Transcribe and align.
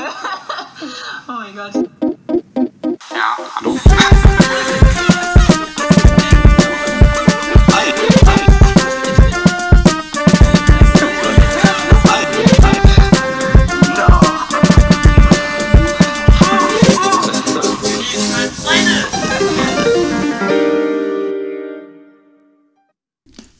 Oh 1.28 1.32
mein 1.32 1.54
Gott. 1.54 1.74
Ja, 3.10 3.36
hallo. 3.56 3.78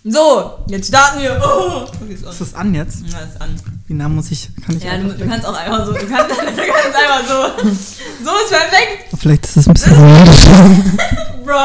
So, 0.03 0.59
jetzt 0.67 0.89
starten 0.89 1.21
wir. 1.21 1.41
Oh. 1.45 1.83
Okay, 2.03 2.15
ist 2.15 2.25
an. 2.25 2.33
Ist 2.33 2.41
das 2.41 2.55
an 2.55 2.75
jetzt? 2.75 3.03
Ja, 3.07 3.21
ist 3.21 3.41
an. 3.41 3.80
Wie 3.91 3.95
nah 3.95 4.09
muss 4.09 4.31
ich? 4.31 4.49
Kann 4.65 4.77
ich 4.77 4.85
Ja, 4.85 4.97
du, 4.99 5.09
du 5.09 5.27
kannst 5.27 5.45
auch 5.45 5.53
einfach 5.53 5.85
so. 5.85 5.93
Du 5.93 6.07
kannst, 6.07 6.31
du 6.31 6.37
kannst 6.37 6.95
einfach 6.95 7.27
so. 7.27 7.43
So 8.25 8.31
ist 8.45 8.51
perfekt, 8.51 9.09
Vielleicht 9.19 9.45
ist 9.47 9.57
das 9.57 9.67
ein 9.67 9.75
bisschen. 9.75 9.95
Bro. 11.45 11.57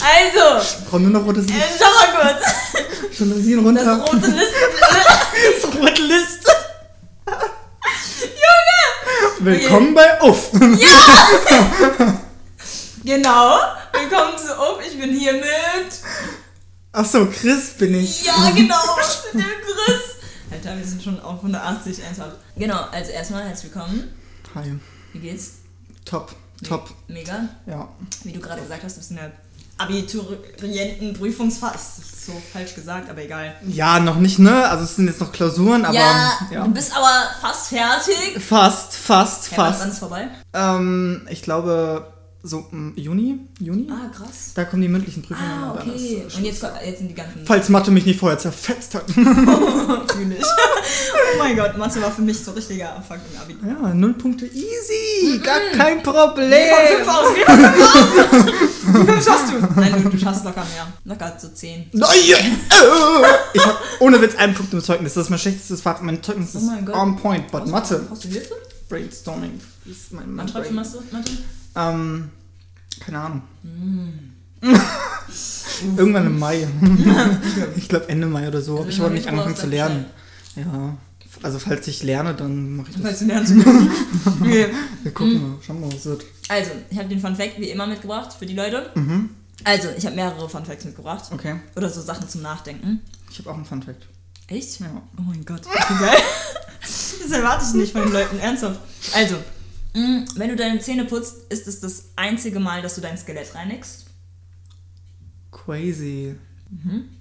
Also, 0.00 0.64
Brauche 0.88 1.00
nur 1.02 1.10
noch 1.10 1.26
rotes 1.26 1.44
äh, 1.44 1.48
Licht. 1.52 1.66
schau 1.78 1.84
mal 1.84 2.08
kurz. 2.34 2.46
Schon 3.14 3.28
das 3.28 3.40
hier 3.40 3.56
Das 3.58 3.66
runter. 3.66 3.98
rote 3.98 4.16
Liste. 4.16 4.42
Das 5.60 5.64
rote 5.74 6.02
Liste. 6.02 6.50
Willkommen 9.40 9.94
bei 9.94 10.18
Uff. 10.22 10.50
Genau. 13.04 13.58
Willkommen 13.92 14.38
zu 14.38 14.58
Up. 14.58 14.80
Ich 14.90 14.98
bin 14.98 15.12
hier 15.14 15.34
mit. 15.34 15.44
Ach 16.92 17.04
so, 17.04 17.26
Chris 17.26 17.72
bin 17.76 18.02
ich. 18.02 18.24
Ja, 18.24 18.50
genau. 18.56 18.96
Mit 19.34 19.44
dem 19.44 19.50
Chris. 19.60 20.00
Alter, 20.52 20.76
wir 20.76 20.84
sind 20.84 21.02
schon 21.02 21.18
auf 21.20 21.38
180 21.38 22.02
ernsthaft. 22.04 22.36
Genau, 22.56 22.80
also 22.92 23.10
erstmal 23.10 23.42
herzlich 23.44 23.72
willkommen. 23.74 24.12
Hi. 24.54 24.78
Wie 25.12 25.18
geht's? 25.20 25.52
Top, 26.04 26.34
top. 26.66 26.90
Mega. 27.08 27.48
Ja. 27.66 27.88
Wie 28.24 28.32
du 28.32 28.40
gerade 28.40 28.60
gesagt 28.62 28.82
hast, 28.84 28.96
du 28.96 29.00
bist 29.00 29.10
in 29.12 29.16
der 29.16 29.32
Abiturientenprüfungsphase. 29.78 32.02
So 32.26 32.32
falsch 32.52 32.74
gesagt, 32.74 33.08
aber 33.10 33.22
egal. 33.22 33.54
Ja, 33.66 33.98
noch 33.98 34.16
nicht, 34.16 34.38
ne? 34.38 34.68
Also 34.68 34.84
es 34.84 34.94
sind 34.96 35.06
jetzt 35.06 35.20
noch 35.20 35.32
Klausuren, 35.32 35.84
aber 35.86 35.94
ja, 35.94 36.32
ja. 36.50 36.64
du 36.64 36.70
bist 36.70 36.94
aber 36.94 37.08
fast 37.40 37.68
fertig. 37.68 38.38
fast, 38.42 38.94
fast, 38.94 39.50
Ja, 39.52 39.56
wann- 39.58 39.66
wann 39.66 39.74
fast. 39.74 39.88
ist 39.92 39.98
vorbei? 39.98 40.28
Ähm, 40.52 41.26
ich 41.30 41.40
glaube 41.42 42.11
so 42.44 42.66
im 42.72 42.92
Juni, 42.96 43.38
Juni. 43.60 43.88
Ah, 43.90 44.08
krass. 44.08 44.50
Da 44.54 44.64
kommen 44.64 44.82
die 44.82 44.88
mündlichen 44.88 45.22
Prüfungen 45.22 45.48
Ah, 45.48 45.70
und 45.72 45.80
okay. 45.80 45.94
ist, 46.26 46.34
äh, 46.34 46.38
Und 46.38 46.44
jetzt, 46.44 46.62
jetzt 46.84 46.98
sind 46.98 47.08
die 47.08 47.14
ganzen. 47.14 47.44
Falls 47.46 47.68
Mathe 47.68 47.90
mich 47.92 48.04
nicht 48.04 48.18
vorher 48.18 48.38
zerfetzt 48.38 48.94
hat. 48.96 49.08
Fühl 49.12 50.32
ich. 50.32 50.44
oh 50.44 51.38
mein 51.38 51.56
Gott, 51.56 51.76
Mathe 51.78 52.02
war 52.02 52.10
für 52.10 52.22
mich 52.22 52.38
so 52.42 52.50
richtiger 52.50 53.00
Fucking 53.06 53.38
Abi. 53.40 53.56
Ja, 53.66 53.94
null 53.94 54.14
Punkte 54.14 54.46
easy, 54.46 55.38
gar 55.42 55.60
kein 55.76 56.02
Von 56.02 56.12
Problem. 56.14 56.50
geh 56.50 57.04
von 57.04 57.04
fünf 57.04 57.08
aus! 57.08 57.28
Wie 58.86 59.06
fünf 59.06 59.24
schaffst 59.24 59.52
du? 59.52 59.80
Nein, 59.80 60.02
du, 60.02 60.08
du 60.10 60.18
schaffst 60.18 60.44
locker 60.44 60.64
mehr. 60.64 60.86
Locker 61.04 61.36
so 61.40 61.48
zehn. 61.48 61.88
Nein! 61.92 62.08
Ich 63.54 63.64
hab 63.66 63.80
ohne 64.00 64.20
Witz 64.20 64.34
einen 64.34 64.54
Punkt 64.54 64.72
im 64.72 64.82
Zeugnis. 64.82 65.14
Das 65.14 65.24
ist 65.24 65.30
mein 65.30 65.38
schlechtestes 65.38 65.80
Fach. 65.80 66.00
Mein 66.00 66.22
Zeugnis 66.22 66.54
Oh 66.54 66.58
ist 66.58 66.88
on 66.92 67.16
point, 67.16 67.50
but 67.52 67.66
Mathe. 67.68 68.00
Brainstorming 68.88 69.60
ist 69.86 70.12
mein, 70.12 70.30
mein 70.34 70.46
Wann 70.52 70.64
schreibst 70.64 70.94
du. 70.94 71.16
Mathe? 71.16 71.30
Ähm, 71.74 72.30
keine 73.00 73.18
Ahnung. 73.18 73.42
Mm. 73.62 74.32
Irgendwann 75.96 76.26
im 76.26 76.38
Mai. 76.38 76.68
ich 77.76 77.88
glaube 77.88 78.08
Ende 78.08 78.26
Mai 78.26 78.46
oder 78.46 78.60
so. 78.60 78.80
Hab 78.80 78.88
ich 78.88 79.00
aber 79.00 79.10
nicht 79.10 79.26
angefangen 79.26 79.56
zu 79.56 79.66
lernen. 79.66 80.06
Ja. 80.54 80.96
Also 81.42 81.58
falls 81.58 81.88
ich 81.88 82.02
lerne, 82.02 82.34
dann 82.34 82.76
mache 82.76 82.90
ich 82.90 82.96
das. 82.96 83.02
Falls 83.02 83.48
du 83.48 83.62
können. 83.62 83.90
Okay. 84.40 84.68
Wir 85.02 85.12
gucken 85.12 85.42
mal. 85.42 85.58
Schauen 85.66 85.80
wir 85.80 85.86
mal, 85.86 85.92
was 85.92 86.00
es 86.00 86.06
wird. 86.06 86.24
Also, 86.48 86.70
ich 86.90 86.98
habe 86.98 87.08
den 87.08 87.20
Fun 87.20 87.34
Fact 87.34 87.58
wie 87.58 87.70
immer 87.70 87.86
mitgebracht 87.86 88.32
für 88.38 88.46
die 88.46 88.54
Leute. 88.54 88.90
Mhm. 88.94 89.30
Also, 89.64 89.88
ich 89.96 90.04
habe 90.06 90.14
mehrere 90.14 90.48
Fun 90.48 90.64
Facts 90.64 90.84
mitgebracht. 90.84 91.24
Okay. 91.32 91.56
Oder 91.74 91.88
so 91.88 92.00
Sachen 92.00 92.28
zum 92.28 92.42
Nachdenken. 92.42 93.00
Ich 93.30 93.38
habe 93.38 93.50
auch 93.50 93.54
einen 93.54 93.64
Fun 93.64 93.82
Fact. 93.82 94.06
Echt? 94.48 94.80
Ja. 94.80 95.02
Oh 95.18 95.22
mein 95.22 95.44
Gott, 95.44 95.62
wie 95.64 96.04
geil. 96.04 96.18
Das 96.80 97.30
erwarte 97.30 97.64
ich 97.64 97.74
nicht 97.74 97.92
von 97.92 98.02
den 98.02 98.12
Leuten, 98.12 98.38
ernsthaft. 98.38 98.80
Also, 99.14 99.36
wenn 99.94 100.48
du 100.48 100.56
deine 100.56 100.80
Zähne 100.80 101.04
putzt, 101.04 101.52
ist 101.52 101.68
es 101.68 101.80
das 101.80 102.10
einzige 102.16 102.60
Mal, 102.60 102.82
dass 102.82 102.94
du 102.94 103.00
dein 103.00 103.18
Skelett 103.18 103.54
reinigst. 103.54 104.06
Crazy. 105.50 106.34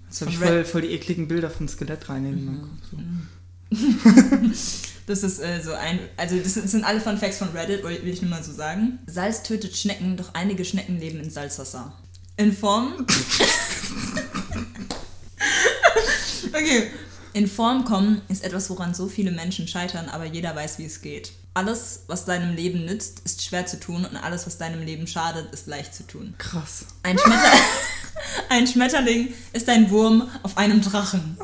Jetzt 0.08 0.22
habe 0.22 0.32
ich 0.32 0.38
voll, 0.38 0.64
voll 0.66 0.82
die 0.82 0.92
ekligen 0.92 1.28
Bilder 1.28 1.50
von 1.50 1.68
Skelett 1.68 2.08
reinnehmen. 2.10 2.70
So. 2.90 2.98
Das 5.08 5.24
ist 5.24 5.40
äh, 5.40 5.60
so 5.62 5.74
ein, 5.74 6.00
also 6.16 6.38
das 6.38 6.54
sind- 6.54 6.84
alle 6.86 7.02
Fun 7.02 7.18
Facts 7.18 7.40
von 7.40 7.50
Reddit, 7.50 7.84
will 7.84 8.02
will 8.04 8.14
ich 8.14 8.22
nur 8.22 8.30
mal 8.30 8.44
so 8.44 8.54
sagen. 8.54 9.00
Salz 9.08 9.42
tötet 9.44 9.76
Schnecken, 9.76 10.16
doch 10.16 10.36
einige 10.36 10.64
Schnecken 10.64 11.00
leben 11.00 11.20
in 11.20 11.30
Salzwasser. 11.32 11.92
In 12.38 12.54
Form. 12.54 12.94
okay. 16.54 16.92
In 17.34 17.48
Form 17.48 17.84
kommen 17.84 18.22
ist 18.30 18.44
etwas, 18.44 18.70
woran 18.70 18.94
so 18.94 19.08
viele 19.08 19.32
Menschen 19.32 19.68
scheitern, 19.68 20.08
aber 20.08 20.26
jeder 20.26 20.56
weiß, 20.56 20.78
wie 20.78 20.86
es 20.86 21.02
geht. 21.02 21.32
Alles, 21.54 22.04
was 22.08 22.24
deinem 22.24 22.56
Leben 22.56 22.86
nützt, 22.86 23.20
ist 23.26 23.44
schwer 23.44 23.66
zu 23.66 23.78
tun 23.78 24.08
und 24.10 24.16
alles, 24.16 24.48
was 24.48 24.58
deinem 24.58 24.84
Leben 24.84 25.06
schadet, 25.06 25.54
ist 25.54 25.68
leicht 25.68 25.94
zu 25.94 26.08
tun. 26.08 26.34
Krass. 26.38 26.86
Ein, 27.04 27.18
Schmetter 27.20 27.52
ein 28.50 28.68
Schmetterling 28.68 29.34
ist 29.52 29.68
ein 29.68 29.90
Wurm 29.90 30.30
auf 30.44 30.58
einem 30.58 30.82
Drachen. 30.82 31.38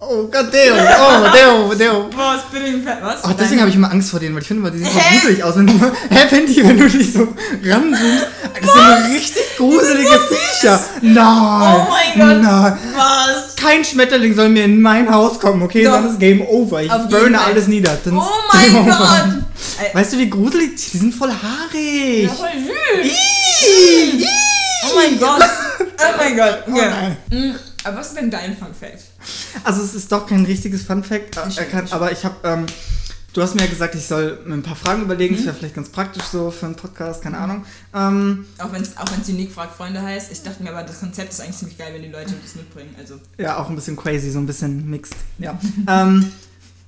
Oh 0.00 0.26
Gott, 0.26 0.52
Deo. 0.52 0.74
Oh, 0.74 1.28
Deo, 1.32 1.74
Deo. 1.74 2.10
Boah, 2.10 2.36
Spinning 2.38 2.82
Fat, 2.82 2.98
was? 3.00 3.20
Ach, 3.22 3.32
deswegen 3.34 3.60
habe 3.60 3.70
ich 3.70 3.76
immer 3.76 3.90
Angst 3.90 4.10
vor 4.10 4.20
denen, 4.20 4.34
weil 4.34 4.42
ich 4.42 4.48
finde 4.48 4.70
die 4.70 4.78
sehen 4.78 4.90
so 4.92 4.98
gruselig 4.98 5.44
aus. 5.44 5.56
Wenn 5.56 5.66
du, 5.66 5.72
hä, 5.72 6.28
Fenty, 6.28 6.68
wenn 6.68 6.76
du 6.76 6.88
dich 6.88 7.12
so 7.12 7.20
ranzoomst, 7.64 8.26
das 8.60 8.72
sind 8.72 9.14
richtig 9.14 9.42
gruselige 9.56 10.20
Viecher. 10.28 10.80
Nein. 11.00 11.16
Oh 11.16 11.86
mein 11.88 12.18
Gott. 12.18 12.42
Nein. 12.42 12.78
Was? 12.96 13.56
Kein 13.56 13.84
Schmetterling 13.84 14.34
soll 14.34 14.50
mir 14.50 14.64
in 14.64 14.82
mein 14.82 15.10
Haus 15.10 15.38
kommen, 15.40 15.62
okay? 15.62 15.84
Doch. 15.84 15.92
Dann 15.92 16.10
ist 16.10 16.18
Game 16.20 16.42
Over. 16.42 16.82
Ich 16.82 16.90
Auf 16.90 17.08
burne 17.08 17.40
alles 17.40 17.68
nieder. 17.68 17.96
Dann 18.04 18.18
Oh 18.18 18.22
mein. 18.52 18.86
Gott! 18.86 19.43
Weißt 19.92 20.12
du, 20.12 20.18
wie 20.18 20.30
gruselig? 20.30 20.90
Die 20.92 20.98
sind 20.98 21.14
voll 21.14 21.30
haarig. 21.30 22.24
ja, 22.24 22.34
voll 22.34 22.48
süß! 22.48 23.12
Ih, 23.66 24.22
ih. 24.22 24.26
Oh 24.84 24.94
mein 24.96 25.18
Gott! 25.18 25.42
Oh 25.80 26.16
mein 26.18 26.36
Gott! 26.36 26.58
Okay. 26.66 26.90
nein. 26.90 27.16
Mm, 27.30 27.54
aber 27.84 27.98
was 27.98 28.08
ist 28.08 28.16
denn 28.16 28.30
dein 28.30 28.56
Fun 28.56 28.74
Fact? 28.78 29.04
Also 29.62 29.82
es 29.82 29.94
ist 29.94 30.10
doch 30.10 30.26
kein 30.26 30.44
richtiges 30.44 30.82
Fun 30.82 31.02
Fact, 31.04 31.36
äh, 31.36 31.82
aber 31.90 32.12
ich 32.12 32.24
habe, 32.24 32.36
ähm, 32.44 32.66
du 33.32 33.42
hast 33.42 33.54
mir 33.54 33.62
ja 33.62 33.68
gesagt, 33.68 33.94
ich 33.94 34.06
soll 34.06 34.40
mir 34.44 34.54
ein 34.54 34.62
paar 34.62 34.76
Fragen 34.76 35.02
überlegen. 35.02 35.34
Mhm. 35.34 35.38
Das 35.38 35.46
wäre 35.46 35.56
vielleicht 35.56 35.74
ganz 35.74 35.88
praktisch 35.88 36.24
so 36.24 36.50
für 36.50 36.66
einen 36.66 36.76
Podcast, 36.76 37.22
keine 37.22 37.38
Ahnung. 37.38 37.64
Ähm, 37.94 38.46
Auch 38.58 38.72
wenn 38.72 38.82
es 38.82 38.96
auch 38.96 39.10
wenn's 39.12 39.28
Unique 39.28 39.52
fragt 39.52 39.76
Freunde 39.76 40.02
heißt. 40.02 40.32
Ich 40.32 40.42
dachte 40.42 40.62
mir 40.62 40.70
aber, 40.70 40.82
das 40.82 41.00
Konzept 41.00 41.32
ist 41.32 41.40
eigentlich 41.40 41.56
ziemlich 41.56 41.78
geil, 41.78 41.92
wenn 41.94 42.02
die 42.02 42.08
Leute 42.08 42.34
das 42.42 42.54
mitbringen. 42.54 42.94
Also, 42.98 43.20
ja, 43.38 43.58
auch 43.58 43.68
ein 43.68 43.76
bisschen 43.76 43.96
crazy, 43.96 44.30
so 44.30 44.38
ein 44.38 44.46
bisschen 44.46 44.88
mixed. 44.88 45.16
Ja. 45.38 45.58
ähm, 45.88 46.32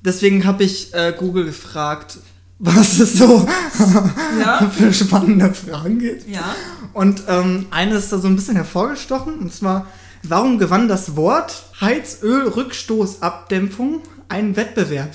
deswegen 0.03 0.44
habe 0.44 0.65
ich 0.65 0.93
äh, 0.94 1.15
Google 1.16 1.44
gefragt, 1.44 2.19
was 2.59 2.99
es 2.99 3.15
so 3.15 3.47
Ja? 4.41 4.71
für 4.77 4.93
spannende 4.93 5.55
Fragen 5.55 5.99
gibt. 5.99 6.28
ja. 6.28 6.55
Und 6.93 7.22
ähm, 7.28 7.67
eine 7.71 7.94
ist 7.97 8.12
da 8.12 8.19
so 8.19 8.28
ein 8.28 8.37
bisschen 8.37 8.56
hervorgestochen, 8.56 9.39
und 9.39 9.50
zwar, 9.53 9.87
warum 10.22 10.59
gewann 10.59 10.89
das 10.89 11.17
Wort 11.17 11.65
Heizölrückstoßabdämpfung 11.81 14.00
einen 14.28 14.56
Wettbewerb? 14.56 15.15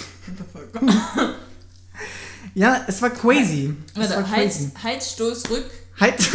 Ja, 2.53 2.81
es 2.85 3.01
war 3.01 3.11
crazy. 3.11 3.73
Es 3.93 4.09
war 4.09 4.17
Warte, 4.17 4.29
Heiz, 4.31 4.55
crazy. 4.57 4.71
Heizstoß 4.83 5.49
rück. 5.51 5.63
Heiz? 6.01 6.27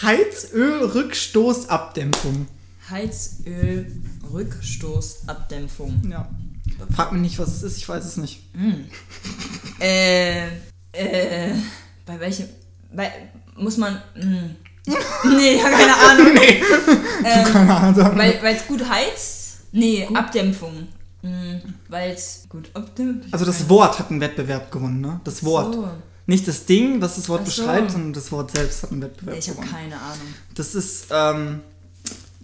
Heizölrückstoßabdämpfung. 0.00 2.46
Heizöl 2.88 3.90
Rückstoßabdämpfung. 4.32 6.02
Ja. 6.08 6.28
Frag 6.94 7.12
mich 7.12 7.20
nicht, 7.22 7.38
was 7.38 7.48
es 7.48 7.62
ist, 7.62 7.76
ich 7.78 7.88
weiß 7.88 8.04
es 8.04 8.16
nicht. 8.16 8.42
Äh, 9.80 10.46
äh, 10.92 11.54
bei 12.06 12.18
welchem, 12.20 12.46
bei, 12.94 13.10
muss 13.56 13.76
man, 13.76 14.00
mh. 14.14 14.50
nee, 15.36 15.56
ja, 15.58 15.68
keine 15.70 15.94
Ahnung. 15.96 16.34
nee. 16.34 16.62
Ähm, 17.24 17.44
Keine 17.52 17.74
Ahnung. 17.76 18.16
Weil 18.16 18.40
es 18.56 18.66
gut 18.66 18.88
heizt? 18.88 19.58
Nee, 19.72 20.08
Abdämpfung. 20.12 20.88
Mhm, 21.22 21.60
Weil 21.88 22.12
es 22.12 22.46
gut 22.48 22.70
abdämpft. 22.72 23.28
also 23.30 23.44
das 23.44 23.68
Wort 23.68 23.98
hat 23.98 24.10
einen 24.10 24.20
Wettbewerb 24.22 24.72
gewonnen, 24.72 25.02
ne? 25.02 25.20
Das 25.22 25.44
Wort. 25.44 25.74
So. 25.74 25.88
Nicht 26.26 26.48
das 26.48 26.64
Ding, 26.64 27.00
was 27.02 27.16
das 27.16 27.28
Wort 27.28 27.46
so. 27.46 27.62
beschreibt, 27.62 27.90
sondern 27.90 28.14
das 28.14 28.32
Wort 28.32 28.52
selbst 28.52 28.82
hat 28.82 28.90
einen 28.92 29.02
Wettbewerb 29.02 29.36
Ich 29.38 29.48
habe 29.50 29.60
gewonnen. 29.60 29.72
keine 29.74 29.96
Ahnung. 29.96 30.34
Das 30.54 30.74
ist, 30.74 31.06
ähm, 31.10 31.60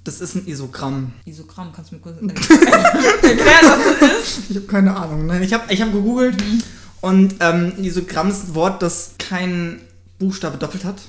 das 0.06 0.20
ist 0.20 0.35
ein 0.37 0.47
Isogramm. 0.47 1.12
Isogramm, 1.25 1.73
kannst 1.75 1.91
du 1.91 1.97
mir 1.97 2.00
kurz 2.00 2.17
erklären, 2.23 3.62
was 3.62 3.99
das 4.00 4.11
ist? 4.38 4.50
Ich 4.50 4.56
habe 4.56 4.67
keine 4.67 4.97
Ahnung. 4.97 5.26
Nein, 5.26 5.43
ich 5.43 5.53
habe 5.53 5.73
ich 5.73 5.81
hab 5.82 5.93
gegoogelt 5.93 6.43
und 7.00 7.35
ähm, 7.41 7.73
ein 7.76 7.85
Isogramm 7.85 8.31
ist 8.31 8.49
ein 8.49 8.55
Wort, 8.55 8.82
das 8.82 9.12
keinen 9.19 9.81
Buchstabe 10.19 10.56
doppelt 10.58 10.85
hat. 10.85 11.00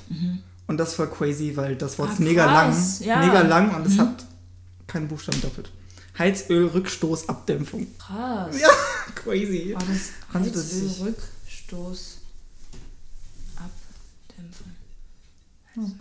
Und 0.66 0.76
das 0.76 0.90
ist 0.90 0.94
voll 0.96 1.08
crazy, 1.08 1.52
weil 1.56 1.76
das 1.76 1.98
Wort 1.98 2.10
Ah, 2.10 2.12
ist 2.12 2.20
mega 2.20 2.44
lang. 2.44 2.76
ja. 3.00 3.24
Mega 3.24 3.40
lang 3.42 3.74
und 3.74 3.86
es 3.86 3.98
hat 3.98 4.24
keinen 4.86 5.08
Buchstaben 5.08 5.40
doppelt. 5.40 5.70
Heizölrückstoßabdämpfung. 6.18 7.86
Krass. 7.98 8.60
Ja, 8.60 8.68
crazy. 9.14 9.74
War 10.32 10.40
das 10.42 10.72
nicht? 10.72 11.00
Rückstoß 11.00 12.17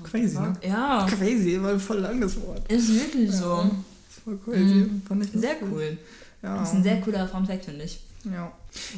Crazy, 0.03 0.39
ne? 0.39 0.53
Ja, 0.67 1.05
Crazy, 1.09 1.57
weil 1.61 1.79
voll 1.79 1.99
langes 1.99 2.35
Wort. 2.41 2.69
ist 2.71 2.93
wirklich 2.93 3.31
so. 3.31 3.63
Das 4.07 4.17
ist 4.17 4.23
voll 4.23 4.37
crazy. 4.43 4.85
Fand 5.07 5.23
ich 5.25 5.31
Sehr 5.31 5.51
lustig. 5.59 5.67
cool. 5.71 5.97
Ja. 6.43 6.57
Das 6.57 6.69
ist 6.69 6.75
ein 6.75 6.83
sehr 6.83 7.01
cooler 7.01 7.27
Fact, 7.27 7.65
finde 7.65 7.83
ich. 7.83 7.99
Ja. 8.25 8.51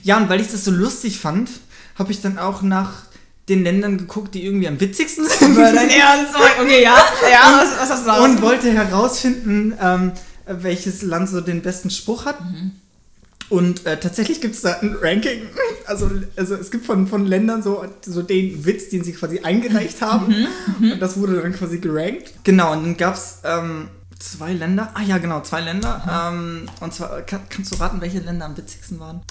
ja, 0.04 0.18
und 0.18 0.30
weil 0.30 0.42
ich 0.42 0.48
das 0.52 0.64
so 0.66 0.72
lustig 0.72 1.20
fand, 1.20 1.50
habe 1.96 2.12
ich 2.12 2.22
dann 2.22 2.38
auch 2.38 2.62
nach 2.62 3.04
den 3.48 3.64
Ländern 3.64 3.98
geguckt, 3.98 4.34
die 4.36 4.46
irgendwie 4.46 4.68
am 4.68 4.80
witzigsten 4.80 5.26
sind. 5.28 5.58
Dein 5.58 5.76
Ernst? 5.90 6.36
Okay, 6.62 6.84
ja. 6.84 6.96
Ja, 7.32 7.62
was, 7.64 7.80
was 7.80 7.90
hast 7.90 8.08
du 8.08 8.24
und 8.24 8.42
wollte 8.42 8.72
herausfinden, 8.72 9.74
ähm, 9.82 10.12
welches 10.48 11.02
Land 11.02 11.30
so 11.30 11.42
den 11.42 11.62
besten 11.62 11.90
Spruch 11.90 12.25
hat. 12.25 12.38
Und 13.50 13.86
äh, 13.86 14.00
tatsächlich 14.00 14.42
gibt 14.42 14.56
es 14.56 14.62
da 14.62 14.74
ein 14.80 14.96
Ranking. 15.01 15.42
Also, 15.86 16.10
also 16.36 16.56
es 16.56 16.69
gibt 16.69 16.86
von, 16.86 17.07
von 17.07 17.25
Ländern 17.25 17.63
so, 17.63 17.84
so 18.06 18.22
den 18.22 18.63
Witz, 18.66 18.90
den 18.90 19.04
sie 19.04 19.13
quasi 19.13 19.40
eingereicht 19.40 20.01
haben. 20.01 20.48
Und 20.80 21.00
das 21.00 21.18
wurde 21.18 21.42
dann 21.42 21.54
quasi 21.54 21.80
gerankt. 21.80 22.34
Genau, 22.44 22.74
und 22.74 22.84
dann 22.84 22.98
gab 22.98 23.16
es 23.16 23.40
ähm, 23.44 23.90
zwei 24.19 24.54
Länder. 24.54 24.92
Ah 24.94 25.01
ja, 25.01 25.18
genau, 25.18 25.42
zwei 25.42 25.62
Länder. 25.62 26.30
Ähm, 26.31 26.69
und 26.81 26.94
zwar, 26.94 27.22
kann, 27.24 27.42
kannst 27.50 27.72
du 27.72 27.78
raten, 27.78 28.00
welche 28.01 28.19
Länder 28.19 28.46
am 28.46 28.56
witzigsten 28.56 29.00
waren? 29.00 29.22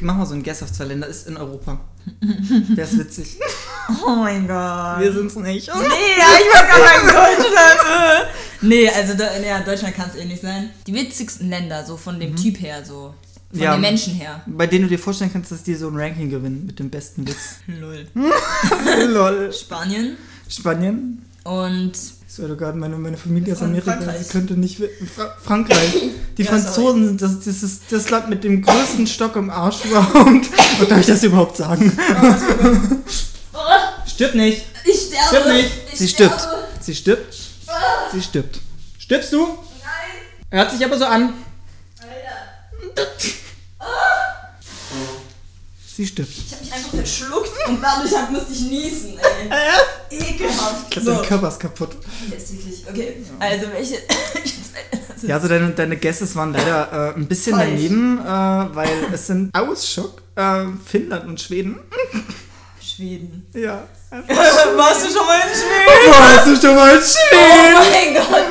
Mach 0.00 0.16
mal 0.16 0.26
so 0.26 0.34
ein 0.34 0.42
Guess 0.42 0.62
auf 0.62 0.72
zwei 0.72 0.84
Länder. 0.84 1.06
Ist 1.06 1.26
in 1.28 1.36
Europa. 1.36 1.80
Wer 2.20 2.84
ist 2.84 2.98
witzig? 2.98 3.38
Oh 4.06 4.16
mein 4.16 4.46
Gott. 4.46 5.00
Wir 5.00 5.12
sind's 5.12 5.36
nicht. 5.36 5.68
Nee, 5.68 5.82
ja, 6.18 6.26
ich 6.38 6.54
war 6.54 6.66
gerade 6.66 7.00
in 7.00 7.06
Deutschland. 7.06 7.80
nee, 8.62 8.88
also 8.88 9.12
ja, 9.46 9.60
Deutschland 9.60 9.94
kann 9.94 10.08
es 10.08 10.16
eh 10.16 10.24
nicht 10.24 10.42
sein. 10.42 10.70
Die 10.86 10.94
witzigsten 10.94 11.50
Länder, 11.50 11.84
so 11.84 11.96
von 11.96 12.18
dem 12.18 12.36
Typ 12.36 12.60
her, 12.60 12.84
so. 12.84 13.14
Von 13.54 13.62
Ja. 13.62 13.72
den 13.76 13.80
Menschen 13.82 14.14
her. 14.14 14.42
Bei 14.46 14.66
denen 14.66 14.82
du 14.84 14.88
dir 14.88 14.98
vorstellen 14.98 15.30
kannst, 15.32 15.52
dass 15.52 15.62
die 15.62 15.74
so 15.76 15.88
ein 15.88 15.96
Ranking 15.96 16.28
gewinnen 16.28 16.66
mit 16.66 16.78
dem 16.80 16.90
besten 16.90 17.26
Witz. 17.26 17.56
Lol. 17.66 18.06
Lol. 19.08 19.52
Spanien 19.52 20.16
Spanien? 20.48 21.24
und 21.44 21.92
Ich 22.26 22.34
swear 22.34 22.56
gerade, 22.56 22.76
meine, 22.76 22.96
meine 22.96 23.16
Familie 23.16 23.54
aus 23.54 23.62
Amerika, 23.62 23.92
Frankreich. 23.92 24.22
sie 24.26 24.32
könnte 24.32 24.54
nicht. 24.54 24.78
Fra 25.14 25.36
Frankreich. 25.42 25.94
Die 26.36 26.42
Ja, 26.42 26.50
Franzosen 26.50 27.06
sind 27.06 27.22
das, 27.22 27.38
das 27.44 27.62
ist 27.62 27.82
das 27.90 28.10
Land 28.10 28.28
mit 28.28 28.42
dem 28.42 28.60
größten 28.62 29.06
Stock 29.06 29.36
im 29.36 29.50
Arsch 29.50 29.84
überhaupt. 29.84 30.18
Und 30.80 30.90
darf 30.90 30.98
ich 31.00 31.06
das 31.06 31.22
überhaupt 31.22 31.56
sagen? 31.56 31.92
Stirbt 34.06 34.34
nicht. 34.34 34.62
ich 34.84 35.00
sterbe. 35.00 35.28
Stirbt 35.28 35.46
nicht. 35.48 35.70
Ich 35.92 35.98
Sie 36.00 36.08
stirbt. 36.08 36.40
sterbe. 36.40 36.56
Sie 36.80 36.94
stirbt. 36.94 37.34
Sie 38.12 38.22
stirbt. 38.22 38.60
Stirbst 38.98 39.32
du? 39.32 39.46
Nein. 39.46 39.56
Hört 40.50 40.70
sich 40.72 40.84
aber 40.84 40.98
so 40.98 41.04
an. 41.04 41.34
Alter. 42.00 43.04
Sie 45.96 46.06
stirbt. 46.06 46.30
Ich 46.30 46.52
hab 46.52 46.60
mich 46.60 46.72
einfach 46.72 46.90
verschluckt 46.90 47.50
und 47.68 47.80
dadurch 47.82 48.12
hab, 48.16 48.30
musste 48.30 48.52
ich 48.52 48.60
niesen, 48.62 49.16
ey. 49.18 49.48
Ekelhaft. 50.18 50.84
Ich 50.84 50.90
glaube, 50.90 51.06
So. 51.06 51.14
dein 51.14 51.24
Körper 51.28 51.48
ist 51.48 51.60
kaputt. 51.60 51.90
Der 52.30 52.36
ist 52.38 52.52
wirklich, 52.52 52.84
okay. 52.88 53.16
Also 53.38 53.66
welche. 53.72 53.98
Ja, 55.22 55.36
also 55.36 55.48
deine, 55.48 55.70
deine 55.70 55.96
Guesses 55.96 56.36
waren 56.36 56.52
leider 56.52 57.12
äh, 57.14 57.18
ein 57.18 57.26
bisschen 57.26 57.54
Falsch. 57.56 57.70
daneben, 57.70 58.18
äh, 58.18 58.24
weil 58.26 58.88
es 59.12 59.28
sind 59.28 59.54
aus 59.54 59.88
Schock 59.88 60.20
äh, 60.34 60.64
Finnland 60.84 61.26
und 61.26 61.40
Schweden. 61.40 61.78
Schweden. 62.82 63.46
Ja. 63.54 63.84
Warst 64.10 65.06
du 65.06 65.10
schon 65.10 65.26
mal 65.26 65.38
in 65.38 65.54
Schweden? 65.54 66.10
Warst 66.12 66.46
du 66.46 66.56
schon 66.66 66.76
mal 66.76 66.90
in 66.90 66.98
Oh 66.98 67.82
Schweden? 67.82 67.92
mein 67.92 68.14
Gott. 68.14 68.44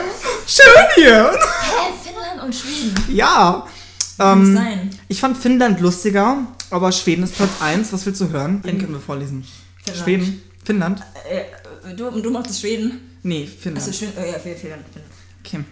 Schön 0.47 0.85
hier. 0.95 1.31
Hä, 1.31 1.93
Finnland 2.03 2.43
und 2.43 2.55
Schweden. 2.55 2.95
Ja. 3.13 3.67
Ähm, 4.19 4.55
sein. 4.55 4.99
ich 5.07 5.19
fand 5.19 5.37
Finnland 5.37 5.79
lustiger, 5.79 6.37
aber 6.73 6.91
Schweden 6.91 7.23
ist 7.23 7.35
Platz 7.35 7.61
1. 7.61 7.93
Was 7.93 8.05
willst 8.05 8.19
du 8.21 8.29
hören? 8.29 8.61
Den 8.63 8.79
können 8.79 8.93
wir 8.93 8.99
vorlesen. 8.99 9.45
Finnland. 9.83 10.03
Schweden? 10.03 10.41
Finnland? 10.63 11.01
Äh, 11.29 11.95
du, 11.95 12.09
du 12.09 12.29
machst 12.31 12.59
Schweden? 12.59 13.17
Nee, 13.21 13.45
Finnland. 13.45 13.87
Achso, 13.87 14.05
schön. 14.05 14.13
Oh 14.17 14.25
ja, 14.25 14.39
Finnland. 14.39 14.59
Finnland. 14.59 14.85
Okay. 15.45 15.63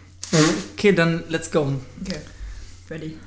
Okay, 0.73 0.93
dann 0.93 1.23
let's 1.29 1.51
go. 1.51 1.73
Okay. 2.01 2.19
Ready. 2.89 3.17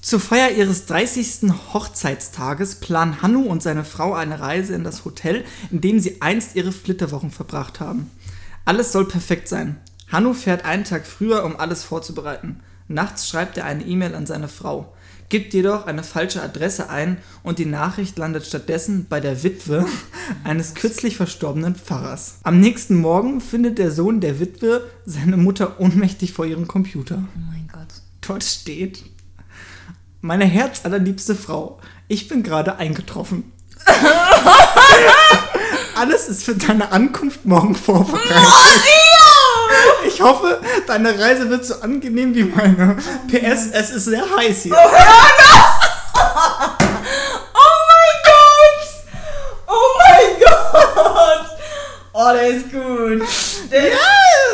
Zur 0.00 0.20
Feier 0.20 0.52
ihres 0.52 0.86
30. 0.86 1.50
Hochzeitstages 1.74 2.76
planen 2.76 3.20
Hannu 3.20 3.42
und 3.42 3.62
seine 3.62 3.84
Frau 3.84 4.14
eine 4.14 4.40
Reise 4.40 4.74
in 4.74 4.84
das 4.84 5.04
Hotel, 5.04 5.44
in 5.70 5.80
dem 5.80 6.00
sie 6.00 6.22
einst 6.22 6.54
ihre 6.56 6.72
Flitterwochen 6.72 7.30
verbracht 7.30 7.80
haben. 7.80 8.10
Alles 8.64 8.92
soll 8.92 9.06
perfekt 9.06 9.48
sein. 9.48 9.80
Hannu 10.10 10.32
fährt 10.32 10.64
einen 10.64 10.84
Tag 10.84 11.06
früher, 11.06 11.44
um 11.44 11.56
alles 11.56 11.84
vorzubereiten. 11.84 12.60
Nachts 12.86 13.28
schreibt 13.28 13.58
er 13.58 13.66
eine 13.66 13.84
E-Mail 13.84 14.14
an 14.14 14.26
seine 14.26 14.48
Frau, 14.48 14.94
gibt 15.28 15.52
jedoch 15.54 15.86
eine 15.86 16.02
falsche 16.02 16.42
Adresse 16.42 16.88
ein 16.90 17.18
und 17.42 17.58
die 17.58 17.66
Nachricht 17.66 18.18
landet 18.18 18.46
stattdessen 18.46 19.06
bei 19.08 19.20
der 19.20 19.42
Witwe 19.42 19.86
eines 20.44 20.74
kürzlich 20.74 21.16
verstorbenen 21.16 21.74
Pfarrers. 21.74 22.38
Am 22.42 22.60
nächsten 22.60 22.96
Morgen 22.96 23.40
findet 23.40 23.78
der 23.78 23.90
Sohn 23.90 24.20
der 24.20 24.40
Witwe 24.40 24.88
seine 25.04 25.36
Mutter 25.36 25.80
ohnmächtig 25.80 26.32
vor 26.32 26.46
ihrem 26.46 26.66
Computer. 26.66 27.24
Oh 27.36 27.40
mein 27.50 27.68
Gott. 27.72 27.88
Dort 28.26 28.44
steht, 28.44 29.04
meine 30.20 30.44
herzallerliebste 30.44 31.34
Frau, 31.34 31.80
ich 32.08 32.28
bin 32.28 32.42
gerade 32.42 32.76
eingetroffen. 32.76 33.52
Alles 35.94 36.28
ist 36.28 36.44
für 36.44 36.54
deine 36.54 36.92
Ankunft 36.92 37.44
morgen 37.44 37.74
vorbereitet. 37.74 39.07
Ich 40.06 40.20
hoffe, 40.22 40.60
deine 40.86 41.18
Reise 41.18 41.48
wird 41.50 41.64
so 41.64 41.74
angenehm 41.80 42.34
wie 42.34 42.44
meine. 42.44 42.96
PS, 43.28 43.66
es 43.72 43.90
ist 43.90 44.04
sehr 44.06 44.22
heiß 44.36 44.62
hier. 44.64 44.74
Oh 44.74 44.78
mein 47.88 48.18
Gott! 48.24 48.86
Oh 49.66 49.88
mein 49.98 50.40
Gott! 50.40 51.46
Oh, 52.12 52.32
der 52.32 52.48
ist 52.48 52.70
gut. 52.70 53.22
Der, 53.70 53.82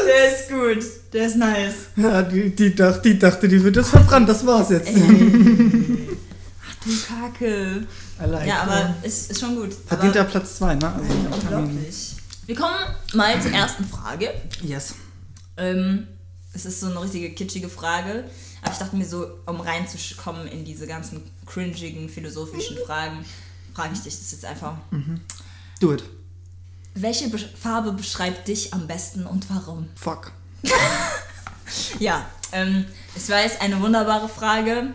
der 0.06 0.28
ist 0.32 0.48
gut. 0.50 0.84
Der 1.12 1.26
ist 1.26 1.36
nice. 1.36 1.74
Ja, 1.96 2.22
die, 2.22 2.54
die, 2.54 2.74
dacht, 2.74 3.04
die 3.04 3.18
dachte, 3.18 3.48
die 3.48 3.62
wird 3.62 3.76
das 3.76 3.90
verbrannt. 3.90 4.28
Das 4.28 4.44
war's 4.44 4.70
jetzt. 4.70 4.88
Ach 4.88 6.74
du 6.84 6.90
Kacke. 7.08 7.86
Like 8.26 8.46
Ja, 8.46 8.62
aber 8.62 8.94
ist, 9.02 9.30
ist 9.30 9.40
schon 9.40 9.56
gut. 9.56 9.70
Verdienter 9.86 10.20
aber, 10.20 10.30
Platz 10.30 10.56
2, 10.58 10.74
ne? 10.76 10.92
Also, 10.92 11.12
Unglaublich. 11.40 12.16
Wir 12.46 12.54
kommen 12.56 12.74
mal 13.14 13.40
zur 13.40 13.52
ersten 13.52 13.84
Frage. 13.86 14.30
yes. 14.62 14.94
Ähm, 15.56 16.06
es 16.52 16.64
ist 16.64 16.80
so 16.80 16.86
eine 16.86 17.00
richtige 17.02 17.30
kitschige 17.30 17.68
Frage. 17.68 18.24
Aber 18.62 18.72
ich 18.72 18.78
dachte 18.78 18.96
mir 18.96 19.06
so, 19.06 19.26
um 19.46 19.60
reinzukommen 19.60 20.46
in 20.48 20.64
diese 20.64 20.86
ganzen 20.86 21.22
cringigen, 21.46 22.08
philosophischen 22.08 22.78
Fragen, 22.86 23.24
frage 23.74 23.90
ich 23.94 24.00
dich 24.00 24.18
das 24.18 24.32
jetzt 24.32 24.44
einfach. 24.44 24.76
Do 25.80 25.92
it. 25.92 26.04
Welche 26.94 27.28
Be 27.28 27.38
Farbe 27.38 27.92
beschreibt 27.92 28.48
dich 28.48 28.72
am 28.72 28.86
besten 28.86 29.26
und 29.26 29.48
warum? 29.50 29.88
Fuck. 29.96 30.32
Ja, 31.98 32.26
ähm, 32.52 32.84
ich 33.16 33.26
weiß, 33.26 33.60
eine 33.62 33.80
wunderbare 33.80 34.28
Frage. 34.28 34.92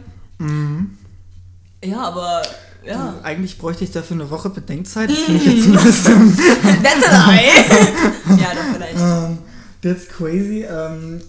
Ja, 1.84 2.02
aber 2.02 2.44
ja. 2.86 3.20
Eigentlich 3.24 3.58
bräuchte 3.58 3.84
ich 3.84 3.92
dafür 3.92 4.16
eine 4.16 4.30
Woche 4.30 4.50
Bedenkzeit. 4.50 5.10
Das 5.10 5.18
finde 5.20 5.44
ich 5.44 5.46
jetzt 5.46 5.68
ein 5.68 5.84
bisschen. 5.84 6.38
That's 6.84 7.08
a 7.08 7.32
lie. 7.32 8.38
ja, 8.42 8.54
doch 8.54 8.74
vielleicht. 8.74 9.00
Ähm, 9.00 9.38
that's 9.82 10.08
crazy, 10.08 10.64
ähm, 10.70 11.22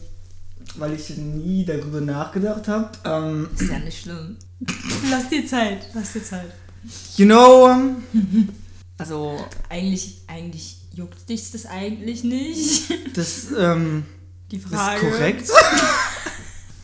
weil 0.77 0.95
ich 0.95 1.11
nie 1.17 1.65
darüber 1.65 2.01
nachgedacht 2.01 2.69
habe. 2.69 2.91
Ähm, 3.05 3.49
Ist 3.59 3.71
ja 3.71 3.79
nicht 3.79 4.03
schlimm. 4.03 4.37
Lass 5.11 5.29
dir 5.29 5.47
Zeit, 5.47 5.87
lass 5.95 6.13
dir 6.13 6.23
Zeit. 6.25 6.51
you 7.17 7.25
know, 7.27 7.71
also 8.99 9.45
Eigentlich, 9.69 10.23
eigentlich 10.27 10.77
juckt 10.95 11.29
dich 11.29 11.51
das 11.53 11.67
eigentlich 11.67 12.25
nicht. 12.25 12.91
das, 13.17 13.47
ähm, 13.59 14.05
Die 14.51 14.59
Frage. 14.59 15.07
ist 15.07 15.13
korrekt. 15.13 15.49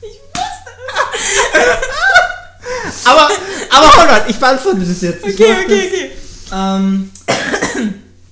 Ich 0.03 0.19
wusste 0.33 0.71
aber, 3.11 3.29
aber 3.71 3.97
hold 3.97 4.11
on, 4.23 4.31
ich 4.31 4.37
beantworte 4.37 4.79
das 4.81 5.01
jetzt. 5.03 5.25
es. 5.25 5.35
Ich 5.35 5.41
Okay, 5.41 5.55
okay, 5.65 5.89
okay. 5.89 6.11
Ähm, 6.53 7.11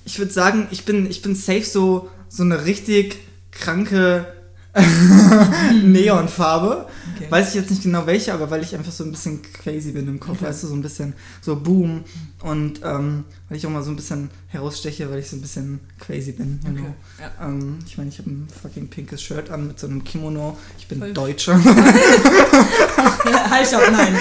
ich 0.05 0.17
würde 0.19 0.31
sagen, 0.31 0.67
ich 0.71 0.85
bin, 0.85 1.09
ich 1.09 1.21
bin 1.21 1.35
safe 1.35 1.63
so, 1.65 2.09
so 2.29 2.43
eine 2.43 2.63
richtig 2.65 3.17
kranke 3.55 4.27
Neonfarbe. 5.83 6.87
Okay. 7.15 7.27
Weiß 7.29 7.49
ich 7.49 7.55
jetzt 7.55 7.69
nicht 7.69 7.83
genau 7.83 8.05
welche, 8.05 8.33
aber 8.33 8.49
weil 8.49 8.61
ich 8.61 8.75
einfach 8.75 8.91
so 8.91 9.05
ein 9.05 9.11
bisschen 9.11 9.41
crazy 9.41 9.91
bin 9.91 10.05
im 10.07 10.19
Kopf, 10.19 10.41
weißt 10.41 10.63
du, 10.63 10.67
so 10.67 10.73
ein 10.73 10.81
bisschen 10.81 11.13
so 11.41 11.55
boom. 11.55 12.03
Und 12.41 12.81
ähm, 12.83 13.23
weil 13.47 13.57
ich 13.57 13.65
auch 13.65 13.69
mal 13.69 13.83
so 13.83 13.91
ein 13.91 13.95
bisschen 13.95 14.29
heraussteche, 14.49 15.09
weil 15.09 15.19
ich 15.19 15.29
so 15.29 15.37
ein 15.37 15.41
bisschen 15.41 15.79
crazy 15.97 16.33
bin. 16.33 16.59
Okay, 16.63 16.93
ja. 17.21 17.47
ähm, 17.47 17.79
ich 17.87 17.97
meine, 17.97 18.09
ich 18.09 18.19
habe 18.19 18.29
ein 18.29 18.47
fucking 18.61 18.89
pinkes 18.89 19.21
Shirt 19.21 19.49
an 19.49 19.67
mit 19.67 19.79
so 19.79 19.87
einem 19.87 20.03
Kimono. 20.03 20.57
Ich 20.77 20.87
bin 20.87 20.99
Voll. 20.99 21.13
Deutscher. 21.13 21.57
Halt 23.49 23.67
stopp, 23.67 23.81
nein. 23.91 24.13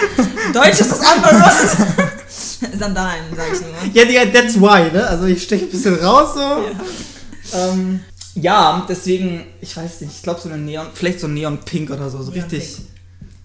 Deutsch 0.53 0.81
ist 0.81 0.93
das 0.93 1.01
anderes. 1.01 1.77
Sandalen, 2.79 3.25
sag 3.37 3.53
ich 3.53 3.61
nur. 3.61 3.71
ja, 3.93 4.05
yeah, 4.09 4.27
that's 4.27 4.55
why, 4.55 4.91
ne? 4.93 5.05
Also 5.07 5.25
ich 5.25 5.43
steche 5.43 5.65
ein 5.65 5.71
bisschen 5.71 5.97
raus 5.97 6.35
so. 6.35 6.41
Ja. 6.41 6.71
Ähm, 7.53 8.01
Ja, 8.35 8.85
deswegen, 8.89 9.47
ich 9.61 9.77
weiß 9.77 10.01
nicht, 10.01 10.13
ich 10.17 10.23
glaube 10.23 10.41
so 10.41 10.49
eine 10.49 10.59
Neon, 10.59 10.89
vielleicht 10.93 11.21
so 11.21 11.29
Neon 11.29 11.59
Pink 11.61 11.91
oder 11.91 12.11
so, 12.11 12.23
so 12.23 12.33
richtig. 12.33 12.79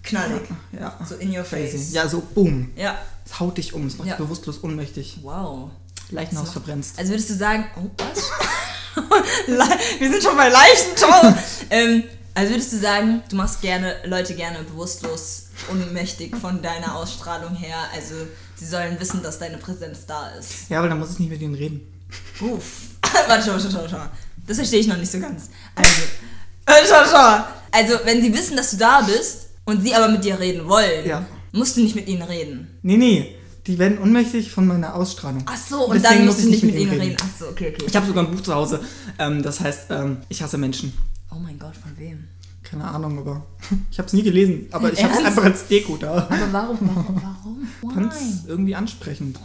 Knallig. 0.02 0.42
Ja. 0.78 0.98
So 1.08 1.14
in 1.16 1.30
your 1.36 1.44
face. 1.44 1.70
Crazy. 1.72 1.94
Ja, 1.94 2.08
so 2.08 2.20
boom. 2.34 2.70
Ja. 2.76 2.98
Es 3.24 3.38
haut 3.38 3.56
dich 3.58 3.72
um, 3.74 3.86
es 3.86 3.96
macht 3.98 4.08
Ja. 4.08 4.16
dich 4.16 4.24
bewusstlos 4.24 4.62
ohnmächtig. 4.64 5.18
Wow. 5.22 5.70
Leichenhaus 6.10 6.46
So. 6.46 6.52
verbrennst. 6.54 6.98
Also 6.98 7.10
würdest 7.12 7.30
du 7.30 7.34
sagen, 7.34 7.66
oh, 7.76 7.88
was? 7.98 8.30
Wir 10.00 10.10
sind 10.10 10.22
schon 10.22 10.36
bei 10.36 10.48
Leichen, 10.48 10.96
ciao. 10.96 11.32
ähm, 11.70 12.02
also 12.34 12.50
würdest 12.52 12.72
du 12.72 12.78
sagen, 12.78 13.22
du 13.28 13.36
machst 13.36 13.60
gerne 13.60 13.94
Leute 14.06 14.34
gerne 14.34 14.62
bewusstlos, 14.64 15.46
ohnmächtig 15.70 16.34
von 16.36 16.60
deiner 16.62 16.96
Ausstrahlung 16.96 17.54
her. 17.54 17.76
Also 17.94 18.14
sie 18.56 18.66
sollen 18.66 18.98
wissen, 18.98 19.22
dass 19.22 19.38
deine 19.38 19.58
Präsenz 19.58 20.06
da 20.06 20.28
ist. 20.30 20.68
Ja, 20.70 20.82
weil 20.82 20.88
dann 20.88 20.98
muss 20.98 21.12
ich 21.12 21.18
nicht 21.20 21.30
mit 21.30 21.40
ihnen 21.40 21.54
reden. 21.54 21.80
Uff. 22.40 22.64
Warte, 23.28 23.44
schau, 23.46 23.58
schau, 23.58 23.70
schau, 23.70 23.86
schau. 23.88 24.02
Das 24.50 24.56
verstehe 24.56 24.80
ich 24.80 24.88
noch 24.88 24.96
nicht 24.96 25.12
so 25.12 25.20
ganz. 25.20 25.48
Also, 25.76 25.90
schau, 26.88 27.04
schau. 27.08 27.44
Also, 27.70 27.94
wenn 28.04 28.20
sie 28.20 28.34
wissen, 28.34 28.56
dass 28.56 28.72
du 28.72 28.78
da 28.78 29.00
bist 29.02 29.46
und 29.64 29.80
sie 29.80 29.94
aber 29.94 30.08
mit 30.08 30.24
dir 30.24 30.40
reden 30.40 30.68
wollen, 30.68 31.06
Ja. 31.06 31.24
musst 31.52 31.76
du 31.76 31.82
nicht 31.82 31.94
mit 31.94 32.08
ihnen 32.08 32.22
reden. 32.22 32.66
Nee, 32.82 32.96
nee, 32.96 33.36
die 33.68 33.78
werden 33.78 33.98
ohnmächtig 34.00 34.50
von 34.50 34.66
meiner 34.66 34.96
Ausstrahlung. 34.96 35.44
Ach 35.46 35.56
so, 35.56 35.86
und 35.86 35.94
Deswegen 35.94 36.02
dann 36.02 36.26
muss 36.26 36.34
musst 36.38 36.46
du 36.48 36.48
ich 36.48 36.62
nicht 36.62 36.64
mit 36.64 36.82
ihnen 36.82 37.00
reden. 37.00 37.16
Ach 37.22 37.28
so, 37.38 37.46
okay, 37.46 37.72
okay. 37.72 37.84
Ich 37.86 37.94
habe 37.94 38.06
sogar 38.08 38.24
ein 38.26 38.30
Buch 38.34 38.42
zu 38.42 38.52
Hause, 38.52 38.80
ähm, 39.20 39.40
das 39.40 39.60
heißt, 39.60 39.82
ähm, 39.90 40.16
ich 40.28 40.42
hasse 40.42 40.58
Menschen. 40.58 40.92
oh 41.30 41.36
mein 41.38 41.56
Gott, 41.60 41.76
von 41.76 41.96
wem? 41.96 42.26
Keine 42.70 42.84
Ahnung, 42.84 43.18
aber 43.18 43.42
ich 43.90 43.98
habe 43.98 44.06
es 44.06 44.12
nie 44.12 44.22
gelesen. 44.22 44.68
Aber 44.70 44.92
ich 44.92 45.02
habe 45.02 45.14
es 45.14 45.24
einfach 45.24 45.44
als 45.44 45.66
Deko 45.66 45.96
da. 45.96 46.12
Aber 46.12 46.52
warum, 46.52 46.78
warum, 46.94 47.22
warum? 47.82 47.94
Fand 47.94 48.12
es 48.12 48.46
irgendwie 48.46 48.74
ansprechend. 48.74 49.38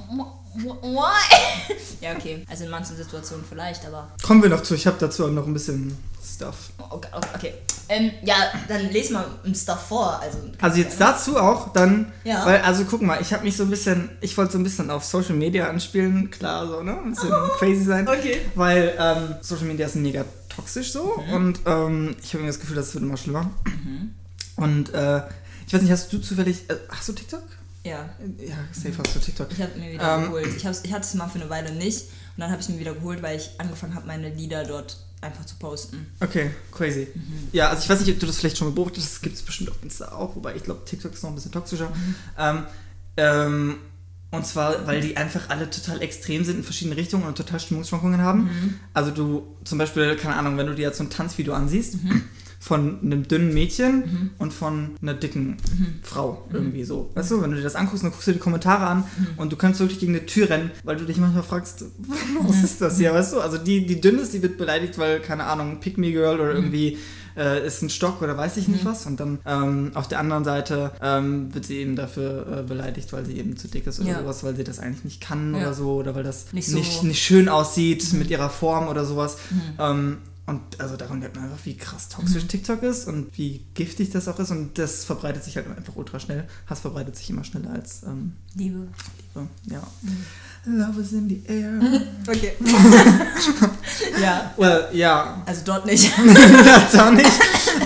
Why? 0.58 1.76
ja, 2.02 2.14
okay. 2.16 2.46
Also 2.50 2.64
in 2.64 2.70
manchen 2.70 2.96
Situationen 2.96 3.44
vielleicht, 3.48 3.86
aber. 3.86 4.10
Kommen 4.24 4.42
wir 4.42 4.50
noch 4.50 4.64
zu, 4.64 4.76
ich 4.76 4.88
habe 4.88 4.98
dazu 5.00 5.26
auch 5.26 5.32
noch 5.32 5.48
ein 5.48 5.54
bisschen 5.54 5.98
Stuff. 6.24 6.70
Okay, 6.90 7.10
okay. 7.36 7.54
Ähm, 7.90 8.12
ja, 8.24 8.36
dann 8.68 8.90
les 8.90 9.10
mal 9.10 9.26
ein 9.46 9.54
Stuff 9.54 9.88
vor. 9.88 10.20
Also, 10.22 10.38
Also 10.62 10.80
jetzt 10.80 11.00
dazu 11.00 11.38
auch 11.38 11.74
dann, 11.74 12.12
Ja. 12.24 12.46
weil, 12.46 12.62
also 12.62 12.86
guck 12.86 13.02
mal, 13.02 13.22
ich 13.22 13.34
habe 13.34 13.44
mich 13.44 13.56
so 13.58 13.64
ein 13.64 13.70
bisschen, 13.70 14.10
ich 14.22 14.38
wollte 14.38 14.54
so 14.54 14.58
ein 14.58 14.64
bisschen 14.64 14.90
auf 14.90 15.04
Social 15.04 15.36
Media 15.36 15.68
anspielen, 15.68 16.32
klar, 16.32 16.68
so, 16.68 16.82
ne, 16.82 16.98
ein 16.98 17.12
bisschen 17.12 17.32
crazy 17.58 17.84
sein. 17.84 18.08
Okay. 18.08 18.42
Weil 18.56 18.96
ähm, 18.98 19.36
Social 19.42 19.66
Media 19.66 19.86
ist 19.88 19.96
mega 19.96 20.24
toxisch 20.56 20.92
so 20.92 21.14
und 21.34 21.60
ähm, 21.66 22.16
ich 22.22 22.30
habe 22.30 22.40
irgendwie 22.40 22.48
das 22.48 22.60
Gefühl, 22.60 22.76
das 22.76 22.94
wird 22.94 23.04
immer 23.04 23.18
schlimmer. 23.18 23.52
Und 24.56 24.94
äh, 24.94 25.22
ich 25.68 25.74
weiß 25.74 25.82
nicht, 25.82 25.92
hast 25.92 26.12
du 26.14 26.20
zufällig, 26.20 26.70
äh, 26.70 26.76
hast 26.90 27.08
du 27.10 27.14
TikTok? 27.14 27.44
ja. 27.84 28.10
Ja, 28.40 28.56
safe 28.72 28.94
hast 28.98 29.16
du 29.16 29.20
TikTok. 29.20 29.48
Ich 29.52 29.62
habe 29.62 29.78
mir 29.78 29.92
wieder 29.92 30.18
Ähm, 30.18 30.24
geholt. 30.26 30.48
Ich, 30.48 30.66
ich 30.66 30.66
hatte 30.94 31.02
es 31.06 31.14
mal 31.14 31.28
für 31.28 31.40
eine 31.40 31.50
Weile 31.50 31.72
nicht 31.74 32.04
und 32.04 32.40
dann 32.42 32.50
habe 32.52 32.62
ich 32.62 32.70
mir 32.70 32.80
wieder 32.80 32.94
geholt, 32.94 33.22
weil 33.22 33.38
ich 33.38 33.50
angefangen 33.60 33.94
habe, 33.96 34.08
meine 34.08 34.30
Lieder 34.34 34.64
dort 34.64 34.98
einfach 35.22 35.46
zu 35.46 35.56
posten. 35.58 36.08
Okay, 36.20 36.52
crazy. 36.72 37.08
Mhm. 37.14 37.50
Ja, 37.52 37.70
also 37.70 37.84
ich 37.84 37.90
weiß 37.90 38.00
nicht, 38.02 38.12
ob 38.14 38.20
du 38.20 38.26
das 38.28 38.38
vielleicht 38.38 38.58
schon 38.58 38.74
beobachtet 38.74 39.04
hast, 39.04 39.14
das 39.14 39.22
gibt 39.22 39.36
es 39.36 39.42
bestimmt 39.42 39.72
auf 39.72 39.78
Insta 39.84 40.12
auch, 40.12 40.36
wobei 40.36 40.56
ich 40.56 40.64
glaube, 40.64 40.84
TikTok 40.86 41.14
ist 41.14 41.24
noch 41.24 41.30
ein 41.32 41.36
bisschen 41.36 41.52
toxischer. 41.52 41.90
Mhm. 41.90 42.16
Ähm, 42.38 42.66
ähm, 43.18 43.78
und 44.32 44.46
zwar, 44.46 44.86
weil 44.88 45.02
die 45.02 45.18
einfach 45.18 45.50
alle 45.50 45.70
total 45.70 46.02
extrem 46.02 46.44
sind 46.44 46.58
in 46.58 46.64
verschiedene 46.64 46.98
Richtungen 46.98 47.24
und 47.24 47.38
total 47.38 47.60
Stimmungsschwankungen 47.60 48.22
haben. 48.22 48.44
Mhm. 48.44 48.74
Also 48.94 49.12
du, 49.12 49.56
zum 49.64 49.78
Beispiel, 49.78 50.16
keine 50.16 50.36
Ahnung, 50.36 50.58
wenn 50.58 50.68
du 50.68 50.76
dir 50.76 50.84
jetzt 50.84 50.98
so 50.98 51.04
ein 51.04 51.10
Tanzvideo 51.10 51.54
ansiehst, 51.54 51.98
von 52.66 53.00
einem 53.04 53.28
dünnen 53.28 53.54
Mädchen 53.54 54.32
und 54.40 54.52
von 54.52 54.96
einer 55.00 55.14
dicken 55.14 55.58
Frau 56.02 56.48
irgendwie 56.52 56.84
so. 56.84 57.12
Weißt 57.14 57.30
du, 57.30 57.42
wenn 57.44 57.52
du 57.52 57.58
dir 57.58 57.64
das 57.64 57.76
anguckst, 57.76 58.04
dann 58.04 58.10
guckst 58.10 58.26
du 58.26 58.32
dir 58.32 58.38
die 58.38 58.44
Kommentare 58.44 58.88
an 58.88 59.04
und 59.38 59.52
du 59.52 59.56
kannst 59.56 59.80
wirklich 59.80 60.00
gegen 60.00 60.16
eine 60.16 60.26
Tür 60.26 60.50
rennen, 60.50 60.72
weil 60.84 60.96
du 60.96 61.06
dich 61.06 61.18
manchmal 61.18 61.44
fragst, 61.44 61.86
was 62.42 62.64
ist 62.64 62.82
das 62.82 62.98
hier, 62.98 63.14
weißt 63.14 63.34
du? 63.34 63.40
Also 63.40 63.60
die, 63.60 63.86
die 63.86 64.02
dünn 64.02 64.18
ist, 64.18 64.34
die 64.34 64.42
wird 64.42 64.58
beleidigt, 64.58 64.98
weil, 64.98 65.20
keine 65.20 65.44
Ahnung, 65.44 65.80
Pick 65.80 66.00
Me 66.00 66.12
Girl 66.12 66.40
oder 66.40 66.54
irgendwie 66.54 66.98
äh, 67.38 67.66
ist 67.66 67.82
ein 67.82 67.90
Stock 67.90 68.22
oder 68.22 68.38
weiß 68.38 68.58
ich 68.58 68.68
nicht 68.68 68.86
was. 68.86 69.06
Und 69.06 69.20
dann 69.20 69.40
ähm, 69.46 69.92
auf 69.94 70.08
der 70.08 70.20
anderen 70.20 70.44
Seite 70.44 70.92
ähm, 71.02 71.54
wird 71.54 71.66
sie 71.66 71.78
eben 71.78 71.96
dafür 71.96 72.60
äh, 72.60 72.64
beleidigt, 72.64 73.12
weil 73.14 73.26
sie 73.26 73.38
eben 73.38 73.58
zu 73.58 73.68
dick 73.68 73.88
ist 73.88 74.00
oder 74.00 74.10
Ja. 74.10 74.20
sowas, 74.22 74.44
weil 74.44 74.56
sie 74.56 74.64
das 74.64 74.80
eigentlich 74.80 75.04
nicht 75.04 75.22
kann 75.22 75.54
Ja. 75.54 75.62
oder 75.62 75.74
so 75.74 75.94
oder 75.96 76.16
weil 76.16 76.24
das 76.24 76.52
Nicht 76.54 76.70
nicht, 76.70 76.92
so- 76.94 77.02
Mhm. 77.04 77.08
nicht, 77.10 77.24
schön 77.24 77.50
aussieht 77.50 78.14
mit 78.14 78.30
ihrer 78.30 78.50
Form 78.50 78.88
oder 78.88 79.06
sowas. 79.06 79.38
Ähm, 79.80 80.18
und 80.48 80.62
also 80.80 80.96
daran 80.96 81.20
merkt 81.20 81.36
man 81.36 81.46
einfach, 81.46 81.66
wie 81.66 81.76
krass 81.76 82.08
toxisch 82.08 82.44
Mhm. 82.44 82.48
TikTok 82.50 82.84
ist 82.84 83.08
und 83.08 83.36
wie 83.36 83.66
giftig 83.74 84.12
das 84.12 84.28
auch 84.28 84.38
ist. 84.38 84.52
Und 84.52 84.78
das 84.78 85.04
verbreitet 85.04 85.44
sich 85.44 85.56
halt 85.58 85.66
einfach 85.76 85.96
ultra 85.96 86.20
schnell. 86.20 86.46
Hass 86.68 86.82
verbreitet 86.82 87.16
sich 87.16 87.30
immer 87.32 87.44
schneller 87.44 87.72
als 87.72 88.04
ähm, 88.04 88.34
Liebe. 88.54 88.88
Liebe. 89.34 89.48
Ja. 89.66 89.82
Mhm. 90.04 90.26
Love 90.68 91.00
is 91.00 91.14
in 91.14 91.30
the 91.30 91.42
air. 91.48 91.80
Okay. 92.28 92.54
ja. 94.22 94.52
well, 94.58 94.88
ja. 94.92 95.44
Also 95.46 95.62
dort 95.64 95.86
nicht. 95.86 96.12
auch 96.18 97.12
nicht. 97.12 97.32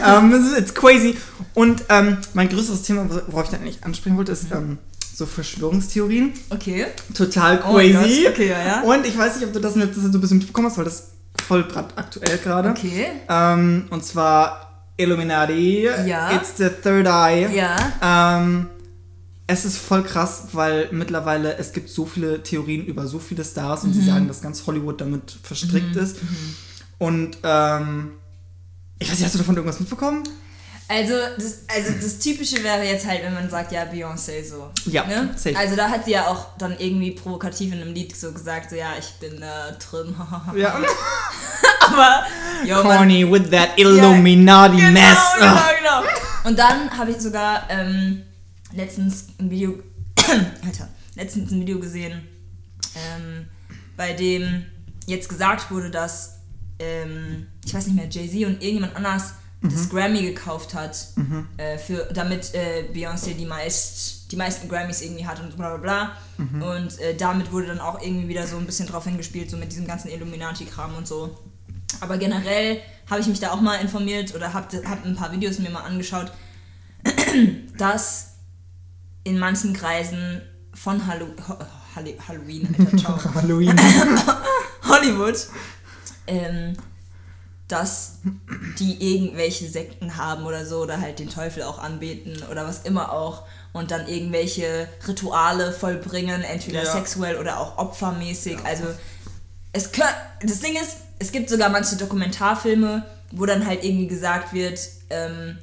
ähm, 0.06 0.32
es 0.34 0.52
ist 0.52 0.58
it's 0.58 0.74
crazy. 0.74 1.18
Und 1.54 1.84
ähm, 1.90 2.18
mein 2.34 2.48
größeres 2.48 2.84
Thema, 2.84 3.06
worauf 3.28 3.46
ich 3.46 3.50
dann 3.52 3.62
eigentlich 3.62 3.84
ansprechen 3.84 4.16
wollte, 4.16 4.32
ist 4.32 4.46
ähm, 4.54 4.78
so 5.14 5.26
Verschwörungstheorien. 5.26 6.32
Okay. 6.52 6.86
Total 7.14 7.62
Oh 7.68 7.74
crazy. 7.74 8.24
Gott, 8.24 8.34
okay, 8.34 8.50
ja, 8.50 8.66
ja. 8.66 8.82
Und 8.82 9.06
ich 9.06 9.18
weiß 9.18 9.36
nicht, 9.36 9.46
ob 9.46 9.52
du 9.52 9.60
das 9.60 9.76
jetzt 9.76 9.96
so 9.96 10.08
ein 10.08 10.22
bisschen 10.22 10.38
mitbekommen 10.38 10.70
hast, 10.70 10.78
weil 10.78 10.86
das 10.86 10.94
ist 10.94 11.08
voll 11.46 11.66
aktuell 11.98 12.38
gerade. 12.38 12.70
Okay. 12.70 13.08
Ähm, 13.28 13.88
und 13.90 14.06
zwar 14.06 14.84
Illuminati. 14.96 15.90
Ja. 16.06 16.32
It's 16.32 16.54
the 16.56 16.70
third 16.70 17.08
eye. 17.08 17.50
Ja. 17.54 18.40
Es 19.51 19.65
ist 19.65 19.77
voll 19.79 20.03
krass, 20.03 20.44
weil 20.51 20.89
mittlerweile 20.91 21.58
es 21.58 21.74
gibt 21.74 21.89
so 21.89 22.06
viele 22.06 22.44
Theorien 22.44 22.86
über 22.86 23.08
so 23.08 23.18
viele 23.18 23.44
Stars 23.44 23.84
und 23.84 23.94
sie 23.94 24.06
sagen, 24.06 24.27
dass 24.27 24.44
ganz 24.44 24.68
Hollywood 24.68 25.01
damit 25.01 25.39
verstrickt 25.41 25.96
ist. 25.96 26.18
Und 27.00 27.38
ähm, 27.41 28.12
ich 29.00 29.10
weiß 29.10 29.18
nicht, 29.18 29.25
hast 29.25 29.34
du 29.34 29.39
davon 29.39 29.56
irgendwas 29.56 29.79
mitbekommen? 29.79 30.24
Also 30.88 31.15
das, 31.36 31.63
also 31.68 31.94
das 32.00 32.20
Typische 32.20 32.63
wäre 32.63 32.84
jetzt 32.84 33.08
halt, 33.08 33.24
wenn 33.24 33.34
man 33.34 33.50
sagt, 33.50 33.72
ja, 33.72 33.86
Beyoncé 33.86 34.44
so. 34.44 34.70
Ja, 34.86 35.06
ne? 35.08 35.32
safe. 35.36 35.58
Also 35.58 35.75
da 35.75 35.89
hat 35.89 36.06
sie 36.06 36.12
ja 36.12 36.27
auch 36.27 36.56
dann 36.60 36.75
irgendwie 36.77 37.12
provokativ 37.12 37.74
in 37.74 37.82
einem 37.82 37.94
Lied 37.96 38.15
so 38.15 38.32
gesagt, 38.32 38.70
so 38.70 38.75
ja, 38.75 38.89
ich 39.00 39.13
bin 39.20 39.41
äh, 39.41 39.74
drin. 39.79 40.15
Ja. 40.56 40.79
Aber, 41.88 42.24
yo, 42.65 42.84
man, 42.84 42.98
Corny 42.98 43.32
with 43.32 43.50
that 43.50 43.70
Illuminati 43.77 44.77
genau, 44.77 44.91
mess. 44.91 45.18
genau, 45.39 45.53
Ugh. 45.53 45.62
genau. 45.79 46.03
Und 46.44 46.60
dann 46.60 46.96
habe 46.96 47.10
ich 47.10 47.18
sogar 47.18 47.63
ähm, 47.70 48.24
letztens 48.74 49.28
ein 49.40 49.50
Video, 49.50 49.80
Alter, 50.66 50.90
letztens 51.16 51.52
ein 51.52 51.62
Video 51.62 51.80
gesehen, 51.80 52.28
ähm, 52.96 53.48
bei 53.98 54.14
dem 54.14 54.66
jetzt 55.06 55.30
gesagt 55.30 55.72
wurde, 55.72 55.90
dass, 55.92 56.40
ähm, 56.80 57.48
ich 57.66 57.74
weiß 57.74 57.88
nicht 57.88 57.96
mehr, 57.96 58.10
Jay-Z 58.10 58.46
und 58.46 58.62
irgendjemand 58.62 58.96
anders 58.96 59.34
das 59.62 59.90
Grammy 59.90 60.22
gekauft 60.22 60.74
hat, 60.74 61.10
äh, 61.58 61.78
für, 61.78 62.10
damit 62.14 62.54
äh, 62.54 62.86
Beyoncé 62.94 63.34
die, 63.34 63.46
meist, 63.46 64.32
die 64.32 64.38
meisten 64.38 64.70
Grammys 64.70 65.02
irgendwie 65.02 65.26
hat 65.26 65.42
und 65.42 65.58
bla 65.58 65.76
bla 65.76 65.78
bla. 65.78 66.18
Und 66.66 66.98
äh, 67.00 67.16
damit 67.16 67.52
wurde 67.52 67.68
dann 67.68 67.80
auch 67.80 68.02
irgendwie 68.02 68.30
wieder 68.30 68.48
so 68.48 68.56
ein 68.56 68.66
bisschen 68.66 68.88
drauf 68.88 69.04
hingespielt, 69.04 69.50
so 69.50 69.58
mit 69.58 69.72
diesem 69.72 69.86
ganzen 69.86 70.10
Illuminati-Kram 70.10 70.96
und 70.96 71.08
so. 71.08 71.38
Aber 72.00 72.18
generell 72.18 72.80
habe 73.10 73.20
ich 73.20 73.28
mich 73.28 73.42
da 73.42 73.52
auch 73.52 73.60
mal 73.60 73.76
informiert 73.76 74.34
oder 74.34 74.54
habe 74.54 74.82
hab 74.88 75.06
ein 75.06 75.16
paar 75.16 75.34
Videos 75.34 75.60
mir 75.60 75.72
mal 75.72 75.82
angeschaut, 75.82 76.32
dass 77.78 78.29
in 79.24 79.38
manchen 79.40 79.74
Kreisen 79.74 80.42
von 80.74 81.06
Hallo 81.08 81.28
Ho 81.48 81.58
Halli- 81.96 82.18
Halloween, 82.28 82.74
Alter, 82.78 82.98
ciao, 82.98 83.34
Halloween. 83.36 83.76
Hollywood, 84.88 85.48
ähm, 86.28 86.76
dass 87.68 88.20
die 88.80 89.16
irgendwelche 89.16 89.68
Sekten 89.68 90.18
haben 90.18 90.46
oder 90.46 90.66
so 90.66 90.80
oder 90.82 91.00
halt 91.02 91.20
den 91.20 91.30
Teufel 91.30 91.64
auch 91.64 91.80
anbeten 91.80 92.42
oder 92.50 92.66
was 92.68 92.80
immer 92.84 93.12
auch 93.12 93.44
und 93.74 93.92
dann 93.92 94.08
irgendwelche 94.08 94.88
Rituale 95.08 95.72
vollbringen, 95.72 96.42
entweder 96.44 96.84
Ja. 96.84 96.92
sexuell 96.92 97.38
oder 97.38 97.60
auch 97.60 97.78
opfermäßig. 97.78 98.58
Also 98.64 98.86
es 99.74 99.92
das 99.92 100.60
Ding 100.62 100.76
ist, 100.76 100.98
es 101.20 101.32
gibt 101.32 101.50
sogar 101.50 101.70
manche 101.70 101.96
Dokumentarfilme, 101.98 103.06
wo 103.32 103.46
dann 103.46 103.66
halt 103.68 103.84
irgendwie 103.84 104.08
gesagt 104.08 104.54
wird 104.54 104.80
ähm, 105.12 105.58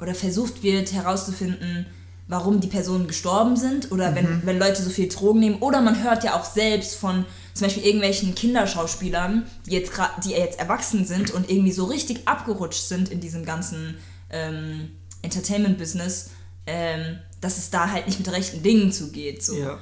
oder 0.00 0.14
versucht 0.14 0.62
wird 0.64 0.92
herauszufinden, 0.92 1.86
warum 2.28 2.60
die 2.60 2.68
Personen 2.68 3.08
gestorben 3.08 3.56
sind 3.56 3.90
oder 3.90 4.14
wenn, 4.14 4.42
wenn 4.44 4.58
Leute 4.58 4.82
so 4.82 4.90
viel 4.90 5.08
Drogen 5.08 5.40
nehmen. 5.40 5.56
Oder 5.60 5.80
man 5.80 6.02
hört 6.04 6.24
ja 6.24 6.38
auch 6.38 6.44
selbst 6.44 6.94
von 6.96 7.24
zum 7.54 7.66
Beispiel 7.66 7.84
irgendwelchen 7.84 8.34
Kinderschauspielern, 8.34 9.46
die 9.66 9.70
jetzt, 9.70 9.92
die 10.24 10.30
jetzt 10.30 10.60
erwachsen 10.60 11.06
sind 11.06 11.30
und 11.30 11.50
irgendwie 11.50 11.72
so 11.72 11.86
richtig 11.86 12.28
abgerutscht 12.28 12.82
sind 12.82 13.08
in 13.08 13.20
diesem 13.20 13.46
ganzen 13.46 13.96
ähm, 14.30 14.90
Entertainment-Business, 15.22 16.30
ähm, 16.66 17.18
dass 17.40 17.56
es 17.56 17.70
da 17.70 17.90
halt 17.90 18.06
nicht 18.06 18.18
mit 18.18 18.30
rechten 18.30 18.62
Dingen 18.62 18.92
zugeht. 18.92 19.42
So. 19.42 19.56
ja. 19.56 19.78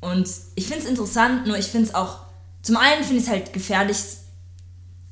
Und 0.00 0.28
ich 0.54 0.66
finde 0.66 0.84
es 0.84 0.88
interessant, 0.88 1.46
nur 1.46 1.58
ich 1.58 1.66
finde 1.66 1.88
es 1.88 1.94
auch, 1.94 2.20
zum 2.62 2.76
einen 2.78 3.04
finde 3.04 3.18
ich 3.18 3.24
es 3.24 3.30
halt 3.30 3.52
gefährlich, 3.52 3.98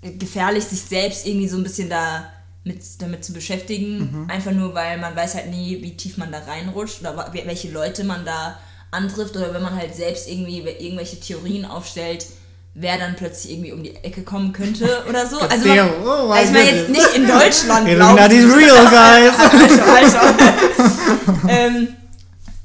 gefährlich, 0.01 0.65
sich 0.65 0.81
selbst 0.81 1.27
irgendwie 1.27 1.49
so 1.49 1.59
ein 1.59 1.63
bisschen 1.63 1.91
da 1.91 2.33
mit, 2.65 2.83
damit 3.01 3.25
zu 3.25 3.33
beschäftigen. 3.33 4.27
Einfach 4.29 4.53
nur, 4.53 4.75
weil 4.75 4.99
man 4.99 5.17
weiß 5.17 5.35
halt 5.35 5.51
nie, 5.51 5.83
wie 5.83 5.97
tief 5.97 6.17
man 6.19 6.31
da 6.31 6.41
reinrutscht 6.41 7.01
oder 7.01 7.33
welche 7.33 7.71
Leute 7.71 8.05
man 8.05 8.25
da 8.25 8.59
antrifft 8.91 9.37
oder 9.37 9.55
wenn 9.55 9.63
man 9.63 9.77
halt 9.77 9.95
selbst 9.95 10.29
irgendwie 10.29 10.59
irgendwelche 10.59 11.19
Theorien 11.21 11.65
aufstellt, 11.65 12.27
wer 12.75 12.99
dann 12.99 13.17
plötzlich 13.17 13.53
irgendwie 13.53 13.73
um 13.73 13.83
die 13.83 13.95
Ecke 13.97 14.23
kommen 14.23 14.53
könnte 14.53 15.05
oder 15.09 15.27
so. 15.27 15.39
Also, 15.41 15.69
man, 15.69 15.91
oh 16.05 16.31
also 16.31 16.45
ich 16.45 16.59
meine 16.59 16.77
jetzt 16.77 16.91
nicht 16.91 17.15
in 17.15 17.27
Deutschland. 17.27 17.89
Illuminati's 17.89 18.45
real, 18.45 18.85
guys. 18.91 19.39
also, 19.39 20.19
also. 20.19 21.49
ähm, 21.49 21.89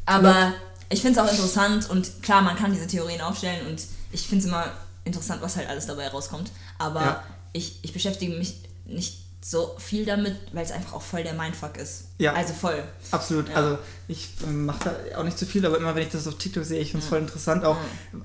aber 0.06 0.54
ich 0.90 1.02
finde 1.02 1.20
es 1.20 1.26
auch 1.26 1.32
interessant 1.32 1.90
und 1.90 2.22
klar, 2.22 2.42
man 2.42 2.56
kann 2.56 2.72
diese 2.74 2.88
Theorien 2.88 3.22
aufstellen 3.22 3.66
und 3.68 3.82
ich 4.12 4.28
finde 4.28 4.44
es 4.44 4.50
immer 4.50 4.66
interessant, 5.04 5.42
was 5.42 5.56
halt 5.56 5.70
alles 5.70 5.86
dabei 5.86 6.08
rauskommt. 6.08 6.52
Aber 6.78 7.02
Ja. 7.02 7.24
ich, 7.54 7.80
ich 7.82 7.94
beschäftige 7.94 8.36
mich 8.38 8.56
nicht 8.86 9.25
so 9.48 9.76
viel 9.78 10.06
damit, 10.06 10.36
weil 10.54 10.66
es 10.66 10.72
einfach 10.72 10.94
auch 10.94 11.04
voll 11.04 11.22
der 11.22 11.34
Mindfuck 11.34 11.78
ist. 11.78 12.06
Ja. 12.18 12.34
Also 12.34 12.54
voll. 12.54 12.84
Absolut. 13.12 13.48
Ja. 13.48 13.56
Also 13.56 13.78
ich 14.08 14.30
ähm, 14.44 14.66
mache 14.66 14.86
da 14.86 15.20
auch 15.20 15.24
nicht 15.24 15.38
zu 15.38 15.46
viel, 15.46 15.64
aber 15.68 15.78
immer 15.78 15.94
wenn 15.94 16.02
ich 16.02 16.10
das 16.10 16.28
auf 16.28 16.40
TikTok 16.40 16.66
sehe, 16.66 16.80
ich 16.80 16.90
finde 16.90 17.04
es 17.04 17.10
voll 17.10 17.20
interessant, 17.20 17.64
auch 17.64 17.78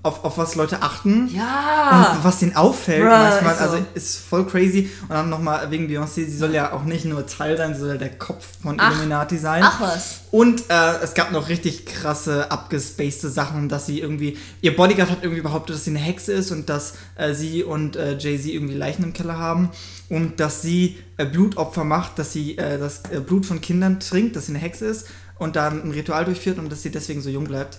auf, 0.02 0.24
auf 0.24 0.38
was 0.38 0.54
Leute 0.54 0.80
achten. 0.80 1.28
Ja. 1.28 2.16
Und 2.16 2.24
was 2.24 2.40
ihnen 2.40 2.56
auffällt 2.56 3.02
Bruh, 3.02 3.10
manchmal, 3.10 3.52
ist 3.52 3.58
so. 3.58 3.64
also 3.64 3.86
ist 3.92 4.16
voll 4.16 4.46
crazy. 4.46 4.88
Und 5.02 5.10
dann 5.10 5.28
nochmal 5.28 5.70
wegen 5.70 5.88
Beyoncé, 5.88 6.24
sie 6.24 6.38
soll 6.38 6.54
ja 6.54 6.72
auch 6.72 6.84
nicht 6.84 7.04
nur 7.04 7.26
Teil 7.26 7.54
sein, 7.58 7.74
sie 7.74 7.80
soll 7.80 7.90
ja 7.90 7.96
der 7.96 8.16
Kopf 8.16 8.46
von 8.62 8.76
Ach. 8.80 8.90
Illuminati 8.90 9.36
sein. 9.36 9.62
Ach 9.62 9.78
was. 9.78 10.20
Und 10.30 10.70
äh, 10.70 11.02
es 11.02 11.12
gab 11.12 11.32
noch 11.32 11.50
richtig 11.50 11.84
krasse, 11.84 12.50
abgespacede 12.50 13.30
Sachen, 13.30 13.68
dass 13.68 13.84
sie 13.84 14.00
irgendwie, 14.00 14.38
ihr 14.62 14.74
Bodyguard 14.74 15.10
hat 15.10 15.18
irgendwie 15.22 15.42
behauptet, 15.42 15.76
dass 15.76 15.84
sie 15.84 15.90
eine 15.90 15.98
Hexe 15.98 16.32
ist 16.32 16.50
und 16.50 16.70
dass 16.70 16.94
äh, 17.16 17.34
sie 17.34 17.62
und 17.62 17.96
äh, 17.96 18.16
Jay-Z 18.16 18.46
irgendwie 18.46 18.74
Leichen 18.74 19.02
im 19.02 19.12
Keller 19.12 19.36
haben 19.36 19.70
und 20.10 20.38
dass 20.40 20.60
sie 20.60 20.98
äh, 21.16 21.24
Blutopfer 21.24 21.84
macht, 21.84 22.18
dass 22.18 22.32
sie 22.34 22.58
äh, 22.58 22.78
das 22.78 23.02
äh, 23.10 23.20
Blut 23.20 23.46
von 23.46 23.62
Kindern 23.62 24.00
trinkt, 24.00 24.36
dass 24.36 24.46
sie 24.46 24.52
eine 24.52 24.58
Hexe 24.58 24.84
ist 24.86 25.06
und 25.38 25.56
dann 25.56 25.82
ein 25.82 25.90
Ritual 25.92 26.26
durchführt 26.26 26.58
und 26.58 26.70
dass 26.70 26.82
sie 26.82 26.90
deswegen 26.90 27.22
so 27.22 27.30
jung 27.30 27.44
bleibt. 27.44 27.78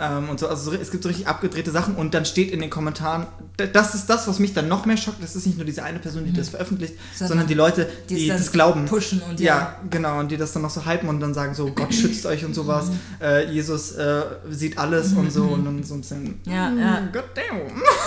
Ähm, 0.00 0.30
und 0.30 0.40
so, 0.40 0.48
also 0.48 0.70
so, 0.70 0.76
es 0.76 0.90
gibt 0.90 1.02
so 1.02 1.10
richtig 1.10 1.26
abgedrehte 1.26 1.70
Sachen 1.70 1.94
und 1.94 2.14
dann 2.14 2.24
steht 2.24 2.50
in 2.50 2.60
den 2.60 2.70
Kommentaren, 2.70 3.26
das 3.74 3.94
ist 3.94 4.06
das, 4.06 4.26
was 4.26 4.38
mich 4.38 4.54
dann 4.54 4.66
noch 4.66 4.86
mehr 4.86 4.96
schockt, 4.96 5.22
das 5.22 5.36
ist 5.36 5.44
nicht 5.44 5.58
nur 5.58 5.66
diese 5.66 5.82
eine 5.82 5.98
Person, 5.98 6.24
die 6.24 6.32
das 6.32 6.48
veröffentlicht, 6.48 6.94
Sondern 7.14 7.28
sondern 7.28 7.46
die 7.48 7.54
Leute, 7.54 7.86
die 8.08 8.14
die, 8.14 8.28
das 8.28 8.50
glauben. 8.50 8.86
pushen 8.86 9.20
und 9.28 9.38
ja. 9.40 9.58
ja. 9.58 9.80
genau, 9.90 10.20
und 10.20 10.30
die 10.30 10.38
das 10.38 10.52
dann 10.52 10.62
noch 10.62 10.70
so 10.70 10.86
hypen 10.86 11.10
und 11.10 11.20
dann 11.20 11.34
sagen 11.34 11.54
so, 11.54 11.70
Gott 11.72 11.92
schützt 11.92 12.24
euch 12.24 12.46
und 12.46 12.54
sowas, 12.54 12.86
äh, 13.20 13.46
Jesus 13.52 13.92
äh, 13.92 14.22
sieht 14.48 14.78
alles 14.78 15.12
und 15.12 15.30
so 15.30 15.44
und 15.44 15.66
dann 15.66 15.84
so 15.84 15.92
ein 15.94 16.00
bisschen, 16.00 16.40
Ja, 16.46 16.70
mm, 16.70 16.78
ja. 16.78 17.08
God 17.12 17.24
damn. 17.34 17.58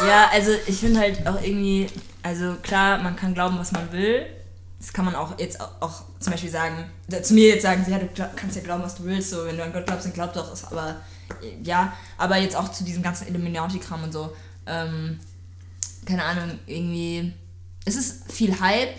Ja, 0.07 0.29
also 0.33 0.49
ich 0.65 0.77
finde 0.77 0.99
halt 1.01 1.27
auch 1.27 1.39
irgendwie, 1.43 1.85
also 2.25 2.55
klar, 2.63 3.03
man 3.03 3.15
kann 3.15 3.35
glauben, 3.35 3.59
was 3.59 3.71
man 3.71 3.91
will. 3.91 4.25
Das 4.79 4.91
kann 4.91 5.05
man 5.05 5.13
auch 5.13 5.37
jetzt 5.37 5.61
auch, 5.61 5.69
auch 5.79 6.01
zum 6.19 6.31
Beispiel 6.31 6.49
sagen, 6.49 6.85
zu 7.21 7.35
mir 7.35 7.49
jetzt 7.49 7.61
sagen, 7.61 7.85
ja, 7.87 7.99
du 7.99 8.07
kannst 8.35 8.55
ja 8.55 8.63
glauben, 8.63 8.81
was 8.83 8.95
du 8.95 9.03
willst, 9.03 9.29
so 9.29 9.45
wenn 9.45 9.57
du 9.57 9.63
an 9.63 9.71
Gott 9.71 9.85
glaubst, 9.85 10.05
dann 10.05 10.13
glaub 10.13 10.33
doch, 10.33 10.51
aber 10.71 10.95
äh, 11.43 11.63
ja, 11.63 11.93
aber 12.17 12.37
jetzt 12.37 12.55
auch 12.55 12.71
zu 12.71 12.83
diesem 12.83 13.03
ganzen 13.03 13.27
Illuminati-Kram 13.27 14.03
und 14.03 14.11
so, 14.11 14.35
ähm, 14.65 15.19
keine 16.05 16.23
Ahnung, 16.23 16.59
irgendwie, 16.65 17.31
es 17.85 17.95
ist 17.95 18.31
viel 18.31 18.59
Hype, 18.59 18.95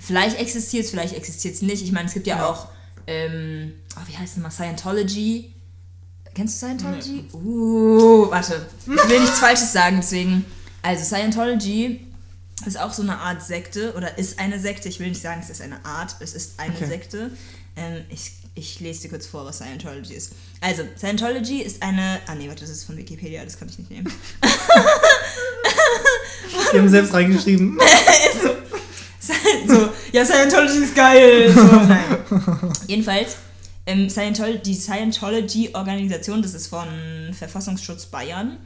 vielleicht 0.00 0.40
existiert 0.40 0.84
es, 0.86 0.90
vielleicht 0.90 1.14
existiert 1.14 1.54
es 1.54 1.62
nicht. 1.62 1.82
Ich 1.82 1.92
meine, 1.92 2.08
es 2.08 2.14
gibt 2.14 2.26
ja, 2.26 2.38
Ja. 2.38 2.46
auch, 2.46 2.68
ähm, 3.06 3.74
oh, 3.96 4.00
wie 4.06 4.16
heißt 4.16 4.36
es 4.38 4.42
mal, 4.42 4.50
Scientology. 4.50 5.54
Kennst 6.34 6.62
du 6.62 6.66
Scientology? 6.66 7.26
Uh, 7.34 8.30
warte. 8.30 8.66
Ich 8.80 9.08
will 9.08 9.20
nichts 9.20 9.38
Falsches 9.38 9.72
sagen, 9.72 9.96
deswegen. 10.00 10.44
Also, 10.82 11.04
Scientology 11.04 12.00
ist 12.66 12.78
auch 12.78 12.92
so 12.92 13.02
eine 13.02 13.18
Art 13.18 13.42
Sekte 13.42 13.94
oder 13.94 14.18
ist 14.18 14.38
eine 14.38 14.58
Sekte. 14.58 14.88
Ich 14.88 15.00
will 15.00 15.08
nicht 15.08 15.22
sagen, 15.22 15.40
es 15.42 15.50
ist 15.50 15.62
eine 15.62 15.84
Art, 15.84 16.16
es 16.20 16.34
ist 16.34 16.58
eine 16.58 16.74
Okay. 16.74 16.86
Sekte. 16.86 17.30
Ähm, 17.76 18.04
ich, 18.10 18.32
ich 18.54 18.80
lese 18.80 19.02
dir 19.02 19.10
kurz 19.10 19.26
vor, 19.26 19.44
was 19.46 19.58
Scientology 19.58 20.14
ist. 20.14 20.32
Also, 20.60 20.82
Scientology 20.96 21.62
ist 21.62 21.82
eine. 21.82 22.20
Ah, 22.26 22.34
nee, 22.34 22.48
warte, 22.48 22.62
das 22.62 22.70
ist 22.70 22.84
von 22.84 22.96
Wikipedia, 22.96 23.44
das 23.44 23.58
kann 23.58 23.68
ich 23.68 23.78
nicht 23.78 23.90
nehmen. 23.90 24.12
Die 26.72 26.78
haben 26.78 26.88
selbst 26.88 27.12
reingeschrieben. 27.14 27.78
so, 29.68 29.90
ja, 30.12 30.24
Scientology 30.24 30.78
ist 30.84 30.94
geil. 30.94 31.52
So, 31.52 31.62
nein. 31.62 32.18
Jedenfalls, 32.86 33.36
ähm, 33.86 34.08
Scientology, 34.08 34.58
die 34.62 34.74
Scientology-Organisation, 34.74 36.42
das 36.42 36.54
ist 36.54 36.68
von 36.68 36.88
Verfassungsschutz 37.36 38.06
Bayern, 38.06 38.58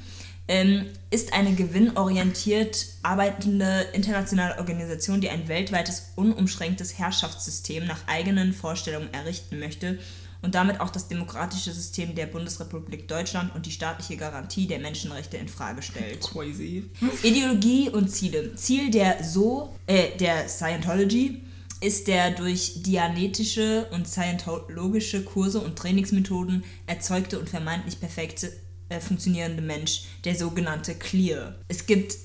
ähm, 0.48 0.86
ist 1.10 1.32
eine 1.32 1.54
gewinnorientiert 1.54 2.86
arbeitende 3.02 3.86
internationale 3.92 4.58
Organisation, 4.58 5.20
die 5.20 5.30
ein 5.30 5.48
weltweites, 5.48 6.12
unumschränktes 6.16 6.98
Herrschaftssystem 6.98 7.86
nach 7.86 8.06
eigenen 8.06 8.52
Vorstellungen 8.52 9.12
errichten 9.12 9.58
möchte 9.58 9.98
und 10.42 10.54
damit 10.54 10.80
auch 10.80 10.90
das 10.90 11.08
demokratische 11.08 11.72
System 11.72 12.14
der 12.14 12.26
Bundesrepublik 12.26 13.08
Deutschland 13.08 13.54
und 13.54 13.66
die 13.66 13.70
staatliche 13.72 14.16
Garantie 14.16 14.66
der 14.66 14.78
Menschenrechte 14.78 15.36
in 15.36 15.48
Frage 15.48 15.82
stellt. 15.82 16.20
Crazy. 16.20 16.88
Ideologie 17.22 17.90
und 17.90 18.08
Ziele. 18.08 18.54
Ziel 18.54 18.90
der 18.90 19.24
so 19.24 19.74
äh, 19.86 20.16
der 20.18 20.48
Scientology 20.48 21.42
ist 21.80 22.08
der 22.08 22.30
durch 22.30 22.82
dianetische 22.82 23.86
und 23.90 24.08
scientologische 24.08 25.24
Kurse 25.24 25.60
und 25.60 25.76
Trainingsmethoden 25.76 26.64
erzeugte 26.86 27.38
und 27.38 27.50
vermeintlich 27.50 28.00
perfekte 28.00 28.52
äh, 28.88 29.00
funktionierende 29.00 29.62
Mensch, 29.62 30.04
der 30.24 30.34
sogenannte 30.36 30.94
Clear. 30.94 31.54
Es 31.68 31.86
gibt 31.86 32.16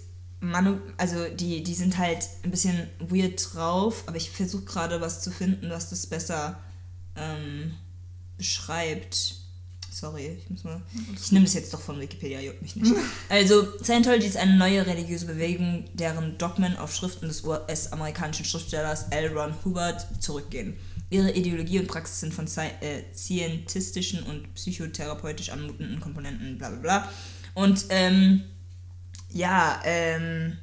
Manu 0.41 0.79
also 0.97 1.27
die, 1.29 1.63
die 1.63 1.75
sind 1.75 1.97
halt 1.97 2.27
ein 2.43 2.51
bisschen 2.51 2.89
weird 2.99 3.53
drauf, 3.53 4.03
aber 4.07 4.17
ich 4.17 4.31
versuche 4.31 4.65
gerade 4.65 4.99
was 4.99 5.21
zu 5.21 5.31
finden, 5.31 5.69
was 5.69 5.91
das 5.91 6.07
besser 6.07 6.59
ähm, 7.15 7.75
beschreibt. 8.37 9.35
Sorry, 9.91 10.39
ich 10.41 10.49
muss 10.49 10.63
mal. 10.63 10.81
Ich 11.13 11.31
nehme 11.31 11.45
das 11.45 11.53
jetzt 11.53 11.73
doch 11.73 11.81
von 11.81 11.99
Wikipedia, 11.99 12.39
juckt 12.39 12.61
mich 12.61 12.75
nicht. 12.75 12.91
Also, 13.29 13.67
Scientology 13.83 14.25
ist 14.25 14.37
eine 14.37 14.57
neue 14.57 14.85
religiöse 14.87 15.25
Bewegung, 15.25 15.85
deren 15.93 16.37
Dogmen 16.37 16.77
auf 16.77 16.95
Schriften 16.95 17.27
des 17.27 17.43
US-amerikanischen 17.43 18.45
Schriftstellers 18.45 19.07
L. 19.09 19.37
Ron 19.37 19.53
Hubbard 19.63 20.07
zurückgehen. 20.19 20.77
Ihre 21.11 21.31
Ideologie 21.31 21.79
und 21.79 21.87
Praxis 21.87 22.21
sind 22.21 22.33
von 22.33 22.47
äh, 22.47 23.03
scientistischen 23.13 24.23
und 24.23 24.53
psychotherapeutisch 24.55 25.49
anmutenden 25.49 25.99
Komponenten, 25.99 26.57
bla 26.57 26.69
bla 26.69 26.79
bla. 26.79 27.09
Und, 27.53 27.85
ähm, 27.89 28.43
ja, 29.29 29.81
ähm, 29.85 30.57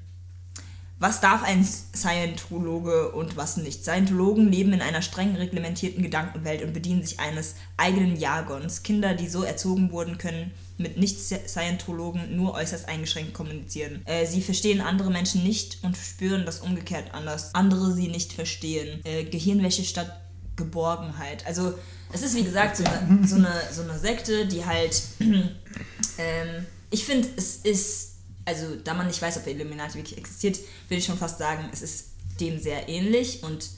was 1.00 1.20
darf 1.20 1.44
ein 1.44 1.64
Scientologe 1.64 3.12
und 3.12 3.36
was 3.36 3.56
nicht? 3.56 3.84
Scientologen 3.84 4.50
leben 4.50 4.72
in 4.72 4.82
einer 4.82 5.00
streng 5.00 5.36
reglementierten 5.36 6.02
Gedankenwelt 6.02 6.64
und 6.64 6.72
bedienen 6.72 7.04
sich 7.04 7.20
eines 7.20 7.54
eigenen 7.76 8.16
Jargons. 8.16 8.82
Kinder, 8.82 9.14
die 9.14 9.28
so 9.28 9.44
erzogen 9.44 9.92
wurden, 9.92 10.18
können 10.18 10.50
mit 10.76 10.96
Nicht-Scientologen 10.96 12.34
nur 12.34 12.54
äußerst 12.54 12.88
eingeschränkt 12.88 13.32
kommunizieren. 13.32 14.02
Äh, 14.06 14.26
sie 14.26 14.42
verstehen 14.42 14.80
andere 14.80 15.10
Menschen 15.10 15.44
nicht 15.44 15.78
und 15.82 15.96
spüren 15.96 16.44
das 16.44 16.60
umgekehrt 16.60 17.14
anders. 17.14 17.54
Andere 17.54 17.92
sie 17.92 18.08
nicht 18.08 18.32
verstehen. 18.32 19.00
Äh, 19.04 19.24
Gehirnwäsche 19.24 19.84
statt 19.84 20.27
Geborgenheit. 20.58 21.46
Also 21.46 21.72
es 22.12 22.22
ist 22.22 22.36
wie 22.36 22.44
gesagt 22.44 22.76
so 22.76 22.84
eine, 22.84 23.26
so 23.26 23.36
eine, 23.36 23.54
so 23.72 23.82
eine 23.82 23.98
Sekte, 23.98 24.46
die 24.46 24.66
halt... 24.66 25.02
ähm, 25.20 26.66
ich 26.90 27.04
finde, 27.04 27.28
es 27.36 27.56
ist 27.56 28.08
also 28.48 28.76
da 28.82 28.94
man 28.94 29.06
nicht 29.06 29.20
weiß, 29.20 29.36
ob 29.36 29.44
der 29.44 29.52
Illuminati 29.52 29.96
wirklich 29.96 30.16
existiert, 30.16 30.58
würde 30.88 30.98
ich 30.98 31.04
schon 31.04 31.18
fast 31.18 31.38
sagen, 31.38 31.68
es 31.70 31.82
ist 31.82 32.06
dem 32.40 32.58
sehr 32.58 32.88
ähnlich 32.88 33.42
und 33.42 33.68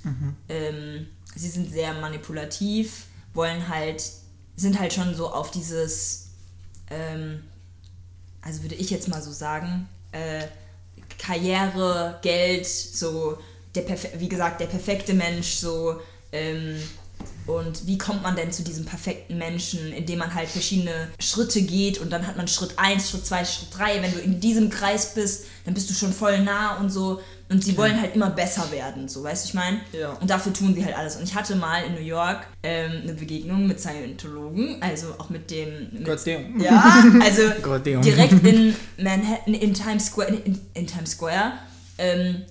ähm, 0.48 1.08
sie 1.34 1.48
sind 1.48 1.72
sehr 1.72 1.92
manipulativ, 1.94 3.06
wollen 3.34 3.68
halt, 3.68 4.02
sind 4.56 4.78
halt 4.78 4.92
schon 4.92 5.14
so 5.16 5.28
auf 5.32 5.50
dieses, 5.50 6.28
ähm, 6.88 7.42
also 8.42 8.62
würde 8.62 8.76
ich 8.76 8.90
jetzt 8.90 9.08
mal 9.08 9.20
so 9.20 9.32
sagen, 9.32 9.88
äh, 10.12 10.44
Karriere, 11.18 12.20
Geld, 12.22 12.66
so, 12.66 13.38
der 13.74 13.84
wie 14.20 14.28
gesagt, 14.28 14.60
der 14.60 14.66
perfekte 14.66 15.14
Mensch, 15.14 15.54
so, 15.54 16.00
ähm, 16.32 16.76
und 17.46 17.86
wie 17.86 17.98
kommt 17.98 18.22
man 18.22 18.36
denn 18.36 18.52
zu 18.52 18.62
diesem 18.62 18.84
perfekten 18.84 19.36
Menschen, 19.38 19.92
indem 19.92 20.20
man 20.20 20.34
halt 20.34 20.48
verschiedene 20.48 21.08
Schritte 21.18 21.62
geht 21.62 21.98
und 21.98 22.10
dann 22.10 22.26
hat 22.26 22.36
man 22.36 22.46
Schritt 22.46 22.74
1, 22.76 23.10
Schritt 23.10 23.26
2, 23.26 23.44
Schritt 23.44 23.68
3. 23.76 24.02
Wenn 24.02 24.12
du 24.12 24.18
in 24.20 24.40
diesem 24.40 24.70
Kreis 24.70 25.14
bist, 25.14 25.46
dann 25.64 25.74
bist 25.74 25.90
du 25.90 25.94
schon 25.94 26.12
voll 26.12 26.40
nah 26.40 26.78
und 26.78 26.90
so. 26.90 27.20
Und 27.48 27.64
sie 27.64 27.76
wollen 27.76 28.00
halt 28.00 28.14
immer 28.14 28.30
besser 28.30 28.70
werden, 28.70 29.08
so, 29.08 29.24
weißt 29.24 29.44
du, 29.44 29.48
ich 29.48 29.54
meine? 29.54 29.80
Ja. 29.90 30.12
Und 30.12 30.30
dafür 30.30 30.52
tun 30.52 30.72
sie 30.72 30.84
halt 30.84 30.96
alles. 30.96 31.16
Und 31.16 31.24
ich 31.24 31.34
hatte 31.34 31.56
mal 31.56 31.82
in 31.82 31.94
New 31.94 32.00
York 32.00 32.46
ähm, 32.62 33.00
eine 33.02 33.14
Begegnung 33.14 33.66
mit 33.66 33.80
Scientologen, 33.80 34.80
also 34.80 35.08
auch 35.18 35.30
mit 35.30 35.50
dem. 35.50 35.88
Mit, 35.90 36.04
God 36.04 36.20
damn. 36.24 36.60
ja, 36.60 37.02
also 37.20 37.42
direkt 38.02 38.46
in 38.46 38.76
Manhattan, 38.98 39.54
in 39.54 39.74
Times 39.74 40.06
Square, 40.06 40.28
in, 40.44 40.60
in 40.74 40.86
Times 40.86 41.10
Square. 41.10 41.54
Ähm, 41.98 42.42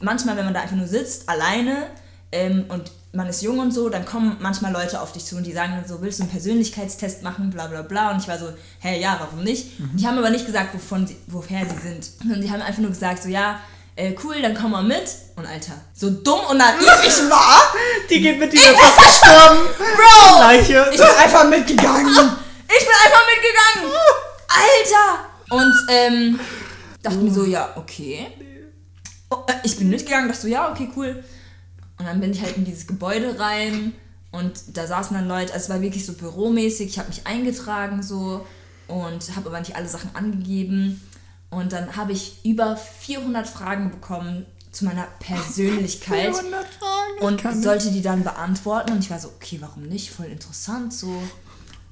manchmal, 0.00 0.36
wenn 0.36 0.44
man 0.44 0.54
da 0.54 0.60
einfach 0.60 0.76
nur 0.76 0.86
sitzt, 0.86 1.28
alleine 1.28 1.88
ähm, 2.34 2.64
und 2.68 2.90
man 3.12 3.28
ist 3.28 3.42
jung 3.42 3.60
und 3.60 3.72
so, 3.72 3.88
dann 3.88 4.04
kommen 4.04 4.36
manchmal 4.40 4.72
Leute 4.72 5.00
auf 5.00 5.12
dich 5.12 5.24
zu 5.24 5.36
und 5.36 5.44
die 5.44 5.52
sagen 5.52 5.72
dann 5.76 5.86
so, 5.88 6.02
willst 6.02 6.18
du 6.18 6.24
einen 6.24 6.32
Persönlichkeitstest 6.32 7.22
machen, 7.22 7.50
bla 7.50 7.68
bla 7.68 7.82
bla. 7.82 8.10
Und 8.10 8.20
ich 8.20 8.28
war 8.28 8.38
so, 8.38 8.48
hä, 8.80 9.00
ja, 9.00 9.16
warum 9.20 9.44
nicht? 9.44 9.78
Mhm. 9.78 9.96
Die 9.96 10.06
haben 10.06 10.18
aber 10.18 10.30
nicht 10.30 10.44
gesagt, 10.44 10.74
wovon 10.74 11.06
sie, 11.06 11.16
woher 11.28 11.64
sie 11.64 11.78
sind. 11.78 12.10
Und 12.22 12.40
die 12.40 12.50
haben 12.50 12.60
einfach 12.60 12.80
nur 12.80 12.90
gesagt, 12.90 13.22
so, 13.22 13.28
ja, 13.28 13.60
äh, 13.94 14.14
cool, 14.24 14.42
dann 14.42 14.54
komm 14.54 14.72
mal 14.72 14.82
mit. 14.82 15.04
Und 15.36 15.46
Alter, 15.46 15.74
so 15.94 16.10
dumm 16.10 16.40
und 16.50 16.58
naiv 16.58 16.90
ich 17.06 17.16
war, 17.30 17.72
Die 18.10 18.20
geht 18.20 18.38
mit 18.40 18.52
dieser 18.52 18.74
fast 18.74 18.98
gestorben. 18.98 19.60
Bro! 19.78 20.40
Leiche. 20.40 20.86
Ich 20.90 20.98
bin 20.98 21.06
einfach 21.06 21.48
mitgegangen. 21.48 22.08
Ich 22.08 22.84
bin 22.84 22.94
einfach 23.04 23.24
mitgegangen. 23.30 23.92
Alter! 24.48 25.24
Und 25.50 25.74
ähm, 25.88 26.40
Dachte 27.02 27.18
mir 27.18 27.32
so, 27.32 27.44
ja, 27.44 27.70
okay. 27.76 28.26
Oh, 29.30 29.36
äh, 29.46 29.52
ich 29.62 29.76
bin 29.76 29.90
mitgegangen, 29.90 30.26
dachte 30.26 30.40
so, 30.40 30.48
ja, 30.48 30.72
okay, 30.72 30.90
cool. 30.96 31.22
Und 32.04 32.10
dann 32.10 32.20
bin 32.20 32.32
ich 32.32 32.42
halt 32.42 32.58
in 32.58 32.66
dieses 32.66 32.86
Gebäude 32.86 33.38
rein 33.38 33.94
und 34.30 34.76
da 34.76 34.86
saßen 34.86 35.16
dann 35.16 35.26
Leute, 35.26 35.54
also 35.54 35.64
es 35.64 35.70
war 35.70 35.80
wirklich 35.80 36.04
so 36.04 36.12
büromäßig, 36.12 36.88
ich 36.90 36.98
habe 36.98 37.08
mich 37.08 37.26
eingetragen 37.26 38.02
so 38.02 38.44
und 38.88 39.34
habe 39.36 39.48
aber 39.48 39.58
nicht 39.60 39.74
alle 39.74 39.88
Sachen 39.88 40.14
angegeben. 40.14 41.00
Und 41.48 41.72
dann 41.72 41.96
habe 41.96 42.12
ich 42.12 42.44
über 42.44 42.76
400 42.76 43.48
Fragen 43.48 43.90
bekommen 43.90 44.44
zu 44.70 44.84
meiner 44.84 45.06
Persönlichkeit 45.18 46.34
400 46.36 46.66
Fragen. 46.66 47.20
und 47.20 47.62
sollte 47.62 47.90
die 47.90 48.02
dann 48.02 48.22
beantworten. 48.22 48.92
Und 48.92 48.98
ich 48.98 49.10
war 49.10 49.18
so, 49.18 49.28
okay, 49.28 49.58
warum 49.62 49.84
nicht? 49.84 50.10
Voll 50.10 50.26
interessant. 50.26 50.92
So, 50.92 51.22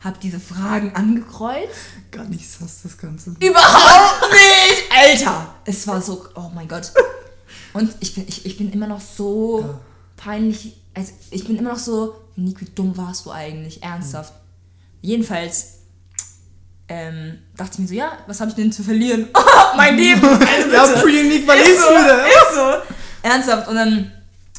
habe 0.01 0.19
diese 0.21 0.41
Fragen 0.41 0.95
angekreuzt. 0.95 1.71
Gar 2.11 2.25
nicht 2.25 2.51
sass, 2.51 2.81
das 2.83 2.99
Ganze. 2.99 3.31
Überhaupt 3.41 4.31
nicht! 4.31 4.93
Alter! 4.95 5.55
Es 5.65 5.87
war 5.87 6.03
so, 6.03 6.27
oh 6.35 6.51
mein 6.55 6.69
Gott. 6.69 6.93
Und 7.73 7.95
ich 8.01 8.15
bin, 8.15 8.27
ich, 8.29 8.45
ich 8.45 8.59
bin 8.59 8.71
immer 8.73 8.89
noch 8.89 9.01
so 9.01 9.61
Ja. 9.61 9.81
Peinlich. 10.23 10.77
Also 10.95 11.13
ich 11.31 11.47
bin 11.47 11.59
immer 11.59 11.71
noch 11.71 11.79
so, 11.79 12.15
Nick, 12.37 12.61
wie 12.61 12.67
dumm 12.67 12.97
warst 12.97 13.27
du 13.27 13.31
eigentlich? 13.31 13.83
Ernsthaft. 13.83 14.33
Jedenfalls 15.01 15.79
ähm, 16.89 17.39
dachte 17.57 17.73
ich 17.75 17.79
mir 17.81 17.89
so, 17.89 17.95
ja, 17.95 18.19
was 18.27 18.41
habe 18.41 18.51
ich 18.51 18.57
denn 18.57 18.73
zu 18.73 18.83
verlieren? 18.83 19.29
mein 19.77 19.97
Leben! 19.97 20.25
Also 20.25 20.71
Ja. 20.71 20.87
Pretty 21.01 21.47
was 21.47 21.61
ist 21.61 21.69
ist 21.69 21.81
so, 21.81 21.89
wieder? 21.89 22.27
ist 22.27 22.55
so. 22.55 22.93
Ernsthaft. 23.23 23.69
Und 23.69 23.75
dann 23.75 24.13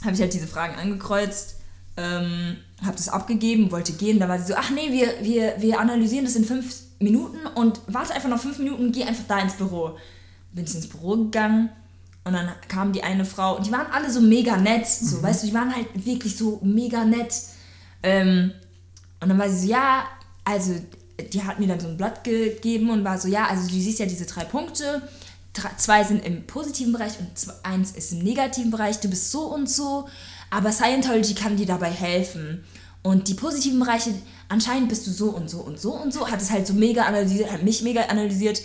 habe 0.04 0.14
ich 0.14 0.22
halt 0.22 0.34
diese 0.34 0.48
Fragen 0.48 0.76
angekreuzt, 0.76 1.58
ähm, 1.96 2.58
habe 2.84 2.98
das 2.98 3.10
abgegeben, 3.10 3.72
wollte 3.72 3.94
gehen. 3.94 4.20
Da 4.20 4.28
war 4.28 4.40
sie 4.40 4.52
so, 4.52 4.56
ach 4.58 4.70
nee, 4.72 4.92
wir, 4.92 5.14
wir, 5.22 5.56
wir 5.60 5.80
analysieren 5.80 6.26
das 6.26 6.36
in 6.36 6.44
fünf 6.44 6.76
Minuten 7.00 7.46
und 7.56 7.80
warte 7.88 8.14
einfach 8.14 8.30
noch 8.30 8.40
fünf 8.40 8.58
Minuten, 8.60 8.92
geh 8.92 9.04
einfach 9.04 9.24
da 9.28 9.40
ins 9.40 9.54
Büro. 9.54 9.98
Bin 10.52 10.66
ich 10.66 10.76
ins 10.76 10.88
Büro 10.88 11.16
gegangen 11.18 11.70
und 12.26 12.34
dann 12.34 12.50
kam 12.70 12.94
die 12.94 13.04
eine 13.04 13.26
Frau 13.26 13.58
und 13.58 13.66
die 13.66 13.72
waren 13.72 13.88
alle 13.92 14.10
so 14.10 14.22
mega 14.22 14.56
nett, 14.58 14.88
so, 14.88 15.22
weißt 15.22 15.44
du, 15.44 15.48
die 15.48 15.54
waren 15.54 15.76
halt 15.76 15.88
wirklich 15.94 16.38
so 16.38 16.60
mega 16.64 17.04
nett. 17.04 17.34
Ähm, 18.02 18.52
und 19.20 19.30
dann 19.30 19.38
war 19.38 19.50
sie 19.50 19.68
so, 19.68 19.72
ja, 19.72 20.06
also 20.46 20.74
die 21.32 21.44
hat 21.44 21.60
mir 21.60 21.68
dann 21.68 21.80
so 21.80 21.88
ein 21.88 21.98
Blatt 21.98 22.24
gegeben 22.24 22.90
und 22.90 23.04
war 23.04 23.18
so, 23.20 23.28
ja, 23.28 23.48
also 23.48 23.68
du 23.68 23.74
siehst 23.74 24.00
ja 24.00 24.06
diese 24.06 24.26
drei 24.26 24.46
Punkte. 24.46 25.02
Zwei 25.78 26.04
sind 26.04 26.26
im 26.26 26.48
positiven 26.48 26.94
Bereich 26.94 27.20
und 27.20 27.30
eins 27.64 27.92
ist 27.92 28.14
im 28.14 28.20
negativen 28.20 28.72
Bereich. 28.72 29.00
Du 29.00 29.10
bist 29.10 29.32
so 29.32 29.42
und 29.54 29.70
so, 29.70 30.08
aber 30.50 30.72
Scientology 30.72 31.36
kann 31.36 31.58
dir 31.58 31.68
dabei 31.68 31.92
helfen. 31.92 32.64
Und 33.04 33.28
die 33.28 33.34
positiven 33.34 33.80
Bereiche, 33.80 34.14
anscheinend 34.50 34.90
bist 34.90 35.06
du 35.06 35.12
so 35.12 35.30
und 35.30 35.50
so 35.50 35.60
und 35.60 35.80
so 35.80 35.92
und 35.94 36.14
so. 36.14 36.30
Hat 36.30 36.42
es 36.42 36.50
halt 36.50 36.66
so 36.66 36.74
mega 36.74 37.04
analysiert, 37.04 37.52
hat 37.52 37.64
mich 37.64 37.84
mega 37.84 38.04
analysiert 38.04 38.62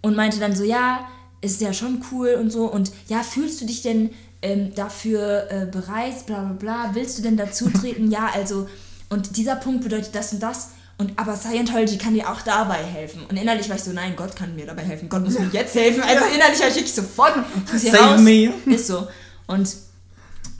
und 0.00 0.16
meinte 0.16 0.38
dann 0.38 0.56
so, 0.56 0.64
ja, 0.64 1.06
ist 1.44 1.60
ja 1.60 1.72
schon 1.72 2.02
cool 2.10 2.36
und 2.40 2.50
so. 2.50 2.64
Und 2.64 2.92
ja, 3.08 3.22
fühlst 3.22 3.60
du 3.60 3.66
dich 3.66 3.82
denn 3.82 4.10
ähm, 4.42 4.74
dafür 4.74 5.46
äh, 5.50 5.66
bereit, 5.66 6.26
bla 6.26 6.40
bla 6.40 6.52
bla, 6.52 6.94
willst 6.94 7.18
du 7.18 7.22
denn 7.22 7.36
dazu 7.36 7.70
treten? 7.70 8.10
ja, 8.10 8.30
also, 8.34 8.68
und 9.10 9.36
dieser 9.36 9.56
Punkt 9.56 9.84
bedeutet 9.84 10.14
das 10.14 10.32
und 10.32 10.42
das. 10.42 10.70
Und 10.96 11.18
aber 11.18 11.36
Scientology 11.36 11.98
kann 11.98 12.14
dir 12.14 12.30
auch 12.30 12.42
dabei 12.42 12.76
helfen. 12.76 13.22
Und 13.28 13.36
innerlich 13.36 13.68
war 13.68 13.76
ich 13.76 13.82
so, 13.82 13.92
nein, 13.92 14.14
Gott 14.16 14.36
kann 14.36 14.54
mir 14.54 14.64
dabei 14.64 14.82
helfen. 14.82 15.08
Gott 15.08 15.24
muss 15.24 15.38
mir 15.38 15.48
jetzt 15.52 15.74
helfen. 15.74 16.02
Also 16.02 16.24
innerlich 16.32 16.60
war 16.60 16.68
ich 16.68 16.76
wirklich 16.76 16.94
sofort, 16.94 17.34
Save 17.74 17.96
raus. 17.98 18.20
me. 18.20 18.52
Ist 18.66 18.86
so. 18.86 19.08
Und 19.46 19.74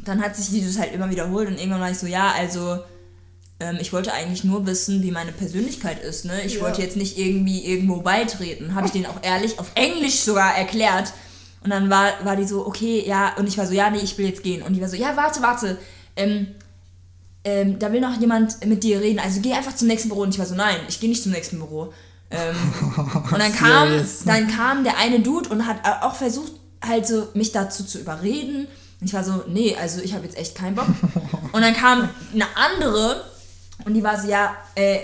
dann 0.05 0.23
hat 0.23 0.37
sich 0.37 0.51
dieses 0.51 0.79
halt 0.79 0.93
immer 0.93 1.09
wiederholt 1.09 1.49
und 1.49 1.59
irgendwann 1.59 1.81
war 1.81 1.91
ich 1.91 1.99
so, 1.99 2.07
ja, 2.07 2.33
also 2.37 2.79
ähm, 3.65 3.79
ich 3.81 3.93
wollte 3.93 4.13
eigentlich 4.13 4.45
nur 4.45 4.67
wissen, 4.67 5.03
wie 5.03 5.11
meine 5.11 5.33
Persönlichkeit 5.33 6.03
ist. 6.03 6.25
Ne? 6.25 6.43
Ich 6.45 6.57
Ja. 6.57 6.61
wollte 6.63 6.83
jetzt 6.83 6.97
nicht 6.97 7.19
irgendwie 7.19 7.65
irgendwo 7.65 8.01
beitreten. 8.03 8.75
Habe 8.75 8.87
ich 8.87 8.93
denen 8.93 9.07
auch 9.07 9.23
ehrlich 9.23 9.59
auf 9.59 9.71
Englisch 9.75 10.21
sogar 10.21 10.55
erklärt. 10.57 11.13
Und 11.63 11.71
dann 11.71 11.89
war, 11.89 12.13
war 12.25 12.37
die 12.37 12.45
so, 12.45 12.67
okay, 12.67 13.03
ja, 13.07 13.35
und 13.39 13.49
ich 13.49 13.57
war 13.57 13.67
so, 13.67 13.73
ja, 13.73 13.89
nee, 13.91 14.01
ich 14.03 14.19
will 14.19 14.27
jetzt 14.27 14.43
gehen. 14.43 14.63
Und 14.63 14.75
die 14.75 14.81
war 14.83 14.89
so, 14.89 14.97
ja, 14.97 15.17
warte, 15.17 15.41
warte. 15.41 15.79
Ähm, 16.15 16.49
ähm, 17.45 17.79
da 17.79 17.91
will 17.93 18.01
noch 18.01 18.21
jemand 18.21 18.65
mit 18.67 18.83
dir 18.85 19.01
reden. 19.01 19.19
Also 19.19 19.41
geh 19.41 19.53
einfach 19.55 19.75
zum 19.75 19.89
nächsten 19.89 20.09
Büro. 20.11 20.23
Und 20.23 20.31
ich 20.35 20.39
war 20.39 20.47
so, 20.47 20.55
nein, 20.55 20.77
ich 20.89 21.01
gehe 21.01 21.09
nicht 21.09 21.23
zum 21.23 21.33
nächsten 21.33 21.59
Büro. 21.59 21.93
Ähm, 22.31 22.57
und 23.33 23.39
dann 23.39 23.55
kam, 23.55 23.89
dann 24.27 24.49
kam 24.49 24.85
der 24.85 24.99
eine 24.99 25.21
Dude 25.21 25.49
und 25.49 25.67
hat 25.67 25.79
auch 26.03 26.15
versucht, 26.17 26.53
halt 26.87 27.07
so 27.07 27.29
mich 27.35 27.53
dazu 27.53 27.85
zu 27.85 27.99
überreden. 27.99 28.67
Und 29.01 29.07
ich 29.07 29.15
war 29.15 29.25
so, 29.25 29.45
nee, 29.49 29.75
also 29.81 30.01
ich 30.03 30.15
habe 30.15 30.25
jetzt 30.25 30.37
echt 30.37 30.55
keinen 30.55 30.75
Bock. 30.77 30.87
Und 31.53 31.61
dann 31.63 31.75
kam 31.75 32.09
eine 32.33 32.47
andere 32.57 33.25
und 33.85 33.95
die 33.95 34.03
war 34.03 34.21
so, 34.21 34.29
ja, 34.29 34.57
äh, 34.75 34.99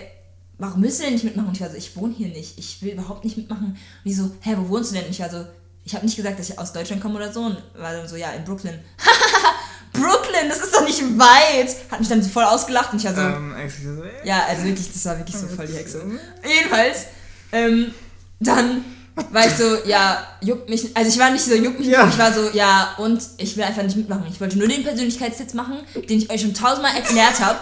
warum 0.59 0.83
willst 0.83 1.01
du 1.01 1.05
denn 1.05 1.15
nicht 1.15 1.25
mitmachen? 1.25 1.49
Und 1.49 1.55
ich 1.57 1.61
war 1.63 1.71
so, 1.71 1.77
ich 1.77 1.97
wohne 1.97 2.15
hier 2.15 2.29
nicht. 2.29 2.59
Ich 2.59 2.81
will 2.83 2.93
überhaupt 2.93 3.25
nicht 3.25 3.37
mitmachen. 3.37 3.67
Und 3.69 3.79
die 4.05 4.15
so, 4.15 4.31
hä, 4.41 4.55
wo 4.59 4.69
wohnst 4.69 4.91
du 4.91 4.95
denn? 4.97 5.05
Und 5.07 5.11
ich 5.11 5.21
war 5.21 5.31
so, 5.31 5.45
ich 5.85 5.95
habe 5.95 6.05
nicht 6.05 6.17
gesagt, 6.17 6.39
dass 6.39 6.49
ich 6.51 6.59
aus 6.59 6.73
Deutschland 6.73 7.03
komme 7.03 7.17
oder 7.17 7.33
so. 7.33 7.41
Und 7.43 7.57
war 7.77 7.93
dann 7.93 8.07
so, 8.09 8.17
ja, 8.17 8.31
in 8.33 8.45
Brooklyn. 8.45 8.79
Brooklyn, 9.93 10.49
das 10.49 10.59
ist 10.61 10.75
doch 10.75 10.85
nicht 10.85 11.03
weit. 11.19 11.75
Hat 11.91 11.99
mich 11.99 12.09
dann 12.09 12.23
so 12.23 12.29
voll 12.29 12.45
ausgelacht 12.45 12.93
und 12.93 12.99
ich 13.01 13.05
war 13.07 13.15
so, 13.15 13.21
Ähm, 13.21 13.49
me. 13.51 14.11
ja, 14.25 14.45
also 14.49 14.65
wirklich, 14.65 14.93
das 14.93 15.05
war 15.05 15.19
wirklich 15.19 15.37
so 15.37 15.47
voll 15.49 15.67
die 15.67 15.75
Hexe. 15.75 16.03
Jedenfalls, 16.47 17.07
ähm, 17.53 17.93
dann 18.39 18.85
war 19.33 19.47
ich 19.47 19.53
so, 19.55 19.65
ja, 19.87 20.25
juckt 20.41 20.69
mich, 20.71 20.97
also 20.97 21.11
ich 21.11 21.19
war 21.19 21.31
nicht 21.31 21.45
so, 21.45 21.55
juckt 21.55 21.81
mich, 21.81 21.89
Ja. 21.89 22.09
ich 22.09 22.17
war 22.19 22.33
so, 22.33 22.49
ja, 22.53 22.95
und 22.99 23.21
ich 23.39 23.57
will 23.57 23.65
einfach 23.65 23.83
nicht 23.83 23.97
mitmachen. 23.97 24.25
Ich 24.31 24.41
wollte 24.41 24.59
nur 24.59 24.69
den 24.69 24.85
Persönlichkeitstest 24.85 25.55
machen, 25.55 25.79
den 26.09 26.19
ich 26.19 26.31
euch 26.31 26.41
schon 26.41 26.55
tausendmal 26.55 26.95
erklärt 26.95 27.41
habe. 27.41 27.59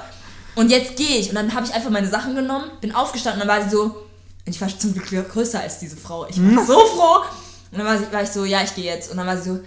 Und 0.58 0.70
jetzt 0.70 0.96
gehe 0.96 1.18
ich. 1.18 1.28
Und 1.28 1.36
dann 1.36 1.54
habe 1.54 1.64
ich 1.64 1.72
einfach 1.72 1.90
meine 1.90 2.08
Sachen 2.08 2.34
genommen, 2.34 2.68
bin 2.80 2.92
aufgestanden 2.92 3.40
und 3.40 3.46
dann 3.46 3.56
war 3.56 3.62
sie 3.62 3.76
so, 3.76 3.84
und 3.84 3.94
ich 4.44 4.60
war 4.60 4.66
zum 4.76 4.92
Glück 4.92 5.30
größer 5.30 5.60
als 5.60 5.78
diese 5.78 5.96
Frau. 5.96 6.26
Ich 6.28 6.36
war 6.36 6.66
so 6.66 6.84
froh. 6.84 7.20
Und 7.70 7.78
dann 7.78 7.86
war, 7.86 7.96
sie, 7.96 8.12
war 8.12 8.24
ich 8.24 8.28
so, 8.30 8.44
ja, 8.44 8.64
ich 8.64 8.74
gehe 8.74 8.86
jetzt. 8.86 9.08
Und 9.08 9.18
dann 9.18 9.26
war 9.28 9.36
sie 9.36 9.50
so, 9.50 9.60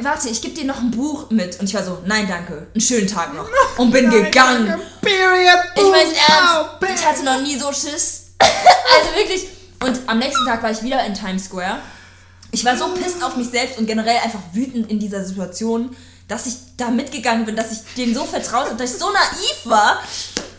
warte, 0.00 0.30
ich 0.30 0.40
gebe 0.40 0.54
dir 0.54 0.64
noch 0.64 0.78
ein 0.78 0.90
Buch 0.90 1.28
mit. 1.28 1.60
Und 1.60 1.68
ich 1.68 1.74
war 1.74 1.84
so, 1.84 1.98
nein, 2.06 2.26
danke, 2.26 2.66
einen 2.72 2.80
schönen 2.80 3.06
Tag 3.06 3.34
noch. 3.34 3.46
Und 3.76 3.90
bin 3.90 4.08
gegangen. 4.08 4.72
Period. 5.02 5.58
Ich 5.76 5.82
meine 5.82 6.14
ernst, 6.14 7.00
ich 7.02 7.06
hatte 7.06 7.24
noch 7.26 7.42
nie 7.42 7.58
so 7.58 7.70
Schiss. 7.70 8.28
also 8.40 9.14
wirklich. 9.14 9.48
Und 9.84 10.00
am 10.06 10.18
nächsten 10.18 10.46
Tag 10.46 10.62
war 10.62 10.70
ich 10.70 10.82
wieder 10.82 11.04
in 11.04 11.12
Times 11.12 11.44
Square. 11.44 11.80
Ich 12.52 12.64
war 12.64 12.74
so 12.74 12.88
pisst 12.94 13.22
auf 13.22 13.36
mich 13.36 13.50
selbst 13.50 13.76
und 13.76 13.84
generell 13.84 14.16
einfach 14.24 14.40
wütend 14.54 14.90
in 14.90 14.98
dieser 14.98 15.22
Situation, 15.26 15.94
dass 16.32 16.46
ich 16.46 16.54
da 16.78 16.90
mitgegangen 16.90 17.44
bin, 17.44 17.54
dass 17.56 17.72
ich 17.72 17.94
denen 17.94 18.14
so 18.14 18.24
vertraut 18.24 18.66
habe, 18.66 18.76
dass 18.76 18.94
ich 18.94 18.98
so 18.98 19.06
naiv 19.12 19.60
war. 19.64 19.98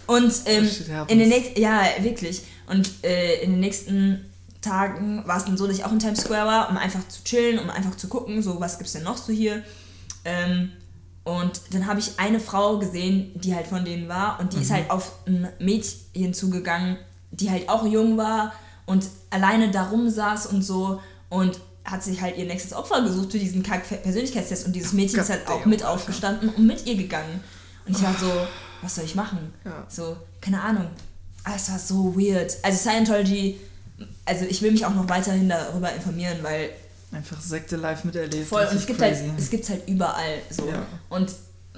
Und 0.05 0.31
ähm, 0.45 0.69
shit 0.69 0.89
happens. 0.91 1.11
in 1.11 1.19
den 1.19 1.29
nächsten, 1.29 1.59
ja, 1.59 1.81
wirklich. 1.99 2.43
Und 2.67 3.03
äh, 3.03 3.41
in 3.41 3.51
den 3.51 3.59
nächsten 3.59 4.29
Tagen 4.61 5.23
war 5.25 5.37
es 5.37 5.45
dann 5.45 5.57
so, 5.57 5.65
dass 5.65 5.75
ich 5.75 5.83
auch 5.83 5.91
in 5.91 5.97
Times 5.97 6.21
Square 6.21 6.45
war, 6.45 6.69
um 6.69 6.77
einfach 6.77 7.07
zu 7.07 7.23
chillen, 7.23 7.57
um 7.57 7.71
einfach 7.71 7.95
zu 7.97 8.07
gucken, 8.07 8.43
so 8.43 8.59
was 8.59 8.77
gibt's 8.77 8.93
denn 8.93 9.03
noch 9.03 9.17
so 9.17 9.33
hier. 9.33 9.63
Ähm, 10.25 10.71
und 11.23 11.61
dann 11.71 11.87
habe 11.87 11.99
ich 11.99 12.19
eine 12.19 12.39
Frau 12.39 12.77
gesehen, 12.77 13.31
die 13.33 13.55
halt 13.55 13.65
von 13.65 13.83
denen 13.83 14.07
war 14.07 14.39
und 14.39 14.53
die 14.53 14.61
ist 14.61 14.71
halt 14.71 14.91
auf 14.91 15.13
ein 15.25 15.47
Mädchen 15.57 16.33
zugegangen, 16.33 16.97
die 17.31 17.49
halt 17.49 17.67
auch 17.67 17.85
jung 17.85 18.17
war 18.17 18.53
und 18.85 19.07
alleine 19.31 19.71
da 19.71 19.87
rumsaß 19.87 20.47
und 20.47 20.61
so 20.61 21.01
und 21.29 21.59
hat 21.85 22.03
sich 22.03 22.21
halt 22.21 22.37
ihr 22.37 22.45
nächstes 22.45 22.73
Opfer 22.73 23.01
gesucht 23.01 23.31
für 23.31 23.39
diesen 23.39 23.63
Kack-Persönlichkeitstest 23.63 24.65
und 24.65 24.73
dieses 24.73 24.93
Mädchen 24.93 25.19
ist 25.19 25.29
halt 25.29 25.47
auch 25.47 25.65
mit 25.65 25.83
aufgestanden 25.83 26.49
und 26.49 26.65
mit 26.65 26.85
ihr 26.85 26.95
gegangen. 26.95 27.41
Und 27.85 27.97
ich 27.97 28.03
war 28.03 28.15
so, 28.17 28.31
was 28.81 28.95
soll 28.95 29.05
ich 29.05 29.15
machen? 29.15 29.53
Ja. 29.65 29.85
So, 29.89 30.15
keine 30.39 30.61
Ahnung. 30.61 30.87
Aber 31.43 31.55
es 31.55 31.69
war 31.69 31.79
so 31.79 32.15
weird. 32.15 32.55
Also 32.61 32.77
Scientology, 32.77 33.59
also 34.25 34.45
ich 34.45 34.61
will 34.61 34.71
mich 34.71 34.85
auch 34.85 34.93
noch 34.93 35.09
weiterhin 35.09 35.49
darüber 35.49 35.91
informieren, 35.93 36.37
weil 36.41 36.69
Einfach 37.13 37.39
Sekte 37.39 37.75
live 37.75 38.05
miterlebt. 38.05 38.47
Voll, 38.47 38.65
und 38.65 38.75
es 38.75 38.87
gibt 38.87 38.99
crazy. 38.99 39.27
halt, 39.27 39.39
es 39.39 39.49
gibt's 39.49 39.69
halt 39.69 39.87
überall 39.87 40.39
so. 40.49 40.67
Ja. 40.67 40.83
Und 41.09 41.31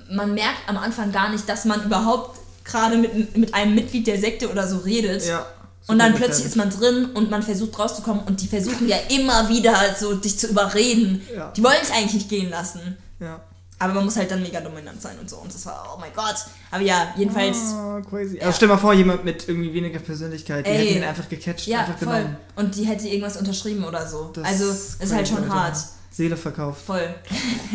man 0.09 0.33
merkt 0.33 0.59
am 0.67 0.77
Anfang 0.77 1.11
gar 1.11 1.29
nicht, 1.29 1.49
dass 1.49 1.65
man 1.65 1.83
überhaupt 1.83 2.39
gerade 2.63 2.97
mit, 2.97 3.35
mit 3.35 3.53
einem 3.53 3.75
Mitglied 3.75 4.07
der 4.07 4.17
Sekte 4.17 4.49
oder 4.49 4.67
so 4.67 4.77
redet. 4.77 5.25
Ja. 5.25 5.45
Und 5.87 5.99
dann 5.99 6.15
plötzlich 6.15 6.45
ist 6.45 6.55
man 6.55 6.69
drin 6.71 7.05
und 7.13 7.29
man 7.29 7.43
versucht 7.43 7.77
rauszukommen 7.77 8.23
und 8.23 8.41
die 8.41 8.47
versuchen 8.47 8.87
ja 8.87 8.97
immer 9.09 9.49
wieder 9.49 9.75
so 9.99 10.15
dich 10.15 10.39
zu 10.39 10.47
überreden. 10.47 11.21
Ja. 11.35 11.51
Die 11.55 11.63
wollen 11.63 11.77
dich 11.81 11.93
eigentlich 11.93 12.13
nicht 12.15 12.29
gehen 12.29 12.49
lassen. 12.49 12.97
Ja. 13.19 13.39
Aber 13.77 13.93
man 13.93 14.05
muss 14.05 14.15
halt 14.15 14.31
dann 14.31 14.41
mega 14.41 14.61
dominant 14.61 15.01
sein 15.01 15.19
und 15.19 15.29
so. 15.29 15.35
Und 15.37 15.53
das 15.53 15.65
war, 15.65 15.93
oh 15.95 15.99
mein 15.99 16.11
Gott. 16.15 16.35
Aber 16.71 16.81
ja, 16.81 17.13
jedenfalls. 17.17 17.57
Oh, 17.73 18.01
crazy. 18.09 18.39
Aber 18.41 18.53
stell 18.53 18.69
mal 18.69 18.77
vor, 18.77 18.93
jemand 18.93 19.25
mit 19.25 19.47
irgendwie 19.49 19.73
weniger 19.73 19.99
Persönlichkeit, 19.99 20.65
die 20.65 20.69
Ey. 20.71 20.77
hätte 20.77 20.97
ihn 20.99 21.03
einfach 21.03 21.27
gecatcht, 21.27 21.67
Ja, 21.67 21.79
einfach 21.81 21.97
voll. 21.99 22.07
genommen. 22.15 22.37
Und 22.55 22.73
die 22.75 22.85
hätte 22.85 23.07
irgendwas 23.07 23.35
unterschrieben 23.37 23.83
oder 23.83 24.07
so. 24.07 24.31
Das 24.33 24.45
also, 24.45 24.69
ist 24.71 25.13
halt 25.13 25.27
schon 25.27 25.43
Alter. 25.43 25.53
hart. 25.53 25.77
Seele 26.09 26.37
verkauft. 26.37 26.81
Voll. 26.85 27.13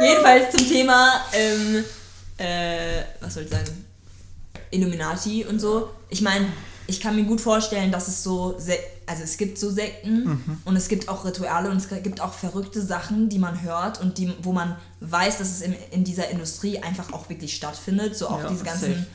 Jedenfalls 0.00 0.54
zum 0.54 0.68
Thema, 0.68 1.22
ähm, 1.32 1.84
äh, 2.36 3.02
was 3.20 3.34
soll 3.34 3.44
ich 3.44 3.48
sagen? 3.50 3.87
Illuminati 4.70 5.44
und 5.44 5.60
so. 5.60 5.90
Ich 6.10 6.22
meine, 6.22 6.46
ich 6.86 7.00
kann 7.00 7.16
mir 7.16 7.24
gut 7.24 7.40
vorstellen, 7.40 7.92
dass 7.92 8.08
es 8.08 8.22
so, 8.22 8.56
also 9.06 9.22
es 9.22 9.36
gibt 9.36 9.58
so 9.58 9.70
Sekten 9.70 10.24
Mhm. 10.24 10.58
und 10.64 10.74
es 10.76 10.88
gibt 10.88 11.08
auch 11.08 11.24
Rituale 11.24 11.70
und 11.70 11.76
es 11.76 11.88
gibt 12.02 12.20
auch 12.20 12.32
verrückte 12.32 12.80
Sachen, 12.80 13.28
die 13.28 13.38
man 13.38 13.60
hört 13.62 14.00
und 14.00 14.16
die, 14.18 14.32
wo 14.42 14.52
man 14.52 14.76
weiß, 15.00 15.38
dass 15.38 15.48
es 15.50 15.60
in, 15.60 15.74
in 15.90 16.04
dieser 16.04 16.28
Industrie 16.30 16.78
einfach 16.78 17.12
auch 17.12 17.28
wirklich 17.28 17.54
stattfindet. 17.54 18.16
So 18.16 18.28
auch 18.28 18.42
Ja, 18.42 18.48
diese 18.48 18.64
ganzen, 18.64 18.94
safe. 18.94 19.06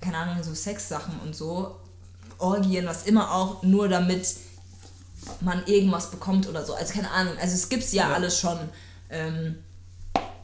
keine 0.00 0.16
Ahnung, 0.18 0.42
so 0.42 0.52
Sexsachen 0.54 1.14
und 1.24 1.36
so. 1.36 1.76
Orgien, 2.38 2.86
was 2.86 3.04
immer 3.04 3.32
auch, 3.32 3.62
nur 3.62 3.88
damit 3.88 4.34
man 5.40 5.64
irgendwas 5.66 6.10
bekommt 6.10 6.48
oder 6.48 6.64
so. 6.64 6.74
Also 6.74 6.94
keine 6.94 7.10
Ahnung. 7.10 7.34
Also 7.40 7.54
es 7.54 7.68
gibt's 7.68 7.92
ja, 7.92 8.08
Ja. 8.08 8.14
alles 8.14 8.38
schon. 8.38 8.58
Ähm, 9.10 9.56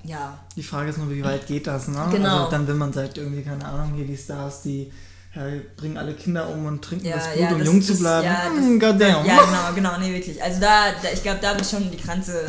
ja. 0.05 0.39
Die 0.57 0.63
Frage 0.63 0.91
ist 0.91 0.99
nur, 0.99 1.11
wie 1.11 1.25
weit 1.25 1.47
geht 1.47 1.67
das, 1.67 1.89
ne? 1.89 2.09
Genau. 2.13 2.39
Also 2.39 2.51
dann, 2.51 2.69
wenn 2.69 2.77
man 2.79 2.93
sagt, 2.93 3.19
irgendwie, 3.19 3.43
keine 3.43 3.65
Ahnung, 3.65 3.95
hier 3.95 4.07
die 4.07 4.17
Stars, 4.17 4.63
die 4.63 4.93
ja, 5.35 5.43
bringen 5.77 5.97
alle 5.99 6.15
Kinder 6.15 6.49
um 6.49 6.67
und 6.67 6.83
trinken 6.85 7.07
Ja, 7.07 7.17
das 7.17 7.29
Blut, 7.33 7.41
ja, 7.41 7.49
um 7.53 7.59
das- 7.59 7.67
jung 7.67 7.83
zu 7.83 7.93
das- 7.93 8.01
bleiben. 8.01 8.27
ja, 8.27 8.45
Hm, 8.47 8.79
das- 8.81 8.89
goddamn. 8.91 9.27
Ja, 9.27 9.45
genau, 9.45 9.75
genau, 9.75 9.99
nee, 9.99 10.15
wirklich. 10.15 10.41
Also 10.43 10.61
da, 10.61 10.93
da 11.03 11.09
ich 11.13 11.23
glaube, 11.23 11.41
da 11.43 11.55
wird 11.57 11.67
schon 11.67 11.91
die 11.91 11.97
Grenze 11.97 12.47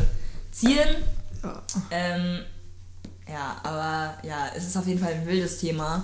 ziehen. 0.51 0.95
Ja. 1.43 1.61
Ähm, 1.91 2.39
ja, 3.27 3.55
aber 3.63 4.13
ja, 4.27 4.49
es 4.55 4.67
ist 4.67 4.77
auf 4.77 4.85
jeden 4.85 4.99
Fall 4.99 5.13
ein 5.13 5.25
wildes 5.25 5.57
Thema. 5.57 6.03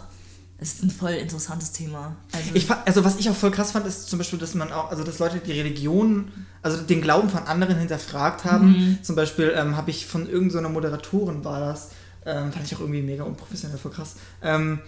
Es 0.64 0.74
ist 0.76 0.84
ein 0.84 0.92
voll 0.92 1.14
interessantes 1.14 1.72
Thema. 1.72 2.16
Also, 2.32 2.50
Ich 2.54 2.70
also 2.70 3.04
was 3.04 3.16
ich 3.18 3.28
auch 3.32 3.36
voll 3.36 3.50
krass 3.50 3.72
fand, 3.72 3.88
ist 3.88 4.08
zum 4.10 4.20
Beispiel, 4.20 4.38
dass 4.38 4.54
man 4.54 4.72
auch, 4.72 4.92
also 4.92 5.04
dass 5.04 5.18
Leute 5.18 5.40
die 5.40 5.54
Religion, 5.54 6.32
also 6.62 6.78
den 6.84 7.02
Glauben 7.02 7.30
von 7.30 7.44
anderen 7.48 7.78
hinterfragt 7.80 8.46
haben. 8.46 8.68
Mhm. 8.74 8.98
Zum 9.02 9.16
Beispiel 9.16 9.52
ähm, 9.58 9.76
habe 9.76 9.90
ich 9.90 10.06
von 10.06 10.30
irgendeiner 10.30 10.70
Moderatorin 10.70 11.44
war 11.44 11.60
das, 11.60 11.90
ähm, 12.28 12.52
fand 12.54 12.64
ich 12.68 12.76
auch 12.76 12.80
irgendwie 12.82 13.02
mega 13.02 13.24
unprofessionell, 13.24 13.80
voll 13.80 13.92
krass. 13.92 14.18
Ähm, 14.44 14.80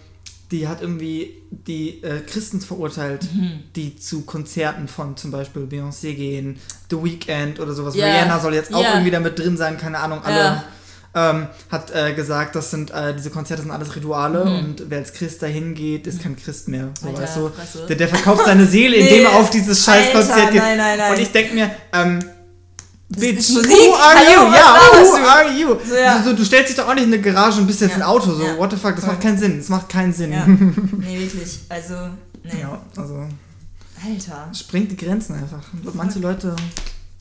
die 0.52 0.68
hat 0.68 0.80
irgendwie 0.80 1.42
die 1.50 2.00
äh, 2.04 2.20
Christen 2.20 2.60
verurteilt, 2.60 3.26
Mhm. 3.34 3.64
die 3.74 3.96
zu 3.96 4.20
Konzerten 4.20 4.86
von 4.86 5.16
zum 5.16 5.32
Beispiel 5.32 5.64
Beyoncé 5.64 6.14
gehen, 6.14 6.60
The 6.88 7.02
Weeknd 7.02 7.58
oder 7.58 7.72
sowas. 7.74 7.96
Ja. 7.96 8.06
Rihanna 8.06 8.38
soll 8.38 8.54
jetzt 8.54 8.72
auch 8.72 8.80
Ja. 8.80 8.92
irgendwie 8.92 9.10
damit 9.10 9.36
drin 9.40 9.56
sein, 9.56 9.76
keine 9.76 9.98
Ahnung, 9.98 10.22
alle. 10.22 10.38
Ja. 10.38 10.64
Ähm, 11.16 11.46
hat 11.70 11.92
äh, 11.92 12.12
gesagt, 12.14 12.56
das 12.56 12.70
sind 12.72 12.90
äh, 12.90 13.14
diese 13.14 13.30
Konzerte 13.30 13.62
sind 13.62 13.70
alles 13.70 13.94
Rituale 13.94 14.44
Mhm. 14.44 14.58
und 14.58 14.82
wer 14.88 14.98
als 14.98 15.12
Christ 15.12 15.40
dahin 15.42 15.74
geht, 15.74 16.06
ist 16.08 16.20
kein 16.22 16.34
Christ 16.36 16.66
mehr. 16.68 16.88
So 17.00 17.08
Alter, 17.08 17.22
weißt 17.22 17.36
du. 17.36 17.86
Der, 17.86 17.96
der 17.96 18.08
verkauft 18.08 18.44
seine 18.44 18.66
Seele, 18.66 18.96
indem 18.96 19.18
Nee. 19.18 19.22
er 19.24 19.36
auf 19.36 19.48
dieses 19.50 19.84
scheiß 19.84 20.06
Alter, 20.08 20.18
Konzert 20.18 20.50
geht. 20.52 20.60
nein, 20.60 20.76
nein, 20.76 20.98
nein. 20.98 21.12
Und 21.12 21.20
ich 21.20 21.30
denke 21.30 21.54
mir, 21.54 21.70
ähm, 21.92 22.18
Bitch, 23.08 23.50
who 23.50 23.94
are 23.94 24.14
Hallo, 24.16 24.48
you? 24.48 24.54
Ja, 24.54 24.76
who 24.90 25.16
du? 25.18 25.28
are 25.28 25.50
you? 25.52 25.76
So, 25.88 25.94
ja. 25.94 26.20
so, 26.24 26.32
du 26.32 26.44
stellst 26.44 26.70
dich 26.70 26.76
doch 26.76 26.88
auch 26.88 26.94
nicht 26.94 27.04
in 27.06 27.12
eine 27.12 27.22
Garage 27.22 27.60
und 27.60 27.66
bist 27.68 27.80
jetzt 27.80 27.90
Ja. 27.90 27.96
ein 27.98 28.02
Auto. 28.02 28.32
So, 28.34 28.42
Ja. 28.42 28.58
what 28.58 28.70
the 28.72 28.76
fuck, 28.76 28.96
das 28.96 29.06
macht 29.06 29.20
keinen 29.20 29.38
Sinn. 29.38 29.58
Das 29.58 29.68
macht 29.68 29.88
keinen 29.88 30.12
Sinn. 30.12 30.32
ja. 30.32 30.44
Nee, 30.48 31.20
wirklich. 31.20 31.60
Also, 31.68 31.94
nee. 32.42 32.60
Ja, 32.60 32.80
also 32.96 33.28
Alter. 34.04 34.50
springt 34.52 34.90
die 34.90 34.96
Grenzen 34.96 35.34
einfach. 35.36 35.62
Manche 35.92 36.18
Leute 36.18 36.56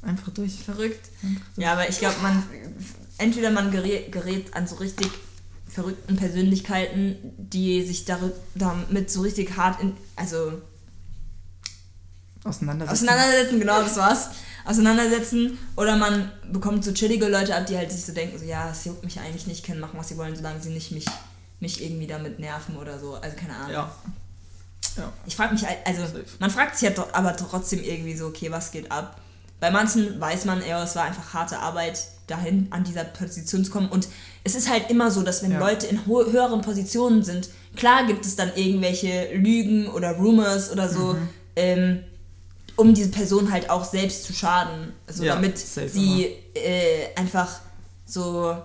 einfach 0.02 0.30
durch. 0.34 0.54
Verrückt. 0.66 1.10
Ja, 1.58 1.74
aber 1.74 1.88
ich 1.88 2.00
glaube, 2.00 2.16
man 2.24 2.42
entweder 3.18 3.52
man 3.52 3.72
gerät, 3.72 4.12
gerät 4.12 4.54
an 4.56 4.68
so 4.68 4.76
richtig 4.76 5.10
verrückten 5.68 6.16
Persönlichkeiten, 6.18 7.16
die 7.38 7.84
sich 7.84 8.06
damit 8.06 9.10
so 9.12 9.22
richtig 9.22 9.58
hart 9.58 9.82
in, 9.82 9.96
also 10.16 10.54
Auseinandersetzen. 12.44 13.08
auseinandersetzen, 13.08 13.60
genau, 13.60 13.82
das 13.82 13.96
war's. 13.98 14.30
Auseinandersetzen 14.66 15.58
oder 15.76 15.98
man 15.98 16.32
bekommt 16.52 16.84
so 16.86 16.94
chillige 16.94 17.28
Leute 17.28 17.56
ab, 17.56 17.66
die 17.66 17.76
halt 17.78 17.92
sich 17.92 18.06
so 18.06 18.14
denken, 18.14 18.38
so 18.38 18.46
ja, 18.46 18.70
es 18.70 18.86
juckt 18.86 19.04
mich 19.04 19.20
eigentlich 19.20 19.48
nicht, 19.48 19.66
können 19.66 19.80
machen, 19.82 19.98
was 20.00 20.10
sie 20.10 20.18
wollen, 20.18 20.36
solange 20.36 20.62
sie 20.62 20.70
nicht 20.70 20.92
mich, 20.92 21.06
mich 21.60 21.84
irgendwie 21.84 22.08
damit 22.08 22.40
nerven 22.40 22.78
oder 22.78 23.00
so. 23.00 23.16
Also 23.16 23.36
keine 23.36 23.56
Ahnung. 23.56 23.72
Ja. 23.72 23.96
Ja. 24.98 25.12
Ich 25.26 25.36
frage 25.36 25.54
mich, 25.54 25.66
halt- 25.66 25.80
also 25.86 26.04
man 26.40 26.50
fragt 26.52 26.78
sich 26.78 26.88
ja 26.90 26.96
doch- 26.96 27.14
aber 27.14 27.36
trotzdem 27.36 27.82
irgendwie 27.84 28.16
so, 28.16 28.28
okay, 28.28 28.52
was 28.52 28.72
geht 28.72 28.92
ab? 28.92 29.20
Bei 29.60 29.72
manchen 29.72 30.20
weiß 30.20 30.46
man, 30.46 30.66
ja, 30.66 30.84
es 30.84 30.96
war 30.96 31.04
einfach 31.04 31.34
harte 31.34 31.60
Arbeit, 31.60 32.00
dahin 32.28 32.68
an 32.72 32.84
dieser 32.84 33.04
Position 33.04 33.64
zu 33.66 33.72
kommen. 33.72 33.90
Und 33.90 34.08
es 34.44 34.56
ist 34.56 34.70
halt 34.70 34.90
immer 34.90 35.12
so, 35.12 35.22
dass 35.24 35.44
wenn 35.44 35.52
Ja. 35.52 35.60
Leute 35.60 35.88
in 35.88 36.06
höheren 36.06 36.62
Positionen 36.62 37.24
sind, 37.24 37.50
klar 37.76 38.06
gibt 38.08 38.26
es 38.26 38.36
dann 38.36 38.52
irgendwelche 38.56 39.34
Lügen 39.36 39.88
oder 39.88 40.12
Rumors 40.12 40.72
oder 40.72 40.90
so, 40.90 41.14
Mhm. 41.14 41.30
ähm, 41.56 42.00
um 42.76 42.94
diese 42.94 43.10
Person 43.10 43.52
halt 43.52 43.70
auch 43.70 43.84
selbst 43.84 44.24
zu 44.26 44.34
schaden. 44.34 44.94
Also 45.08 45.24
Ja, 45.24 45.36
damit 45.36 45.58
sie 45.60 46.26
äh, 46.56 47.16
einfach 47.16 47.60
so, 48.06 48.56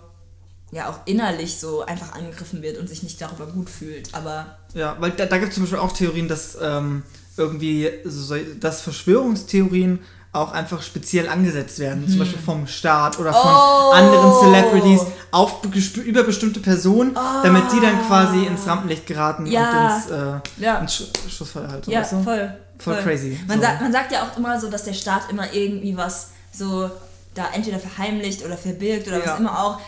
ja, 0.73 0.89
auch 0.91 1.01
innerlich 1.07 1.59
so 1.59 1.85
einfach 1.85 2.13
angegriffen 2.13 2.63
wird 2.63 2.79
und 2.79 2.89
sich 2.89 3.03
nicht 3.03 3.21
darüber 3.21 3.47
gut 3.47 3.69
fühlt. 3.71 4.15
Aber 4.15 4.59
Ja, 4.75 4.97
weil 5.01 5.11
da, 5.13 5.27
da 5.27 5.39
gibt 5.39 5.51
es 5.51 5.55
zum 5.57 5.65
Beispiel 5.65 5.79
auch 5.79 5.93
Theorien, 5.93 6.29
dass 6.29 6.57
ähm, 6.61 7.03
irgendwie 7.37 7.89
so, 8.05 8.35
dass 8.61 8.81
Verschwörungstheorien 8.83 10.01
auch 10.33 10.53
einfach 10.53 10.83
speziell 10.83 11.29
angesetzt 11.29 11.79
werden, 11.79 12.07
zum 12.09 12.19
Beispiel 12.19 12.39
vom 12.39 12.67
Staat 12.67 13.19
oder 13.19 13.33
von 13.33 13.43
Hm. 13.51 13.57
Oh. 13.57 13.91
anderen 13.93 14.33
Celebrities 14.41 15.01
auf 15.31 15.63
über 16.05 16.23
bestimmte 16.23 16.61
Personen, 16.61 17.15
damit 17.43 17.65
die 17.73 17.81
dann 17.81 18.07
quasi 18.07 18.45
ins 18.45 18.67
Rampenlicht 18.67 19.07
geraten 19.07 19.47
Ja. 19.47 19.71
und 19.71 19.95
ins, 19.97 20.11
äh, 20.11 20.65
Ja. 20.65 20.79
ins 20.79 20.95
Sch 20.95 21.03
Schussfeuer 21.31 21.69
halten. 21.69 21.91
Ja, 21.91 22.01
weißt 22.01 22.13
du? 22.13 22.23
voll. 22.23 22.55
Voll 22.79 22.97
crazy, 23.03 23.41
Man, 23.49 23.59
so. 23.59 23.65
sagt, 23.65 23.81
man 23.81 23.93
sagt 23.93 24.13
ja 24.13 24.23
auch 24.23 24.37
immer 24.37 24.61
so, 24.61 24.71
dass 24.71 24.85
der 24.85 24.93
Staat 24.93 25.23
immer 25.31 25.53
irgendwie 25.53 25.97
was 25.97 26.29
so 26.53 26.89
da 27.35 27.47
entweder 27.53 27.79
verheimlicht 27.79 28.45
oder 28.45 28.57
verbirgt 28.57 29.09
oder 29.09 29.19
Ja. 29.25 29.33
was 29.33 29.41
immer 29.41 29.59
auch. 29.59 29.81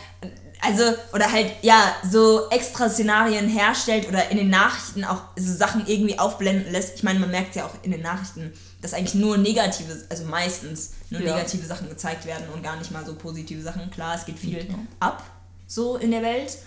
Also, 0.62 0.82
oder 1.14 1.30
halt, 1.32 1.52
ja, 1.62 1.94
so 2.10 2.48
extra 2.50 2.88
Szenarien 2.90 3.48
herstellt 3.48 4.06
oder 4.08 4.28
in 4.30 4.36
den 4.36 4.50
Nachrichten 4.50 5.04
auch 5.04 5.22
so 5.36 5.54
Sachen 5.54 5.86
irgendwie 5.86 6.18
aufblenden 6.18 6.70
lässt. 6.70 6.96
Ich 6.96 7.02
meine, 7.02 7.18
man 7.18 7.30
merkt 7.30 7.56
ja 7.56 7.64
auch 7.66 7.74
in 7.82 7.92
den 7.92 8.02
Nachrichten, 8.02 8.52
dass 8.82 8.92
eigentlich 8.92 9.14
nur 9.14 9.38
negative, 9.38 10.04
also 10.10 10.24
meistens 10.24 10.92
nur 11.08 11.22
Ja. 11.22 11.34
negative 11.36 11.66
Sachen 11.66 11.88
gezeigt 11.88 12.26
werden 12.26 12.46
und 12.54 12.62
gar 12.62 12.76
nicht 12.76 12.90
mal 12.90 13.04
so 13.06 13.14
positive 13.14 13.62
Sachen. 13.62 13.90
Klar, 13.90 14.16
es 14.16 14.26
geht 14.26 14.38
viel 14.38 14.58
Ja. 14.58 14.74
ab, 15.00 15.22
so 15.66 15.96
in 15.96 16.10
der 16.10 16.22
Welt, 16.22 16.58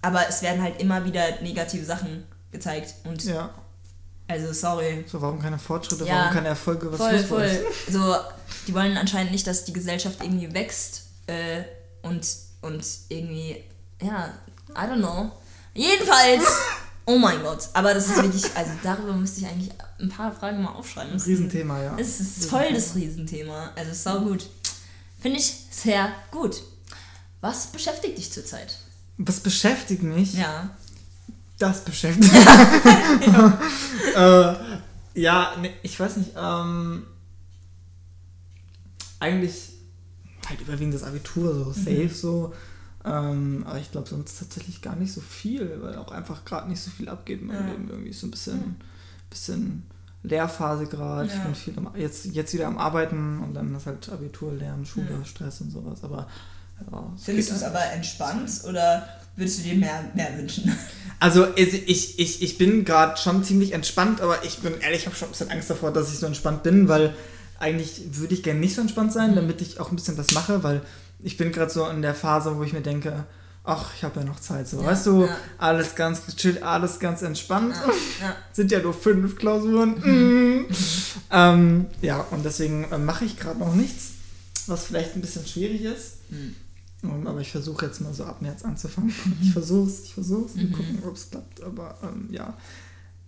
aber 0.00 0.26
es 0.28 0.40
werden 0.42 0.62
halt 0.62 0.80
immer 0.80 1.04
wieder 1.04 1.40
negative 1.42 1.84
Sachen 1.84 2.24
gezeigt. 2.52 2.94
Und 3.04 3.22
Ja. 3.24 3.50
also, 4.28 4.52
sorry, 4.54 5.04
So, 5.06 5.20
warum 5.20 5.40
keine 5.42 5.58
Fortschritte, 5.58 6.04
Ja. 6.06 6.16
warum 6.20 6.32
keine 6.32 6.48
Erfolge, 6.48 6.90
was 6.90 6.98
voll, 6.98 7.18
voll. 7.18 7.42
euch? 7.42 7.58
So, 7.90 8.16
die 8.66 8.74
wollen 8.74 8.96
anscheinend 8.96 9.32
nicht, 9.32 9.46
dass 9.46 9.64
die 9.66 9.72
Gesellschaft 9.74 10.22
irgendwie 10.22 10.52
wächst 10.54 11.02
äh, 11.26 11.62
und, 12.02 12.26
und 12.62 12.84
irgendwie, 13.08 13.62
ja, 14.00 14.32
I 14.70 14.88
don't 14.88 14.98
know. 14.98 15.30
Jedenfalls, 15.74 16.44
oh 17.06 17.18
mein 17.18 17.42
Gott, 17.42 17.68
aber 17.74 17.94
das 17.94 18.08
ist 18.08 18.16
wirklich, 18.16 18.44
also 18.56 18.72
darüber 18.82 19.12
müsste 19.12 19.40
ich 19.40 19.46
eigentlich 19.46 19.70
ein 20.00 20.08
paar 20.08 20.32
Fragen 20.32 20.62
mal 20.62 20.72
aufschreiben. 20.72 21.12
Ein 21.12 21.20
Riesenthema, 21.20 21.82
ja. 21.82 21.96
Es 21.98 22.20
ist 22.20 22.46
voll 22.46 22.72
das 22.72 22.94
Riesenthema, 22.94 23.72
also 23.76 23.92
sau 23.92 24.20
gut. 24.20 24.46
Finde 25.20 25.38
ich 25.38 25.54
sehr 25.70 26.12
gut. 26.30 26.62
Was 27.40 27.68
beschäftigt 27.68 28.18
dich 28.18 28.32
zurzeit? 28.32 28.78
Was 29.18 29.40
beschäftigt 29.40 30.02
mich? 30.02 30.34
Ja. 30.34 30.70
Das 31.58 31.84
beschäftigt 31.84 32.32
mich. 32.32 32.46
äh, 34.16 34.54
ja, 35.14 35.56
ne, 35.56 35.70
ich 35.82 35.98
weiß 35.98 36.16
nicht. 36.16 36.30
Ähm, 36.36 37.06
eigentlich 39.20 39.71
halt 40.48 40.60
überwiegend 40.60 40.94
das 40.94 41.02
Abitur, 41.04 41.54
so 41.54 41.72
safe 41.72 42.08
so. 42.12 42.52
Ähm, 43.04 43.64
aber 43.66 43.78
ich 43.78 43.90
glaube 43.90 44.08
sonst 44.08 44.38
tatsächlich 44.38 44.80
gar 44.80 44.94
nicht 44.96 45.12
so 45.12 45.20
viel, 45.20 45.78
weil 45.82 45.96
auch 45.96 46.12
einfach 46.12 46.44
gerade 46.44 46.68
nicht 46.68 46.80
so 46.80 46.90
viel 46.90 47.08
abgeht 47.08 47.40
in 47.40 47.48
meinem 47.48 47.66
Ja. 47.66 47.72
Leben. 47.72 47.88
Irgendwie 47.90 48.12
so 48.12 48.26
ein 48.26 48.30
bisschen, 48.30 48.76
bisschen 49.28 49.82
Lehrphase 50.22 50.86
gerade. 50.86 51.26
Ich 51.28 51.34
Ja. 51.34 51.40
bin 51.44 51.54
viel 51.54 51.74
am, 51.76 51.90
jetzt, 51.96 52.26
jetzt 52.26 52.54
wieder 52.54 52.68
am 52.68 52.78
Arbeiten 52.78 53.40
und 53.40 53.54
dann 53.54 53.74
ist 53.74 53.86
halt 53.86 54.08
Abitur, 54.08 54.52
Lernen, 54.52 54.86
Schule, 54.86 55.08
Ja. 55.18 55.24
Stress 55.24 55.60
und 55.60 55.70
sowas. 55.70 56.04
Aber 56.04 56.28
ja, 56.90 57.12
es 57.16 57.24
Findest 57.24 57.50
du 57.50 57.54
es 57.56 57.62
aber 57.64 57.84
entspannt 57.92 58.50
oder 58.68 59.08
würdest 59.36 59.58
du 59.58 59.62
dir 59.64 59.74
mehr, 59.76 60.04
mehr 60.14 60.36
wünschen? 60.38 60.70
Also 61.18 61.46
ich, 61.54 62.18
ich, 62.18 62.42
ich 62.42 62.58
bin 62.58 62.84
gerade 62.84 63.16
schon 63.16 63.44
ziemlich 63.44 63.70
entspannt, 63.74 64.20
aber 64.20 64.44
ich 64.44 64.58
bin 64.58 64.74
ehrlich, 64.80 65.02
ich 65.02 65.06
habe 65.06 65.14
schon 65.14 65.28
ein 65.28 65.30
bisschen 65.30 65.50
Angst 65.52 65.70
davor, 65.70 65.92
dass 65.92 66.12
ich 66.12 66.18
so 66.18 66.26
entspannt 66.26 66.64
bin, 66.64 66.88
weil 66.88 67.14
eigentlich 67.62 68.18
würde 68.18 68.34
ich 68.34 68.42
gerne 68.42 68.60
nicht 68.60 68.74
so 68.74 68.80
entspannt 68.80 69.12
sein, 69.12 69.34
damit 69.36 69.62
ich 69.62 69.78
auch 69.78 69.90
ein 69.90 69.96
bisschen 69.96 70.18
was 70.18 70.32
mache, 70.32 70.62
weil 70.64 70.82
ich 71.20 71.36
bin 71.36 71.52
gerade 71.52 71.70
so 71.70 71.86
in 71.86 72.02
der 72.02 72.14
Phase, 72.14 72.56
wo 72.58 72.62
ich 72.64 72.72
mir 72.72 72.80
denke, 72.80 73.24
ach, 73.64 73.94
ich 73.96 74.02
habe 74.02 74.20
ja 74.20 74.26
noch 74.26 74.40
Zeit, 74.40 74.66
so, 74.66 74.80
Ja, 74.80 74.88
weißt 74.88 75.06
du, 75.06 75.24
ja. 75.26 75.36
alles 75.58 75.94
ganz 75.94 76.26
gechillt, 76.26 76.62
alles 76.62 76.98
ganz 76.98 77.22
entspannt. 77.22 77.76
Ja. 78.20 78.34
Sind 78.52 78.72
ja 78.72 78.80
nur 78.80 78.92
fünf 78.92 79.36
Klausuren. 79.36 79.92
Mm. 80.00 80.66
ähm, 81.30 81.86
ja, 82.00 82.26
und 82.32 82.44
deswegen 82.44 82.84
äh, 82.90 82.98
mache 82.98 83.24
ich 83.24 83.38
gerade 83.38 83.60
noch 83.60 83.74
nichts, 83.74 84.10
was 84.66 84.84
vielleicht 84.84 85.14
ein 85.14 85.20
bisschen 85.20 85.46
schwierig 85.46 85.82
ist. 85.82 86.30
Mhm. 86.30 86.56
Ähm, 87.04 87.26
aber 87.26 87.40
ich 87.40 87.50
versuche 87.52 87.86
jetzt 87.86 88.00
mal 88.00 88.12
so 88.12 88.24
ab 88.24 88.42
März 88.42 88.64
anzufangen. 88.64 89.12
Ich 89.40 89.52
versuche 89.52 89.88
es, 89.88 90.04
ich 90.04 90.14
versuche 90.14 90.46
es. 90.46 90.56
Wir 90.56 90.70
gucken, 90.70 91.02
ob 91.06 91.16
es 91.16 91.30
klappt. 91.30 91.62
Aber 91.62 91.96
ähm, 92.02 92.28
ja. 92.30 92.56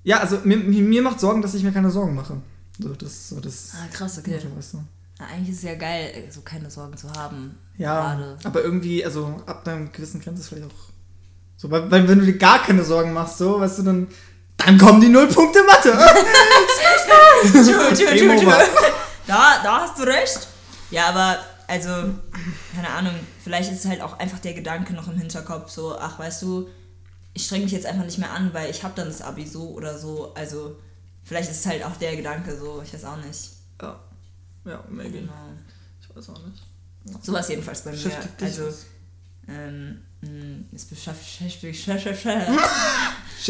Ja, 0.05 0.19
also 0.19 0.39
mir 0.45 0.59
mir 0.59 1.03
macht 1.03 1.19
Sorgen, 1.19 1.43
dass 1.43 1.55
ich 1.55 1.63
mir 1.63 1.73
keine 1.73 1.91
Sorgen 1.91 2.15
mache. 2.15 2.41
So, 2.81 2.89
das, 2.95 3.29
so 3.29 3.41
das. 3.41 3.73
Ah, 3.75 3.87
krass, 3.93 4.19
okay. 4.19 4.33
Motto, 4.33 4.57
weißt 4.57 4.75
du. 4.75 4.79
Ja, 5.21 5.27
eigentlich 5.27 5.51
ist 5.51 5.59
es 5.59 5.63
ja 5.63 5.77
geil, 5.77 6.25
so 6.31 6.41
keine 6.41 6.69
Sorgen 6.71 6.97
zu 6.97 7.13
haben. 7.13 7.57
Ja, 7.77 8.15
Gerade. 8.15 8.39
aber 8.45 8.63
irgendwie, 8.63 9.05
also 9.05 9.43
ab 9.47 9.67
einer 9.67 9.87
gewissen 9.87 10.21
Grenze 10.21 10.43
ist 10.43 10.49
vielleicht 10.49 10.67
auch 10.67 10.75
so, 11.57 11.71
weil, 11.71 11.89
weil 11.91 12.07
wenn 12.09 12.19
du 12.19 12.27
dir 12.27 12.37
gar 12.37 12.63
keine 12.63 12.85
Sorgen 12.85 13.13
machst, 13.13 13.39
so, 13.39 13.61
weißt 13.61 13.79
du, 13.79 13.83
dann, 13.85 14.09
dann 14.57 14.77
kommen 14.77 15.01
die 15.01 15.09
Nullpunkte 15.09 15.63
Mathe. 15.63 15.93
Game 15.93 15.95
true, 17.95 18.19
true. 18.19 18.37
over. 18.37 18.59
Da, 19.27 19.63
da 19.63 19.81
hast 19.83 19.99
du 19.99 20.03
recht. 20.03 20.47
Ja, 20.91 21.07
aber, 21.09 21.39
also, 21.69 21.89
keine 22.75 22.91
Ahnung, 22.91 23.15
vielleicht 23.43 23.73
ist 23.73 23.87
halt 23.87 24.03
auch 24.03 24.19
einfach 24.19 24.41
der 24.41 24.53
Gedanke 24.55 24.93
noch 24.95 25.09
im 25.09 25.17
Hinterkopf, 25.17 25.71
so, 25.71 25.97
ach, 25.99 26.19
weißt 26.19 26.43
du, 26.43 26.69
ich 27.33 27.47
streng 27.47 27.63
mich 27.63 27.73
jetzt 27.73 27.87
einfach 27.87 28.05
nicht 28.05 28.19
mehr 28.19 28.33
an, 28.33 28.53
weil 28.53 28.69
ich 28.71 28.85
habe 28.85 28.93
dann 28.95 29.09
das 29.09 29.23
Abi 29.23 29.47
so 29.47 29.71
oder 29.71 29.99
so. 29.99 30.35
Also, 30.35 30.77
vielleicht 31.25 31.51
ist 31.51 31.61
es 31.61 31.67
halt 31.67 31.85
auch 31.85 31.97
der 31.97 32.17
Gedanke 32.17 32.57
so, 32.57 32.83
ich 32.85 32.93
weiß 32.95 33.05
auch 33.05 33.17
nicht. 33.17 33.51
ja. 33.81 34.01
Ja, 34.67 34.83
maybe. 34.89 35.19
Genau. 35.19 35.33
Ich 36.01 36.17
weiß 36.17 36.31
auch 36.31 36.43
nicht. 36.47 36.63
So 37.23 37.33
war 37.35 37.41
es 37.41 37.49
jedenfalls 37.49 37.83
bei 37.83 37.93
mir. 37.93 38.11
Also, 38.41 38.69
ähm, 39.47 40.01
mh, 40.23 40.65
es 40.75 40.87
beschäftigt, 40.87 41.43
es 41.43 41.63
mich 41.63 41.75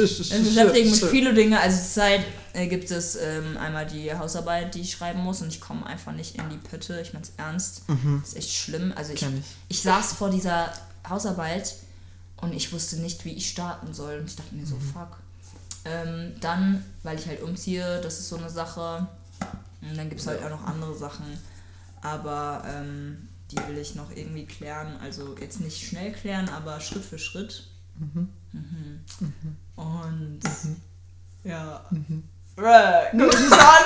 viele 1.09 1.33
Dinge. 1.35 1.61
Also 1.61 1.77
zurzeit 1.77 2.25
äh, 2.53 2.67
gibt 2.67 2.91
es 2.91 3.15
ähm, 3.15 3.57
einmal 3.59 3.87
die 3.87 4.13
Hausarbeit, 4.13 4.75
die 4.75 4.81
ich 4.81 4.91
schreiben 4.91 5.21
muss 5.21 5.41
und 5.41 5.49
ich 5.49 5.61
komme 5.61 5.87
einfach 5.87 6.11
nicht 6.11 6.35
in 6.35 6.51
die 6.51 6.57
Pötte. 6.57 7.01
Ich 7.01 7.13
meine 7.13 7.25
es 7.25 7.33
ernst. 7.37 7.83
Das 8.21 8.31
ist 8.31 8.37
echt 8.37 8.53
schlimm. 8.53 8.93
Also 8.97 9.13
ich, 9.13 9.23
ich. 9.23 9.29
ich 9.69 9.83
saß 9.83 10.15
vor 10.15 10.31
dieser 10.31 10.73
Hausarbeit 11.09 11.77
und 12.39 12.53
ich 12.53 12.73
wusste 12.73 12.97
nicht, 12.97 13.25
wie 13.25 13.35
ich 13.35 13.49
starten 13.51 13.95
soll. 13.95 14.19
Und 14.19 14.27
ich 14.27 14.35
dachte 14.35 14.53
mir 14.55 14.67
so, 14.67 14.77
fuck. 14.93 15.19
Ähm, 15.85 16.33
dann, 16.41 16.85
weil 17.03 17.19
ich 17.19 17.27
halt 17.27 17.43
umziehe, 17.43 18.01
das 18.01 18.19
ist 18.19 18.29
so 18.29 18.37
eine 18.37 18.51
Sache. 18.51 19.07
Und 19.83 19.97
dann 19.97 20.09
gibt 20.09 20.21
es 20.21 20.27
halt 20.27 20.43
auch 20.43 20.51
noch 20.51 20.65
andere 20.67 20.95
Sachen. 20.95 21.39
Aber 22.01 22.65
ähm, 22.67 23.29
die 23.51 23.57
will 23.69 23.79
ich 23.79 23.95
noch 23.95 24.11
irgendwie 24.11 24.47
klären. 24.47 24.97
Also 25.03 25.37
jetzt 25.41 25.61
nicht 25.61 25.87
schnell 25.87 26.13
klären, 26.13 26.49
aber 26.49 26.81
Schritt 26.81 27.05
für 27.05 27.19
Schritt. 27.19 27.67
Mhm. 27.99 28.29
Und 29.77 30.41
ja. 31.45 31.85
Bruh, 32.57 32.65
guck 33.11 33.27
mich 33.27 33.41
nicht 33.41 33.53
an. 33.53 33.85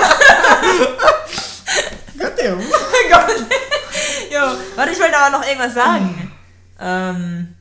Goddamn. 2.18 2.58
Gott. 3.10 3.46
Jo, 4.30 4.58
warte, 4.76 4.92
ich 4.92 5.00
wollte 5.00 5.16
aber 5.16 5.38
noch 5.38 5.46
irgendwas 5.46 5.74
sagen. 5.74 6.32
Ähm. 6.78 7.54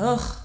Och. 0.00 0.39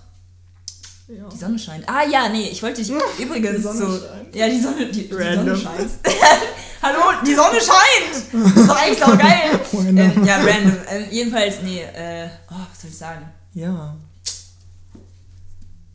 Ja. 1.07 1.29
Die 1.29 1.37
Sonne 1.37 1.59
scheint. 1.59 1.87
Ah 1.87 2.03
ja, 2.03 2.29
nee, 2.29 2.49
ich 2.49 2.63
wollte 2.63 2.81
dich 2.81 2.91
übrigens 3.19 3.57
die 3.57 3.61
Sonne 3.61 3.79
so. 3.79 3.99
scheint. 3.99 4.35
Ja, 4.35 4.49
die 4.49 4.59
Sonne, 4.59 4.85
die, 4.87 5.03
die 5.03 5.07
Sonne 5.13 5.25
Random. 5.37 5.57
scheint. 5.57 5.91
Hallo, 6.81 6.99
die 7.25 7.33
Sonne 7.35 7.59
scheint! 7.59 8.33
Das 8.45 8.55
ist 8.55 8.69
doch 8.69 8.75
eigentlich 8.75 9.03
auch 9.03 9.17
geil. 9.17 9.59
Ähm, 9.75 10.23
ja, 10.25 10.37
random. 10.37 10.77
Ähm, 10.89 11.05
jedenfalls, 11.11 11.61
nee, 11.63 11.81
äh, 11.81 12.27
oh, 12.49 12.55
was 12.71 12.81
soll 12.81 12.89
ich 12.89 12.97
sagen? 12.97 13.25
Ja. 13.53 13.95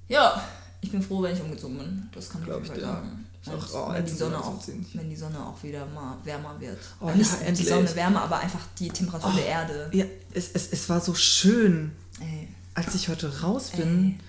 Ja, 0.08 0.42
ich 0.80 0.90
bin 0.92 1.00
froh, 1.02 1.22
wenn 1.22 1.34
ich 1.34 1.40
umgezogen 1.42 1.78
bin. 1.78 2.08
Das 2.14 2.28
kann 2.28 2.42
ich 2.42 2.46
Glaub 2.46 2.60
auf 2.60 2.66
jeden 2.66 2.76
ich 2.78 2.82
Fall 2.84 2.92
dir. 2.92 3.50
sagen. 3.50 3.64
Auch- 3.72 3.88
oh, 3.88 3.92
wenn, 3.94 4.04
die 4.04 4.12
Sonne 4.12 4.38
auch, 4.38 4.54
wenn 4.94 5.08
die 5.10 5.16
Sonne 5.16 5.38
auch 5.46 5.62
wieder 5.62 5.86
mal 5.86 6.16
wärmer 6.24 6.56
wird. 6.60 6.78
Oh, 7.00 7.08
Äh, 7.08 7.14
nicht 7.16 7.30
ja, 7.30 7.38
die 7.38 7.44
endlich. 7.46 7.68
Sonne 7.68 7.96
wärmer, 7.96 8.22
aber 8.22 8.38
einfach 8.40 8.60
die 8.78 8.88
Temperatur 8.90 9.32
der 9.34 9.46
Erde. 9.46 9.90
Ja, 9.92 10.04
es, 10.34 10.50
es, 10.52 10.68
es 10.72 10.88
war 10.88 11.00
so 11.00 11.14
schön, 11.14 11.92
Ey, 12.20 12.48
als 12.74 12.94
ich 12.94 13.08
heute 13.08 13.40
raus 13.40 13.70
bin 13.76 14.20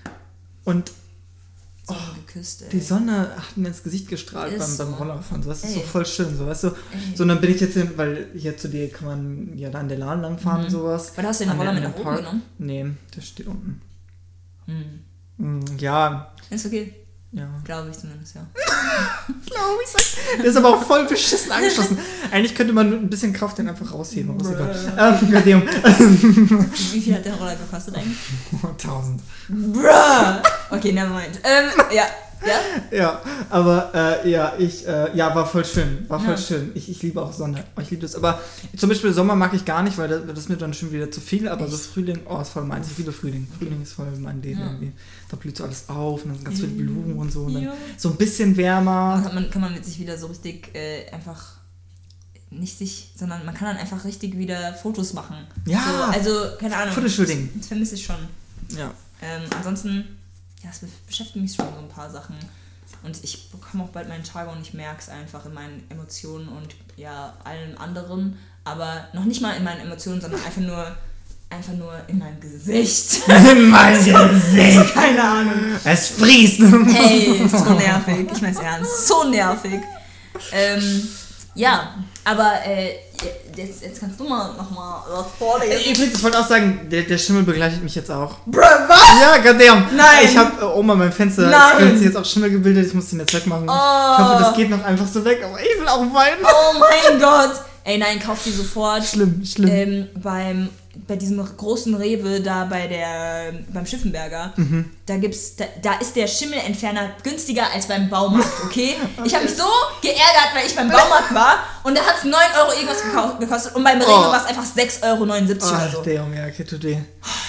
und 0.66 0.92
Sonne 1.84 2.00
geküsst, 2.26 2.62
ey. 2.62 2.70
die 2.70 2.80
Sonne 2.80 3.36
hat 3.36 3.58
mir 3.58 3.68
ins 3.70 3.84
Gesicht 3.84 4.08
gestrahlt 4.08 4.58
beim, 4.58 4.78
beim. 4.78 4.94
Rollerfahren. 4.94 5.44
So, 5.44 5.50
das 5.50 5.64
ist 5.64 5.74
so 5.74 5.80
Ey. 5.80 5.86
voll 5.86 6.06
schön, 6.06 6.38
so 6.38 6.46
weißt 6.46 6.64
du. 6.66 6.72
So, 7.16 7.24
und 7.24 7.30
dann 7.30 7.42
bin 7.42 7.52
ich 7.54 7.60
jetzt, 7.60 7.76
in, 7.76 7.98
weil 7.98 8.28
hier 8.36 8.56
zu 8.56 8.70
dir 8.70 8.90
kann 8.90 9.08
man 9.08 9.58
ja 9.58 9.70
da 9.70 9.80
an 9.80 9.90
der 9.90 9.98
Lahn 9.98 10.22
langfahren 10.22 10.66
und 10.66 10.70
sowas. 10.70 11.14
Da 11.16 11.24
hast 11.24 11.42
du 11.42 11.46
den 11.46 11.58
Roller 11.58 11.74
mit 11.74 11.84
nach 11.84 11.92
dem 11.94 12.06
oben 12.06 12.16
genommen? 12.18 12.42
Nee, 12.60 12.86
der 13.16 13.22
steht 13.22 13.48
unten. 13.48 13.82
Hm. 14.66 15.00
Mm, 15.38 15.78
Ja, 15.80 16.32
Ist 16.50 16.66
okay. 16.68 16.94
Ja. 17.32 17.48
Glaube 17.64 17.90
ich 17.90 17.98
zumindest, 17.98 18.36
ja. 18.36 18.42
Glaube 19.46 19.80
ich. 19.86 20.38
Der 20.38 20.46
ist 20.46 20.58
aber 20.58 20.70
auch 20.70 20.84
voll 20.84 21.06
beschissen 21.06 21.52
angeschlossen. 21.52 21.98
Eigentlich 22.32 22.56
könnte 22.56 22.74
man 22.74 22.92
ein 22.92 23.10
bisschen 23.10 23.32
Kraft 23.34 23.58
den 23.58 23.70
einfach 23.70 23.94
rausheben. 23.94 24.32
Aber 24.32 24.44
ist. 24.72 24.90
Ähm. 24.98 26.70
Wie 26.92 27.02
viel 27.02 27.16
hat 27.16 27.26
der 27.26 27.36
Roller 27.36 27.56
gekostet 27.56 27.96
eigentlich? 27.96 28.18
1000. 28.64 29.22
Bruh! 29.50 30.42
Okay, 30.72 30.92
nevermind. 30.92 31.40
Ähm, 31.44 31.70
ja. 31.94 32.06
Ja? 32.46 32.98
Ja, 32.98 33.22
aber 33.50 33.92
äh, 34.24 34.30
ja, 34.30 34.54
ich, 34.58 34.88
äh, 34.88 35.16
ja, 35.16 35.34
war 35.36 35.46
voll 35.46 35.64
schön. 35.66 36.06
War 36.10 36.20
voll 36.20 36.32
Ja. 36.32 36.38
schön. 36.38 36.72
Ich, 36.74 36.90
ich 36.90 37.02
liebe 37.04 37.22
auch 37.22 37.32
Sonne. 37.32 37.64
Ich 37.82 37.90
liebe 37.92 38.02
das. 38.02 38.16
Aber 38.16 38.40
zum 38.76 38.90
Beispiel 38.90 39.14
Sommer 39.14 39.36
mag 39.36 39.54
ich 39.54 39.64
gar 39.64 39.84
nicht, 39.84 39.98
weil 39.98 40.08
das, 40.10 40.22
das 40.28 40.40
ist 40.40 40.50
mir 40.50 40.58
dann 40.58 40.74
schon 40.74 40.92
wieder 40.92 41.12
zu 41.12 41.22
viel. 41.22 41.48
Aber 41.48 41.68
so 41.68 41.76
Echt? 41.76 41.86
Frühling, 41.86 42.20
oh, 42.28 42.40
ist 42.42 42.50
voll 42.50 42.64
meins. 42.64 42.88
Ich 42.92 42.98
liebe 42.98 43.12
Frühling. 43.12 43.48
Frühling 43.58 43.82
ist 43.82 43.94
voll 43.94 44.08
mein 44.20 44.42
Leben 44.42 44.60
Ja. 44.60 44.66
irgendwie. 44.68 44.92
Da 45.30 45.38
blüht 45.38 45.56
so 45.56 45.64
alles 45.64 45.88
auf 45.90 46.24
und 46.24 46.30
dann 46.30 46.36
sind 46.38 46.46
ganz 46.46 46.60
viele 46.60 46.72
Blumen 46.72 47.18
und 47.18 47.32
so. 47.32 47.44
Und 47.44 47.70
so 47.98 48.10
ein 48.10 48.16
bisschen 48.18 48.58
wärmer. 48.58 49.14
Dann 49.16 49.26
hat 49.26 49.34
man, 49.34 49.50
kann 49.52 49.62
man 49.62 49.74
mit 49.74 49.86
sich 49.86 50.00
wieder 50.00 50.18
so 50.18 50.28
richtig 50.28 50.74
äh, 50.76 51.10
einfach 51.12 51.58
nicht 52.50 52.78
sich, 52.78 53.12
sondern 53.16 53.46
man 53.46 53.56
kann 53.56 53.68
dann 53.70 53.78
einfach 53.78 54.04
richtig 54.04 54.38
wieder 54.38 54.74
Fotos 54.74 55.14
machen. 55.14 55.38
Ja. 55.66 55.80
So, 56.14 56.20
also, 56.20 56.58
keine 56.60 56.76
Ahnung. 56.76 56.94
Fotoshooting. 56.94 57.50
Das, 57.54 57.60
das 57.60 57.68
vermisse 57.68 57.96
ich 57.96 58.04
schon. 58.04 58.18
Ja. 58.78 58.92
Ähm, 59.22 59.44
ansonsten, 59.56 60.04
ja, 60.64 60.70
es 60.72 60.80
be- 60.80 60.88
beschäftigt 61.08 61.38
mich 61.38 61.54
schon 61.56 61.68
so 61.74 61.80
ein 61.80 61.90
paar 61.90 62.10
Sachen. 62.10 62.36
Und 63.04 63.24
ich 63.24 63.50
bekomme 63.50 63.84
auch 63.86 63.90
bald 63.90 64.10
meine 64.10 64.24
Tage 64.24 64.50
und 64.52 64.62
ich 64.62 64.74
merke 64.74 65.00
es 65.00 65.10
einfach 65.10 65.46
in 65.46 65.54
meinen 65.54 65.84
Emotionen 65.90 66.50
und 66.50 66.76
ja, 66.98 67.34
allem 67.44 67.78
anderen. 67.78 68.38
Aber 68.64 69.08
noch 69.14 69.24
nicht 69.26 69.42
mal 69.42 69.56
in 69.56 69.64
meinen 69.64 69.80
Emotionen, 69.82 70.20
sondern 70.22 70.44
einfach 70.44 70.62
nur, 70.62 70.96
einfach 71.50 71.74
nur 71.74 71.94
in 72.08 72.20
meinem 72.20 72.40
Gesicht. 72.40 73.22
mein 73.28 73.96
Gesicht. 73.96 74.94
Keine 74.94 75.24
Ahnung. 75.24 75.80
Es 75.84 76.10
friest. 76.10 76.60
Hey, 76.60 77.48
so 77.48 77.74
nervig. 77.74 78.30
Ich 78.32 78.42
mein's 78.42 78.60
ernst. 78.60 79.08
So 79.08 79.24
nervig. 79.24 79.82
Ähm, 80.52 81.08
ja, 81.56 81.96
aber 82.24 82.54
äh, 82.66 82.96
jetzt, 83.56 83.82
jetzt 83.82 84.00
kannst 84.00 84.20
du 84.20 84.24
mal 84.28 84.54
nochmal 84.54 85.02
was 85.10 85.26
vorlesen. 85.38 85.92
Übrigens, 85.92 86.18
ich 86.18 86.24
wollte 86.24 86.40
auch 86.40 86.48
sagen, 86.48 86.88
der, 86.90 87.04
der 87.04 87.18
Schimmel 87.18 87.44
begleitet 87.44 87.84
mich 87.84 87.96
jetzt 87.96 88.12
auch. 88.12 88.38
Bruh, 88.46 88.62
was? 88.62 89.20
Ja, 89.20 89.38
goddamn. 89.38 89.96
Nein. 89.96 90.26
Ich 90.26 90.38
habe 90.38 90.62
äh, 90.62 90.66
Oma 90.66 90.96
mein 90.96 91.12
Fenster 91.12 91.50
Nein. 91.50 92.02
jetzt 92.02 92.18
auch 92.18 92.26
Schimmel 92.26 92.52
gebildet. 92.52 92.88
Ich 92.88 92.94
muss 92.94 93.10
den 93.10 93.20
jetzt 93.20 93.34
wegmachen. 93.34 93.66
Ich 93.66 93.72
hoffe, 93.72 94.44
das 94.44 94.56
geht 94.56 94.70
noch 94.70 94.84
einfach 94.84 95.08
so 95.08 95.24
weg. 95.26 95.44
Aber 95.44 95.60
ich 95.60 95.80
will 95.80 95.88
auch 95.88 96.02
weinen. 96.14 96.42
Oh 96.44 96.80
mein 96.80 97.20
Gott. 97.20 97.62
Ey, 97.84 97.98
nein, 97.98 98.20
kauf 98.20 98.44
die 98.44 98.52
sofort. 98.52 99.04
Schlimm, 99.04 99.44
schlimm. 99.44 99.70
Ähm, 99.70 100.08
beim, 100.22 100.70
bei 101.08 101.16
diesem 101.16 101.38
großen 101.58 101.96
Rewe 101.96 102.42
da 102.42 102.66
bei 102.66 102.88
der, 102.88 103.54
beim 103.74 103.86
Schiffenberger, 103.86 104.54
Mhm. 104.58 104.90
da 105.06 105.16
gibt's, 105.18 105.56
da, 105.56 105.66
da 105.82 105.94
ist 106.00 106.16
der 106.16 106.28
Schimmelentferner 106.28 107.12
günstiger 107.24 107.72
als 107.74 107.88
beim 107.88 108.10
Baumarkt, 108.10 108.48
okay? 108.66 108.96
Ich 109.26 109.34
habe 109.34 109.46
mich 109.46 109.56
so 109.56 109.64
geärgert, 110.02 110.50
weil 110.54 110.66
ich 110.68 110.76
beim 110.76 110.90
Baumarkt 110.90 111.34
war 111.34 111.60
und 111.84 111.98
da 111.98 112.02
hat's 112.06 112.24
9 112.26 112.34
Euro 112.60 112.74
irgendwas 112.74 113.02
gekostet 113.40 113.76
und 113.76 113.84
beim 113.84 114.02
Rewe 114.02 114.10
Oh. 114.12 114.32
war 114.32 114.42
es 114.42 114.46
einfach 114.48 114.66
6,79 114.66 115.04
Euro 115.04 115.24
oder 115.24 115.42
Ach, 115.88 115.92
so. 115.94 116.02
der 116.04 116.14
Junge, 116.16 116.38
ja, 116.38 116.48
okay, 116.48 116.64
tut 116.66 116.84
weh. 116.84 116.98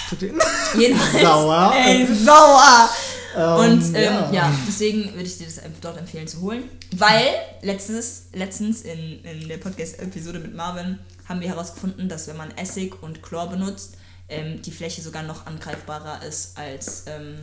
Tut 0.09 0.21
weh. 0.21 0.31
Jedenfalls. 0.79 1.21
Sauer. 1.23 1.73
Ey, 1.75 2.07
sauer. 2.15 2.89
Ähm, 3.35 3.55
Und 3.71 3.95
ähm, 3.95 4.13
ja. 4.31 4.51
deswegen 4.67 5.05
würde 5.13 5.23
ich 5.23 5.37
dir 5.39 5.45
das 5.47 5.59
dort 5.81 5.97
empfehlen 5.97 6.27
zu 6.27 6.39
holen. 6.41 6.69
Weil 6.95 7.33
letztes, 7.63 8.25
letztens 8.33 8.81
in, 8.83 9.23
in 9.23 9.47
der 9.47 9.57
Podcast-Episode 9.57 10.39
mit 10.39 10.55
Marvin 10.55 10.99
haben 11.33 11.41
wir 11.41 11.49
herausgefunden, 11.49 12.07
dass 12.07 12.27
wenn 12.27 12.37
man 12.37 12.51
Essig 12.51 13.01
und 13.01 13.23
Chlor 13.23 13.49
benutzt, 13.49 13.97
ähm, 14.29 14.61
die 14.61 14.71
Fläche 14.71 15.01
sogar 15.01 15.23
noch 15.23 15.47
angreifbarer 15.47 16.23
ist, 16.23 16.55
als 16.57 17.05
ähm, 17.07 17.35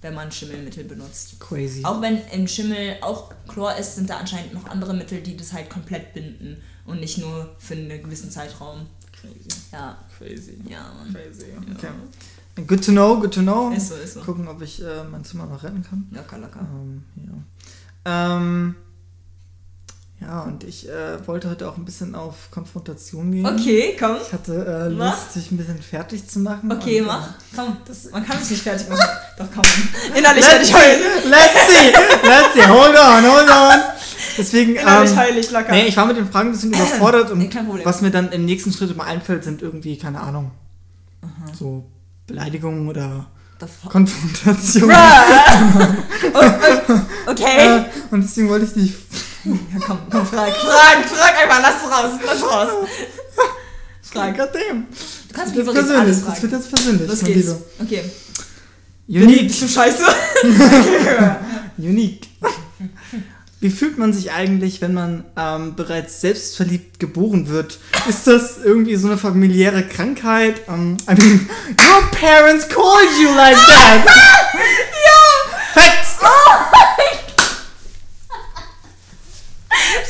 wenn 0.00 0.14
man 0.14 0.32
Schimmelmittel 0.32 0.82
benutzt. 0.82 1.38
Crazy. 1.38 1.84
Auch 1.84 2.02
wenn 2.02 2.20
im 2.32 2.48
Schimmel 2.48 2.96
auch 3.02 3.32
Chlor 3.46 3.76
ist, 3.76 3.94
sind 3.94 4.10
da 4.10 4.16
anscheinend 4.16 4.52
noch 4.52 4.66
andere 4.66 4.94
Mittel, 4.94 5.20
die 5.20 5.36
das 5.36 5.52
halt 5.52 5.70
komplett 5.70 6.12
binden 6.12 6.56
und 6.86 6.98
nicht 6.98 7.18
nur 7.18 7.54
für 7.58 7.74
einen 7.74 8.02
gewissen 8.02 8.32
Zeitraum. 8.32 8.86
Crazy. 9.12 9.48
Ja, 9.70 9.96
Crazy. 10.18 10.58
ja, 10.68 10.92
Mann. 10.92 11.12
Crazy. 11.12 11.52
Okay. 11.76 12.64
Good 12.66 12.84
to 12.84 12.90
know, 12.90 13.20
good 13.20 13.32
to 13.32 13.42
know. 13.42 13.70
Ist 13.70 13.90
so, 13.90 13.94
ist 13.94 14.14
so. 14.14 14.20
Gucken, 14.22 14.48
ob 14.48 14.60
ich 14.60 14.82
äh, 14.82 15.04
mein 15.04 15.24
Zimmer 15.24 15.46
noch 15.46 15.62
retten 15.62 15.84
kann. 15.84 16.08
Locker, 16.10 16.38
locker. 16.38 16.60
Ähm, 16.60 17.04
ja. 17.16 18.36
Ähm, 18.36 18.74
ja, 20.20 20.42
und 20.42 20.64
ich 20.64 20.86
äh, 20.88 21.26
wollte 21.26 21.48
heute 21.48 21.68
auch 21.68 21.76
ein 21.78 21.84
bisschen 21.84 22.14
auf 22.14 22.50
Konfrontation 22.50 23.32
gehen. 23.32 23.46
Okay, 23.46 23.96
komm. 23.98 24.16
Ich 24.24 24.32
hatte 24.32 24.86
äh. 24.86 24.88
Lust, 24.92 25.32
sich 25.32 25.50
ein 25.50 25.56
bisschen 25.56 25.80
fertig 25.80 26.28
zu 26.28 26.40
machen. 26.40 26.70
Okay, 26.70 27.00
und, 27.00 27.06
mach. 27.06 27.28
Äh, 27.28 27.32
Komm, 27.56 27.76
das, 27.86 28.10
man 28.10 28.24
kann 28.26 28.36
es 28.40 28.50
nicht 28.50 28.62
fertig 28.62 28.88
machen. 28.88 29.00
Doch, 29.38 29.46
komm. 29.54 29.64
Innerlich 30.14 30.44
Let's 30.44 30.52
werde 30.52 30.62
ich 30.64 30.68
see, 30.68 30.74
heulen. 30.74 31.00
let's 31.30 31.66
see, 31.66 31.92
let's 32.28 32.54
see, 32.54 32.66
hold 32.68 32.96
on, 32.98 33.24
hold 33.24 33.48
on. 33.50 33.80
Deswegen, 34.36 34.76
Innerlich 34.76 35.10
ähm, 35.10 35.18
heul 35.18 35.38
ich 35.38 35.50
locker. 35.50 35.72
nee, 35.72 35.86
ich 35.86 35.96
war 35.96 36.06
mit 36.06 36.16
den 36.18 36.30
Fragen 36.30 36.50
ein 36.50 36.52
bisschen 36.52 36.72
überfordert 36.74 37.34
Nee, 37.36 37.44
und 37.46 37.66
Problem. 37.66 37.84
was 37.86 38.00
mir 38.02 38.10
dann 38.10 38.30
im 38.32 38.44
nächsten 38.44 38.72
Schritt 38.72 38.90
immer 38.90 39.04
einfällt, 39.04 39.44
sind 39.44 39.62
irgendwie, 39.62 39.96
keine 39.96 40.20
Ahnung, 40.20 40.50
so 41.58 41.84
Beleidigungen 42.26 42.88
oder 42.88 43.26
The 43.58 43.66
fuck? 43.66 43.90
Konfrontation. 43.92 44.90
Okay. 47.26 47.78
Äh, 47.78 47.84
und 48.10 48.22
deswegen 48.22 48.48
wollte 48.48 48.64
ich 48.66 48.72
dich 48.72 48.94
Ja, 49.44 49.78
komm, 49.86 49.98
komm, 50.10 50.26
frag, 50.26 50.54
frag, 50.54 51.04
frag 51.06 51.42
einfach, 51.42 51.60
lass 51.62 51.90
raus, 51.90 52.12
lass 52.26 52.42
raus. 52.42 52.68
Frag. 54.02 54.36
Goddamn. 54.36 54.86
Du 55.28 55.34
kannst 55.34 55.56
Das 55.56 55.56
mich 55.56 55.58
übrigens 55.66 55.90
alles 55.90 56.20
persönlich, 56.22 56.24
das 56.24 56.24
fragen. 56.24 56.42
wird 56.42 56.52
jetzt 56.52 56.70
persönlich, 56.70 57.08
Los 57.08 57.20
geht's. 57.24 57.36
Lieber. 57.46 57.58
Okay. 57.80 58.04
Unique. 59.08 59.46
Bist 59.48 59.62
du 59.62 59.68
scheiße? 59.68 60.04
Unique. 61.78 62.26
Wie 63.60 63.70
fühlt 63.70 63.98
man 63.98 64.12
sich 64.12 64.32
eigentlich, 64.32 64.80
wenn 64.80 64.94
man 64.94 65.24
ähm, 65.36 65.74
bereits 65.76 66.20
selbstverliebt 66.20 66.98
geboren 66.98 67.48
wird? 67.48 67.78
Ist 68.08 68.26
das 68.26 68.58
irgendwie 68.64 68.96
so 68.96 69.06
eine 69.08 69.18
familiäre 69.18 69.86
Krankheit? 69.86 70.62
Ähm, 70.68 70.96
I 71.08 71.14
mean, 71.14 71.48
your 71.78 72.10
parents 72.10 72.68
called 72.68 73.10
you 73.22 73.32
like 73.34 73.54
that. 73.56 74.04
ja. 74.06 75.72
Facts. 75.74 76.16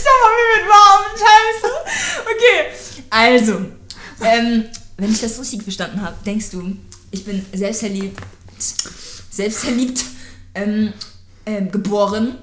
Schau 0.02 0.16
mal, 0.22 0.32
wie 0.36 0.60
mit 0.60 0.68
warmen 0.68 1.12
Scheiße. 1.18 1.70
Okay, 2.22 2.99
also, 3.11 3.52
ähm, 4.22 4.64
wenn 4.96 5.12
ich 5.12 5.20
das 5.20 5.38
richtig 5.40 5.62
verstanden 5.62 6.00
habe, 6.02 6.16
denkst 6.24 6.50
du, 6.50 6.76
ich 7.11 7.24
bin 7.24 7.44
selbstverliebt, 7.52 8.18
selbstverliebt 9.30 10.04
ähm, 10.54 10.92
ähm, 11.46 11.70
geboren. 11.70 12.36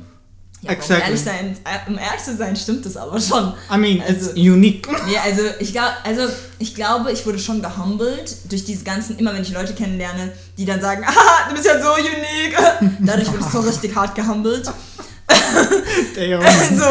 Ja, 0.61 0.71
aber 0.71 0.79
um, 0.79 0.81
Exactly. 0.81 1.05
ehrlich 1.05 1.21
sein, 1.21 1.57
äh, 1.65 1.89
um 1.89 1.97
ehrlich 1.99 2.23
zu 2.23 2.35
sein, 2.35 2.55
stimmt 2.55 2.83
das 2.85 2.97
aber 2.97 3.19
schon. 3.21 3.53
I 3.71 3.77
mean, 3.77 4.01
Also- 4.01 4.31
it's 4.31 4.39
unique. 4.39 4.87
Nee, 5.05 5.17
also 5.17 5.43
ich, 5.59 5.71
glaub, 5.71 5.91
also 6.03 6.23
ich 6.57 6.73
glaube, 6.73 7.11
ich 7.11 7.25
wurde 7.27 7.37
schon 7.37 7.61
gehumbelt 7.61 8.35
durch 8.49 8.65
diese 8.65 8.83
ganzen, 8.83 9.17
immer 9.19 9.33
wenn 9.35 9.43
ich 9.43 9.51
Leute 9.53 9.75
kennenlerne, 9.75 10.33
die 10.57 10.65
dann 10.65 10.81
sagen, 10.81 11.03
ah, 11.07 11.47
du 11.47 11.53
bist 11.53 11.65
ja 11.67 11.79
so 11.81 11.93
unique. 11.93 12.57
Dadurch 13.01 13.27
wurde 13.31 13.41
ich 13.45 13.51
so 13.51 13.59
richtig 13.59 13.95
hart 13.95 14.15
gehumbelt. 14.15 14.69
So, 16.77 16.85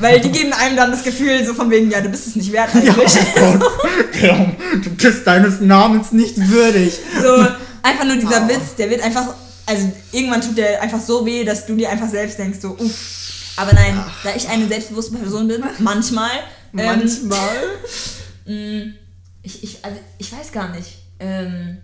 weil 0.00 0.20
die 0.20 0.30
geben 0.30 0.52
einem 0.52 0.76
dann 0.76 0.90
das 0.90 1.04
Gefühl, 1.04 1.44
so 1.46 1.54
von 1.54 1.70
wegen, 1.70 1.90
ja, 1.90 2.00
du 2.00 2.08
bist 2.08 2.26
es 2.26 2.36
nicht 2.36 2.50
wert 2.52 2.74
eigentlich. 2.74 2.94
Damn. 4.20 4.56
Du 4.82 4.90
bist 4.90 5.26
deines 5.26 5.60
Namens 5.60 6.10
nicht 6.12 6.36
würdig. 6.36 6.98
So, 7.20 7.46
einfach 7.82 8.04
nur 8.04 8.16
dieser 8.16 8.44
Oh. 8.44 8.48
Witz, 8.48 8.74
der 8.76 8.90
wird 8.90 9.02
einfach, 9.02 9.34
also 9.66 9.92
irgendwann 10.10 10.40
tut 10.40 10.58
der 10.58 10.82
einfach 10.82 11.00
so 11.00 11.24
weh, 11.24 11.44
dass 11.44 11.66
du 11.66 11.76
dir 11.76 11.90
einfach 11.90 12.08
selbst 12.08 12.38
denkst, 12.38 12.58
so, 12.60 12.70
uff. 12.70 13.54
Aber 13.56 13.72
nein, 13.72 14.02
da 14.24 14.30
ich 14.34 14.48
eine 14.48 14.66
selbstbewusste 14.66 15.16
Person 15.16 15.46
bin, 15.46 15.62
manchmal, 15.78 16.30
ähm, 16.76 16.86
Manchmal. 16.86 17.38
mh, 18.46 18.92
ich, 19.42 19.62
ich, 19.62 19.84
also 19.84 19.98
ich 20.18 20.32
weiß 20.32 20.50
gar 20.52 20.74
nicht, 20.74 20.98
ähm, 21.20 21.78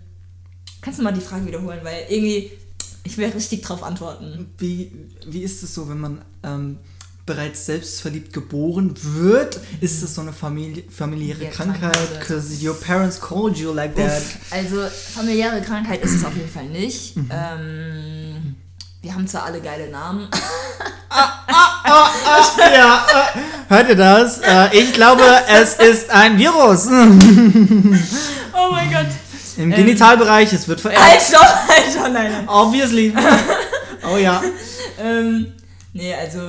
kannst 0.81 0.99
du 0.99 1.03
mal 1.03 1.11
die 1.13 1.21
Frage 1.21 1.45
wiederholen, 1.45 1.79
weil 1.83 2.05
irgendwie, 2.09 2.51
ich 3.09 3.17
will 3.17 3.29
richtig 3.29 3.63
drauf 3.63 3.81
antworten. 3.83 4.51
Wie, 4.59 4.91
wie 5.25 5.41
ist 5.41 5.63
es 5.63 5.73
so, 5.73 5.89
wenn 5.89 5.99
man 5.99 6.21
ähm, 6.43 6.77
bereits 7.25 7.65
selbstverliebt 7.65 8.33
geboren 8.33 8.93
wird? 9.01 9.59
Ist 9.81 10.03
es 10.03 10.13
so 10.13 10.21
eine 10.21 10.31
Familie, 10.31 10.83
familiäre 10.89 11.45
Ja, 11.45 11.49
Krankheit? 11.49 12.19
Because 12.19 12.63
your 12.63 12.79
parents 12.79 13.19
called 13.19 13.57
you 13.57 13.73
like 13.73 13.95
that. 13.95 14.21
Also, 14.51 14.87
familiäre 15.13 15.61
Krankheit 15.61 16.03
ist 16.03 16.15
es 16.15 16.23
auf 16.23 16.35
jeden 16.35 16.49
Fall 16.49 16.69
nicht. 16.69 17.15
Ähm, 17.17 18.55
wir 19.01 19.13
haben 19.15 19.27
zwar 19.27 19.43
alle 19.43 19.59
geile 19.59 19.89
Namen, 19.89 20.27
ja, 22.59 23.05
äh, 23.09 23.69
hört 23.69 23.89
ihr 23.89 23.95
das? 23.95 24.39
Äh, 24.39 24.77
ich 24.77 24.93
glaube, 24.93 25.23
es 25.47 25.73
ist 25.75 26.09
ein 26.11 26.37
Virus. 26.37 26.87
Oh 28.53 28.71
mein 28.71 28.91
Gott. 28.91 29.07
Im 29.59 29.71
Genitalbereich, 29.71 30.53
es 30.53 30.67
wird 30.67 30.79
vererbt. 30.79 31.03
Halt, 31.03 31.21
stopp, 31.21 31.41
halt, 31.41 31.91
stopp, 31.91 32.13
nein, 32.13 32.31
nein. 32.31 32.47
Obviously. 32.49 33.13
Oh 34.01 34.15
ja. 34.15 34.41
Ähm, 34.97 35.51
nee, 35.91 36.15
also 36.15 36.39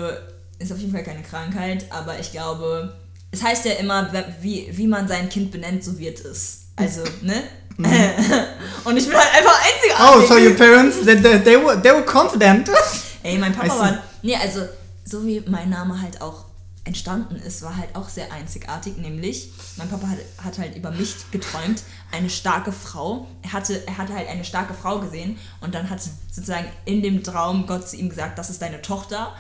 ist 0.61 0.73
auf 0.73 0.79
jeden 0.79 0.93
Fall 0.93 1.03
keine 1.03 1.23
Krankheit, 1.23 1.85
aber 1.91 2.19
ich 2.19 2.31
glaube, 2.31 2.95
es 3.33 3.43
heißt 3.43 3.65
ja 3.65 3.73
immer, 3.73 4.09
wie, 4.41 4.69
wie 4.71 4.87
man 4.87 5.09
sein 5.09 5.29
Kind 5.29 5.51
benennt, 5.51 5.83
so 5.83 5.99
wird 5.99 6.21
es. 6.21 6.69
Also, 6.77 7.03
ne? 7.23 7.43
Und 8.85 8.97
ich 8.97 9.09
bin 9.09 9.17
halt 9.17 9.35
einfach 9.35 9.61
einzigartig. 9.65 10.31
Oh, 10.31 10.35
so 10.35 10.35
your 10.35 10.55
parents, 10.55 11.05
they, 11.05 11.17
they, 11.17 11.57
were, 11.57 11.81
they 11.83 11.91
were 11.91 12.05
confident. 12.05 12.71
Ey, 13.25 13.37
mein 13.37 13.53
Papa 13.53 13.79
war. 13.79 13.99
Nee, 14.23 14.37
also, 14.37 14.61
so 15.05 15.27
wie 15.27 15.43
mein 15.49 15.71
Name 15.71 16.01
halt 16.01 16.23
auch 16.23 16.45
entstanden 16.85 17.37
ist, 17.37 17.63
war 17.63 17.77
halt 17.77 17.95
auch 17.95 18.09
sehr 18.09 18.33
einzigartig. 18.33 18.97
Nämlich, 18.97 19.53
mein 19.77 19.89
Papa 19.89 20.09
hat, 20.09 20.19
hat 20.39 20.59
halt 20.59 20.77
über 20.77 20.91
mich 20.91 21.15
geträumt, 21.31 21.83
eine 22.11 22.31
starke 22.31 22.73
Frau. 22.73 23.27
Er 23.43 23.53
hatte, 23.53 23.87
er 23.87 23.99
hatte 23.99 24.15
halt 24.15 24.29
eine 24.29 24.45
starke 24.45 24.75
Frau 24.75 24.99
gesehen 25.01 25.39
und 25.61 25.75
dann 25.75 25.91
hat 25.91 26.01
sozusagen 26.31 26.67
in 26.87 27.03
dem 27.03 27.23
Traum 27.23 27.67
Gott 27.67 27.89
zu 27.89 27.97
ihm 27.97 28.09
gesagt, 28.09 28.39
das 28.39 28.51
ist 28.51 28.63
deine 28.63 28.81
Tochter. 28.83 29.35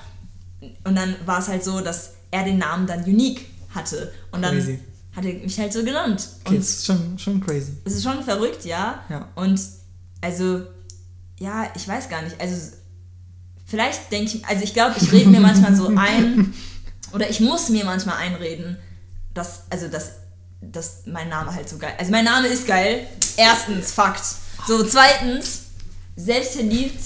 Und 0.85 0.95
dann 0.95 1.17
war 1.25 1.39
es 1.39 1.49
halt 1.49 1.65
so, 1.65 1.81
dass 1.81 2.13
er 2.31 2.45
den 2.45 2.59
Namen 2.59 2.87
dann 2.87 3.03
Unique 3.05 3.47
hatte. 3.75 4.13
Und 4.31 4.43
dann 4.43 4.55
Crazy. 4.57 4.79
hat 5.17 5.25
er 5.25 5.33
mich 5.35 5.59
halt 5.59 5.73
so 5.73 5.83
genannt. 5.83 6.29
Okay, 6.45 6.51
Und 6.51 6.59
das 6.59 6.69
ist 6.71 6.87
schon, 6.87 7.19
schon 7.19 7.41
crazy. 7.41 7.73
es 7.85 7.95
ist 7.95 8.03
schon 8.03 8.23
verrückt, 8.23 8.65
ja. 8.65 9.03
Ja. 9.09 9.29
Und 9.35 9.61
also, 10.21 10.63
ja, 11.39 11.71
ich 11.75 11.89
weiß 11.89 12.11
gar 12.11 12.21
nicht. 12.23 12.39
Also, 12.39 12.73
vielleicht 13.65 14.13
denke 14.13 14.37
ich, 14.37 14.45
also 14.47 14.63
ich 14.63 14.75
glaube, 14.75 14.97
ich 15.01 15.11
rede 15.11 15.31
mir 15.31 15.41
manchmal 15.41 15.75
so 15.75 15.87
ein, 15.97 16.53
oder 17.13 17.29
ich 17.29 17.41
muss 17.41 17.69
mir 17.69 17.85
manchmal 17.85 18.17
einreden, 18.19 18.77
dass, 19.35 19.63
also, 19.71 19.89
dass, 19.89 20.13
dass 20.61 21.03
mein 21.07 21.29
Name 21.29 21.55
halt 21.55 21.69
so 21.69 21.79
geil 21.79 21.93
Also, 21.99 22.11
mein 22.11 22.25
Name 22.25 22.49
ist 22.49 22.67
geil. 22.67 23.07
Erstens, 23.37 23.93
Fakt. 23.93 24.23
So, 24.67 24.85
zweitens, 24.85 25.63
selbstverliebt 26.17 27.01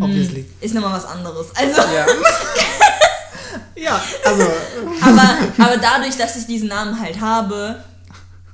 Obviously. 0.00 0.46
ist 0.60 0.74
nochmal 0.74 0.92
was 0.92 1.04
anderes. 1.06 1.48
Also, 1.54 1.80
Ja. 1.80 2.06
ja, 3.76 4.00
also. 4.24 4.46
aber, 5.00 5.38
aber 5.58 5.76
dadurch, 5.78 6.16
dass 6.16 6.36
ich 6.36 6.46
diesen 6.46 6.68
Namen 6.68 6.98
halt 7.00 7.20
habe, 7.20 7.82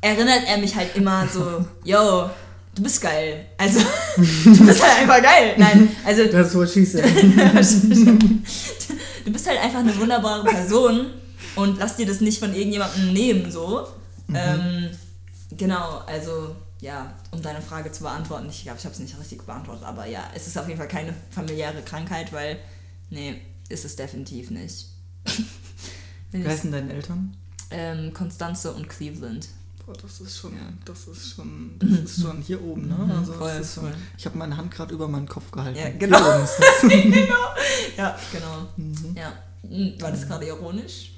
erinnert 0.00 0.42
er 0.46 0.58
mich 0.58 0.74
halt 0.74 0.96
immer 0.96 1.26
so, 1.28 1.64
yo, 1.84 2.30
du 2.74 2.82
bist 2.82 3.00
geil. 3.00 3.46
Also, 3.58 3.80
du 4.16 4.66
bist 4.66 4.82
halt 4.82 5.00
einfach 5.00 5.22
geil. 5.22 5.54
Nein, 5.56 5.94
also, 6.04 6.26
That's 6.26 6.54
what 6.54 6.70
she 6.70 6.84
said. 6.84 7.04
du 9.24 9.32
bist 9.32 9.46
halt 9.48 9.58
einfach 9.60 9.80
eine 9.80 9.96
wunderbare 9.98 10.44
Person 10.44 11.06
und 11.56 11.78
lass 11.78 11.96
dir 11.96 12.06
das 12.06 12.20
nicht 12.20 12.38
von 12.38 12.54
irgendjemandem 12.54 13.12
nehmen, 13.12 13.50
so. 13.50 13.86
Ähm, 14.32 14.90
genau, 15.56 15.98
also, 16.06 16.54
ja, 16.80 17.12
um 17.30 17.42
deine 17.42 17.60
Frage 17.62 17.90
zu 17.92 18.02
beantworten, 18.02 18.48
ich 18.48 18.62
glaube, 18.62 18.78
ich 18.78 18.84
habe 18.84 18.94
es 18.94 19.00
nicht 19.00 19.18
richtig 19.18 19.42
beantwortet, 19.44 19.84
aber 19.84 20.06
ja, 20.06 20.24
es 20.34 20.46
ist 20.46 20.56
auf 20.58 20.66
jeden 20.68 20.78
Fall 20.78 20.88
keine 20.88 21.14
familiäre 21.30 21.82
Krankheit, 21.82 22.32
weil, 22.32 22.58
nee, 23.10 23.40
ist 23.68 23.84
es 23.84 23.96
definitiv 23.96 24.50
nicht. 24.50 24.86
Ich- 26.32 26.46
heißen 26.46 26.70
deine 26.70 26.92
Eltern? 26.92 27.36
ähm, 27.72 28.12
Constanze 28.14 28.72
und 28.72 28.88
Cleveland. 28.88 29.48
Das 30.02 30.20
ist 30.20 30.38
schon, 30.38 30.52
Ja. 30.52 30.58
das 30.84 31.06
ist 31.08 31.34
schon, 31.34 31.72
das 31.78 31.90
ist 31.90 32.22
schon 32.22 32.40
hier 32.42 32.62
oben, 32.62 32.88
ne? 32.88 33.14
Also 33.18 33.32
voll, 33.32 33.48
das 33.56 33.68
ist 33.68 33.74
schon, 33.74 33.92
ich 34.16 34.24
habe 34.26 34.38
meine 34.38 34.56
Hand 34.56 34.70
gerade 34.70 34.94
über 34.94 35.08
meinen 35.08 35.28
Kopf 35.28 35.50
gehalten. 35.50 35.78
Ja, 35.78 35.90
genau. 35.90 36.18
genau. 36.82 37.34
Ja, 37.96 38.18
genau. 38.32 38.66
Mhm. 38.76 39.14
Ja. 39.16 39.32
Hm, 39.62 39.94
War 40.00 40.10
das 40.10 40.26
gerade 40.26 40.46
ironisch? 40.46 41.12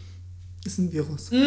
ist 0.64 0.78
ein 0.78 0.92
Virus. 0.92 1.30
Mhm. 1.32 1.38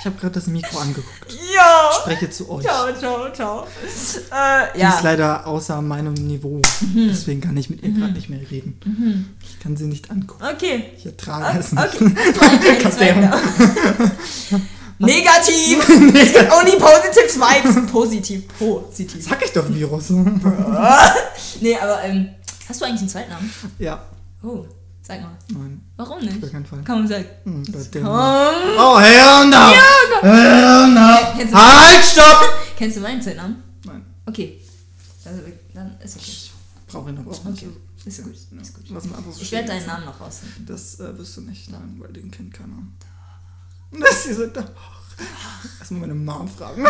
ich 0.00 0.04
habe 0.06 0.16
gerade 0.18 0.34
das 0.34 0.46
Mikro 0.46 0.78
angeguckt. 0.78 1.32
Ja. 1.54 1.90
Spreche 2.00 2.28
zu 2.30 2.50
euch. 2.50 2.62
Ciao, 2.64 2.92
ciao, 2.94 3.32
ciao. 3.32 3.62
Äh, 3.64 3.66
Die 3.82 3.88
ist 3.88 4.82
ja. 4.82 4.90
Mhm. 4.98 5.04
leider 5.04 5.46
außer 5.46 5.80
meinem 5.80 6.12
Niveau. 6.14 6.60
Deswegen 6.94 7.40
kann 7.40 7.56
ich 7.56 7.70
mit 7.70 7.82
ihr 7.82 7.90
gerade 7.92 8.12
nicht 8.12 8.28
mehr 8.28 8.40
reden. 8.50 9.34
Ich 9.42 9.60
kann 9.60 9.76
sie 9.78 9.86
nicht 9.86 10.10
angucken. 10.10 10.44
Okay. 10.44 10.90
Ich 10.98 11.06
ertrage 11.06 11.58
es 11.58 11.72
nicht. 11.72 12.00
Okay. 12.02 12.90
Zweiter. 12.90 13.40
Negativ. 15.06 15.88
es 15.88 16.32
gibt 16.32 16.52
only 16.52 16.76
positive 16.78 17.34
vibes. 17.40 17.90
Positiv. 17.92 18.48
Positiv. 18.58 19.26
Sag 19.26 19.44
ich 19.44 19.52
doch 19.52 19.68
Virus. 19.68 20.10
Nee, 21.60 21.76
aber 21.76 22.02
ähm, 22.04 22.28
hast 22.68 22.80
du 22.80 22.84
eigentlich 22.84 23.00
einen 23.00 23.08
Zweitnamen? 23.08 23.52
ja. 23.78 24.02
Oh, 24.42 24.64
sag 25.02 25.20
mal. 25.20 25.30
Nein, 25.48 25.80
Warum 25.96 26.16
auf 26.18 26.22
nicht? 26.22 26.40
gar 26.40 26.50
keinen 26.50 26.64
Fall. 26.64 26.80
Komm, 26.86 27.06
sag. 27.06 27.24
Hm. 27.44 27.62
Komm. 27.92 28.06
Oh, 28.06 28.98
hell 28.98 29.46
no! 29.46 29.72
Hell 30.22 30.86
no! 30.88 31.16
Kennst 31.36 31.52
du- 31.52 31.58
Halt, 31.58 32.04
stopp! 32.04 32.44
Kennst 32.76 32.96
du 32.96 33.00
meinen 33.00 33.20
Zweitnamen? 33.20 33.62
Nein, 33.84 34.04
Okay. 34.26 34.60
Also, 35.24 35.40
dann 35.74 35.96
ist 36.02 36.16
okay. 36.16 36.32
brauche 36.88 37.10
ich 37.10 37.16
noch 37.16 37.26
auch 37.26 37.44
nicht. 37.44 37.62
Okay. 37.64 37.72
Ist 38.06 38.22
gut. 38.24 38.32
Ist 38.34 38.74
gut. 38.74 38.84
Lass 38.88 39.04
mal 39.04 39.18
einfach 39.18 39.32
so 39.32 39.42
Ich 39.42 39.52
werde 39.52 39.68
deinen. 39.68 39.86
Namen 39.86 40.06
noch 40.06 40.18
rausfinden. 40.20 40.64
Das 40.66 40.98
äh, 41.00 41.18
wirst 41.18 41.36
du 41.36 41.42
nicht, 41.42 41.70
nein, 41.70 41.96
weil 41.98 42.12
den 42.12 42.30
kennt 42.30 42.54
keiner. 42.54 42.78
Das 43.92 44.26
ist 44.26 44.36
so, 44.36 44.44
Erstmal 45.78 46.00
meine 46.00 46.14
Mom 46.14 46.48
fragen. 46.48 46.84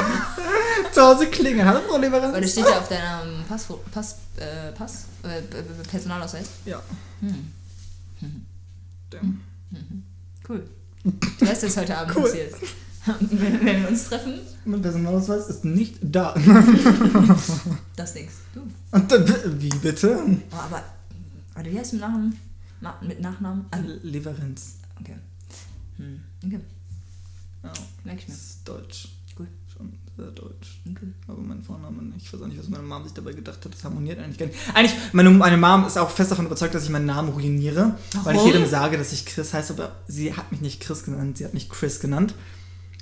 Zu 0.92 1.01
Hause 1.03 1.26
klingeln. 1.26 1.66
Hallo, 1.66 1.80
Frau 1.88 1.98
Leberin. 1.98 2.32
Weil 2.32 2.42
das 2.42 2.53
steht 2.53 2.64
ja 2.64 2.78
auf 2.78 2.88
deinem 2.88 3.44
Pass, 3.48 3.66
Pass, 3.90 4.16
äh, 4.36 4.72
Pass, 4.72 5.07
äh, 5.22 5.42
Personalausweis. 5.88 6.46
Ja. 6.64 6.80
Hm. 7.20 7.53
Damn. 9.11 9.40
Cool. 10.48 10.64
Du 11.03 11.46
weißt, 11.46 11.62
was 11.64 11.76
heute 11.76 11.96
Abend 11.96 12.14
Cool. 12.16 12.22
passiert. 12.24 12.55
Wenn, 13.30 13.64
wenn 13.64 13.82
wir 13.82 13.88
uns 13.88 14.05
treffen, 14.05 14.40
Mein 14.66 14.82
Personalausweis 14.82 15.48
ist 15.48 15.64
nicht 15.64 15.96
da. 16.03 16.34
das 17.96 18.12
denkst 18.12 18.34
du. 18.55 18.61
Und 18.90 19.11
dann, 19.11 19.26
wie 19.61 19.70
bitte? 19.70 20.18
Oh, 20.53 20.55
aber, 20.57 20.84
warte, 21.55 21.72
wie 21.72 21.78
heißt 21.78 21.92
du 21.92 21.96
mit 21.96 22.03
Nachnamen? 22.03 22.38
Na, 22.82 22.98
mit 23.01 23.20
Nachnamen? 23.20 23.64
Ah, 23.70 23.78
Leverenz. 24.03 24.74
okay. 25.01 25.16
Hm. 25.96 26.20
Okay, 26.44 26.61
Ja, 27.62 27.72
ich 28.04 28.28
mir. 28.28 28.34
das 28.34 28.36
ist 28.36 28.68
deutsch. 28.68 29.08
Gut. 29.36 29.48
Schon 29.74 29.92
sehr 30.16 30.30
deutsch. 30.30 30.80
Okay. 30.90 31.06
Aber 31.28 31.40
mein 31.40 31.62
Vorname. 31.62 32.12
Ich 32.16 32.32
weiß 32.32 32.42
auch 32.42 32.46
nicht, 32.46 32.58
was 32.58 32.68
meine 32.68 32.82
Mom 32.82 33.04
sich 33.04 33.12
dabei 33.12 33.32
gedacht 33.32 33.64
hat. 33.64 33.72
Das 33.74 33.84
harmoniert 33.84 34.18
eigentlich 34.18 34.38
gar 34.38 34.46
nicht. 34.46 34.58
Eigentlich, 34.74 34.94
meine, 35.12 35.30
meine 35.30 35.56
Mom 35.56 35.86
ist 35.86 35.98
auch 35.98 36.11
fest 36.11 36.30
davon 36.30 36.46
überzeugt, 36.46 36.74
dass 36.74 36.84
ich 36.84 36.90
meinen 36.90 37.06
Namen 37.06 37.30
ruiniere. 37.30 37.96
Weil 38.24 38.34
ich 38.34 38.40
Warum? 38.40 38.52
jedem 38.52 38.68
sage, 38.68 38.98
dass 38.98 39.12
ich 39.12 39.26
Chris 39.26 39.52
heiße, 39.52 39.72
aber 39.74 39.96
sie 40.08 40.34
hat 40.34 40.50
mich 40.52 40.61
nicht 40.61 40.80
Chris 40.80 41.04
genannt, 41.04 41.38
sie 41.38 41.44
hat 41.44 41.54
mich 41.54 41.68
Chris 41.68 42.00
genannt. 42.00 42.34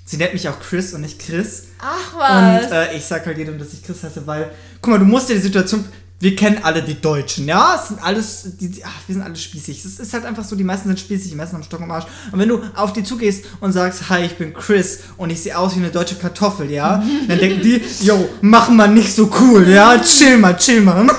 Sie 0.04 0.16
nennt 0.16 0.32
mich 0.32 0.48
auch 0.48 0.59
Chris 0.59 0.94
und 0.94 1.02
nicht 1.02 1.18
Chris. 1.18 1.64
Ach 1.80 2.14
Und 2.14 2.72
äh, 2.72 2.96
ich 2.96 3.04
sag 3.04 3.26
halt 3.26 3.36
jedem, 3.36 3.59
dass 3.59 3.74
ich 3.74 3.82
Chris 3.82 4.02
heiße, 4.02 4.26
weil, 4.26 4.50
guck 4.80 4.92
mal, 4.92 4.98
du 4.98 5.04
musst 5.04 5.28
dir 5.28 5.34
die 5.34 5.42
Situation, 5.42 5.84
wir 6.20 6.34
kennen 6.34 6.58
alle 6.64 6.82
die 6.82 7.00
Deutschen, 7.00 7.46
ja? 7.46 7.76
Es 7.80 7.88
sind 7.88 8.02
alles, 8.02 8.56
die, 8.58 8.68
die- 8.70 8.84
ach, 8.84 8.90
wir 9.06 9.14
sind 9.14 9.22
alle 9.22 9.36
spießig. 9.36 9.84
Es 9.84 10.00
ist 10.00 10.12
halt 10.12 10.24
einfach 10.24 10.44
so, 10.44 10.56
die 10.56 10.64
meisten 10.64 10.88
sind 10.88 10.98
spießig, 10.98 11.30
die 11.30 11.36
meisten 11.36 11.54
haben 11.54 11.62
Stock 11.62 11.80
im 11.80 11.90
Arsch. 11.90 12.06
Und 12.32 12.38
wenn 12.40 12.48
du 12.48 12.60
auf 12.74 12.92
die 12.92 13.04
zugehst 13.04 13.44
und 13.60 13.72
sagst, 13.72 14.08
hi, 14.10 14.24
ich 14.24 14.36
bin 14.36 14.52
Chris 14.52 15.00
und 15.16 15.30
ich 15.30 15.40
sehe 15.42 15.56
aus 15.56 15.76
wie 15.76 15.80
eine 15.80 15.90
deutsche 15.90 16.16
Kartoffel, 16.16 16.70
ja? 16.70 17.02
Dann 17.28 17.38
denken 17.38 17.62
die, 17.62 17.80
yo, 18.04 18.28
mach 18.40 18.68
mal 18.68 18.88
nicht 18.88 19.14
so 19.14 19.30
cool, 19.40 19.68
ja? 19.68 19.96
Chill 20.00 20.38
mal, 20.38 20.56
chill 20.56 20.80
mal. 20.80 21.06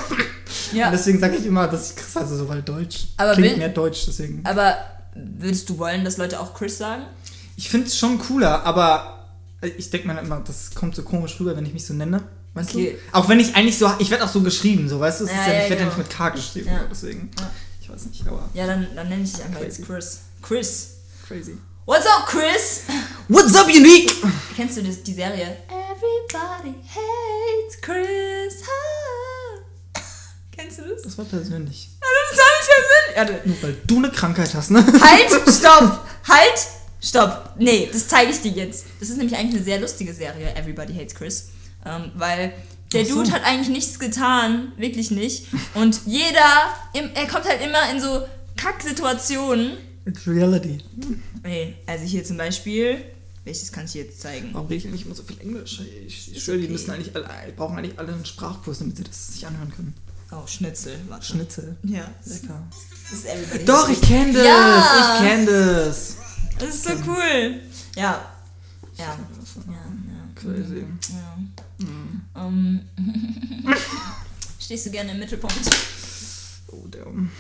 Ja. 0.74 0.88
Und 0.88 0.92
deswegen 0.94 1.20
sage 1.20 1.36
ich 1.38 1.46
immer, 1.48 1.68
dass 1.68 1.90
ich 1.92 1.96
Chris 1.96 2.16
heiße, 2.16 2.38
so 2.38 2.48
weil 2.48 2.62
Deutsch. 2.62 3.08
Aber 3.18 3.34
Klingt 3.34 3.52
will- 3.54 3.58
mehr 3.58 3.70
Deutsch, 3.70 4.04
deswegen. 4.08 4.42
Aber 4.44 4.76
würdest 5.16 5.68
du 5.70 5.78
wollen, 5.80 6.04
dass 6.04 6.18
Leute 6.18 6.40
auch 6.40 6.54
Chris 6.54 6.78
sagen? 6.78 7.04
Ich 7.58 7.70
finde 7.70 7.88
es 7.88 7.98
schon 7.98 8.20
cooler, 8.20 8.64
aber 8.66 9.26
ich 9.78 9.90
denke 9.90 10.08
mir 10.08 10.20
immer, 10.20 10.42
das 10.46 10.76
kommt 10.76 10.96
so 10.96 11.02
komisch 11.02 11.40
rüber, 11.40 11.56
wenn 11.58 11.66
ich 11.66 11.74
mich 11.74 11.86
so 11.86 11.94
nenne. 11.96 12.22
Weißt 12.54 12.70
Okay. 12.72 12.98
du? 13.12 13.18
Auch 13.18 13.30
wenn 13.30 13.40
ich 13.40 13.56
eigentlich 13.56 13.78
so, 13.78 13.92
ich 14.00 14.10
werde 14.10 14.24
auch 14.24 14.30
so 14.30 14.42
geschrieben, 14.42 14.90
so, 14.90 15.00
weißt 15.00 15.22
du? 15.22 15.26
Ja, 15.26 15.32
ja, 15.32 15.38
ja, 15.38 15.44
ich 15.64 15.70
werde 15.70 15.70
ja 15.70 15.76
genau. 15.76 15.86
nicht 15.90 15.98
mit 15.98 16.10
K 16.10 16.30
geschrieben, 16.30 16.68
Ja. 16.68 16.82
deswegen. 16.90 17.32
Ja. 17.40 17.52
Ich 17.82 17.90
weiß 17.90 18.06
nicht, 18.08 18.28
aber 18.28 18.50
Ja, 18.54 18.68
dann, 18.68 18.88
dann 18.96 19.08
nenne 19.10 19.24
ich 19.24 19.34
dich 19.34 19.44
einfach 19.44 19.60
Crazy. 19.62 19.82
jetzt 19.82 19.88
Chris. 19.88 20.20
Chris. 20.42 20.88
crazy. 21.28 21.58
What's 21.86 22.06
up, 22.06 22.28
Chris? 22.28 22.82
What's 23.28 23.56
up, 23.56 23.68
Unique? 23.68 24.12
Kennst 24.56 24.78
du 24.78 24.84
das, 24.84 25.02
die 25.04 25.14
Serie? 25.14 25.58
Everybody 25.68 26.76
hates 26.88 27.82
Chris. 27.82 28.64
Ah. 28.64 30.00
Kennst 30.56 30.80
du 30.80 30.84
das? 30.84 31.02
Das 31.04 31.18
war 31.18 31.26
persönlich. 31.26 31.90
Ja, 32.02 32.08
das 32.32 32.40
habe 32.40 32.52
ich 32.62 33.18
ja 33.18 33.26
Sinn. 33.36 33.52
Nur 33.52 33.64
weil 33.64 33.78
du 33.88 33.98
eine 33.98 34.12
Krankheit 34.12 34.54
hast, 34.54 34.72
ne? 34.72 34.86
Halt, 34.86 35.30
stopp, 35.54 36.06
halt, 36.28 36.68
stopp. 37.02 37.54
Nee, 37.58 37.90
das 37.92 38.08
zeige 38.08 38.32
ich 38.32 38.42
dir 38.42 38.52
jetzt. 38.52 38.86
Das 39.00 39.10
ist 39.10 39.18
nämlich 39.18 39.36
eigentlich 39.38 39.56
eine 39.56 39.64
sehr 39.64 39.80
lustige 39.80 40.14
Serie, 40.14 40.54
Everybody 40.56 40.94
Hates 40.94 41.16
Chris. 41.16 41.50
Ähm, 41.86 42.12
weil 42.16 42.54
der 42.94 43.06
so. 43.06 43.16
Dude 43.16 43.32
hat 43.32 43.44
eigentlich 43.44 43.70
nichts 43.70 44.00
getan, 44.00 44.72
wirklich 44.78 45.12
nicht. 45.12 45.48
Und 45.76 46.02
jeder, 46.06 46.76
im, 46.94 47.10
er 47.14 47.28
kommt 47.28 47.46
halt 47.46 47.62
immer 47.62 47.90
in 47.92 48.02
so 48.02 48.26
Kacksituationen. 48.58 49.78
It's 50.06 50.28
reality. 50.28 50.80
Ey, 51.44 51.76
also 51.86 52.04
hier 52.06 52.24
zum 52.24 52.38
Beispiel, 52.38 52.98
welches 53.46 53.72
kann 53.72 53.86
ich 53.86 53.94
jetzt 53.94 54.22
zeigen? 54.22 54.50
Warum 54.54 54.68
rede 54.68 54.78
ich 54.78 54.88
eigentlich 54.88 55.06
immer 55.06 55.16
so 55.16 55.24
viel 55.24 55.40
Englisch? 55.40 55.82
Ich, 56.08 56.36
ich 56.36 56.44
schwöre, 56.44 56.58
die 56.58 56.64
okay. 56.64 56.74
müssen 56.74 56.92
eigentlich 56.92 57.16
alle, 57.16 57.28
brauchen 57.56 57.78
eigentlich 57.78 58.00
alle 58.00 58.14
einen 58.14 58.26
Sprachkurs, 58.26 58.80
damit 58.80 58.98
sie 58.98 59.04
das 59.04 59.34
sich 59.34 59.46
anhören 59.46 59.72
können. 59.72 59.94
Oh, 60.32 60.46
Schnitzel, 60.46 61.00
warte. 61.08 61.26
Schnitzel. 61.26 61.76
Ja, 61.84 62.08
Lecker. 62.26 62.62
das 63.10 63.20
ist 63.20 63.68
Doch, 63.68 63.90
ich 63.90 64.02
kenne 64.02 64.34
das. 64.34 64.46
Ja. 64.46 65.14
Ich 65.16 65.28
kenne 65.28 65.46
das. 65.46 66.18
Das 66.60 66.76
ist 66.76 66.84
so 66.84 66.94
cool. 67.08 67.62
Ja. 67.96 68.34
Ja. 68.96 69.06
Ja, 69.06 69.18
ja. 69.68 70.30
Crazy. 70.36 70.86
Ja. 71.10 71.64
Ähm, 72.36 72.82
stehst 74.60 74.86
du 74.86 74.92
gerne 74.92 75.12
im 75.12 75.20
Mittelpunkt? 75.20 75.60
Oh, 76.68 76.86
damn. 76.90 77.32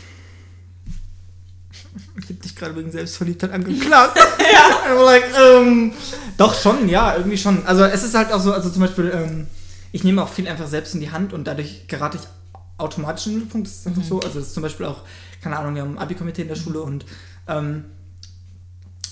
Ich 2.17 2.29
hab 2.29 2.41
dich 2.41 2.55
gerade 2.55 2.75
wegen 2.75 2.91
Selbstverliebtheit 2.91 3.51
angeklagt. 3.51 4.17
ja. 4.39 4.93
I'm 4.93 5.03
like, 5.03 5.25
ähm, 5.37 5.93
doch 6.37 6.59
schon, 6.59 6.87
ja, 6.87 7.15
irgendwie 7.15 7.37
schon. 7.37 7.65
Also 7.65 7.83
es 7.83 8.03
ist 8.03 8.15
halt 8.15 8.31
auch 8.31 8.39
so, 8.39 8.53
also 8.53 8.69
zum 8.69 8.81
Beispiel, 8.81 9.11
ähm, 9.13 9.47
ich 9.91 10.03
nehme 10.03 10.23
auch 10.23 10.29
viel 10.29 10.47
einfach 10.47 10.67
selbst 10.67 10.93
in 10.93 11.01
die 11.01 11.11
Hand 11.11 11.33
und 11.33 11.45
dadurch 11.45 11.87
gerate 11.87 12.17
ich 12.17 12.27
automatisch 12.77 13.27
in 13.27 13.33
den 13.33 13.39
Mittelpunkt. 13.39 13.67
Das 13.67 13.75
ist 13.75 13.87
einfach 13.87 14.03
so. 14.03 14.19
Also 14.19 14.39
es 14.39 14.47
ist 14.47 14.53
zum 14.53 14.63
Beispiel 14.63 14.85
auch, 14.85 15.03
keine 15.41 15.57
Ahnung, 15.57 15.75
wir 15.75 15.81
haben 15.81 15.95
ein 15.95 15.97
Abi-Komitee 15.97 16.43
in 16.43 16.47
der 16.47 16.55
Schule 16.55 16.81
und 16.81 17.05
ähm, 17.47 17.85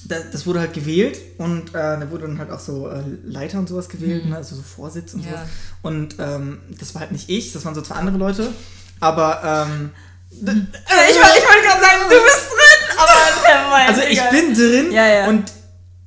da- 0.05 0.15
das 0.31 0.45
wurde 0.45 0.59
halt 0.59 0.73
gewählt 0.73 1.19
und 1.37 1.69
äh, 1.69 1.73
da 1.99 2.07
wurde 2.11 2.27
dann 2.27 2.37
halt 2.39 2.51
auch 2.51 2.59
so 2.59 2.89
äh, 2.89 3.01
Leiter 3.23 3.59
und 3.59 3.67
sowas 3.69 3.89
gewählt, 3.89 4.25
ne? 4.25 4.35
also 4.37 4.55
so 4.55 4.61
Vorsitz 4.61 5.13
und 5.13 5.23
Ja. 5.25 5.31
sowas. 5.31 5.41
Und 5.81 6.15
ähm, 6.19 6.59
das 6.79 6.93
war 6.93 7.01
halt 7.01 7.11
nicht 7.11 7.29
ich, 7.29 7.53
das 7.53 7.63
waren 7.65 7.75
so 7.75 7.81
zwei 7.81 7.95
andere 7.95 8.17
Leute. 8.17 8.47
Aber 8.99 9.41
ähm, 9.43 9.91
Äh, 10.31 10.35
Ich, 10.41 10.45
wollte- 10.45 11.37
ich 11.37 11.45
wollte 11.45 11.67
gerade 11.67 11.81
sagen, 11.81 12.01
du 12.09 12.15
bist 12.15 12.47
drin, 12.49 12.97
aber 12.97 13.75
Also 13.87 14.01
ich 14.01 14.21
bin 14.29 14.53
drin 14.53 14.91
Ja, 14.91 15.07
ja. 15.07 15.27
und 15.27 15.45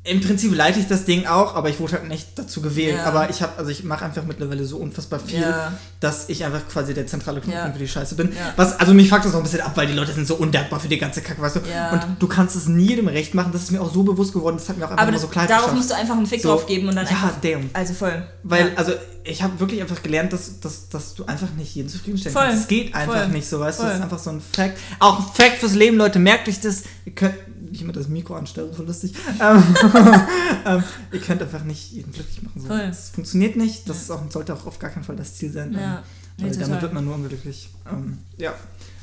im 0.03 0.23
Prinzip 0.23 0.55
leite 0.57 0.81
ich 0.81 0.89
das 0.89 1.05
Ding 1.05 1.27
auch, 1.27 1.55
aber 1.55 1.69
ich 1.69 1.79
wurde 1.79 1.93
halt 1.93 2.09
nicht 2.09 2.29
dazu 2.39 2.63
gewählt. 2.63 2.97
Ja. 2.97 3.05
Aber 3.05 3.29
ich 3.29 3.43
habe, 3.43 3.59
also 3.59 3.71
ich 3.71 3.85
mache 3.85 4.03
einfach 4.07 4.25
mittlerweile 4.25 4.65
so 4.65 4.79
unfassbar 4.79 5.21
viel, 5.21 5.41
Ja. 5.43 5.75
dass 6.01 6.31
ich 6.31 6.43
einfach 6.43 6.67
quasi 6.69 6.95
der 6.95 7.07
zentrale 7.07 7.41
Knotenpunkt 7.43 7.67
Ja. 7.69 7.73
für 7.75 7.79
die 7.79 7.89
Scheiße 7.89 8.15
bin. 8.15 8.33
Was, 8.57 8.81
also 8.81 8.95
mich 8.95 9.11
fuckt 9.11 9.27
das 9.27 9.35
auch 9.35 9.39
ein 9.39 9.43
bisschen 9.43 9.61
ab, 9.61 9.73
weil 9.75 9.87
die 9.89 9.93
Leute 9.93 10.15
sind 10.15 10.27
so 10.27 10.37
undankbar 10.37 10.81
für 10.81 10.89
die 10.89 10.97
ganze 10.99 11.21
Kacke, 11.21 11.43
weißt 11.43 11.57
du? 11.57 11.61
Und 11.61 12.17
du 12.19 12.27
kannst 12.29 12.57
es 12.57 12.67
nie 12.67 12.89
jedem 12.89 13.09
recht 13.09 13.35
machen, 13.35 13.53
das 13.53 13.65
ist 13.65 13.73
mir 13.73 13.81
auch 13.83 13.93
so 13.93 14.03
bewusst 14.03 14.33
geworden, 14.33 14.57
das 14.57 14.71
hat 14.71 14.79
mir 14.79 14.87
auch 14.87 14.91
einfach 14.91 15.03
Aber 15.03 15.13
das, 15.13 15.21
so 15.21 15.29
klar 15.29 15.47
darauf 15.47 15.65
geschafft. 15.65 15.77
musst 15.77 15.91
du 15.91 15.95
einfach 15.95 16.17
einen 16.17 16.27
Fick 16.27 16.41
So. 16.43 16.49
drauf 16.49 16.67
geben 16.67 16.89
und 16.89 16.97
dann 16.97 17.05
Ja, 17.05 17.11
einfach. 17.13 17.33
damn. 17.43 17.69
Also 17.75 17.93
voll. 17.93 18.23
Weil, 18.43 18.73
also, 18.77 18.93
ich 19.23 19.43
habe 19.43 19.61
wirklich 19.61 19.83
einfach 19.83 20.03
gelernt, 20.03 20.33
dass, 20.33 20.61
dass, 20.61 20.89
dass 20.89 21.15
du 21.15 21.27
einfach 21.27 21.51
nicht 21.59 21.75
jeden 21.75 21.91
zufriedenstellen 21.91 22.33
Voll. 22.35 22.47
kannst. 22.47 22.63
Es 22.63 22.69
geht 22.69 22.95
einfach 22.95 23.17
Voll. 23.25 23.29
nicht 23.29 23.47
so, 23.47 23.61
weißt 23.61 23.79
du? 23.81 23.83
Voll. 23.83 23.91
Das 23.91 23.99
ist 23.99 24.05
einfach 24.05 24.19
so 24.19 24.31
ein 24.31 24.41
Fact. 24.41 24.79
Auch 24.99 25.19
ein 25.19 25.27
Fact 25.35 25.59
fürs 25.59 25.75
Leben, 25.75 25.99
Leute. 25.99 26.19
Merkt 26.19 26.49
euch 26.49 26.59
das. 26.59 26.85
Ihr 27.05 27.13
könnt, 27.13 27.35
ich 27.73 27.83
immer 27.83 27.93
das 27.93 28.09
Mikro 28.09 28.35
anstelle, 28.35 28.73
so 28.75 28.83
lustig. 28.83 29.14
Ähm, 29.41 29.62
ähm, 30.66 30.85
ihr 31.12 31.21
könnt 31.21 31.41
einfach 31.43 31.64
nicht 31.64 31.93
jeden 31.93 32.12
glücklich 32.12 32.43
machen. 32.43 32.61
So. 32.61 32.66
Voll. 32.68 32.87
Das 32.87 33.11
funktioniert 33.11 33.57
nicht. 33.57 33.89
Das 33.89 34.03
ist 34.03 34.11
auch, 34.11 34.23
sollte 34.31 34.55
auch 34.55 34.66
auf 34.66 34.79
gar 34.79 34.91
keinen 34.91 35.05
Fall 35.05 35.16
das 35.16 35.35
Ziel 35.35 35.51
sein. 35.53 35.73
Ja. 35.73 35.99
Ähm, 35.99 36.03
Nee, 36.39 36.51
total. 36.53 36.68
damit 36.68 36.83
wird 36.83 36.93
man 36.95 37.05
nur 37.05 37.14
unglücklich. 37.16 37.68
Ähm, 37.91 38.18
ja. 38.39 38.55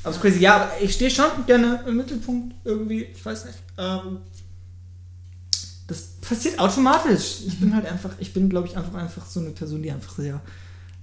Aber 0.02 0.10
es 0.10 0.16
ist 0.16 0.22
crazy. 0.22 0.40
Ja, 0.40 0.56
aber 0.56 0.70
ich 0.82 0.92
stehe 0.94 1.10
schon 1.10 1.26
gerne 1.46 1.84
im 1.86 1.96
Mittelpunkt 1.96 2.54
irgendwie. 2.64 3.02
Ich 3.04 3.24
weiß 3.24 3.44
nicht. 3.46 3.58
Ähm, 3.76 4.18
das 5.86 6.02
passiert 6.20 6.58
automatisch. 6.58 7.42
Ich 7.46 7.60
bin 7.60 7.74
halt 7.74 7.86
einfach, 7.86 8.10
ich 8.18 8.32
bin, 8.34 8.48
glaube 8.48 8.66
ich, 8.66 8.76
einfach 8.76 8.94
einfach 8.94 9.24
so 9.26 9.40
eine 9.40 9.50
Person, 9.50 9.82
die 9.82 9.90
einfach 9.90 10.16
sehr 10.16 10.40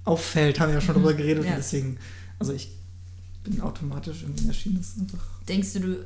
auffällt. 0.04 0.60
Haben 0.60 0.68
wir 0.68 0.74
ja 0.74 0.80
schon 0.80 0.94
drüber 0.94 1.14
geredet 1.14 1.44
Ja. 1.44 1.52
und 1.52 1.56
deswegen, 1.56 1.98
also 2.38 2.52
ich 2.52 2.70
bin 3.42 3.60
automatisch 3.60 4.22
irgendwie 4.22 4.48
erschienen. 4.48 4.80
Ist 4.80 4.98
einfach. 4.98 5.24
Denkst 5.48 5.72
du, 5.74 5.80
du 5.80 5.96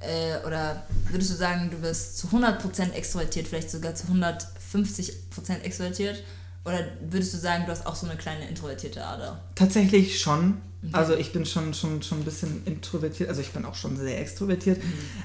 äh, 0.00 0.46
oder 0.46 0.84
würdest 1.10 1.30
du 1.30 1.34
sagen, 1.34 1.70
du 1.70 1.78
bist 1.78 2.18
zu 2.18 2.28
100% 2.28 2.92
extrovertiert, 2.92 3.48
vielleicht 3.48 3.70
sogar 3.70 3.94
zu 3.94 4.06
150% 4.06 5.62
extrovertiert? 5.62 6.22
Oder 6.64 6.80
würdest 7.08 7.32
du 7.32 7.38
sagen, 7.38 7.64
du 7.64 7.70
hast 7.70 7.86
auch 7.86 7.94
so 7.94 8.06
eine 8.06 8.16
kleine 8.16 8.48
introvertierte 8.48 9.04
Ader? 9.04 9.40
Tatsächlich 9.54 10.20
schon. 10.20 10.60
Also 10.92 11.14
ich 11.14 11.32
bin 11.32 11.44
schon, 11.46 11.74
schon, 11.74 12.02
schon 12.02 12.18
ein 12.18 12.24
bisschen 12.24 12.62
introvertiert, 12.64 13.28
also 13.28 13.40
ich 13.40 13.50
bin 13.50 13.64
auch 13.64 13.74
schon 13.74 13.96
sehr 13.96 14.20
extrovertiert. 14.20 14.80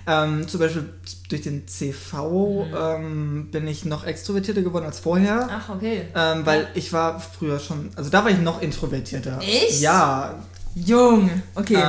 Ähm, 0.07 0.47
zum 0.47 0.59
Beispiel 0.59 0.89
durch 1.29 1.41
den 1.41 1.67
CV 1.67 2.65
ähm, 2.75 3.49
bin 3.51 3.67
ich 3.67 3.85
noch 3.85 4.03
extrovertierter 4.03 4.61
geworden 4.61 4.85
als 4.85 4.99
vorher. 4.99 5.47
Ach, 5.51 5.69
okay. 5.69 6.07
Ähm, 6.15 6.45
weil 6.45 6.67
ich 6.73 6.91
war 6.93 7.19
früher 7.19 7.59
schon, 7.59 7.91
also 7.95 8.09
da 8.09 8.23
war 8.23 8.31
ich 8.31 8.39
noch 8.39 8.61
introvertierter. 8.61 9.39
Echt? 9.41 9.81
Ja. 9.81 10.43
Jung. 10.73 11.29
Okay. 11.53 11.83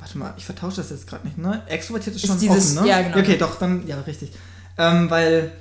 Warte 0.00 0.18
mal, 0.18 0.34
ich 0.36 0.44
vertausche 0.46 0.76
das 0.78 0.90
jetzt 0.90 1.06
gerade 1.06 1.26
nicht, 1.26 1.38
ne? 1.38 1.62
Extrovertiert 1.68 2.16
ist 2.16 2.24
Ist 2.24 2.28
schon 2.30 2.38
dieses- 2.40 2.72
offen, 2.76 2.84
ne? 2.84 2.88
ja, 2.90 3.02
genau. 3.02 3.18
Okay, 3.18 3.36
doch, 3.36 3.58
dann, 3.58 3.86
ja, 3.86 4.00
richtig. 4.00 4.32
Ähm, 4.78 5.10
weil 5.10 5.52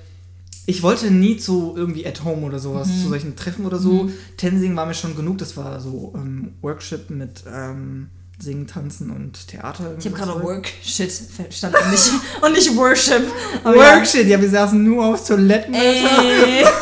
ich 0.65 0.81
wollte 0.81 1.11
nie 1.11 1.35
zu 1.37 1.73
irgendwie 1.75 2.05
at 2.07 2.23
home 2.23 2.45
oder 2.45 2.57
sowas, 2.59 2.87
Mhm. 2.87 3.01
zu 3.03 3.09
solchen 3.09 3.35
Treffen 3.35 3.65
oder 3.65 3.77
so. 3.79 4.09
Tensing 4.37 4.75
war 4.75 4.85
mir 4.85 4.93
schon 4.93 5.15
genug, 5.15 5.37
das 5.39 5.57
war 5.57 5.79
so 5.81 6.13
ähm, 6.15 6.53
Workshop 6.61 7.09
mit 7.09 7.43
ähm, 7.51 8.09
Singen, 8.41 8.67
Tanzen 8.67 9.09
und 9.11 9.47
Theater. 9.49 9.95
ich 9.99 10.05
habe 10.05 10.15
gerade. 10.15 10.41
Work-Shit 10.41 11.11
verstanden 11.11 11.77
und 11.83 11.91
nicht, 11.91 12.11
und 12.41 12.51
nicht 12.53 12.75
Worship. 12.77 13.23
Aber 13.65 13.75
ja. 13.75 13.95
Workshit, 13.97 14.27
ja, 14.27 14.39
wir 14.39 14.49
saßen 14.49 14.81
nur 14.81 15.03
auf 15.05 15.27
Toiletten. 15.27 15.73
Ey. 15.73 16.63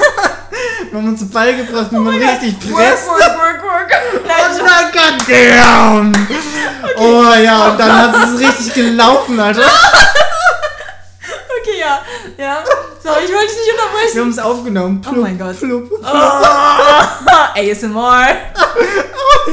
Wir 0.89 0.99
haben 0.99 1.09
uns 1.09 1.25
beigebracht, 1.29 1.91
wie 1.91 1.97
man 1.97 2.13
richtig 2.15 2.53
Work, 2.71 2.75
presst. 2.77 3.07
work, 3.07 3.19
work, 3.19 3.61
work. 3.61 3.91
Oh 4.25 4.63
my 4.63 4.91
god 4.93 5.27
damn! 5.27 6.27
Oh 6.95 7.33
ja, 7.43 7.67
und 7.71 7.79
dann 7.79 7.91
hat 7.97 8.15
es 8.29 8.39
richtig 8.39 8.73
gelaufen, 8.73 9.39
Alter. 9.39 9.61
Okay, 11.61 11.79
ja. 11.79 12.01
Ja. 12.37 12.63
So, 13.03 13.09
ich 13.23 13.31
wollte 13.33 13.47
dich 13.47 13.55
nicht 13.55 13.65
Wir 13.67 13.73
unterbrechen. 13.73 14.19
haben 14.21 14.29
es 14.29 14.39
aufgenommen. 14.39 15.01
Plupp, 15.01 15.17
mein 15.17 15.37
Gott. 15.37 15.59
Plupp. 15.59 15.91
ASMR. 17.55 18.27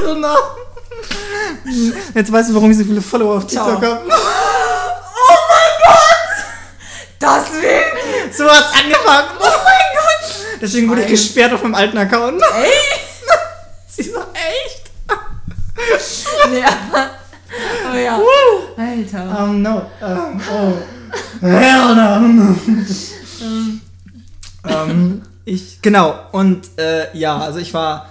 Oh 0.05 0.13
no. 0.15 0.35
Jetzt 2.13 2.31
weißt 2.31 2.49
du, 2.49 2.55
warum 2.55 2.71
ich 2.71 2.77
so 2.77 2.83
viele 2.83 3.01
Follower 3.01 3.37
auf 3.37 3.47
TikTok 3.47 3.67
habe. 3.81 4.01
Oh 4.05 4.09
mein 5.49 5.73
Gott! 5.83 6.35
Deswegen! 7.21 8.33
So 8.33 8.45
hat's 8.49 8.71
angefangen. 8.73 9.29
Oh 9.39 9.43
mein 9.43 9.93
Gott! 9.95 10.31
Deswegen 10.61 10.89
wurde 10.89 11.01
ich 11.01 11.07
gesperrt 11.09 11.53
auf 11.53 11.63
meinem 11.63 11.75
alten 11.75 11.97
Account. 11.97 12.41
Ey! 12.61 12.71
Sie 13.87 14.03
so, 14.03 14.19
echt? 14.19 14.91
Nee, 16.51 16.63
aber. 16.63 17.09
Oh 17.95 17.99
ja. 17.99 18.19
Alter. 18.77 19.43
Um, 19.43 19.61
no. 19.61 19.77
Um, 20.01 20.41
oh. 20.51 20.73
Hell 21.41 21.95
no. 21.95 22.55
ähm, 24.67 25.21
ich, 25.45 25.81
genau. 25.81 26.19
Und 26.31 26.69
äh, 26.77 27.15
ja, 27.17 27.37
also 27.37 27.59
ich 27.59 27.73
war, 27.73 28.09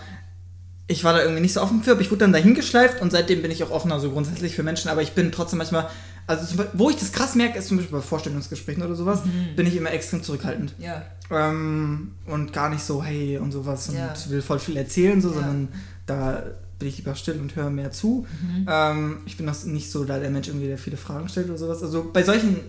ich 0.87 1.05
war 1.05 1.13
da 1.13 1.23
irgendwie 1.23 1.41
nicht 1.43 1.53
so 1.53 1.61
offen 1.63 1.83
für, 1.83 1.93
aber 1.93 2.01
ich 2.01 2.11
wurde 2.11 2.21
dann 2.21 2.33
dahin 2.33 2.55
geschleift 2.55 3.01
und 3.01 3.11
seitdem 3.11 3.43
bin 3.43 3.51
ich 3.51 3.63
auch 3.65 3.71
offener 3.71 4.01
so 4.01 4.11
grundsätzlich 4.11 4.55
für 4.55 4.63
Menschen, 4.63 4.89
aber 4.91 5.03
ich 5.03 5.13
bin 5.13 5.33
trotzdem 5.33 5.59
manchmal, 5.59 5.89
also 6.27 6.57
Beispiel, 6.57 6.79
wo 6.79 6.91
ich 6.91 6.97
das 6.97 7.13
krass 7.13 7.35
merke, 7.35 7.59
ist 7.59 7.69
zum 7.69 7.79
Beispiel 7.79 7.99
bei 7.99 8.03
Vorstellungsgesprächen 8.03 8.83
oder 8.83 8.95
sowas, 8.95 9.23
bin 9.57 9.67
ich 9.67 9.77
immer 9.77 9.91
extrem 9.93 10.23
zurückhaltend. 10.23 10.75
Ja. 10.79 11.03
Ähm, 11.31 12.13
und 12.27 12.53
gar 12.53 12.69
nicht 12.71 12.85
so, 12.85 13.03
hey 13.03 13.39
und 13.39 13.53
sowas 13.53 13.89
und 13.89 13.97
Ja. 13.97 14.15
will 14.29 14.43
voll 14.43 14.59
viel 14.59 14.77
erzählen, 14.77 15.21
so, 15.21 15.29
Ja. 15.29 15.35
sondern 15.35 15.69
da 16.07 16.43
bin 16.85 16.91
ich 16.91 16.99
lieber 16.99 17.15
still 17.15 17.41
und 17.41 17.57
höre 17.57 17.71
mehr 17.71 17.93
zu. 17.93 18.27
Mhm. 18.43 18.67
Ähm, 18.69 19.17
ich 19.25 19.39
bin 19.39 19.47
das 19.47 19.65
nicht 19.65 19.91
so 19.91 20.05
da 20.05 20.19
der 20.19 20.29
Mensch 20.29 20.49
irgendwie, 20.49 20.67
der 20.67 20.77
viele 20.77 20.99
Fragen 20.99 21.31
stellt 21.31 21.49
oder 21.49 21.57
sowas. 21.57 21.83
Also 21.83 22.11
bei 22.13 22.23
solchen 22.23 22.61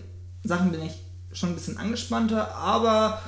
Sachen 0.42 0.70
bin 0.70 0.80
ich 0.82 0.92
schon 1.32 1.50
ein 1.50 1.54
bisschen 1.54 1.76
angespannter, 1.76 2.54
aber 2.54 3.20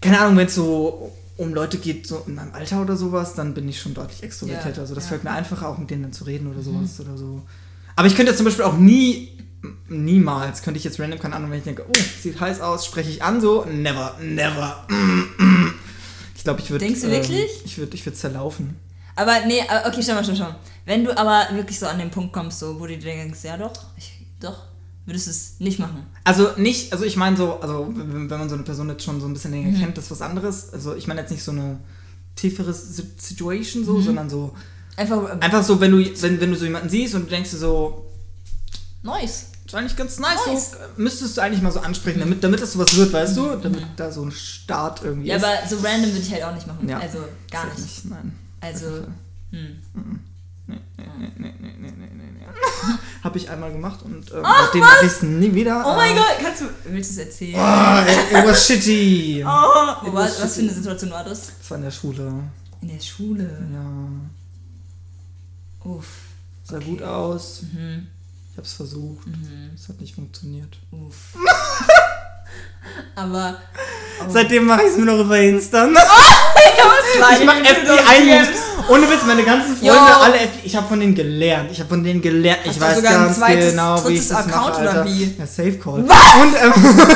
keine 0.00 0.18
Ahnung, 0.18 0.38
wenn 0.38 0.46
es 0.46 0.54
so 0.54 1.12
um 1.36 1.52
Leute 1.52 1.76
geht, 1.76 2.06
so 2.06 2.24
in 2.26 2.34
meinem 2.34 2.54
Alter 2.54 2.80
oder 2.80 2.96
sowas, 2.96 3.34
dann 3.34 3.52
bin 3.52 3.68
ich 3.68 3.78
schon 3.78 3.92
deutlich 3.92 4.22
extrovertierter. 4.22 4.76
Ja, 4.76 4.80
also 4.80 4.94
das 4.94 5.04
ja. 5.04 5.08
Mhm. 5.08 5.10
fällt 5.10 5.24
mir 5.24 5.32
einfacher, 5.32 5.68
auch 5.68 5.76
mit 5.76 5.90
denen 5.90 6.04
dann 6.04 6.12
zu 6.14 6.24
reden 6.24 6.50
oder 6.50 6.62
sowas 6.62 6.98
oder 7.00 7.18
so. 7.18 7.42
Aber 7.94 8.06
ich 8.08 8.14
könnte 8.14 8.30
jetzt 8.30 8.38
zum 8.38 8.46
Beispiel 8.46 8.64
auch 8.64 8.78
nie, 8.78 9.36
niemals, 9.90 10.62
könnte 10.62 10.78
ich 10.78 10.84
jetzt 10.84 10.98
random, 10.98 11.18
keine 11.18 11.36
Ahnung, 11.36 11.50
wenn 11.50 11.58
ich 11.58 11.64
denke, 11.64 11.84
oh, 11.86 12.00
sieht 12.22 12.40
heiß 12.40 12.62
aus, 12.62 12.86
spreche 12.86 13.10
ich 13.10 13.22
an 13.22 13.42
so, 13.42 13.66
never, 13.66 14.16
never. 14.22 14.86
mm, 14.88 15.42
mm. 15.42 15.74
Ich 16.36 16.44
glaube, 16.44 16.60
ich 16.60 16.70
würde. 16.70 16.86
Denkst 16.86 17.02
du 17.02 17.10
wirklich? 17.10 17.50
ich 17.66 17.76
würde 17.76 17.94
ich 17.94 18.06
würd 18.06 18.16
zerlaufen. 18.16 18.76
Aber 19.20 19.46
nee, 19.46 19.60
aber 19.68 19.88
okay, 19.88 20.02
schau 20.02 20.14
mal, 20.14 20.24
schau 20.24 20.32
mal. 20.34 20.56
Wenn 20.86 21.04
du 21.04 21.16
aber 21.16 21.46
wirklich 21.54 21.78
so 21.78 21.86
an 21.86 21.98
den 21.98 22.10
Punkt 22.10 22.32
kommst, 22.32 22.58
so, 22.58 22.78
wo 22.80 22.86
du 22.86 22.96
dir 22.96 23.04
denkst, 23.04 23.40
ja 23.44 23.56
doch, 23.56 23.72
ich, 23.96 24.12
doch, 24.40 24.62
würdest 25.06 25.26
du 25.26 25.30
es 25.30 25.54
nicht 25.60 25.78
machen. 25.78 26.06
Also 26.24 26.50
nicht, 26.56 26.92
also 26.92 27.04
ich 27.04 27.16
meine 27.16 27.36
so, 27.36 27.60
also 27.60 27.88
wenn 27.94 28.26
man 28.28 28.48
so 28.48 28.54
eine 28.54 28.64
Person 28.64 28.88
jetzt 28.88 29.04
schon 29.04 29.20
so 29.20 29.26
ein 29.26 29.32
bisschen 29.32 29.50
Mhm. 29.52 29.64
länger 29.66 29.78
kennt, 29.78 29.96
das 29.98 30.04
ist 30.04 30.10
was 30.12 30.22
anderes. 30.22 30.72
Also 30.72 30.94
ich 30.94 31.06
meine 31.06 31.20
jetzt 31.20 31.30
nicht 31.30 31.42
so 31.44 31.52
eine 31.52 31.78
tiefere 32.36 32.72
Si- 32.72 33.04
Situation 33.18 33.82
Mhm. 33.82 33.86
so, 33.86 34.00
sondern 34.00 34.30
so 34.30 34.54
Einfach 34.96 35.22
äh, 35.28 35.40
einfach 35.40 35.62
so, 35.62 35.80
wenn 35.80 35.92
du 35.92 35.98
wenn, 36.22 36.40
wenn 36.40 36.50
du 36.50 36.56
so 36.56 36.64
jemanden 36.64 36.88
siehst 36.88 37.14
und 37.14 37.24
du 37.26 37.30
denkst 37.30 37.50
dir 37.50 37.56
so, 37.58 38.06
nice. 39.02 39.46
ist 39.66 39.74
eigentlich 39.74 39.96
ganz 39.96 40.18
nice, 40.18 40.46
Nice. 40.46 40.70
so 40.72 40.76
müsstest 40.96 41.36
du 41.36 41.40
eigentlich 41.42 41.62
mal 41.62 41.72
so 41.72 41.80
ansprechen, 41.80 42.20
damit 42.20 42.42
damit 42.42 42.60
das 42.60 42.72
sowas 42.72 42.94
wird, 42.96 43.12
weißt 43.12 43.36
du, 43.36 43.56
damit 43.56 43.84
da 43.96 44.10
so 44.10 44.22
ein 44.24 44.32
Start 44.32 45.02
irgendwie 45.04 45.22
Mhm. 45.22 45.26
Ja, 45.26 45.36
ist. 45.36 45.44
aber 45.44 45.68
so 45.68 45.76
random 45.86 46.10
würde 46.12 46.18
ich 46.26 46.32
halt 46.32 46.42
auch 46.44 46.54
nicht 46.54 46.66
machen. 46.66 46.88
Ja. 46.88 46.98
Also 46.98 47.18
gar 47.50 47.68
Safe 47.68 47.80
nicht. 47.82 48.04
Nein. 48.06 48.32
Also, 48.60 49.06
hm. 49.50 49.80
Nee, 50.66 50.78
nee, 50.96 51.06
nee, 51.18 51.32
nee, 51.38 51.54
nee, 51.58 51.72
nee, 51.78 51.92
nee, 51.96 52.30
nee. 52.38 52.46
Hab 53.24 53.34
ich 53.36 53.50
einmal 53.50 53.72
gemacht 53.72 54.02
und 54.02 54.30
ähm, 54.32 54.40
Ach, 54.44 54.64
seitdem 54.66 54.80
mache 54.82 55.06
ich 55.06 55.22
nie 55.22 55.52
wieder. 55.54 55.82
Oh 55.86 55.94
mein 55.96 56.12
Ähm, 56.12 56.16
Gott, 56.18 56.36
kannst 56.42 56.60
du. 56.62 56.64
Willst 56.84 57.10
du 57.16 57.20
es 57.20 57.26
erzählen? 57.26 57.56
Ah, 57.58 58.02
it, 58.02 58.32
it 58.32 58.44
was 58.46 58.66
shitty. 58.66 59.44
Oh, 59.46 60.06
wo 60.06 60.12
war, 60.12 60.24
was 60.24 60.54
für 60.54 60.60
eine 60.62 60.70
Situation 60.72 61.10
war 61.10 61.24
das? 61.24 61.52
Das 61.58 61.70
war 61.70 61.78
in 61.78 61.84
der 61.84 61.90
Schule. 61.90 62.32
In 62.82 62.88
der 62.88 63.00
Schule. 63.00 63.68
Ja. 63.72 63.90
Uff. 65.90 66.06
Sah 66.64 66.76
Okay. 66.76 66.84
gut 66.86 67.02
aus. 67.02 67.62
Mhm. 67.72 68.06
Ich 68.52 68.58
hab's 68.58 68.72
versucht. 68.74 69.26
Es 69.74 69.88
hat 69.88 70.00
nicht 70.00 70.14
funktioniert. 70.14 70.78
Uff. 70.90 71.36
Aber. 73.14 73.56
Oh. 74.22 74.24
Seitdem 74.28 74.66
mache 74.66 74.82
ich 74.82 74.88
es 74.88 74.96
nur 74.98 75.06
noch 75.06 75.24
über 75.24 75.38
Insta. 75.38 75.86
ich 75.86 77.40
Ich 77.40 77.46
mache 77.46 77.64
FBI-Moves. 77.64 78.48
Ohne 78.90 79.08
Witz, 79.08 79.24
meine 79.26 79.44
ganzen 79.44 79.76
Freunde, 79.76 79.86
Jo. 79.86 80.22
alle 80.22 80.34
FBI. 80.34 80.60
Ich 80.64 80.76
habe 80.76 80.88
von 80.88 81.00
denen 81.00 81.14
gelernt. 81.14 81.70
Ich 81.72 81.78
habe 81.80 81.88
von 81.88 82.04
denen 82.04 82.20
gelernt. 82.20 82.60
Ich 82.64 82.70
Hast 82.70 82.76
du 82.76 82.84
weiß 82.84 82.96
sogar 82.96 83.12
ein 83.12 83.24
ganz 83.24 83.38
zweites, 83.38 83.70
genau, 83.70 84.08
wie 84.08 84.14
ich 84.14 84.28
das 84.28 84.36
Account 84.36 84.74
mache, 84.74 84.82
oder 84.82 85.04
wie? 85.06 85.36
Ja, 85.38 85.46
Safe 85.46 85.78
Call. 85.78 86.00
Und, 86.00 86.06
ähm, 86.06 86.72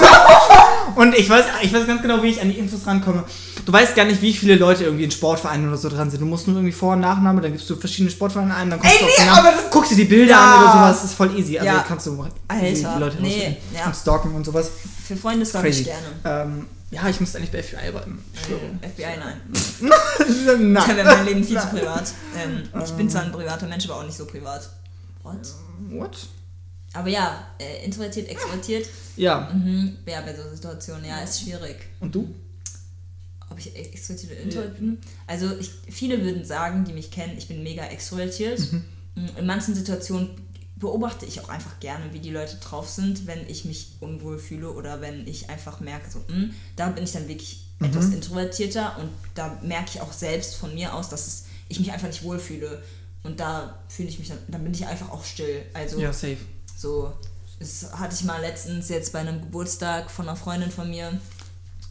und 1.05 1.15
ich 1.15 1.29
weiß, 1.29 1.45
ich 1.63 1.73
weiß 1.73 1.87
ganz 1.87 2.03
genau, 2.03 2.23
wie 2.23 2.29
ich 2.29 2.41
an 2.41 2.49
die 2.49 2.59
Infos 2.59 2.87
rankomme. 2.87 3.25
Du 3.65 3.73
weißt 3.73 3.95
gar 3.95 4.05
nicht, 4.05 4.21
wie 4.21 4.33
viele 4.35 4.57
Leute 4.57 4.85
irgendwie 4.85 5.05
in 5.05 5.11
Sportvereinen 5.11 5.69
oder 5.69 5.77
so 5.77 5.89
dran 5.89 6.11
sind. 6.11 6.21
Du 6.21 6.27
musst 6.27 6.47
nur 6.47 6.57
irgendwie 6.57 6.73
Vor- 6.73 6.95
und 6.95 7.01
Nachname, 7.01 7.41
dann 7.41 7.53
gibst 7.53 7.69
du 7.71 7.77
verschiedene 7.77 8.11
Sportvereine 8.11 8.55
ein, 8.55 8.69
dann 8.71 8.79
kommst 8.81 8.95
Ey, 8.95 9.01
du 9.01 9.07
auf 9.07 9.19
nee, 9.19 9.25
Namen, 9.27 9.53
guckst 9.71 9.91
dir 9.93 9.97
die 9.97 10.05
Bilder 10.05 10.33
Ja. 10.33 10.55
an 10.55 10.63
oder 10.63 10.73
sowas. 10.73 10.97
Das 11.03 11.11
ist 11.11 11.15
voll 11.17 11.39
easy. 11.39 11.59
Also 11.59 11.67
Ja. 11.73 11.85
kannst 11.87 12.07
du 12.07 12.27
Alter, 12.49 12.67
die 12.67 13.01
Leute 13.01 13.17
nee, 13.23 13.57
ja. 13.75 13.87
und 13.87 13.97
stalken 13.97 14.35
und 14.35 14.45
sowas. 14.45 14.71
Für 15.07 15.17
Freunde 15.17 15.47
stalk 15.47 15.65
Crazy. 15.65 15.83
ich 15.83 15.87
gerne. 15.87 16.45
Ähm, 16.45 16.67
ja, 16.91 17.09
ich 17.09 17.21
müsste 17.21 17.39
eigentlich 17.39 17.51
bei 17.53 17.63
FBI. 17.63 17.77
Ich 18.35 18.47
schwöre. 18.47 18.61
Äh, 18.81 18.89
FBI, 18.89 19.19
nein. 19.19 19.41
Nein. 20.73 20.85
Da 20.87 20.97
wäre 20.97 21.17
mein 21.17 21.25
Leben 21.27 21.45
viel 21.45 21.59
zu 21.59 21.67
privat. 21.67 22.13
Ähm, 22.37 22.63
ich 22.85 22.91
bin 22.93 23.11
zwar 23.11 23.23
ein 23.23 23.33
privater 23.33 23.67
Mensch, 23.67 23.85
aber 23.87 23.97
auch 23.97 24.05
nicht 24.05 24.17
so 24.17 24.27
privat. 24.27 24.69
What? 25.23 25.39
What? 25.91 26.17
Aber 26.95 27.09
ja, 27.09 27.47
äh, 27.59 27.85
introvertiert, 27.85 28.29
extrovertiert. 28.29 28.89
Ja. 29.17 29.51
Mhm. 29.53 29.97
Ja, 30.07 30.21
bei 30.23 30.35
so 30.35 30.43
Situationen, 30.55 31.05
ja, 31.05 31.21
ist 31.21 31.41
schwierig. 31.43 31.77
Und 32.01 32.15
du? 32.15 32.33
Ob 33.51 33.59
ich 33.59 33.75
extrovertiert 33.77 34.33
oder 34.33 34.41
introvertiert 34.43 34.79
bin? 34.79 34.99
Also, 35.27 35.51
ich, 35.59 35.71
viele 35.91 36.23
würden 36.25 36.45
sagen, 36.45 36.85
die 36.85 36.93
mich 36.93 37.11
kennen, 37.11 37.37
ich 37.37 37.49
bin 37.49 37.63
mega 37.63 37.85
extrovertiert. 37.85 38.61
Mhm. 38.73 38.85
In 39.37 39.47
manchen 39.47 39.75
Situationen 39.75 40.31
beobachte 40.77 41.27
ich 41.27 41.41
auch 41.41 41.49
einfach 41.49 41.79
gerne, 41.81 42.13
wie 42.13 42.19
die 42.19 42.31
Leute 42.31 42.57
drauf 42.57 42.89
sind, 42.89 43.27
wenn 43.27 43.49
ich 43.49 43.65
mich 43.65 43.93
unwohl 44.01 44.39
fühle 44.39 44.71
oder 44.71 45.01
wenn 45.01 45.27
ich 45.27 45.51
einfach 45.51 45.81
merke, 45.81 46.11
so, 46.11 46.19
mh, 46.29 46.51
da 46.77 46.89
bin 46.89 47.05
ich 47.05 47.13
dann 47.13 47.29
wirklich 47.29 47.65
etwas 47.81 48.07
introvertierter 48.07 48.97
und 48.99 49.11
da 49.35 49.59
merke 49.63 49.91
ich 49.95 50.01
auch 50.01 50.13
selbst 50.13 50.55
von 50.57 50.75
mir 50.75 50.95
aus, 50.95 51.09
dass 51.09 51.27
es, 51.27 51.45
ich 51.69 51.79
mich 51.81 51.93
einfach 51.93 52.09
nicht 52.09 52.23
wohlfühle. 52.23 52.83
Und 53.23 53.41
da 53.41 53.79
fühle 53.89 54.09
ich 54.09 54.19
mich 54.19 54.29
dann, 54.29 54.39
dann 54.49 54.63
bin 54.63 54.75
ich 54.75 54.87
einfach 54.87 55.11
auch 55.11 55.25
still. 55.25 55.63
Also 55.73 55.99
Ja, 55.99 56.13
safe. 56.13 56.37
So, 56.85 57.13
das 57.59 57.87
hatte 57.99 58.15
ich 58.15 58.25
mal 58.25 58.41
letztens 58.43 58.91
jetzt 58.91 59.13
bei 59.13 59.21
einem 59.21 59.41
Geburtstag 59.41 60.11
von 60.11 60.29
einer 60.29 60.37
Freundin 60.37 60.71
von 60.71 60.91
mir. 60.91 61.19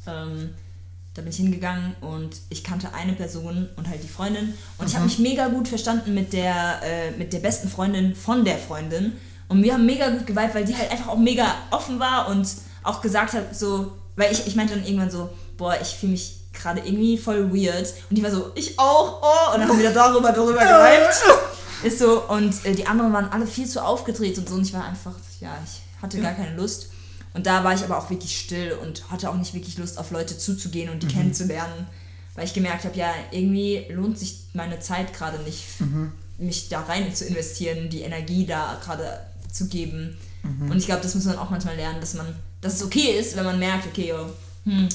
Ähm, 0.06 0.54
da 1.16 1.22
bin 1.22 1.32
ich 1.32 1.38
hingegangen 1.38 1.96
und 2.02 2.38
ich 2.50 2.64
kannte 2.64 2.94
eine 2.94 3.14
Person 3.14 3.70
und 3.76 3.90
halt 3.90 4.04
die 4.04 4.08
Freundin. 4.08 4.54
Und 4.78 4.88
ich 4.88 4.96
habe 4.96 5.06
mich 5.06 5.18
mega 5.20 5.48
gut 5.48 5.68
verstanden 5.68 6.14
mit 6.14 6.32
der, 6.34 6.80
äh, 6.84 7.12
mit 7.12 7.34
der 7.34 7.40
besten 7.40 7.70
Freundin 7.70 8.16
von 8.16 8.46
der 8.46 8.58
Freundin. 8.58 9.14
Und 9.48 9.64
wir 9.64 9.74
haben 9.74 9.86
mega 9.86 10.10
gut 10.10 10.28
geweibt, 10.28 10.54
weil 10.54 10.66
die 10.66 10.76
halt 10.76 10.92
einfach 10.92 11.08
auch 11.08 11.18
mega 11.18 11.48
offen 11.72 12.00
war 12.00 12.28
und 12.30 12.48
auch 12.84 13.02
gesagt 13.02 13.34
hat, 13.34 13.56
so, 13.56 13.94
weil 14.16 14.32
ich, 14.32 14.46
ich 14.46 14.56
meinte 14.56 14.76
dann 14.76 14.86
irgendwann 14.86 15.12
so, 15.12 15.30
boah, 15.58 15.76
ich 15.82 15.90
fühle 15.90 16.12
mich 16.12 16.38
gerade 16.54 16.82
irgendwie 16.82 17.18
voll 17.18 17.52
weird. 17.52 17.94
Und 18.10 18.16
die 18.16 18.24
war 18.24 18.32
so, 18.32 18.52
ich 18.54 18.78
auch, 18.78 19.22
oh. 19.22 19.54
Und 19.54 19.62
dann 19.62 19.70
haben 19.70 19.80
wir 19.80 19.92
da 19.92 20.10
darüber, 20.10 20.32
darüber 20.32 20.60
geweibt. 20.60 21.16
Ist 21.84 22.00
so, 22.00 22.28
und 22.30 22.66
äh, 22.66 22.74
die 22.74 22.88
anderen 22.88 23.14
waren 23.14 23.26
alle 23.26 23.48
viel 23.48 23.68
zu 23.68 23.84
aufgedreht 23.84 24.38
und 24.38 24.50
so. 24.50 24.56
Und 24.56 24.64
ich 24.64 24.74
war 24.74 24.86
einfach, 24.86 25.16
ja, 25.40 25.58
ich 25.64 26.02
hatte 26.02 26.20
gar 26.22 26.34
keine 26.34 26.56
Lust. 26.56 26.90
Und 27.34 27.46
da 27.46 27.64
war 27.64 27.74
ich 27.74 27.84
aber 27.84 27.98
auch 27.98 28.10
wirklich 28.10 28.40
still 28.40 28.74
und 28.82 29.10
hatte 29.10 29.30
auch 29.30 29.36
nicht 29.36 29.54
wirklich 29.54 29.78
Lust, 29.78 29.98
auf 29.98 30.12
Leute 30.12 30.38
zuzugehen 30.38 30.90
und 30.90 31.04
die 31.04 31.08
kennenzulernen. 31.08 31.88
Weil 32.36 32.46
ich 32.46 32.54
gemerkt 32.54 32.86
habe, 32.86 32.98
ja, 32.98 33.12
irgendwie 33.32 33.86
lohnt 33.90 34.18
sich 34.18 34.46
meine 34.54 34.80
Zeit 34.80 35.14
gerade 35.14 35.42
nicht, 35.44 35.64
mich 36.38 36.70
da 36.70 36.82
rein 36.82 37.14
zu 37.14 37.26
investieren, 37.26 37.90
die 37.90 38.02
Energie 38.02 38.46
da 38.46 38.80
gerade 38.84 39.20
zu 39.52 39.68
geben. 39.68 40.18
Und 40.44 40.78
ich 40.78 40.86
glaube, 40.86 41.02
das 41.02 41.16
muss 41.16 41.26
man 41.26 41.38
auch 41.38 41.50
manchmal 41.50 41.76
lernen, 41.76 42.02
dass 42.02 42.16
man, 42.16 42.26
dass 42.62 42.76
es 42.76 42.84
okay 42.84 43.18
ist, 43.18 43.36
wenn 43.36 43.46
man 43.46 43.60
merkt, 43.60 43.88
okay, 43.88 44.10
yo, 44.10 44.30
hm, 44.66 44.90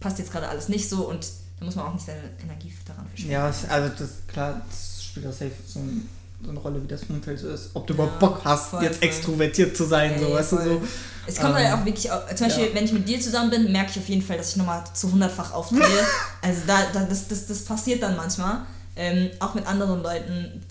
passt 0.00 0.18
jetzt 0.18 0.32
gerade 0.32 0.48
alles 0.48 0.68
nicht 0.68 0.88
so 0.88 1.08
und 1.08 1.26
da 1.58 1.64
muss 1.66 1.76
man 1.76 1.86
auch 1.86 1.92
nicht 1.92 2.06
seine 2.06 2.22
Energie 2.42 2.72
daran 2.86 3.06
verschwenden. 3.08 3.32
Ja, 3.32 3.46
also 3.46 3.94
das 3.98 4.10
klar, 4.26 4.62
das 4.68 5.04
spielt 5.04 5.26
auch 5.26 5.32
safe 5.32 5.52
so, 5.66 5.80
ein, 5.80 6.08
so 6.44 6.50
eine 6.50 6.58
Rolle, 6.60 6.82
wie 6.82 6.86
das 6.86 7.02
Umfeld 7.08 7.38
so 7.38 7.48
ist. 7.48 7.70
Ob 7.74 7.86
du 7.86 7.94
überhaupt 7.94 8.18
Bock 8.18 8.40
hast, 8.44 8.68
voll, 8.70 8.82
jetzt 8.82 8.98
voll. 8.98 9.08
extrovertiert 9.08 9.76
zu 9.76 9.84
sein, 9.84 10.18
so, 10.18 10.26
Ey, 10.26 10.34
weißt 10.34 10.52
du 10.52 10.56
voll. 10.56 10.64
so. 10.66 10.82
Es 11.26 11.36
kommt 11.36 11.56
Ähm, 11.58 11.64
halt 11.68 11.72
auch 11.80 11.84
wirklich, 11.86 12.10
au- 12.12 12.20
zum 12.34 12.46
Beispiel, 12.48 12.66
ja. 12.68 12.74
wenn 12.74 12.84
ich 12.84 12.92
mit 12.92 13.08
dir 13.08 13.18
zusammen 13.20 13.50
bin, 13.50 13.72
merke 13.72 13.90
ich 13.92 13.98
auf 13.98 14.08
jeden 14.08 14.22
Fall, 14.22 14.36
dass 14.36 14.50
ich 14.50 14.56
nochmal 14.56 14.84
zu 14.92 15.10
hundertfach 15.10 15.52
aufdrehe. 15.52 15.80
also 16.42 16.60
da, 16.66 16.78
da, 16.92 17.04
das, 17.04 17.28
das, 17.28 17.46
das 17.46 17.64
passiert 17.64 18.02
dann 18.02 18.16
manchmal. 18.16 18.58
Ähm, 18.96 19.30
auch 19.40 19.54
mit 19.54 19.66
anderen 19.66 20.02
Leuten, 20.02 20.62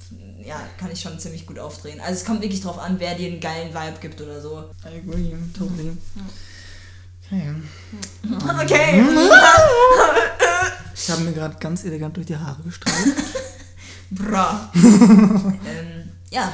ja, 0.45 0.55
kann 0.79 0.91
ich 0.91 1.01
schon 1.01 1.17
ziemlich 1.19 1.45
gut 1.45 1.57
aufdrehen. 1.59 1.99
Also 1.99 2.13
es 2.13 2.25
kommt 2.25 2.41
wirklich 2.41 2.61
drauf 2.61 2.77
an, 2.77 2.95
wer 2.99 3.15
dir 3.15 3.27
einen 3.31 3.39
geilen 3.39 3.73
Vibe 3.73 3.97
gibt 3.99 4.21
oder 4.21 4.39
so. 4.41 4.63
I 4.85 4.97
agree, 4.99 5.33
totally. 5.57 5.97
Okay. 7.25 7.53
Okay. 8.63 9.01
Mhm. 9.01 9.17
Ich 10.95 11.09
habe 11.09 11.21
mir 11.21 11.33
gerade 11.33 11.55
ganz 11.59 11.83
elegant 11.83 12.15
durch 12.15 12.27
die 12.27 12.37
Haare 12.37 12.61
gestreift. 12.63 13.07
Bra. 14.11 14.71
ähm, 14.75 16.09
ja. 16.31 16.51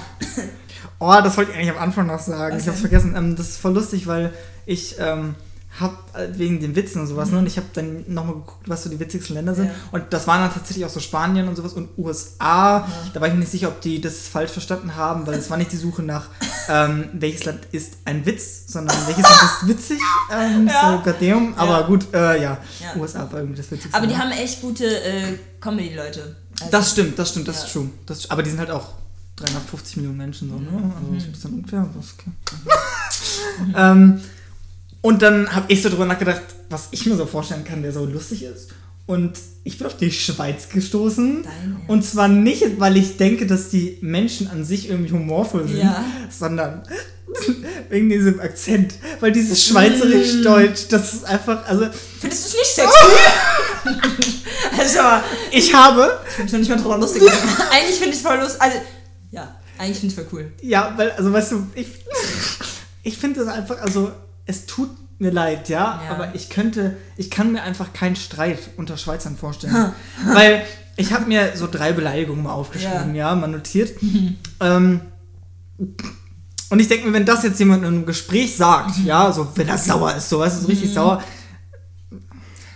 Oh, 0.99 1.15
das 1.23 1.37
wollte 1.37 1.51
ich 1.51 1.57
eigentlich 1.57 1.71
am 1.71 1.77
Anfang 1.77 2.07
noch 2.07 2.19
sagen. 2.19 2.55
Was 2.55 2.63
ich 2.63 2.69
hab's 2.69 2.81
vergessen. 2.81 3.15
Ähm, 3.15 3.35
das 3.35 3.49
ist 3.49 3.57
voll 3.57 3.73
lustig, 3.73 4.07
weil 4.07 4.33
ich 4.65 4.95
ähm, 4.99 5.35
hab 5.79 6.15
äh, 6.17 6.37
wegen 6.37 6.59
den 6.59 6.75
Witzen 6.75 7.01
und 7.01 7.07
sowas, 7.07 7.29
ne? 7.31 7.37
Und 7.37 7.45
ich 7.45 7.57
habe 7.57 7.67
dann 7.73 8.03
nochmal 8.07 8.35
geguckt, 8.35 8.67
was 8.67 8.83
so 8.83 8.89
die 8.89 8.99
witzigsten 8.99 9.35
Länder 9.35 9.53
sind. 9.55 9.67
Ja. 9.67 9.73
Und 9.91 10.05
das 10.11 10.25
waren 10.27 10.41
dann 10.41 10.53
tatsächlich 10.53 10.85
auch 10.85 10.89
so 10.89 10.99
Spanien 10.99 11.47
und 11.47 11.55
sowas 11.55 11.73
und 11.73 11.89
USA. 11.97 12.87
Da 13.13 13.21
war 13.21 13.27
ich 13.27 13.33
mir 13.33 13.39
nicht 13.41 13.51
sicher, 13.51 13.67
ob 13.67 13.79
die 13.81 14.01
das 14.01 14.27
falsch 14.27 14.51
verstanden 14.51 14.95
haben, 14.95 15.27
weil 15.27 15.35
es 15.35 15.49
war 15.49 15.57
nicht 15.57 15.71
die 15.71 15.77
Suche 15.77 16.01
nach, 16.01 16.27
ähm, 16.69 17.09
welches 17.13 17.45
Land 17.45 17.59
ist 17.71 17.97
ein 18.05 18.25
Witz, 18.25 18.63
sondern 18.67 18.97
welches 19.05 19.23
Land 19.23 19.41
ist 19.43 19.67
witzig. 19.67 19.99
Ähm, 20.31 20.67
Ja. 20.69 21.01
So, 21.03 21.11
goddamn. 21.11 21.53
Aber 21.55 21.81
Ja. 21.81 21.87
gut, 21.87 22.13
äh, 22.13 22.41
ja. 22.41 22.57
Ja. 22.79 22.95
USA 22.99 23.31
war 23.31 23.39
irgendwie 23.39 23.57
das 23.57 23.69
Witzigste. 23.71 23.95
Aber 23.97 24.07
die 24.07 24.17
haben 24.17 24.31
echt 24.31 24.61
gute 24.61 24.85
äh, 24.85 25.37
Comedy-Leute. 25.61 26.35
Also, 26.59 26.71
Das 26.71 26.91
stimmt, 26.91 27.17
das 27.19 27.29
stimmt, 27.29 27.47
das 27.47 27.57
Ja. 27.59 27.65
ist 27.65 27.73
true. 27.73 27.89
Das, 28.05 28.29
aber 28.31 28.43
die 28.43 28.49
sind 28.49 28.59
halt 28.59 28.71
auch 28.71 28.93
350 29.37 29.97
Millionen 29.97 30.17
Menschen 30.17 30.49
so, 30.49 30.55
ne? 30.59 30.93
Also 30.99 31.15
ist 31.15 31.25
ein 31.27 31.31
bisschen 31.31 31.53
unfair, 31.53 31.79
aber 31.81 31.99
ist 31.99 32.15
okay. 32.19 32.31
ähm, 33.77 34.19
und 35.01 35.21
dann 35.21 35.53
habe 35.55 35.65
ich 35.71 35.81
so 35.81 35.89
drüber 35.89 36.05
nachgedacht, 36.05 36.41
was 36.69 36.89
ich 36.91 37.05
mir 37.05 37.15
so 37.15 37.25
vorstellen 37.25 37.63
kann, 37.63 37.81
der 37.81 37.91
so 37.93 38.05
lustig 38.05 38.43
ist. 38.43 38.69
Und 39.05 39.39
ich 39.63 39.77
bin 39.79 39.87
auf 39.87 39.97
die 39.97 40.11
Schweiz 40.11 40.69
gestoßen. 40.69 41.43
Und 41.87 42.05
zwar 42.05 42.27
nicht, 42.27 42.79
weil 42.79 42.95
ich 42.97 43.17
denke, 43.17 43.47
dass 43.47 43.69
die 43.69 43.97
Menschen 44.01 44.47
an 44.49 44.63
sich 44.63 44.87
irgendwie 44.89 45.11
humorvoll 45.11 45.67
sind, 45.67 45.79
Ja. 45.79 46.03
sondern 46.29 46.83
wegen 47.89 48.09
diesem 48.09 48.39
Akzent. 48.39 48.93
Weil 49.19 49.31
dieses 49.31 49.67
Mm. 49.67 49.71
Schweizerisch-Deutsch, 49.71 50.87
das 50.89 51.13
ist 51.15 51.25
einfach, 51.25 51.65
also 51.67 51.87
Findest 52.19 52.43
du 52.45 52.47
es 52.49 52.53
nicht 52.53 52.75
sexy? 52.75 54.39
also, 54.77 54.99
ich 55.51 55.73
habe, 55.73 56.19
ich 56.29 56.37
bin 56.37 56.49
schon 56.49 56.59
nicht 56.59 56.69
mal 56.69 56.77
drüber 56.77 56.97
lustig. 56.97 57.23
eigentlich 57.71 57.95
finde 57.97 58.09
ich 58.09 58.15
es 58.17 58.21
voll 58.21 58.37
lustig. 58.37 58.61
Also, 58.61 58.77
ja, 59.31 59.55
eigentlich 59.77 59.97
finde 59.99 60.13
ich 60.13 60.19
es 60.19 60.27
voll 60.29 60.39
cool. 60.39 60.51
ja, 60.61 60.93
weil, 60.97 61.11
also 61.11 61.31
weißt 61.33 61.51
du, 61.53 61.67
ich, 61.75 61.87
ich 63.03 63.17
finde 63.17 63.43
das 63.43 63.53
einfach, 63.53 63.79
also 63.81 64.11
es 64.49 64.65
tut 64.65 64.89
mir 65.19 65.31
leid, 65.31 65.69
ja, 65.69 66.01
Ja. 66.05 66.11
aber 66.15 66.33
ich 66.33 66.49
könnte, 66.49 66.97
ich 67.17 67.29
kann 67.29 67.51
mir 67.51 67.61
einfach 67.61 67.93
keinen 67.93 68.15
Streit 68.15 68.59
unter 68.77 68.97
Schweizern 68.97 69.37
vorstellen. 69.37 69.93
weil 70.33 70.63
ich 70.97 71.13
habe 71.13 71.25
mir 71.27 71.55
so 71.55 71.67
drei 71.67 71.93
Beleidigungen 71.93 72.43
mal 72.43 72.53
aufgeschrieben, 72.53 73.13
ja, 73.15 73.35
mal 73.35 73.47
notiert. 73.47 73.91
ähm, 74.59 75.01
und 76.71 76.79
ich 76.79 76.87
denke 76.87 77.07
mir, 77.07 77.13
wenn 77.13 77.25
das 77.25 77.43
jetzt 77.43 77.59
jemand 77.59 77.83
in 77.83 77.87
einem 77.87 78.05
Gespräch 78.05 78.55
sagt, 78.57 78.97
ja, 79.05 79.31
so 79.31 79.47
wenn 79.55 79.67
er 79.69 79.77
sauer 79.77 80.15
ist, 80.15 80.29
so 80.29 80.39
weißt 80.39 80.57
du, 80.57 80.61
so 80.61 80.67
richtig 80.67 80.93
sauer, 80.93 81.23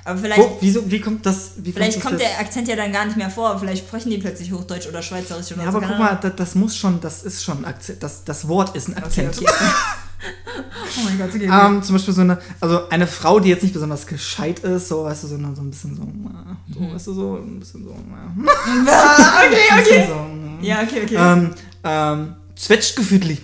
Aber 0.05 0.19
vielleicht, 0.19 0.39
wo, 0.41 0.57
wieso, 0.61 0.89
wie 0.91 0.99
kommt 0.99 1.25
das, 1.25 1.51
wie 1.57 1.71
vielleicht 1.71 1.97
das 1.97 2.03
kommt 2.03 2.19
der 2.19 2.39
Akzent 2.39 2.67
ja 2.67 2.75
dann 2.75 2.91
gar 2.91 3.05
nicht 3.05 3.15
mehr 3.17 3.29
vor. 3.29 3.57
Vielleicht 3.59 3.85
sprechen 3.87 4.09
die 4.09 4.17
plötzlich 4.17 4.51
Hochdeutsch 4.51 4.87
oder 4.87 5.01
Schweizerisch 5.01 5.51
oder 5.53 5.63
Ja, 5.63 5.71
so. 5.71 5.77
aber 5.77 5.87
guck 5.87 5.97
mal, 5.99 6.19
das, 6.21 6.35
das 6.35 6.55
muss 6.55 6.75
schon, 6.75 6.99
das 7.01 7.23
ist 7.23 7.43
schon 7.43 7.59
ein 7.59 7.65
Akzent, 7.65 8.03
das, 8.03 8.23
das 8.25 8.47
Wort 8.49 8.75
ist 8.75 8.89
ein 8.89 8.95
Okay, 8.97 9.27
Akzent. 9.27 9.37
okay. 9.41 9.53
oh 10.23 11.01
mein 11.05 11.17
Gott, 11.17 11.29
okay. 11.29 11.49
okay. 11.49 11.65
Ähm, 11.65 11.83
zum 11.83 11.95
Beispiel 11.95 12.13
so 12.13 12.21
eine, 12.21 12.39
also 12.59 12.89
eine 12.89 13.07
Frau, 13.07 13.39
die 13.39 13.49
jetzt 13.49 13.63
nicht 13.63 13.73
besonders 13.73 14.07
gescheit 14.07 14.59
ist, 14.59 14.87
so, 14.87 15.03
weißt 15.03 15.23
du, 15.23 15.27
sondern 15.27 15.55
so 15.55 15.61
ein 15.61 15.69
bisschen 15.69 15.95
so, 15.95 16.03
so 16.73 16.93
weißt 16.93 17.07
du, 17.07 17.13
so 17.13 17.35
ein 17.35 17.59
bisschen 17.59 17.83
so, 17.83 17.91
äh, 17.91 17.95
okay, 19.47 19.79
okay. 19.79 20.07
so, 20.07 20.13
äh, 20.63 20.67
Ja, 20.67 20.81
okay, 20.81 21.01
okay. 21.03 21.15
ähm, 21.15 21.53
ähm, 21.83 22.35
Zwetschgefütli. 22.55 23.37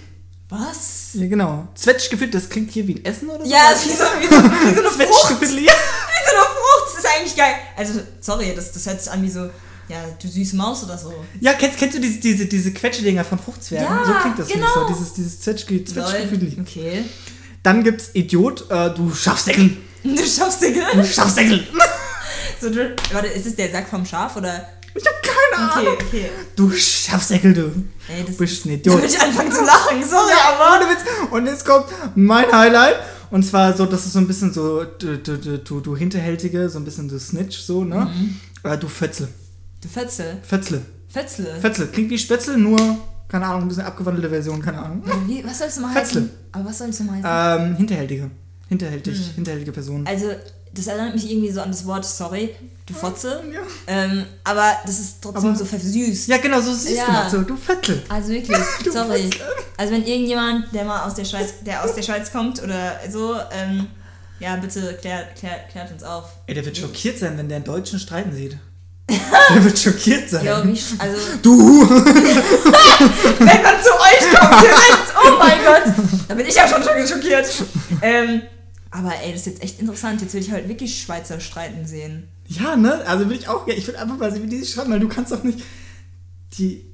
Was? 0.50 1.10
Ja, 1.14 1.28
genau. 1.28 1.68
Zwetschgefütli, 1.76 2.32
das 2.32 2.50
klingt 2.50 2.72
hier 2.72 2.88
wie 2.88 2.96
ein 2.96 3.06
Essen 3.06 3.30
oder 3.30 3.46
so? 3.46 3.52
Ja, 3.52 3.72
ist 3.72 3.86
wie 3.86 3.92
so, 3.92 4.04
wie 4.20 4.28
so, 4.28 4.44
wie 4.44 4.76
so 4.76 4.82
eine 4.82 4.90
Frucht. 5.08 5.28
Zwetschgefütli. 5.28 5.62
Wie 5.62 5.68
so 5.68 6.36
eine 6.36 6.46
Frucht. 6.46 6.96
Das 6.96 7.04
ist 7.04 7.10
eigentlich 7.18 7.36
geil. 7.36 7.54
Also, 7.76 8.00
sorry, 8.22 8.54
das, 8.56 8.72
das 8.72 8.86
hört 8.86 9.02
sich 9.02 9.12
an 9.12 9.22
wie 9.22 9.30
so, 9.30 9.50
ja, 9.90 9.98
du 10.22 10.28
süße 10.28 10.56
Maus 10.56 10.84
oder 10.84 10.98
so. 10.98 11.14
Ja, 11.42 11.54
kennst, 11.54 11.78
kennst 11.78 11.98
du 11.98 12.02
diese, 12.02 12.20
diese, 12.20 12.46
diese 12.46 12.72
Quetschedinger 12.72 13.26
von 13.26 13.40
Fruchtzwergen? 13.40 13.88
Ja, 13.88 14.06
so 14.06 14.14
klingt 14.22 14.40
das 14.40 14.48
mich 14.48 14.58
so, 14.58 14.64
genau. 14.86 14.88
dieses, 14.88 15.14
dieses 15.14 15.42
Zwetschge, 15.42 15.84
Zwetschgefütli. 15.84 16.50
Lol. 16.56 16.62
Okay. 16.66 17.06
Dann 17.64 17.84
gibt's 17.84 18.12
Idiot, 18.14 18.70
äh, 18.70 18.94
du 18.94 19.14
Schafsäckel. 19.14 19.78
Du 20.02 20.16
schaffst 20.26 20.62
den, 20.62 20.76
Du 20.76 21.04
Schafsäckel. 21.06 21.68
so, 22.62 22.70
du, 22.70 22.96
Warte, 23.12 23.28
ist 23.28 23.46
es 23.46 23.56
der 23.58 23.70
Sack 23.70 23.90
vom 23.90 24.06
Schaf 24.06 24.38
oder? 24.38 24.66
Ich 24.96 25.04
hab 25.06 25.22
keine 25.22 25.70
Okay, 25.72 25.80
Ahnung. 25.88 25.98
okay. 26.08 26.30
Du 26.56 26.72
Schafsäckel, 26.72 27.54
du. 27.54 27.62
Ey, 28.08 28.24
das 28.26 28.32
Du 28.36 28.38
bist 28.38 28.66
ein 28.66 28.70
Da 28.70 28.76
Idiot. 28.76 28.96
würde 28.96 29.08
ich 29.08 29.20
anfangen 29.22 29.52
zu 29.52 29.62
lachen, 29.66 30.02
sorry, 30.10 30.32
Ja, 30.32 30.54
aber. 30.58 30.78
ohne 30.86 30.90
Witz. 30.92 31.02
Und 31.32 31.46
jetzt 31.48 31.66
kommt 31.66 31.88
mein 32.16 32.50
Highlight. 32.50 32.96
Und 33.30 33.44
zwar 33.46 33.76
so, 33.76 33.86
das 33.86 34.06
ist 34.06 34.14
so 34.14 34.20
ein 34.20 34.28
bisschen 34.28 34.54
so, 34.54 34.86
du, 34.86 35.18
du, 35.18 35.58
du, 35.58 35.80
du, 35.82 35.96
Hinterhältige, 35.98 36.70
so 36.70 36.80
ein 36.80 36.86
bisschen 36.86 37.10
du 37.10 37.20
Snitch, 37.20 37.58
so, 37.60 37.84
ne? 37.84 38.10
Äh, 38.64 38.78
du 38.78 38.88
Fötzle. 38.88 39.28
Du 39.82 39.88
Fötzel. 39.88 40.38
Fötzle. 40.44 40.82
Fötzle. 41.08 41.56
Fötzle. 41.62 41.88
Klingt 41.88 42.10
wie 42.10 42.18
Spätzle, 42.18 42.58
nur, 42.58 42.78
keine 43.28 43.46
Ahnung, 43.46 43.64
ein 43.64 43.68
bisschen 43.68 43.84
abgewandelte 43.86 44.30
Version, 44.30 44.62
keine 44.62 44.80
Ahnung. 44.80 45.04
Wie, 45.26 45.44
was 45.46 45.58
soll 45.60 45.68
es 45.68 45.80
mal 45.80 45.94
Fötzle. 45.94 46.22
heißen? 46.22 46.32
Aber 46.52 46.66
was 46.66 46.78
soll 46.78 46.90
es 46.90 47.00
mal 47.00 47.22
heißen? 47.24 47.66
Ähm, 47.72 47.76
Hinterhältige. 47.78 48.30
Hinterhältig, 48.68 49.18
hinterhältige 49.36 49.72
Person. 49.72 50.06
Also, 50.06 50.28
das 50.74 50.86
erinnert 50.86 51.16
mich 51.16 51.32
irgendwie 51.32 51.50
so 51.52 51.62
an 51.62 51.70
das 51.72 51.84
Wort 51.88 52.06
sorry, 52.06 52.54
du 52.86 52.94
Fotze. 52.94 53.42
Ja. 53.52 53.62
Ähm, 53.88 54.26
aber 54.44 54.74
das 54.86 55.00
ist 55.00 55.16
trotzdem 55.22 55.50
Aber- 55.50 55.58
so 55.58 55.66
versüßt. 55.66 56.28
Ja, 56.28 56.38
genau, 56.38 56.62
so 56.62 56.72
siehst 56.72 56.98
Ja. 56.98 57.06
du 57.08 57.12
das, 57.14 57.32
so, 57.32 57.42
du 57.42 57.56
Fötzle. 57.58 58.04
Also 58.10 58.30
wirklich, 58.30 58.56
Du 58.84 58.92
sorry. 58.92 59.24
Fotze. 59.24 59.40
Also 59.78 59.94
wenn 59.94 60.06
irgendjemand, 60.06 60.72
der 60.76 60.86
mal 60.86 61.06
aus 61.08 61.16
der 61.16 61.26
Schweiz, 61.26 61.56
der 61.66 61.84
aus 61.84 61.96
der 61.96 62.04
Schweiz 62.04 62.32
kommt 62.32 62.62
oder 62.62 63.00
so, 63.10 63.36
ähm, 63.52 63.88
ja, 64.40 64.56
bitte 64.58 64.98
klärt, 65.02 65.36
klärt, 65.36 65.70
klärt 65.72 65.92
uns 65.92 66.04
auf. 66.04 66.26
Ey, 66.46 66.54
der 66.54 66.64
wird 66.64 66.78
schockiert 66.78 67.18
sein, 67.18 67.36
wenn 67.38 67.48
der 67.50 67.56
einen 67.58 67.66
Deutschen 67.66 67.98
streiten 67.98 68.32
sieht. 68.36 68.58
der 69.56 69.64
wird 69.64 69.80
schockiert 69.80 70.30
sein. 70.30 70.46
Ja, 70.46 70.64
wie, 70.64 70.80
also, 70.98 71.18
Du! 71.42 71.90
wenn 71.90 71.98
man 73.64 73.76
zu 73.82 73.92
euch 73.92 74.34
kommt 74.34 74.62
direkt, 74.62 75.14
oh 75.16 75.38
mein 75.38 75.58
Gott, 75.64 75.94
da 76.28 76.36
bin 76.36 76.46
ich 76.46 76.56
ja 76.56 76.68
schon 76.68 76.84
schon 76.84 77.08
schockiert. 77.08 77.48
Ähm, 78.02 78.42
aber 78.92 79.14
ey, 79.24 79.32
das 79.32 79.42
ist 79.42 79.48
jetzt 79.48 79.64
echt 79.64 79.80
interessant. 79.80 80.22
Jetzt 80.22 80.34
will 80.34 80.42
ich 80.42 80.52
halt 80.52 80.68
wirklich 80.68 81.02
Schweizer 81.02 81.40
streiten 81.40 81.86
sehen. 81.86 82.28
Ja, 82.48 82.76
ne? 82.76 83.06
Also 83.06 83.30
will 83.30 83.38
ich 83.38 83.48
auch, 83.48 83.68
ich 83.68 83.88
will 83.88 83.96
einfach 83.96 84.18
mal 84.18 84.32
sehen, 84.32 84.44
wie 84.44 84.48
die 84.48 84.60
sich 84.60 84.72
schreiben, 84.72 84.92
weil 84.92 85.00
du 85.00 85.08
kannst 85.08 85.32
doch 85.32 85.44
nicht. 85.44 85.60
Die. 86.58 86.86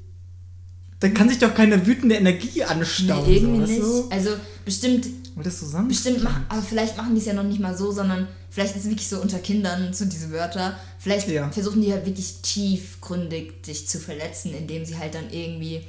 Da 0.99 1.09
kann 1.09 1.29
sich 1.29 1.39
doch 1.39 1.53
keine 1.53 1.85
wütende 1.85 2.15
Energie 2.15 2.63
anstauen. 2.63 3.25
Nee, 3.27 3.37
irgendwie 3.37 3.65
so, 3.65 3.71
nicht. 3.71 3.81
Du? 3.81 4.09
Also 4.09 4.29
bestimmt, 4.65 5.07
Weil 5.35 5.43
das 5.43 5.59
zusammen. 5.59 5.89
bestimmt 5.89 6.23
machen, 6.23 6.45
aber 6.49 6.61
vielleicht 6.61 6.95
machen 6.95 7.13
die 7.13 7.19
es 7.19 7.25
ja 7.27 7.33
noch 7.33 7.43
nicht 7.43 7.59
mal 7.59 7.77
so, 7.77 7.91
sondern 7.91 8.27
vielleicht 8.49 8.75
ist 8.75 8.85
es 8.85 8.89
wirklich 8.89 9.07
so 9.09 9.19
unter 9.21 9.37
Kindern, 9.39 9.93
so 9.93 10.05
diese 10.05 10.31
Wörter. 10.31 10.79
Vielleicht 10.97 11.27
Ja. 11.27 11.51
versuchen 11.51 11.81
die 11.81 11.91
halt 11.91 12.05
wirklich 12.05 12.41
tiefgründig 12.41 13.61
dich 13.63 13.87
zu 13.87 13.99
verletzen, 13.99 14.53
indem 14.53 14.85
sie 14.85 14.97
halt 14.97 15.13
dann 15.13 15.29
irgendwie 15.29 15.85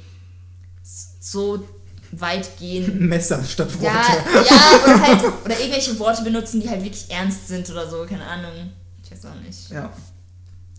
so 1.19 1.65
weit 2.11 2.57
gehen. 2.59 3.07
Messer 3.07 3.43
statt 3.43 3.73
Worte. 3.81 3.85
Ja, 3.85 4.43
ja, 4.43 4.83
oder 4.83 5.01
halt, 5.07 5.23
oder 5.45 5.59
irgendwelche 5.59 5.97
Worte 5.99 6.23
benutzen, 6.23 6.59
die 6.61 6.69
halt 6.69 6.83
wirklich 6.83 7.09
ernst 7.09 7.47
sind 7.47 7.69
oder 7.69 7.89
so, 7.89 8.05
keine 8.05 8.25
Ahnung. 8.25 8.71
Ich 9.03 9.11
weiß 9.11 9.25
auch 9.25 9.35
nicht. 9.45 9.69
Ja, 9.69 9.93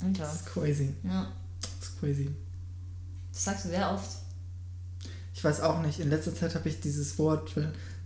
Alter. 0.04 0.22
das 0.24 0.34
ist 0.36 0.46
crazy. 0.46 0.92
Ja. 1.04 1.32
Das 1.60 1.88
ist 1.88 2.00
crazy. 2.00 2.30
Das 3.32 3.44
sagst 3.44 3.64
du 3.64 3.68
sehr 3.70 3.90
oft. 3.92 4.08
Ich 5.34 5.42
weiß 5.44 5.60
auch 5.60 5.80
nicht. 5.82 6.00
In 6.00 6.10
letzter 6.10 6.34
Zeit 6.34 6.54
habe 6.54 6.68
ich 6.68 6.80
dieses 6.80 7.18
Wort. 7.18 7.52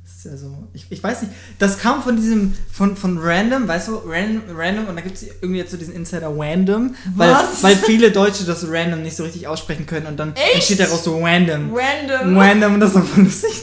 Weil 0.05 0.09
Das 0.09 0.15
ist 0.17 0.25
ja 0.25 0.37
so. 0.37 0.69
Ich, 0.73 0.87
ich 0.91 1.03
weiß 1.03 1.23
nicht. 1.23 1.33
Das 1.59 1.79
kam 1.79 2.03
von 2.03 2.17
diesem. 2.17 2.53
Von, 2.73 2.97
von 2.97 3.19
Random, 3.19 3.67
weißt 3.69 3.89
du? 3.89 3.97
Random, 4.07 4.43
random 4.57 4.89
und 4.89 4.97
da 4.97 5.03
gibt 5.03 5.17
es 5.17 5.25
irgendwie 5.25 5.59
jetzt 5.59 5.71
so 5.71 5.77
diesen 5.77 5.95
Insider 5.95 6.29
Random. 6.37 6.95
Weil, 7.17 7.33
Was? 7.33 7.63
weil 7.63 7.77
viele 7.77 8.11
Deutsche 8.11 8.45
das 8.45 8.67
Random 8.69 9.03
nicht 9.03 9.17
so 9.17 9.25
richtig 9.25 9.47
aussprechen 9.47 9.87
können 9.87 10.07
und 10.07 10.17
dann 10.19 10.35
Echt? 10.35 10.55
entsteht 10.55 10.81
daraus 10.81 11.05
so 11.05 11.23
Random. 11.25 11.73
Random. 11.75 12.37
Random 12.39 12.75
und 12.75 12.81
das 12.81 12.91
ist 12.91 12.97
einfach 12.97 13.17
lustig. 13.17 13.51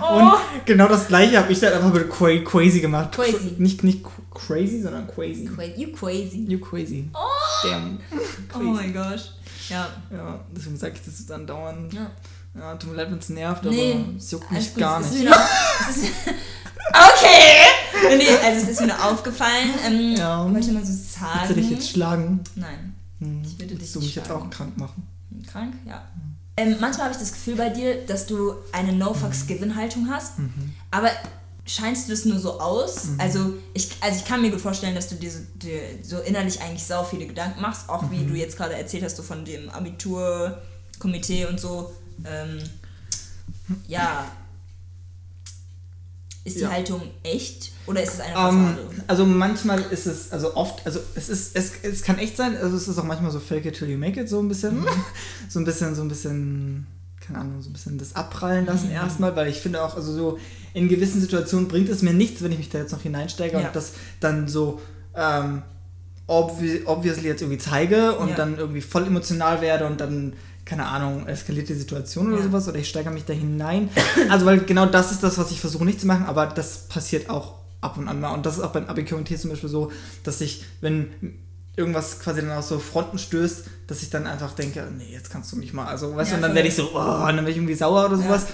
Oh. 0.00 0.14
Und 0.20 0.32
genau 0.64 0.86
das 0.86 1.08
gleiche 1.08 1.38
habe 1.38 1.52
ich 1.52 1.58
dann 1.58 1.72
einfach 1.72 1.92
mit 1.92 2.08
Qua- 2.08 2.38
Crazy 2.44 2.80
gemacht. 2.80 3.12
Crazy. 3.12 3.54
Nicht, 3.58 3.82
nicht 3.82 4.04
crazy, 4.32 4.80
sondern 4.80 5.08
crazy. 5.08 5.48
You 5.76 5.88
crazy. 5.92 6.44
You 6.48 6.60
crazy. 6.60 7.10
Oh. 7.12 7.68
Damn. 7.68 7.98
Oh 8.54 8.58
mein 8.60 8.94
Gott. 8.94 9.34
Ja. 9.68 9.88
Ja, 10.12 10.38
deswegen 10.56 10.76
sage 10.76 10.94
ich 10.94 11.02
das 11.04 11.26
dann 11.26 11.46
dauernd. 11.46 11.92
ja. 11.92 12.10
Ja, 12.58 12.74
tut 12.76 12.90
mir 12.90 12.96
leid, 12.96 13.10
wenn 13.10 13.18
es 13.18 13.28
nervt, 13.28 13.64
Nee, 13.64 13.92
aber 13.94 14.16
es 14.16 14.30
juckt 14.30 14.50
mich 14.50 14.72
gut, 14.74 14.80
gar 14.80 15.00
es 15.00 15.10
nicht. 15.10 15.22
Wieder, 15.22 15.36
es 15.90 15.96
okay! 16.92 18.16
Nee, 18.16 18.28
also 18.44 18.62
es 18.64 18.68
ist 18.70 18.80
mir 18.80 18.88
nur 18.88 19.04
aufgefallen. 19.04 19.70
Ähm, 19.86 20.16
Ja. 20.16 20.44
Wollte 20.44 20.66
ich 20.68 20.72
mal 20.72 20.84
so 20.84 20.92
sagen. 20.92 21.32
Willst 21.40 21.50
du 21.50 21.54
dich 21.54 21.70
jetzt 21.70 21.90
schlagen? 21.90 22.40
Nein. 22.54 22.94
Hm. 23.20 23.42
Ich 23.44 23.58
würde 23.58 23.74
dich 23.74 23.92
du 23.92 24.00
mich 24.00 24.14
jetzt 24.14 24.30
auch 24.30 24.48
krank 24.50 24.76
machen? 24.78 25.06
Krank? 25.50 25.74
Ja. 25.86 26.04
Ähm, 26.56 26.76
manchmal 26.80 27.04
habe 27.06 27.12
ich 27.14 27.20
das 27.20 27.32
Gefühl 27.32 27.56
bei 27.56 27.68
dir, 27.68 28.04
dass 28.06 28.26
du 28.26 28.54
eine 28.72 28.92
No-Fucks-Given-Haltung 28.92 30.08
hast. 30.10 30.38
Mhm. 30.38 30.74
Aber 30.90 31.10
scheinst 31.66 32.08
du 32.08 32.12
das 32.12 32.24
nur 32.24 32.38
so 32.40 32.58
aus? 32.60 33.08
Also, 33.18 33.54
ich, 33.74 33.90
also 34.00 34.18
ich 34.18 34.24
kann 34.24 34.40
mir 34.42 34.50
gut 34.50 34.60
vorstellen, 34.60 34.94
dass 34.94 35.08
du 35.08 35.14
dir, 35.16 35.30
so- 35.30 35.38
dir 35.54 35.80
so 36.02 36.18
innerlich 36.18 36.60
eigentlich 36.62 36.82
sau 36.84 37.04
viele 37.04 37.26
Gedanken 37.26 37.60
machst. 37.60 37.88
Auch 37.88 38.02
Mhm. 38.02 38.10
wie 38.12 38.24
du 38.26 38.34
jetzt 38.34 38.56
gerade 38.56 38.74
erzählt 38.74 39.04
hast, 39.04 39.16
so 39.16 39.22
von 39.22 39.44
dem 39.44 39.68
Abiturkomitee 39.70 41.46
und 41.46 41.60
so. 41.60 41.92
Ähm, 42.24 42.58
ja. 43.86 44.30
Ist 46.44 46.56
die 46.56 46.60
Ja. 46.62 46.70
Haltung 46.70 47.02
echt 47.22 47.72
oder 47.86 48.02
ist 48.02 48.14
es 48.14 48.20
eine 48.20 48.30
Ähm, 48.32 48.36
Fassade? 48.76 49.04
also 49.06 49.26
manchmal 49.26 49.80
ist 49.90 50.06
es, 50.06 50.32
also 50.32 50.54
oft, 50.56 50.84
also 50.86 51.00
es 51.14 51.28
ist, 51.28 51.54
es, 51.56 51.72
es 51.82 52.02
kann 52.02 52.18
echt 52.18 52.36
sein, 52.36 52.56
also 52.56 52.76
es 52.76 52.88
ist 52.88 52.98
auch 52.98 53.04
manchmal 53.04 53.30
so 53.30 53.40
fake 53.40 53.66
it 53.66 53.76
till 53.76 53.88
you 53.88 53.98
make 53.98 54.18
it, 54.18 54.28
so 54.28 54.40
ein 54.40 54.48
bisschen, 54.48 54.86
so 55.48 55.58
ein 55.58 55.64
bisschen, 55.64 55.94
so 55.94 56.02
ein 56.02 56.08
bisschen, 56.08 56.86
keine 57.20 57.40
Ahnung, 57.40 57.60
so 57.60 57.68
ein 57.68 57.72
bisschen 57.74 57.98
das 57.98 58.14
abprallen 58.16 58.64
lassen 58.66 58.90
erstmal, 58.90 59.36
weil 59.36 59.48
ich 59.48 59.60
finde 59.60 59.82
auch, 59.82 59.94
also 59.96 60.12
so 60.14 60.38
in 60.72 60.88
gewissen 60.88 61.20
Situationen 61.20 61.68
bringt 61.68 61.88
es 61.90 62.00
mir 62.02 62.14
nichts, 62.14 62.42
wenn 62.42 62.52
ich 62.52 62.58
mich 62.58 62.70
da 62.70 62.78
jetzt 62.78 62.92
noch 62.92 63.02
hineinsteige 63.02 63.58
Ja. 63.60 63.66
und 63.66 63.76
das 63.76 63.92
dann 64.20 64.48
so, 64.48 64.80
ähm, 65.14 65.62
obvi 66.26 66.82
obviously 66.86 67.26
jetzt 67.26 67.42
irgendwie 67.42 67.58
zeige 67.58 68.16
und 68.18 68.30
Ja. 68.30 68.36
dann 68.36 68.56
irgendwie 68.58 68.80
voll 68.82 69.06
emotional 69.06 69.60
werde 69.60 69.86
und 69.86 70.00
dann, 70.00 70.34
keine 70.68 70.86
Ahnung, 70.86 71.26
eskaliert 71.26 71.68
die 71.68 71.74
Situation 71.74 72.28
oder 72.28 72.36
Ja. 72.38 72.42
sowas 72.44 72.68
oder 72.68 72.78
ich 72.78 72.88
steigere 72.88 73.12
mich 73.12 73.24
da 73.24 73.32
hinein. 73.32 73.88
Also, 74.28 74.44
weil 74.46 74.60
genau 74.60 74.84
das 74.86 75.10
ist 75.12 75.22
das, 75.22 75.38
was 75.38 75.50
ich 75.50 75.60
versuche 75.60 75.84
nicht 75.84 76.00
zu 76.00 76.06
machen, 76.06 76.26
aber 76.26 76.46
das 76.46 76.88
passiert 76.88 77.30
auch 77.30 77.54
ab 77.80 77.96
und 77.96 78.06
an 78.08 78.20
mal. 78.20 78.34
Und 78.34 78.44
das 78.44 78.58
ist 78.58 78.62
auch 78.62 78.72
beim 78.72 78.86
Abi-Komitee 78.86 79.36
zum 79.38 79.50
Beispiel 79.50 79.70
so, 79.70 79.90
dass 80.24 80.40
ich, 80.40 80.64
wenn 80.80 81.08
irgendwas 81.76 82.18
quasi 82.20 82.40
dann 82.42 82.50
aus 82.52 82.68
so 82.68 82.78
Fronten 82.80 83.18
stößt, 83.18 83.64
dass 83.86 84.02
ich 84.02 84.10
dann 84.10 84.26
einfach 84.26 84.52
denke, 84.52 84.84
nee, 84.98 85.12
jetzt 85.12 85.30
kannst 85.30 85.52
du 85.52 85.56
mich 85.56 85.72
mal, 85.72 85.86
also, 85.86 86.14
weißt 86.14 86.32
Ja, 86.32 86.36
du, 86.36 86.42
und 86.42 86.48
dann 86.48 86.54
werde 86.56 86.68
ich 86.68 86.74
so, 86.74 86.90
oh, 86.92 86.98
und 86.98 87.26
dann 87.28 87.36
werde 87.36 87.50
ich 87.52 87.56
irgendwie 87.56 87.74
sauer 87.74 88.06
oder 88.06 88.16
Ja. 88.16 88.22
sowas. 88.24 88.46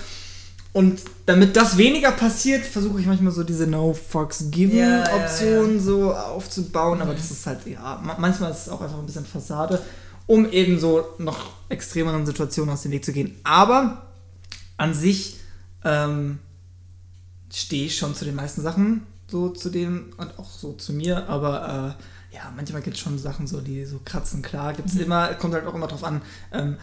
Und 0.73 1.01
damit 1.27 1.57
das 1.57 1.77
weniger 1.79 2.11
passiert, 2.11 2.67
versuche 2.67 3.01
ich 3.01 3.07
manchmal 3.07 3.33
so 3.33 3.45
diese 3.45 3.67
No 3.67 3.95
Fucks 3.95 4.47
Given 4.51 4.77
Ja, 4.79 5.05
ja, 5.09 5.15
Option 5.17 5.81
so 5.81 6.12
aufzubauen. 6.12 7.01
Aber 7.01 7.15
das 7.15 7.31
ist 7.31 7.47
halt, 7.47 7.61
ja, 7.67 8.01
ma- 8.03 8.17
manchmal 8.19 8.51
ist 8.51 8.62
es 8.67 8.69
auch 8.69 8.81
einfach 8.81 8.99
ein 8.99 9.07
bisschen 9.07 9.25
Fassade, 9.25 9.81
um 10.27 10.51
eben 10.51 10.79
so 10.79 11.07
noch 11.18 11.51
extremeren 11.68 12.25
Situationen 12.27 12.72
aus 12.72 12.83
dem 12.83 12.93
Weg 12.93 13.05
zu 13.05 13.12
gehen. 13.12 13.37
Aber 13.45 14.07
an 14.77 14.95
sich 14.95 15.39
ähm, 15.85 16.39
stehe 17.53 17.87
ich 17.87 17.97
schon 17.97 18.14
zu 18.14 18.25
den 18.25 18.35
meisten 18.35 18.62
Sachen, 18.62 19.07
so 19.29 19.49
zu 19.51 19.70
dem 19.70 20.12
und 20.16 20.39
auch 20.39 20.51
so 20.51 20.72
zu 20.72 20.93
mir. 20.93 21.29
Aber 21.29 21.97
äh, 22.31 22.35
ja, 22.37 22.53
manchmal 22.57 22.83
gibt 22.83 22.97
es 22.97 23.03
schon 23.03 23.18
Sachen 23.18 23.47
so, 23.47 23.61
die 23.61 23.85
so 23.85 24.01
kratzen. 24.05 24.43
Klar, 24.43 24.72
gibt 24.75 24.89
es 24.89 24.97
immer, 24.97 25.35
kommt 25.35 25.55
halt 25.55 25.66
auch 25.66 25.75
immer 25.75 25.87
drauf 25.87 26.05
an, 26.05 26.20
ähm, 26.53 26.77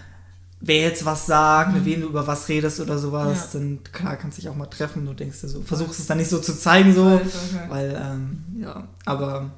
wer 0.63 0.81
jetzt 0.81 1.03
was 1.05 1.25
sagt, 1.25 1.73
mit 1.73 1.85
wem 1.85 2.01
du 2.01 2.07
über 2.07 2.25
was 2.27 2.47
redest 2.47 2.79
oder 2.79 2.97
sowas, 2.99 3.49
Ja. 3.53 3.59
dann 3.59 3.79
klar 3.91 4.15
kannst 4.15 4.37
du 4.37 4.41
dich 4.43 4.49
auch 4.49 4.55
mal 4.55 4.67
treffen. 4.67 5.05
Du 5.05 5.13
denkst 5.13 5.41
dir 5.41 5.47
so, 5.49 5.61
versuchst 5.61 5.99
es 5.99 6.05
dann 6.07 6.19
nicht 6.19 6.29
so 6.29 6.37
zu 6.39 6.55
zeigen, 6.57 6.93
so, 6.93 7.03
voll. 7.03 7.21
weil, 7.69 7.99
ähm, 7.99 8.45
ja, 8.59 8.87
aber 9.05 9.49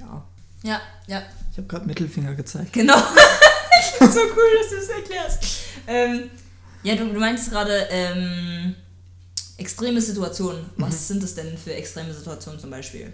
ja, 0.00 0.24
Ja, 0.64 0.80
ja, 1.06 1.22
ich 1.52 1.58
habe 1.58 1.68
gerade 1.68 1.86
Mittelfinger 1.86 2.34
gezeigt. 2.34 2.72
genau. 2.72 2.96
so 4.00 4.06
cool, 4.06 4.58
dass 4.58 4.70
du 4.70 4.76
das 4.76 4.88
erklärst. 4.88 5.44
Ähm, 5.86 6.30
ja, 6.82 6.96
du, 6.96 7.12
du 7.12 7.20
meinst 7.20 7.50
gerade 7.50 7.88
ähm, 7.90 8.74
extreme 9.58 10.00
Situationen. 10.00 10.64
Was 10.78 11.08
sind 11.08 11.22
es 11.22 11.34
denn 11.34 11.58
für 11.58 11.74
extreme 11.74 12.12
Situationen 12.14 12.58
zum 12.58 12.70
Beispiel? 12.70 13.12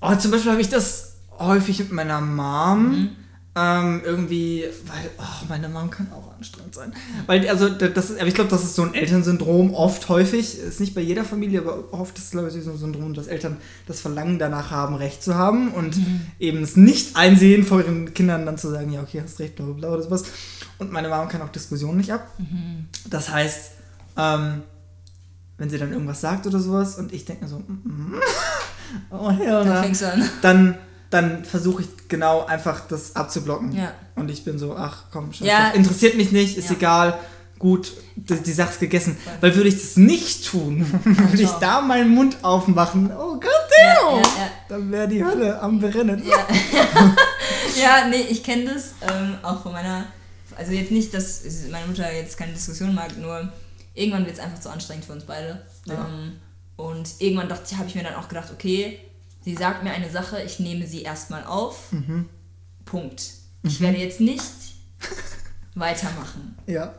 Oh, 0.00 0.14
zum 0.16 0.32
Beispiel 0.32 0.50
habe 0.50 0.60
ich 0.60 0.68
das 0.68 1.14
häufig 1.38 1.78
mit 1.78 1.92
meiner 1.92 2.20
Mom. 2.20 3.14
Ähm, 3.56 4.00
irgendwie, 4.04 4.64
weil, 4.88 5.10
oh, 5.16 5.46
meine 5.48 5.68
Mom 5.68 5.88
kann 5.88 6.10
auch 6.12 6.36
anstrengend 6.36 6.74
sein. 6.74 6.92
Weil, 7.26 7.48
also, 7.48 7.68
da- 7.68 7.86
das 7.86 8.10
ist, 8.10 8.18
aber 8.18 8.26
ich 8.26 8.34
glaube, 8.34 8.50
das 8.50 8.64
ist 8.64 8.74
so 8.74 8.82
ein 8.82 8.94
Elternsyndrom, 8.94 9.74
oft 9.74 10.08
häufig. 10.08 10.58
Ist 10.58 10.80
nicht 10.80 10.92
bei 10.92 11.00
jeder 11.00 11.24
Familie, 11.24 11.60
aber 11.60 11.84
oft 11.92 12.18
ist 12.18 12.24
es, 12.24 12.30
glaube 12.32 12.48
ich, 12.48 12.64
so 12.64 12.72
ein 12.72 12.78
Syndrom, 12.78 13.14
dass 13.14 13.28
Eltern 13.28 13.58
das 13.86 14.00
Verlangen 14.00 14.40
danach 14.40 14.72
haben, 14.72 14.96
Recht 14.96 15.22
zu 15.22 15.36
haben 15.36 15.70
und 15.72 15.96
eben 16.40 16.64
es 16.64 16.74
nicht 16.76 17.14
einsehen, 17.14 17.62
vor 17.64 17.80
ihren 17.80 18.12
Kindern 18.12 18.44
dann 18.44 18.58
zu 18.58 18.70
sagen, 18.70 18.92
ja, 18.92 19.02
okay, 19.02 19.22
hast 19.22 19.38
recht, 19.38 19.54
bla, 19.54 19.64
bla, 19.66 19.74
bla 19.74 19.88
oder 19.92 20.02
sowas. 20.02 20.24
Und 20.78 20.90
meine 20.90 21.08
Mom 21.08 21.28
kann 21.28 21.40
auch 21.40 21.50
Diskussionen 21.50 21.98
nicht 21.98 22.12
ab. 22.12 22.26
Das 23.08 23.30
heißt, 23.30 23.70
ähm, 24.16 24.62
wenn 25.58 25.70
sie 25.70 25.78
dann 25.78 25.92
irgendwas 25.92 26.20
sagt 26.20 26.48
oder 26.48 26.58
sowas 26.58 26.98
und 26.98 27.12
ich 27.12 27.24
denke 27.24 27.44
mir 27.44 27.50
so, 27.50 27.58
mm, 27.58 27.82
mm, 27.84 28.14
oh, 29.10 29.30
hell 29.30 29.46
Dann 29.64 29.68
no 29.68 29.80
fängst 29.82 30.02
du 30.02 30.12
an. 30.12 30.28
dann, 30.42 30.74
dann 31.10 31.44
versuche 31.44 31.82
ich 31.82 31.88
genau 32.08 32.44
einfach 32.46 32.86
das 32.88 33.14
abzublocken. 33.16 33.72
Ja. 33.74 33.92
Und 34.16 34.30
ich 34.30 34.44
bin 34.44 34.58
so, 34.58 34.76
ach 34.76 35.04
komm, 35.12 35.32
scheiß 35.32 35.46
Ja. 35.46 35.70
interessiert 35.70 36.16
mich 36.16 36.32
nicht, 36.32 36.56
ist 36.56 36.70
Ja. 36.70 36.76
egal, 36.76 37.18
gut, 37.58 37.92
die, 38.16 38.34
die 38.36 38.52
Sache 38.52 38.70
ist 38.70 38.80
gegessen. 38.80 39.16
Weil 39.40 39.54
würde 39.54 39.68
ich 39.68 39.76
das 39.80 39.96
nicht 39.96 40.46
tun, 40.46 40.86
würde 41.04 41.42
ich 41.42 41.50
da 41.60 41.80
meinen 41.80 42.10
Mund 42.10 42.38
aufmachen, 42.42 43.10
oh 43.12 43.34
Gott, 43.34 43.50
Ja, 43.82 44.10
ja, 44.10 44.18
ja. 44.18 44.50
dann 44.68 44.90
wäre 44.90 45.08
die 45.08 45.24
Hölle 45.24 45.60
am 45.60 45.80
Brennen. 45.80 46.22
Ja, 46.26 46.46
ja 47.80 48.08
nee, 48.08 48.26
ich 48.28 48.42
kenne 48.42 48.74
das 48.74 48.94
ähm, 49.02 49.36
auch 49.42 49.62
von 49.62 49.72
meiner. 49.72 50.04
Also 50.56 50.72
jetzt 50.72 50.90
nicht, 50.92 51.12
dass 51.14 51.42
meine 51.70 51.86
Mutter 51.86 52.12
jetzt 52.12 52.36
keine 52.36 52.52
Diskussion 52.52 52.94
mag, 52.94 53.16
nur 53.18 53.48
irgendwann 53.94 54.24
wird 54.24 54.36
es 54.36 54.40
einfach 54.40 54.60
zu 54.60 54.70
anstrengend 54.70 55.04
für 55.04 55.12
uns 55.12 55.24
beide. 55.24 55.62
Ja. 55.86 55.94
Ähm, 55.94 56.36
und 56.76 57.08
irgendwann 57.18 57.48
dachte, 57.48 57.76
habe 57.76 57.88
ich 57.88 57.94
mir 57.94 58.02
dann 58.04 58.14
auch 58.14 58.28
gedacht, 58.28 58.50
okay, 58.52 58.98
sie 59.44 59.54
sagt 59.54 59.82
mir 59.84 59.92
eine 59.92 60.10
Sache, 60.10 60.40
ich 60.42 60.58
nehme 60.60 60.86
sie 60.86 61.02
erstmal 61.02 61.44
auf. 61.44 61.92
Mhm. 61.92 62.28
Punkt. 62.84 63.22
Ich 63.62 63.80
werde 63.80 63.98
jetzt 63.98 64.20
nicht 64.20 64.42
weitermachen. 65.74 66.56
Ja. 66.66 66.94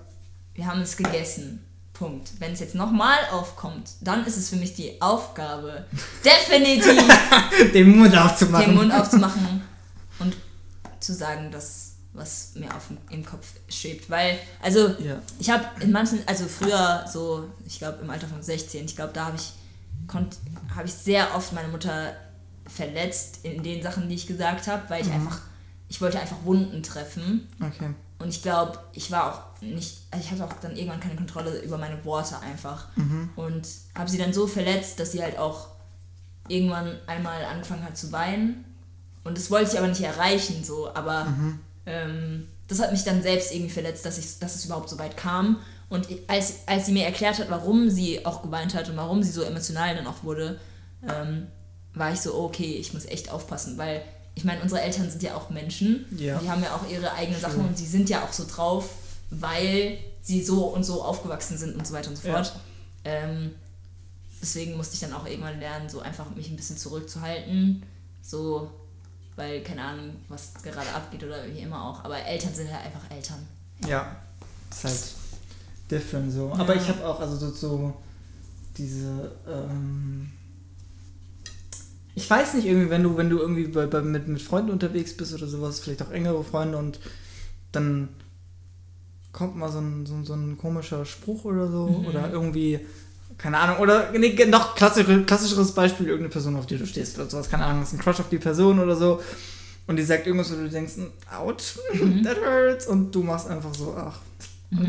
Wir 0.53 0.67
haben 0.67 0.81
es 0.81 0.97
gegessen. 0.97 1.63
Punkt. 1.93 2.31
Wenn 2.39 2.51
es 2.53 2.59
jetzt 2.59 2.75
nochmal 2.75 3.17
aufkommt, 3.31 3.89
dann 4.01 4.25
ist 4.25 4.35
es 4.37 4.49
für 4.49 4.57
mich 4.57 4.73
die 4.73 5.01
Aufgabe, 5.01 5.85
definitiv 6.25 7.01
Den 7.73 7.97
Mund 7.97 8.17
aufzumachen. 8.17 8.65
den 8.65 8.75
Mund 8.75 8.93
aufzumachen 8.93 9.61
und 10.19 10.35
zu 10.99 11.13
sagen, 11.13 11.51
das, 11.51 11.93
was 12.13 12.51
mir 12.55 12.73
auf 12.75 12.87
dem, 12.87 12.97
im 13.11 13.25
Kopf 13.25 13.47
schwebt. 13.69 14.09
Weil, 14.09 14.37
also, 14.61 14.89
Ja. 14.99 15.21
ich 15.39 15.49
habe 15.49 15.63
in 15.81 15.91
manchen, 15.91 16.19
also 16.25 16.45
früher 16.47 17.05
so, 17.11 17.49
ich 17.65 17.77
glaube 17.79 17.99
im 18.01 18.09
Alter 18.09 18.27
von 18.27 18.41
16, 18.43 18.85
ich 18.85 18.95
glaube, 18.97 19.13
da 19.13 19.27
habe 19.27 19.37
ich, 19.37 19.53
konnt- 20.07 20.37
habe 20.75 20.87
ich 20.87 20.93
sehr 20.93 21.33
oft 21.35 21.53
meine 21.53 21.69
Mutter 21.69 22.13
verletzt 22.67 23.39
in 23.43 23.63
den 23.63 23.81
Sachen, 23.81 24.09
die 24.09 24.15
ich 24.15 24.27
gesagt 24.27 24.67
habe, 24.67 24.83
weil 24.89 25.01
ich 25.01 25.11
einfach, 25.11 25.39
ich 25.89 26.01
wollte 26.01 26.19
einfach 26.19 26.43
Wunden 26.43 26.83
treffen. 26.83 27.47
Okay. 27.61 27.91
Und 28.17 28.29
ich 28.29 28.41
glaube, 28.41 28.79
ich 28.93 29.11
war 29.11 29.33
auch 29.33 29.61
nicht, 29.61 29.97
also 30.09 30.25
ich 30.25 30.31
hatte 30.31 30.45
auch 30.45 30.53
dann 30.61 30.75
irgendwann 30.75 30.99
keine 30.99 31.15
Kontrolle 31.15 31.59
über 31.61 31.77
meine 31.77 32.03
Worte 32.05 32.39
einfach. 32.39 32.87
Und 33.35 33.67
habe 33.93 34.09
sie 34.09 34.17
dann 34.17 34.33
so 34.33 34.47
verletzt, 34.47 34.99
dass 34.99 35.11
sie 35.11 35.21
halt 35.21 35.37
auch 35.37 35.67
irgendwann 36.47 36.97
einmal 37.07 37.43
angefangen 37.45 37.83
hat 37.83 37.97
zu 37.97 38.11
weinen. 38.11 38.65
Und 39.23 39.37
das 39.37 39.51
wollte 39.51 39.71
ich 39.71 39.77
aber 39.77 39.87
nicht 39.87 40.01
erreichen, 40.01 40.63
so. 40.63 40.93
Aber 40.93 41.27
ähm, 41.85 42.47
das 42.67 42.79
hat 42.79 42.91
mich 42.91 43.03
dann 43.03 43.21
selbst 43.21 43.53
irgendwie 43.53 43.71
verletzt, 43.71 44.05
dass, 44.05 44.17
ich, 44.17 44.39
dass 44.39 44.55
es 44.55 44.65
überhaupt 44.65 44.89
so 44.89 44.97
weit 44.97 45.17
kam. 45.17 45.57
Und 45.89 46.07
als, 46.27 46.67
als 46.67 46.87
sie 46.87 46.93
mir 46.93 47.05
erklärt 47.05 47.39
hat, 47.39 47.49
warum 47.49 47.89
sie 47.89 48.25
auch 48.25 48.41
geweint 48.41 48.73
hat 48.73 48.89
und 48.89 48.97
warum 48.97 49.21
sie 49.23 49.31
so 49.31 49.41
emotional 49.41 49.95
dann 49.95 50.07
auch 50.07 50.23
wurde, 50.23 50.59
ähm, 51.07 51.47
war 51.95 52.13
ich 52.13 52.19
so, 52.21 52.35
okay, 52.35 52.75
ich 52.75 52.93
muss 52.93 53.05
echt 53.05 53.31
aufpassen, 53.31 53.77
weil 53.77 54.01
ich 54.35 54.43
meine, 54.43 54.61
unsere 54.61 54.81
Eltern 54.81 55.09
sind 55.09 55.23
ja 55.23 55.35
auch 55.35 55.49
Menschen. 55.49 56.05
Ja. 56.17 56.37
Die 56.39 56.49
haben 56.49 56.61
ja 56.61 56.75
auch 56.75 56.87
ihre 56.89 57.13
eigenen 57.13 57.39
Sachen 57.39 57.65
und 57.65 57.77
sie 57.77 57.85
sind 57.87 58.09
ja 58.09 58.23
auch 58.23 58.33
so 58.33 58.45
drauf, 58.45 58.89
weil 59.29 59.97
sie 60.21 60.43
so 60.43 60.65
und 60.65 60.83
so 60.83 61.01
aufgewachsen 61.03 61.57
sind 61.57 61.75
und 61.75 61.87
so 61.87 61.93
weiter 61.93 62.09
und 62.09 62.17
so 62.17 62.27
Ja. 62.27 62.35
fort. 62.35 62.53
Ähm, 63.05 63.51
deswegen 64.41 64.75
musste 64.75 64.95
ich 64.95 64.99
dann 64.99 65.13
auch 65.13 65.25
irgendwann 65.25 65.59
lernen, 65.59 65.87
so 65.87 66.01
einfach 66.01 66.29
mich 66.35 66.49
ein 66.49 66.55
bisschen 66.57 66.77
zurückzuhalten. 66.77 67.83
So, 68.21 68.69
weil, 69.35 69.61
keine 69.63 69.83
Ahnung, 69.83 70.15
was 70.27 70.53
gerade 70.63 70.89
abgeht 70.93 71.23
oder 71.23 71.45
wie 71.47 71.59
immer 71.59 71.83
auch. 71.89 72.03
Aber 72.03 72.17
Eltern 72.17 72.53
sind 72.53 72.71
halt 72.73 72.85
einfach 72.85 73.09
Eltern. 73.09 73.45
Ja, 73.87 74.15
ist 74.71 74.83
halt 74.83 75.03
different 75.89 76.33
so. 76.33 76.51
Aber 76.57 76.75
ich 76.75 76.87
habe 76.87 77.05
auch, 77.07 77.19
also 77.19 77.37
so, 77.37 77.51
so 77.51 77.93
diese, 78.77 79.31
ähm, 79.47 80.31
ich 82.15 82.29
weiß 82.29 82.53
nicht, 82.55 82.65
irgendwie, 82.65 82.89
wenn 82.89 83.03
du, 83.03 83.17
wenn 83.17 83.29
du 83.29 83.39
irgendwie 83.39 83.67
bei, 83.67 83.85
bei, 83.85 84.01
mit, 84.01 84.27
mit 84.27 84.41
Freunden 84.41 84.71
unterwegs 84.71 85.15
bist 85.15 85.33
oder 85.33 85.47
sowas, 85.47 85.79
vielleicht 85.79 86.01
auch 86.01 86.11
engere 86.11 86.43
Freunde 86.43 86.77
und 86.77 86.99
dann 87.71 88.09
kommt 89.31 89.57
mal 89.57 89.69
so 89.69 89.79
ein, 89.79 90.05
so, 90.05 90.23
so 90.23 90.33
ein 90.33 90.57
komischer 90.57 91.05
Spruch 91.05 91.43
oder 91.43 91.69
so 91.69 92.05
oder 92.07 92.31
irgendwie, 92.31 92.79
keine 93.37 93.57
Ahnung, 93.57 93.79
oder 93.79 94.11
nee, 94.11 94.33
noch 94.45 94.75
klassischer, 94.75 95.23
klassischeres 95.23 95.73
Beispiel, 95.73 96.07
irgendeine 96.07 96.31
Person, 96.31 96.55
auf 96.55 96.67
die 96.67 96.77
du 96.77 96.87
stehst 96.87 97.19
oder 97.19 97.29
sowas, 97.29 97.49
keine 97.49 97.65
Ahnung, 97.65 97.81
das 97.81 97.89
ist 97.89 97.99
ein 97.99 98.01
Crush 98.01 98.21
auf 98.21 98.29
die 98.29 98.37
Person 98.37 98.79
oder 98.79 98.95
so 98.95 99.19
und 99.87 99.97
die 99.97 100.03
sagt 100.03 100.25
irgendwas, 100.25 100.51
wo 100.51 100.55
du 100.55 100.69
denkst, 100.69 100.93
ouch, 101.31 101.55
that 102.23 102.37
hurts. 102.37 102.87
Und 102.87 103.13
du 103.13 103.23
machst 103.23 103.47
einfach 103.47 103.73
so, 103.73 103.95
ach, 103.97 104.19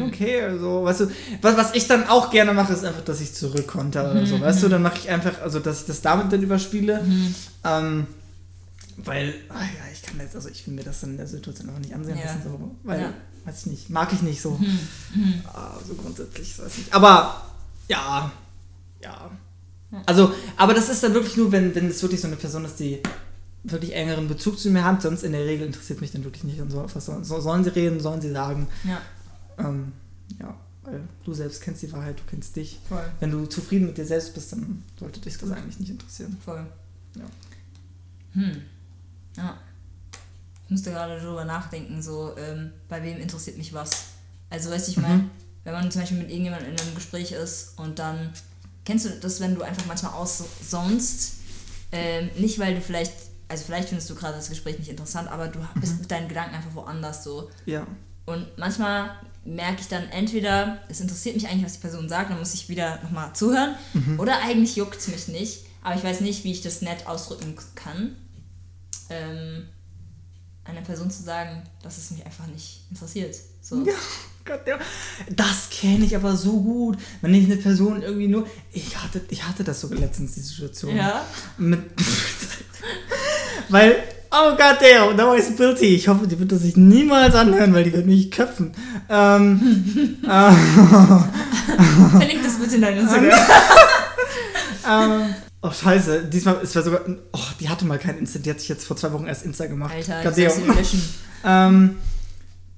okay, 0.07 0.43
also, 0.43 0.85
weißt 0.85 1.01
du, 1.01 1.11
was, 1.43 1.57
was 1.57 1.75
ich 1.75 1.87
dann 1.87 2.09
auch 2.09 2.31
gerne 2.31 2.53
mache, 2.53 2.73
ist 2.73 2.85
einfach, 2.85 3.03
dass 3.05 3.21
ich 3.21 3.35
zurückkonter 3.35 4.11
oder 4.11 4.27
so, 4.27 4.41
weißt 4.41 4.63
du, 4.63 4.69
dann 4.69 4.83
mache 4.83 4.99
ich 4.99 5.09
einfach, 5.11 5.41
also, 5.43 5.61
dass 5.61 5.81
ich 5.81 5.87
das 5.87 6.01
damit 6.03 6.33
dann 6.33 6.43
überspiele, 6.43 7.05
ähm, 7.65 8.07
weil, 8.99 9.35
ah 9.51 9.61
ja, 9.61 9.93
ich 9.93 10.03
kann 10.03 10.19
jetzt, 10.21 10.35
also 10.35 10.49
ich 10.49 10.67
will 10.67 10.75
mir 10.75 10.83
das 10.85 11.01
dann 11.01 11.11
in 11.11 11.17
der 11.19 11.27
Situation 11.27 11.69
einfach 11.69 11.81
nicht 11.83 11.95
ansehen 11.95 12.19
Ja. 12.19 12.25
lassen, 12.25 12.41
so, 12.45 12.77
weil, 12.85 13.01
Ja. 13.01 13.13
weiß 13.45 13.61
ich 13.61 13.67
nicht, 13.67 13.91
mag 13.91 14.13
ich 14.13 14.23
nicht 14.23 14.41
so, 14.41 14.59
Ah, 15.53 15.79
so 15.87 15.95
grundsätzlich, 15.95 16.51
ich 16.53 16.59
weiß 16.59 16.79
nicht, 16.79 16.95
aber, 16.95 17.43
ja, 17.89 18.31
ja, 19.03 19.31
also, 20.05 20.33
aber 20.57 20.75
das 20.75 20.89
ist 20.89 21.03
dann 21.03 21.15
wirklich 21.15 21.37
nur, 21.37 21.53
wenn, 21.53 21.75
wenn 21.75 21.89
es 21.89 22.03
wirklich 22.03 22.21
so 22.21 22.27
eine 22.27 22.37
Person 22.37 22.65
ist, 22.65 22.79
die 22.81 23.01
wirklich 23.63 23.95
engeren 23.95 24.29
Bezug 24.29 24.59
zu 24.59 24.71
mir 24.71 24.85
hat, 24.85 25.03
sonst 25.03 25.23
in 25.25 25.33
der 25.33 25.45
Regel 25.45 25.67
interessiert 25.67 26.01
mich 26.01 26.13
dann 26.13 26.23
wirklich 26.25 26.45
nicht. 26.45 26.61
Und 26.61 26.71
so, 26.71 26.85
was 26.93 27.05
sollen, 27.05 27.25
so, 27.25 27.41
sollen 27.41 27.65
sie 27.65 27.71
reden, 27.75 27.99
sollen 28.01 28.21
sie 28.21 28.31
sagen, 28.33 28.69
Ja, 28.85 29.01
ähm, 29.59 29.93
ja, 30.39 30.55
weil 30.83 31.01
du 31.25 31.35
selbst 31.35 31.63
kennst 31.63 31.83
die 31.83 31.93
Wahrheit, 31.93 32.19
du 32.19 32.25
kennst 32.29 32.57
dich. 32.57 32.79
voll. 32.89 33.05
Wenn 33.21 33.31
du 33.31 33.47
zufrieden 33.47 33.87
mit 33.87 33.99
dir 33.99 34.07
selbst 34.07 34.35
bist, 34.35 34.53
dann 34.53 34.85
sollte 34.99 35.21
dich 35.21 35.37
das 35.37 35.51
eigentlich 35.51 35.79
nicht 35.81 35.91
interessieren. 35.91 36.37
Voll. 36.45 36.65
Ja. 37.17 37.25
Hm. 38.33 38.63
Ja. 39.37 39.57
Ich 40.65 40.71
musste 40.71 40.91
gerade 40.91 41.21
darüber 41.21 41.45
nachdenken, 41.45 42.03
so, 42.03 42.37
ähm, 42.37 42.73
bei 42.89 43.03
wem 43.03 43.19
interessiert 43.19 43.57
mich 43.57 43.73
was. 43.73 43.91
Also, 44.51 44.71
weißt 44.71 44.89
du, 44.89 44.93
ich 44.93 44.99
meine, 44.99 45.31
wenn 45.65 45.73
man 45.73 45.91
zum 45.91 46.01
Beispiel 46.01 46.19
mit 46.19 46.31
irgendjemandem 46.31 46.73
in 46.73 46.81
einem 46.81 46.95
Gespräch 46.95 47.33
ist 47.33 47.79
und 47.79 47.99
dann, 47.99 48.33
kennst 48.85 49.07
du 49.07 49.11
das, 49.11 49.41
wenn 49.41 49.55
du 49.55 49.63
einfach 49.63 49.87
manchmal 49.87 50.13
aussonst, 50.13 51.35
ähm, 51.93 52.31
nicht 52.37 52.59
weil 52.59 52.75
du 52.75 52.81
vielleicht, 52.81 53.13
also 53.49 53.65
vielleicht 53.65 53.89
findest 53.89 54.11
du 54.11 54.15
gerade 54.15 54.37
das 54.37 54.49
Gespräch 54.49 54.79
nicht 54.79 54.91
interessant, 54.91 55.29
aber 55.29 55.49
du 55.49 55.61
bist 55.81 56.01
mit 56.01 56.11
deinen 56.11 56.29
Gedanken 56.29 56.55
einfach 56.55 56.75
woanders 56.75 57.25
so. 57.25 57.51
Ja. 57.65 57.87
Und 58.27 58.47
manchmal 58.59 59.11
merke 59.47 59.81
ich 59.81 59.89
dann 59.89 60.09
entweder, 60.11 60.79
es 60.89 61.01
interessiert 61.01 61.37
mich 61.37 61.49
eigentlich, 61.49 61.65
was 61.65 61.75
die 61.75 61.81
Person 61.81 62.09
sagt, 62.09 62.31
dann 62.31 62.39
muss 62.39 62.55
ich 62.55 62.69
wieder 62.69 63.01
nochmal 63.03 63.33
zuhören. 63.35 63.77
Oder 64.19 64.43
eigentlich 64.43 64.77
juckt 64.77 64.99
es 64.99 65.09
mich 65.09 65.29
nicht. 65.29 65.65
Aber 65.83 65.95
ich 65.95 66.03
weiß 66.03 66.21
nicht, 66.21 66.43
wie 66.45 66.51
ich 66.51 66.63
das 66.63 66.83
nett 66.83 67.07
ausdrücken 67.07 67.55
kann. 67.77 68.17
Ähm, 69.09 69.69
einer 70.65 70.81
Person 70.81 71.11
zu 71.11 71.23
sagen, 71.23 71.63
dass 71.83 71.97
es 71.97 72.11
mich 72.11 72.27
einfach 72.27 72.47
nicht 72.49 72.83
interessiert. 72.91 73.37
So. 73.63 73.85
Ja. 73.87 73.95
Gott, 74.45 74.65
ja. 74.65 74.79
Das 75.31 75.71
kenne 75.71 76.05
ich 76.05 76.15
aber 76.15 76.37
so 76.37 76.61
gut. 76.61 76.99
Wenn 77.21 77.35
ich 77.35 77.47
eine 77.47 77.57
Person 77.57 78.01
irgendwie 78.01 78.29
nur. 78.29 78.49
Ich 78.71 78.97
hatte, 78.97 79.21
ich 79.29 79.43
hatte 79.43 79.65
das 79.65 79.81
sogar 79.81 79.99
letztens, 79.99 80.35
die 80.35 80.41
Situation. 80.41 80.97
Ja. 80.97 81.27
Mit, 81.59 81.81
weil. 83.69 84.03
Oh 84.39 84.57
Gott, 84.57 84.81
der, 84.81 85.13
da 85.15 85.27
war 85.27 85.37
ich 85.37 85.57
guilty. 85.57 85.95
Ich 85.95 86.09
hoffe, 86.09 86.27
die 86.27 86.39
wird 86.39 86.53
das 86.53 86.61
sich 86.63 86.77
niemals 86.77 87.35
anhören, 87.35 87.73
weil 87.73 87.85
die 87.85 87.93
wird 87.93 88.07
mich 88.07 88.31
köpfen. 88.31 88.73
Ähm, 89.09 90.19
Verlink 92.19 92.43
das 92.43 92.59
bitte 92.59 92.75
in 92.77 92.83
dein 92.83 92.99
Instagram. 92.99 93.31
ähm, 94.91 95.35
oh, 95.63 95.71
scheiße. 95.71 96.25
Diesmal, 96.25 96.59
es 96.63 96.75
war 96.77 96.83
sogar. 96.83 97.01
Oh, 97.33 97.39
die 97.61 97.69
hatte 97.69 97.85
mal 97.85 97.99
kein 97.99 98.19
Insta. 98.19 98.39
Die 98.39 98.51
hat 98.51 98.61
sich 98.61 98.69
jetzt 98.69 98.87
vor 98.87 98.97
zwei 98.97 99.13
Wochen 99.13 99.27
erst 99.27 99.45
Insta 99.45 99.67
gemacht. 99.67 99.95
Alter, 99.95 100.23
Gott, 100.23 100.37
ich 100.39 100.67
löschen. 100.67 101.03
Ähm, 101.49 101.99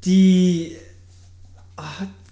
die, 0.04 0.76
ah, 1.78 1.84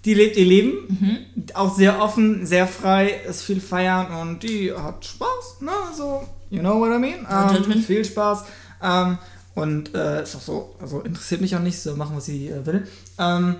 die 0.05 0.13
lebt 0.13 0.37
ihr 0.37 0.45
Leben, 0.45 0.73
Mhm. 0.87 1.17
auch 1.55 1.75
sehr 1.75 1.99
offen, 1.99 2.45
sehr 2.45 2.67
frei, 2.67 3.21
ist 3.27 3.41
viel 3.41 3.59
feiern 3.59 4.11
und 4.21 4.43
die 4.43 4.71
hat 4.71 5.03
Spaß, 5.03 5.61
ne, 5.61 5.71
so, 5.95 6.27
you 6.51 6.59
know 6.59 6.79
what 6.79 6.89
I 6.91 6.99
mean? 6.99 7.25
Ähm, 7.27 7.81
viel 7.81 8.05
Spaß 8.05 8.43
ähm, 8.81 9.17
und 9.55 9.93
äh, 9.95 10.23
ist 10.23 10.35
auch 10.35 10.41
so, 10.41 10.75
also 10.79 11.01
interessiert 11.01 11.41
mich 11.41 11.55
auch 11.55 11.61
nicht, 11.61 11.79
so 11.79 11.95
machen, 11.95 12.15
was 12.15 12.25
sie 12.25 12.49
äh, 12.49 12.65
will. 12.65 12.87
Ähm, 13.17 13.55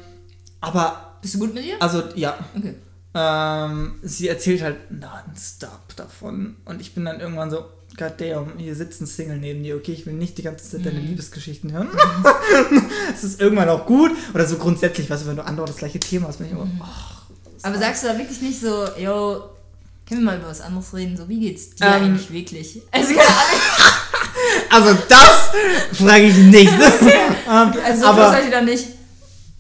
aber, 0.62 1.18
Bist 1.22 1.36
du 1.36 1.40
gut 1.40 1.54
mit 1.54 1.66
ihr? 1.66 1.82
also, 1.82 2.04
ja, 2.16 2.38
Okay. 2.56 2.76
ähm, 3.16 3.96
sie 4.04 4.28
erzählt 4.28 4.62
halt 4.62 4.78
nonstop 4.92 5.96
davon 5.96 6.58
und 6.66 6.82
ich 6.82 6.94
bin 6.94 7.06
dann 7.06 7.20
irgendwann 7.20 7.50
so, 7.50 7.66
God 7.98 8.14
damn, 8.20 8.58
hier 8.58 8.76
sitzt 8.76 9.02
ein 9.02 9.08
Single 9.08 9.38
neben 9.38 9.64
dir, 9.64 9.76
okay, 9.76 9.94
ich 9.94 10.06
will 10.06 10.14
nicht 10.14 10.38
die 10.38 10.44
ganze 10.44 10.70
Zeit 10.70 10.86
deine 10.86 11.00
Liebesgeschichten 11.00 11.72
hören. 11.72 11.90
Es 13.14 13.24
ist 13.24 13.42
irgendwann 13.42 13.70
auch 13.70 13.86
gut 13.88 14.12
oder 14.36 14.46
so 14.46 14.58
grundsätzlich, 14.58 15.10
weißt 15.10 15.24
du, 15.24 15.28
wenn 15.30 15.36
du 15.38 15.46
andauernd 15.46 15.70
das 15.70 15.78
gleiche 15.78 16.00
Thema 16.00 16.28
hast, 16.28 16.38
bin 16.38 16.48
ich 16.48 16.54
immer, 16.54 16.68
ach, 16.82 17.24
Aber 17.64 17.78
sagst 17.80 18.04
du 18.04 18.08
da 18.08 18.18
wirklich 18.18 18.42
nicht 18.42 18.60
so, 18.62 18.86
yo, 19.00 19.50
können 20.08 20.22
wir 20.22 20.26
mal 20.26 20.38
über 20.38 20.48
was 20.50 20.62
anderes 20.62 20.94
reden? 20.94 21.18
So, 21.18 21.28
wie 21.28 21.40
geht's 21.40 21.72
dir 21.72 21.86
Ähm. 21.88 21.94
eigentlich 21.94 22.32
wirklich? 22.32 22.82
Also, 22.92 23.14
keine 23.16 23.28
Ahnung. 23.28 23.97
Also 24.70 24.98
das 25.08 25.98
frage 25.98 26.24
ich 26.26 26.38
nicht. 26.38 26.72
ähm, 27.50 27.74
Also, 27.86 28.02
so 28.02 28.08
aber 28.08 28.30
seid 28.32 28.46
ihr 28.46 28.52
dann 28.52 28.66
nicht. 28.66 28.86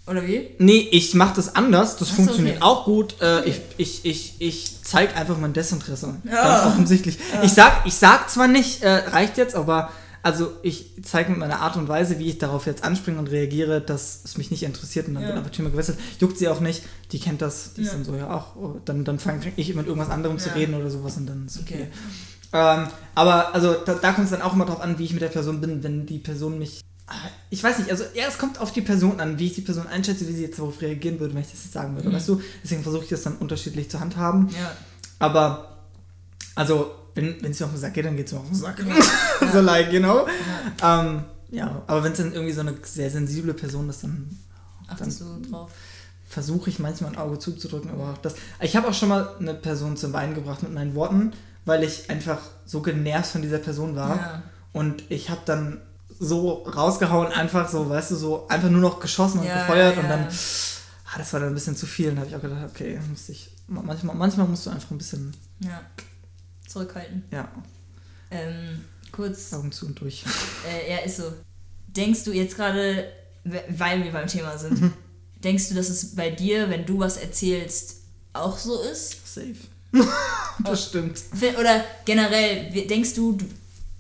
Oder 0.07 0.25
wie? 0.25 0.51
nee, 0.59 0.87
ich 0.91 1.13
mache 1.15 1.35
das 1.35 1.53
anders, 1.55 1.97
das 1.97 2.07
Ach 2.07 2.15
so, 2.15 2.23
funktioniert 2.23 2.57
okay. 2.57 2.65
auch 2.65 2.85
gut. 2.85 3.15
Äh, 3.21 3.43
Ich, 3.49 3.61
ich, 3.77 4.05
ich, 4.05 4.35
ich 4.39 4.71
zeige 4.83 5.13
einfach 5.15 5.37
mein 5.37 5.51
Desinteresse, 5.51 6.15
Ja. 6.23 6.43
ganz 6.61 6.65
offensichtlich. 6.73 7.17
Ich 7.43 7.51
sag, 7.51 7.85
ich 7.85 7.93
sag 7.95 8.29
zwar 8.29 8.47
nicht, 8.47 8.83
äh, 8.83 8.89
reicht 8.89 9.37
jetzt, 9.37 9.53
aber 9.55 9.91
also 10.23 10.51
ich 10.61 10.91
zeige 11.03 11.29
mit 11.31 11.39
meiner 11.39 11.59
Art 11.59 11.75
und 11.75 11.89
Weise, 11.89 12.19
wie 12.19 12.27
ich 12.29 12.37
darauf 12.37 12.65
jetzt 12.67 12.83
anspringe 12.85 13.19
und 13.19 13.27
reagiere, 13.31 13.81
dass 13.81 14.21
es 14.23 14.37
mich 14.37 14.49
nicht 14.49 14.63
interessiert 14.63 15.09
und 15.09 15.15
dann 15.15 15.23
Ja. 15.23 15.29
wird 15.29 15.39
einfach 15.39 15.51
Thema 15.51 15.69
gewechselt. 15.71 15.97
Juckt 16.19 16.37
sie 16.37 16.47
auch 16.47 16.61
nicht, 16.61 16.83
die 17.11 17.19
kennt 17.19 17.41
das, 17.41 17.73
die 17.75 17.81
ist 17.81 17.87
Ja. 17.87 17.93
dann 17.93 18.05
so, 18.05 18.15
ja 18.15 18.29
auch, 18.33 18.55
oh, 18.55 18.75
dann, 18.85 19.03
dann 19.03 19.19
fange 19.19 19.51
ich 19.57 19.75
mit 19.75 19.87
irgendwas 19.87 20.09
anderem 20.09 20.39
zu 20.39 20.49
Ja. 20.49 20.55
reden 20.55 20.73
oder 20.73 20.89
sowas 20.89 21.17
und 21.17 21.27
dann 21.27 21.47
ist 21.47 21.59
okay. 21.59 21.73
Okay. 21.75 21.87
Ähm, 22.53 22.87
aber 23.15 23.53
also 23.53 23.73
da, 23.73 23.95
da 23.95 24.11
kommt 24.13 24.25
es 24.25 24.31
dann 24.31 24.41
auch 24.41 24.53
immer 24.53 24.65
drauf 24.65 24.81
an, 24.81 24.97
wie 24.99 25.05
ich 25.05 25.13
mit 25.13 25.21
der 25.21 25.27
Person 25.29 25.59
bin, 25.61 25.83
wenn 25.83 26.05
die 26.05 26.19
Person 26.19 26.57
mich. 26.59 26.81
Ah, 27.07 27.13
Ich 27.49 27.63
weiß 27.63 27.79
nicht, 27.79 27.89
also 27.91 28.03
ja, 28.13 28.25
es 28.27 28.37
kommt 28.37 28.59
auf 28.59 28.71
die 28.71 28.81
Person 28.81 29.19
an, 29.19 29.37
wie 29.39 29.47
ich 29.47 29.55
die 29.55 29.61
Person 29.61 29.87
einschätze, 29.87 30.27
wie 30.27 30.33
sie 30.33 30.43
jetzt 30.43 30.59
darauf 30.59 30.81
reagieren 30.81 31.19
würde, 31.19 31.33
wenn 31.33 31.41
ich 31.41 31.51
das 31.51 31.63
jetzt 31.63 31.73
sagen 31.73 31.95
würde, 31.95 32.09
Mhm. 32.09 32.13
weißt 32.13 32.27
du? 32.29 32.41
Deswegen 32.63 32.83
versuche 32.83 33.03
ich 33.03 33.09
das 33.09 33.23
dann 33.23 33.35
unterschiedlich 33.37 33.89
zu 33.89 33.99
handhaben. 33.99 34.49
Ja. 34.49 34.71
Aber, 35.19 35.77
also, 36.55 36.91
wenn 37.15 37.35
es 37.43 37.59
mir 37.59 37.65
auf 37.65 37.71
den 37.71 37.79
Sack 37.81 37.93
geht, 37.95 38.05
dann 38.05 38.15
geht 38.17 38.27
es 38.27 38.33
mir 38.33 38.39
auf 38.39 38.45
den 38.47 38.55
Sack. 38.55 38.77
so 39.53 39.59
like, 39.61 39.91
you 39.91 39.99
know? 39.99 40.27
Ja, 40.81 41.01
ähm, 41.01 41.23
ja 41.49 41.81
aber 41.87 42.03
wenn 42.03 42.11
es 42.11 42.17
dann 42.17 42.33
irgendwie 42.33 42.53
so 42.53 42.61
eine 42.61 42.75
sehr 42.83 43.09
sensible 43.09 43.53
Person 43.53 43.89
ist, 43.89 44.03
dann 44.03 44.37
Achtest 44.87 45.21
du 45.21 45.25
drauf? 45.49 45.71
versuche 46.29 46.69
ich 46.69 46.79
manchmal 46.79 47.11
ein 47.11 47.17
Auge 47.17 47.39
zuzudrücken, 47.39 47.89
aber 47.91 48.11
auch 48.13 48.17
das. 48.19 48.35
Ich 48.61 48.75
habe 48.75 48.87
auch 48.87 48.93
schon 48.93 49.09
mal 49.09 49.29
eine 49.39 49.53
Person 49.53 49.97
zum 49.97 50.13
Weinen 50.13 50.33
gebracht 50.35 50.61
mit 50.63 50.73
meinen 50.73 50.93
Worten, 50.95 51.31
weil 51.67 51.83
ich 51.83 52.09
einfach 52.09 52.39
so 52.65 52.81
genervt 52.81 53.31
von 53.31 53.41
dieser 53.43 53.59
Person 53.59 53.95
war. 53.95 54.15
Ja. 54.15 54.43
Und 54.73 55.03
ich 55.09 55.29
habe 55.29 55.41
dann 55.45 55.81
so 56.19 56.63
rausgehauen, 56.63 57.31
einfach 57.31 57.69
so, 57.69 57.87
weißt 57.89 58.11
du, 58.11 58.15
so 58.15 58.47
einfach 58.47 58.69
nur 58.69 58.81
noch 58.81 58.99
geschossen 58.99 59.39
und 59.41 59.45
Ja, 59.45 59.59
gefeuert 59.67 59.97
und 59.97 60.09
dann, 60.09 60.21
ah, 60.27 61.17
das 61.17 61.31
war 61.33 61.39
dann 61.41 61.49
ein 61.49 61.53
bisschen 61.55 61.75
zu 61.75 61.85
viel. 61.85 62.09
Und 62.09 62.15
da 62.15 62.21
habe 62.21 62.29
ich 62.31 62.35
auch 62.35 62.41
gedacht, 62.41 62.65
okay, 62.69 62.99
muss 63.09 63.29
ich, 63.29 63.51
manchmal, 63.67 64.15
manchmal 64.15 64.47
musst 64.47 64.65
du 64.65 64.69
einfach 64.71 64.89
ein 64.91 64.97
bisschen. 64.97 65.33
Zurückhalten. 66.67 67.23
ja, 67.31 67.47
Ähm, 68.29 68.83
kurz, 69.11 69.53
Augen 69.53 69.71
zu 69.71 69.85
und 69.85 69.99
durch. 70.01 70.25
äh, 70.67 70.91
ja, 70.91 70.97
ist 70.99 71.17
so. 71.17 71.31
Denkst 71.87 72.23
du 72.25 72.31
jetzt 72.33 72.55
gerade, 72.55 73.05
we- 73.45 73.63
weil 73.69 74.03
wir 74.03 74.11
beim 74.11 74.27
Thema 74.27 74.57
sind, 74.57 74.81
Mhm. 74.81 74.93
denkst 75.43 75.69
du, 75.69 75.75
dass 75.75 75.89
es 75.89 76.15
bei 76.15 76.29
dir, 76.29 76.69
wenn 76.69 76.85
du 76.85 76.99
was 76.99 77.17
erzählst, 77.17 78.01
auch 78.33 78.57
so 78.57 78.81
ist? 78.81 79.33
Safe. 79.33 79.55
das 80.63 80.85
stimmt. 80.85 81.21
Oder 81.59 81.83
generell, 82.05 82.71
denkst 82.87 83.13
du, 83.15 83.33
du, 83.33 83.45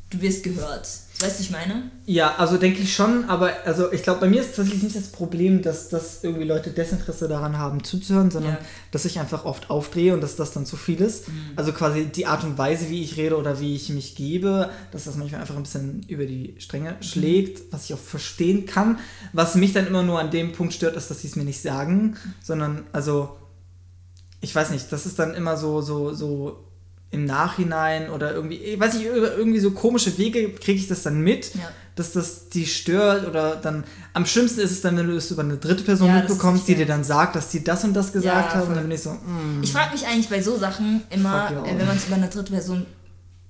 du 0.09 0.21
wirst 0.21 0.43
gehört? 0.43 0.87
Weißt 1.19 1.39
du, 1.39 1.43
ich 1.43 1.49
meine? 1.49 1.89
Ja, 2.05 2.35
also 2.35 2.57
denke 2.57 2.79
ich 2.83 2.93
schon, 2.95 3.25
aber 3.27 3.51
also 3.65 3.91
ich 3.91 4.03
glaube, 4.03 4.19
bei 4.19 4.29
mir 4.29 4.39
ist 4.39 4.55
tatsächlich 4.55 4.83
nicht 4.83 4.95
das 4.95 5.07
Problem, 5.07 5.63
dass, 5.63 5.89
dass 5.89 6.23
irgendwie 6.23 6.43
Leute 6.45 6.69
Desinteresse 6.69 7.27
daran 7.27 7.57
haben 7.57 7.83
zuzuhören, 7.83 8.29
sondern 8.29 8.53
Ja. 8.53 8.59
Mhm. 8.59 8.65
dass 8.91 9.05
ich 9.05 9.17
einfach 9.19 9.43
oft 9.43 9.71
aufdrehe 9.71 10.13
und 10.13 10.21
dass 10.21 10.35
das 10.35 10.51
dann 10.51 10.67
zu 10.67 10.77
viel 10.77 11.01
ist. 11.01 11.25
Also 11.55 11.71
quasi 11.73 12.05
die 12.05 12.27
Art 12.27 12.43
und 12.43 12.59
Weise, 12.59 12.91
wie 12.91 13.01
ich 13.03 13.17
rede 13.17 13.35
oder 13.35 13.59
wie 13.59 13.75
ich 13.75 13.89
mich 13.89 14.13
gebe, 14.15 14.69
dass 14.91 15.05
das 15.05 15.15
manchmal 15.15 15.41
einfach 15.41 15.55
ein 15.57 15.63
bisschen 15.63 16.03
über 16.07 16.25
die 16.27 16.53
Stränge 16.59 16.91
Mhm. 16.91 17.03
schlägt, 17.03 17.73
was 17.73 17.85
ich 17.85 17.95
auch 17.95 17.99
verstehen 17.99 18.67
kann. 18.67 18.99
Was 19.33 19.55
mich 19.55 19.73
dann 19.73 19.87
immer 19.87 20.03
nur 20.03 20.19
an 20.19 20.29
dem 20.29 20.51
Punkt 20.51 20.75
stört, 20.75 20.95
ist, 20.95 21.09
dass 21.09 21.21
sie 21.21 21.29
es 21.29 21.35
mir 21.35 21.45
nicht 21.45 21.63
sagen, 21.63 22.15
sondern 22.43 22.85
also 22.93 23.35
ich 24.41 24.53
weiß 24.53 24.69
nicht, 24.71 24.91
das 24.91 25.05
ist 25.05 25.17
dann 25.19 25.33
immer 25.33 25.57
so, 25.57 25.81
so, 25.81 26.13
so 26.13 26.63
im 27.09 27.25
Nachhinein 27.25 28.09
oder 28.09 28.33
irgendwie, 28.33 28.57
ich 28.57 28.79
weiß 28.79 28.95
nicht, 28.95 29.05
irgendwie 29.05 29.59
so 29.59 29.71
komische 29.71 30.17
Wege 30.17 30.51
kriege 30.51 30.77
ich 30.79 30.87
das 30.87 31.03
dann 31.03 31.21
mit, 31.21 31.55
Ja. 31.55 31.61
dass 31.95 32.11
das 32.11 32.49
die 32.49 32.65
stört 32.65 33.25
oder 33.27 33.55
dann, 33.55 33.85
am 34.13 34.25
schlimmsten 34.25 34.59
ist 34.59 34.71
es 34.71 34.81
dann, 34.81 34.97
wenn 34.97 35.07
du 35.07 35.15
es 35.15 35.31
über 35.31 35.41
eine 35.41 35.55
dritte 35.57 35.83
Person 35.83 36.09
Ja, 36.09 36.15
mitbekommst, 36.15 36.67
die 36.67 36.75
dir 36.75 36.85
dann 36.85 37.03
sagt, 37.05 37.35
dass 37.37 37.49
die 37.49 37.63
das 37.63 37.83
und 37.85 37.93
das 37.93 38.11
gesagt 38.11 38.51
Ja, 38.53 38.59
haben 38.59 38.67
und 38.67 38.75
dann 38.75 38.83
bin 38.83 38.91
ich 38.91 39.01
so, 39.01 39.11
mm, 39.11 39.61
Ich 39.63 39.71
frage 39.71 39.93
mich 39.93 40.05
eigentlich 40.05 40.27
bei 40.29 40.41
so 40.41 40.57
Sachen 40.57 41.01
immer, 41.09 41.49
äh, 41.65 41.77
wenn 41.79 41.87
man 41.87 41.95
es 41.95 42.07
über 42.07 42.15
eine 42.17 42.27
dritte 42.27 42.51
Person 42.51 42.85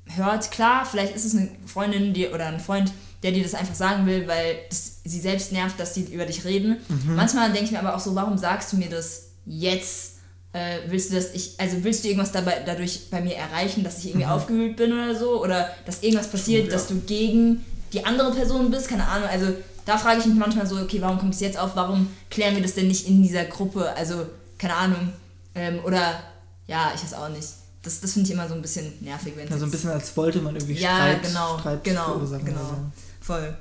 hört, 0.06 0.52
klar, 0.52 0.86
vielleicht 0.90 1.16
ist 1.16 1.26
es 1.26 1.36
eine 1.36 1.50
Freundin 1.66 2.14
die, 2.14 2.28
oder 2.28 2.46
ein 2.46 2.60
Freund, 2.60 2.94
der 3.24 3.32
dir 3.32 3.42
das 3.44 3.56
einfach 3.56 3.76
sagen 3.76 4.06
will, 4.06 4.28
weil 4.28 4.60
das, 4.70 5.00
sie 5.04 5.20
selbst 5.20 5.52
nervt, 5.52 5.80
dass 5.80 5.94
die 5.94 6.04
über 6.14 6.26
dich 6.26 6.46
reden. 6.46 6.78
Mhm. 6.88 7.16
Manchmal 7.16 7.50
denke 7.52 7.66
ich 7.66 7.72
mir 7.72 7.80
aber 7.80 7.96
auch 7.96 8.00
so, 8.00 8.14
warum 8.14 8.38
sagst 8.38 8.72
du 8.72 8.78
mir 8.78 8.90
das 8.90 9.30
jetzt? 9.48 10.17
Äh, 10.58 10.80
willst 10.90 11.12
du 11.12 11.16
das, 11.16 11.34
ich, 11.34 11.54
also 11.60 11.84
willst 11.84 12.04
du 12.04 12.08
irgendwas 12.08 12.32
dabei, 12.32 12.62
dadurch 12.66 13.10
bei 13.12 13.22
mir 13.22 13.36
erreichen, 13.36 13.84
dass 13.84 14.00
ich 14.00 14.08
irgendwie 14.10 14.26
aufgewühlt 14.26 14.76
bin 14.78 14.92
oder 14.94 15.16
so? 15.16 15.42
Oder 15.44 15.70
dass 15.86 16.02
irgendwas 16.04 16.28
passiert, 16.32 16.66
Mhm. 16.66 16.70
Ja. 16.72 16.78
dass 16.78 16.88
du 16.88 16.96
gegen 17.02 17.66
die 17.94 18.04
andere 18.06 18.32
Person 18.32 18.72
bist? 18.72 18.88
Keine 18.90 19.06
Ahnung. 19.08 19.30
Also 19.30 19.48
da 19.86 19.98
frage 19.98 20.20
ich 20.20 20.26
mich 20.26 20.36
manchmal 20.36 20.66
so, 20.68 20.76
okay, 20.78 21.00
warum 21.02 21.18
kommt 21.20 21.34
es 21.34 21.40
jetzt 21.42 21.58
auf? 21.58 21.76
Warum 21.76 22.08
klären 22.30 22.56
wir 22.56 22.62
das 22.64 22.74
denn 22.76 22.88
nicht 22.88 23.08
in 23.08 23.22
dieser 23.24 23.46
Gruppe? 23.46 23.94
Also, 23.96 24.26
keine 24.58 24.74
Ahnung. 24.76 25.14
Ähm, 25.56 25.80
oder, 25.86 26.20
ja, 26.68 26.92
ich 26.96 27.02
weiß 27.04 27.14
auch 27.14 27.30
nicht. 27.30 27.48
Das, 27.84 28.02
das 28.02 28.12
finde 28.14 28.28
ich 28.28 28.34
immer 28.34 28.48
so 28.50 28.54
ein 28.56 28.62
bisschen 28.62 28.92
nervig, 29.02 29.34
wenn 29.38 29.46
es 29.46 29.52
ja, 29.52 29.58
so 29.58 29.66
ein 29.66 29.72
bisschen 29.72 29.92
als 29.92 30.18
wollte 30.18 30.40
man 30.42 30.56
irgendwie 30.56 30.74
Ja, 30.74 30.98
Streit, 30.98 31.24
genau, 31.24 31.58
Streit 31.60 31.84
genau, 31.84 32.04
verursachen 32.06 32.46
genau. 32.46 32.60
oder 32.60 32.68
so. 32.70 32.76
Voll. 33.22 33.58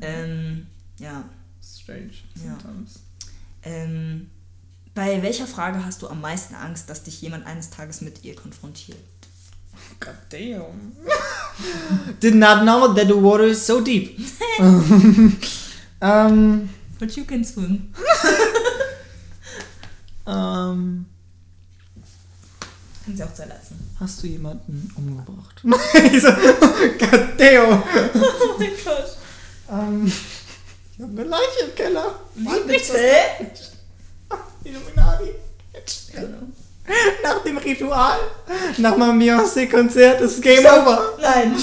Ähm, 0.00 0.66
ja. 0.98 1.24
Strange. 1.62 2.10
Ja. 2.36 2.56
sometimes. 2.62 3.00
Ähm, 3.64 4.30
bei 4.96 5.22
welcher 5.22 5.46
Frage 5.46 5.84
hast 5.84 6.02
du 6.02 6.08
am 6.08 6.20
meisten 6.20 6.56
Angst, 6.56 6.90
dass 6.90 7.04
dich 7.04 7.20
jemand 7.20 7.46
eines 7.46 7.70
Tages 7.70 8.00
mit 8.00 8.24
ihr 8.24 8.34
konfrontiert? 8.34 8.98
God 10.00 10.14
damn. 10.30 10.96
Did 12.20 12.34
not 12.34 12.62
know 12.62 12.92
that 12.94 13.06
the 13.06 13.14
water 13.14 13.44
is 13.44 13.64
so 13.64 13.80
deep. 13.80 14.18
ähm, 16.00 16.70
But 16.98 17.14
you 17.14 17.24
can 17.24 17.44
swim. 17.44 17.92
ähm, 20.26 21.06
Kann 23.04 23.16
sie 23.16 23.22
auch 23.22 23.34
zerlassen. 23.34 23.78
hast 24.00 24.22
du 24.22 24.26
jemanden 24.26 24.90
umgebracht? 24.96 25.62
God 25.62 27.28
damn. 27.38 27.82
Oh 27.82 28.56
mein 28.58 28.70
Gott. 28.82 29.16
Ähm, 29.70 30.10
ich 30.96 31.02
habe 31.02 31.12
eine 31.12 31.24
Leiche 31.24 31.66
im 31.68 31.74
Keller. 31.74 32.18
Wie 32.34 32.66
bitte? 32.66 32.94
Illuminati. 34.68 35.30
Nach 37.22 37.42
dem 37.42 37.58
Ritual, 37.58 38.16
nach 38.78 38.96
meinem 38.96 39.18
Beyoncé-Konzert 39.20 40.20
ist 40.20 40.40
Game 40.40 40.64
Over. 40.64 41.14
Nein. 41.20 41.54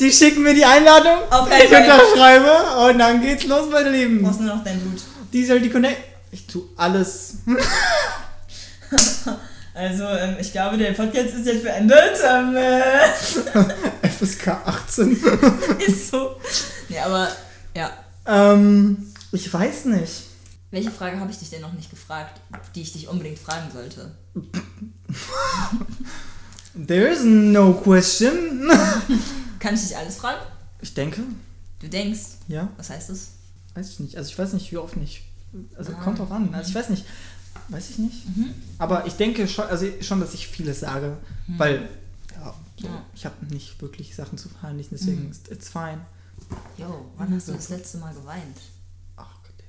Die 0.00 0.10
schicken 0.10 0.42
mir 0.42 0.54
die 0.54 0.64
Einladung, 0.64 1.18
Auf 1.30 1.48
ich 1.48 1.68
Fall. 1.68 1.82
unterschreibe 1.82 2.88
und 2.90 2.98
dann 2.98 3.20
geht's 3.22 3.44
los, 3.46 3.68
meine 3.70 3.90
Du 3.90 3.96
Lieben. 3.96 4.22
brauchst 4.22 4.40
nur 4.40 4.56
noch 4.56 4.64
dein 4.64 4.80
Blut. 4.80 5.00
Die 5.32 5.44
soll 5.46 5.60
die 5.60 5.70
Connect. 5.70 5.98
Ich 6.32 6.46
tu 6.46 6.64
alles. 6.76 7.34
Also, 9.74 10.04
ähm, 10.04 10.36
ich 10.38 10.52
glaube, 10.52 10.76
der 10.76 10.92
Podcast 10.92 11.28
ist 11.34 11.46
jetzt 11.46 11.62
beendet. 11.62 12.18
Ähm, 12.30 12.54
äh, 12.54 14.06
FSK 14.06 14.48
18. 14.66 15.12
ist 15.86 16.10
so. 16.10 16.36
Ja, 16.90 17.06
aber, 17.06 17.28
ja. 17.74 17.90
ähm, 18.26 19.10
ich 19.32 19.50
weiß 19.50 19.86
nicht. 19.86 20.24
Welche 20.72 20.90
Frage 20.90 21.20
habe 21.20 21.30
ich 21.30 21.38
dich 21.38 21.50
denn 21.50 21.60
noch 21.60 21.72
nicht 21.74 21.90
gefragt, 21.90 22.40
die 22.74 22.82
ich 22.82 22.92
dich 22.92 23.06
unbedingt 23.06 23.38
fragen 23.38 23.70
sollte? 23.72 24.16
There 26.86 27.08
is 27.08 27.22
no 27.24 27.74
question. 27.74 28.68
Kann 29.60 29.74
ich 29.74 29.82
dich 29.82 29.96
alles 29.96 30.16
fragen? 30.16 30.40
Ich 30.80 30.94
denke, 30.94 31.22
Du 31.78 31.88
denkst. 31.88 32.20
ja, 32.48 32.68
Was 32.76 32.90
heißt 32.90 33.10
das? 33.10 33.28
weiß 33.74 33.90
ich 33.90 34.00
nicht. 34.00 34.16
Also 34.16 34.30
ich 34.30 34.38
weiß 34.38 34.52
nicht, 34.54 34.70
wie 34.72 34.76
oft 34.78 34.96
nicht. 34.96 35.22
Also 35.76 35.92
Ah. 35.92 36.02
kommt 36.02 36.18
drauf 36.18 36.30
an. 36.32 36.54
Also 36.54 36.70
ich 36.70 36.74
weiß 36.74 36.88
nicht. 36.90 37.04
Weiß 37.68 37.90
ich 37.90 37.98
nicht. 37.98 38.26
Mhm. 38.36 38.54
Aber 38.78 39.06
ich 39.06 39.14
denke 39.14 39.46
schon, 39.48 39.66
also 39.66 39.86
schon, 40.00 40.20
dass 40.20 40.32
ich 40.34 40.48
vieles 40.48 40.80
sage, 40.80 41.16
weil 41.48 41.88
ja, 42.34 42.54
so, 42.80 42.86
Ja. 42.86 43.04
ich 43.14 43.24
habe 43.26 43.46
nicht 43.46 43.80
wirklich 43.82 44.14
Sachen 44.16 44.38
zu 44.38 44.48
verheimlichen, 44.48 44.96
deswegen 44.98 45.24
Mhm. 45.26 45.30
ist 45.30 45.50
it's 45.50 45.68
fine. 45.68 46.00
Jo, 46.78 47.06
wann 47.18 47.34
hast 47.34 47.48
du 47.48 47.52
das 47.52 47.68
letzte 47.68 47.98
Mal 47.98 48.12
geweint? 48.14 48.56
Ach 49.16 49.34
Gott. 49.42 49.64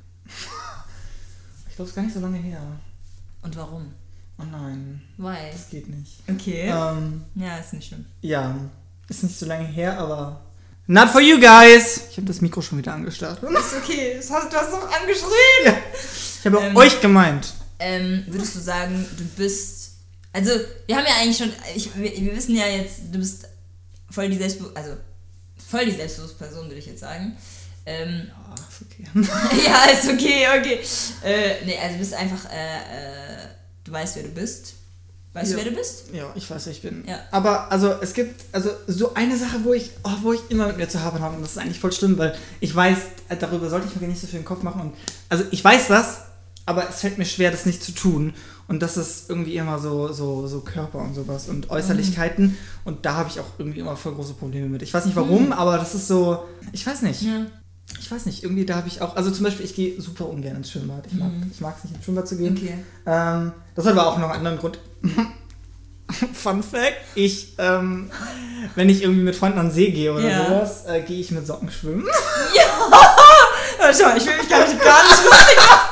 Ich 1.73 1.75
glaube, 1.75 1.87
es 1.87 1.89
ist 1.89 1.95
gar 1.95 2.03
nicht 2.03 2.13
so 2.13 2.19
lange 2.19 2.37
her. 2.37 2.61
Und 3.41 3.55
warum? 3.57 3.91
Oh 4.37 4.43
nein, 4.43 5.01
Why? 5.17 5.51
das 5.51 5.69
geht 5.71 5.89
nicht. 5.89 6.19
Okay. 6.29 6.71
Ähm, 6.71 7.23
Ja, 7.33 7.57
ist 7.57 7.73
nicht 7.73 7.87
schlimm. 7.87 8.05
ja, 8.21 8.55
ist 9.09 9.23
nicht 9.23 9.39
so 9.39 9.47
lange 9.47 9.65
her, 9.65 9.97
aber 9.97 10.39
not 10.85 11.09
for 11.09 11.19
you 11.19 11.39
guys. 11.39 12.01
Ich 12.11 12.17
habe 12.17 12.27
das 12.27 12.41
Mikro 12.41 12.61
schon 12.61 12.77
wieder 12.77 12.93
angestarrt. 12.93 13.41
Ist 13.41 13.73
okay, 13.75 14.13
das 14.17 14.29
hast, 14.29 14.53
du 14.53 14.55
hast 14.57 14.71
doch 14.71 14.83
angeschrien. 15.01 15.65
Ja. 15.65 15.73
Ich 16.39 16.45
habe 16.45 16.59
Ähm, 16.59 16.75
euch 16.75 17.01
gemeint. 17.01 17.53
Ähm, 17.79 18.23
würdest 18.27 18.55
du 18.55 18.59
sagen, 18.59 19.03
du 19.17 19.23
bist. 19.35 19.93
Also, 20.31 20.51
wir 20.85 20.95
haben 20.95 21.05
ja 21.07 21.15
eigentlich 21.21 21.37
schon. 21.37 21.49
Ich, 21.75 21.89
wir, 21.97 22.11
wir 22.11 22.35
wissen 22.35 22.55
ja 22.55 22.67
jetzt, 22.67 22.99
du 23.11 23.17
bist 23.17 23.47
voll 24.11 24.29
die 24.29 24.37
selbstbewusste. 24.37 24.77
Also, 24.79 24.97
voll 25.69 25.85
die 25.85 25.91
selbstbewusste 25.91 26.37
Person, 26.37 26.65
würde 26.67 26.75
ich 26.79 26.85
jetzt 26.85 26.99
sagen. 26.99 27.35
Ähm, 27.85 28.27
Oh, 28.49 28.53
ist 28.55 28.81
okay. 28.83 29.07
ja, 29.65 29.85
ist 29.91 30.07
okay, 30.09 30.45
okay. 30.59 30.79
Äh, 31.23 31.65
nee, 31.65 31.77
also, 31.77 31.93
du 31.93 31.99
bist 31.99 32.13
einfach. 32.13 32.45
Äh, 32.51 32.75
äh, 32.77 33.47
du 33.83 33.91
weißt, 33.91 34.15
wer 34.15 34.23
du 34.23 34.29
bist. 34.29 34.73
Weißt 35.33 35.51
Ja. 35.51 35.57
du, 35.57 35.63
wer 35.63 35.71
du 35.71 35.77
bist? 35.77 36.05
Ja, 36.13 36.31
ich 36.35 36.49
weiß, 36.49 36.65
wer 36.67 36.73
ich 36.73 36.81
bin. 36.83 37.03
Ja. 37.07 37.19
Aber 37.31 37.71
also 37.71 37.91
es 38.01 38.13
gibt 38.13 38.45
also 38.51 38.69
so 38.85 39.15
eine 39.15 39.35
Sache, 39.35 39.63
wo 39.63 39.73
ich, 39.73 39.89
oh, 40.03 40.11
wo 40.21 40.33
ich 40.33 40.41
immer 40.49 40.67
mit 40.67 40.77
mir 40.77 40.87
zu 40.87 41.01
haben 41.01 41.19
habe 41.21 41.35
und 41.35 41.41
das 41.41 41.53
ist 41.53 41.57
eigentlich 41.57 41.79
voll 41.79 41.91
schlimm, 41.91 42.17
weil 42.19 42.35
ich 42.59 42.75
weiß, 42.75 42.97
äh, 43.29 43.37
darüber 43.37 43.67
sollte 43.69 43.87
ich 43.93 43.99
mir 43.99 44.07
nicht 44.07 44.21
so 44.21 44.27
viel 44.27 44.39
den 44.39 44.45
Kopf 44.45 44.61
machen 44.61 44.81
und 44.81 44.93
also 45.29 45.43
ich 45.49 45.63
weiß 45.63 45.87
das, 45.87 46.19
aber 46.67 46.87
es 46.87 46.99
fällt 47.01 47.17
mir 47.17 47.25
schwer, 47.25 47.49
das 47.49 47.65
nicht 47.65 47.83
zu 47.83 47.93
tun 47.93 48.35
und 48.67 48.81
das 48.83 48.95
ist 48.95 49.27
irgendwie 49.27 49.55
immer 49.55 49.79
so 49.79 50.13
so 50.13 50.45
so 50.45 50.61
Körper 50.61 50.99
und 50.99 51.15
sowas 51.15 51.47
und 51.49 51.71
Äußerlichkeiten 51.71 52.55
und 52.85 53.03
da 53.03 53.15
habe 53.15 53.29
ich 53.29 53.39
auch 53.39 53.47
irgendwie 53.57 53.79
immer 53.79 53.97
voll 53.97 54.13
große 54.13 54.35
Probleme 54.35 54.67
mit. 54.69 54.83
Ich 54.83 54.93
weiß 54.93 55.05
nicht 55.05 55.15
warum, 55.15 55.51
aber 55.51 55.79
das 55.79 55.95
ist 55.95 56.07
so, 56.07 56.43
ich 56.71 56.85
weiß 56.85 57.01
nicht. 57.01 57.23
Ja. 57.23 57.47
Ich 57.99 58.11
weiß 58.11 58.25
nicht, 58.25 58.43
irgendwie 58.43 58.65
da 58.65 58.75
habe 58.75 58.87
ich 58.87 59.01
auch, 59.01 59.15
also 59.15 59.31
zum 59.31 59.43
Beispiel, 59.45 59.65
ich 59.65 59.75
gehe 59.75 59.99
super 60.01 60.27
ungern 60.27 60.57
ins 60.57 60.71
Schwimmbad. 60.71 61.05
Ich 61.51 61.61
mag 61.61 61.75
es 61.77 61.83
nicht 61.85 61.95
ins 61.95 62.03
Schwimmbad 62.03 62.27
zu 62.27 62.37
gehen. 62.37 62.55
Okay. 62.57 62.77
Ähm, 63.05 63.53
das 63.75 63.85
hat 63.85 63.93
aber 63.93 64.07
auch 64.07 64.17
noch 64.17 64.29
einen 64.29 64.37
anderen 64.45 64.57
Grund. 64.57 64.79
Fun 66.33 66.61
Fact: 66.61 66.97
Ich, 67.15 67.53
ähm, 67.57 68.11
wenn 68.75 68.89
ich 68.89 69.01
irgendwie 69.01 69.23
mit 69.23 69.35
Freunden 69.35 69.57
an 69.59 69.67
den 69.67 69.73
See 69.73 69.91
gehe 69.91 70.13
oder 70.13 70.27
Ja. 70.29 70.45
sowas, 70.47 70.85
äh, 70.85 71.01
gehe 71.01 71.19
ich 71.19 71.31
mit 71.31 71.45
Socken 71.47 71.71
schwimmen. 71.71 72.05
Ja, 73.79 73.91
schau 73.93 74.03
mal, 74.05 74.17
ich 74.17 74.25
will 74.25 74.37
mich 74.37 74.47
gar 74.47 74.59
nicht, 74.65 74.81
gar 74.81 75.03
nicht 75.03 75.23
lustig 75.25 75.57
machen. 75.57 75.89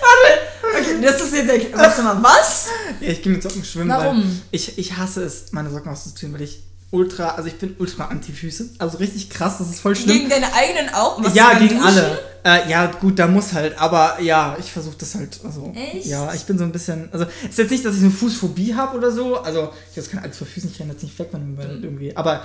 Warte. 0.00 0.80
Okay, 0.80 1.02
das 1.02 1.20
ist 1.20 1.34
jetzt. 1.34 1.76
Warte 1.76 2.02
mal, 2.02 2.22
was? 2.22 2.68
ja, 3.00 3.08
ich 3.08 3.20
gehe 3.22 3.30
mit 3.32 3.42
Socken 3.42 3.62
schwimmen. 3.62 3.90
Warum? 3.90 4.22
Weil 4.22 4.30
ich, 4.52 4.78
ich 4.78 4.96
hasse 4.96 5.24
es, 5.24 5.52
meine 5.52 5.68
Socken 5.70 5.92
auszuziehen, 5.92 6.32
weil 6.32 6.42
ich 6.42 6.62
ultra, 6.92 7.30
also 7.30 7.48
ich 7.48 7.56
bin 7.56 7.76
ultra 7.78 8.06
anti-Füße. 8.06 8.70
Also 8.78 8.98
richtig 8.98 9.30
krass, 9.30 9.58
das 9.58 9.70
ist 9.70 9.80
voll 9.80 9.94
schlimm. 9.94 10.18
Gegen 10.18 10.30
deine 10.30 10.52
eigenen 10.52 10.92
auch? 10.92 11.18
Machst 11.18 11.36
ja, 11.36 11.54
gegen 11.54 11.76
Duschen? 11.76 11.82
alle. 11.82 12.18
Äh, 12.42 12.70
ja, 12.70 12.86
gut, 12.86 13.18
da 13.18 13.26
muss 13.26 13.52
halt, 13.52 13.78
aber 13.78 14.18
ja, 14.22 14.56
ich 14.58 14.72
versuche 14.72 14.96
das 14.98 15.14
halt. 15.14 15.38
Also, 15.44 15.72
Echt? 15.74 16.06
Ja, 16.06 16.32
ich 16.32 16.44
bin 16.44 16.56
so 16.56 16.64
ein 16.64 16.72
bisschen. 16.72 17.10
Also, 17.12 17.26
ist 17.48 17.58
jetzt 17.58 17.70
nicht, 17.70 17.84
dass 17.84 17.96
ich 17.96 18.00
eine 18.00 18.10
Fußphobie 18.10 18.74
habe 18.74 18.96
oder 18.96 19.12
so. 19.12 19.36
Also, 19.36 19.70
ich 19.90 19.98
habe 19.98 20.08
keine 20.08 20.24
Angst 20.24 20.38
vor 20.38 20.46
Füßen, 20.46 20.70
ich 20.72 20.80
renne 20.80 20.92
jetzt 20.92 21.02
nicht 21.02 21.18
weg, 21.18 21.28
wenn 21.32 21.54
man 21.54 21.82
irgendwie. 21.82 22.16
Aber 22.16 22.42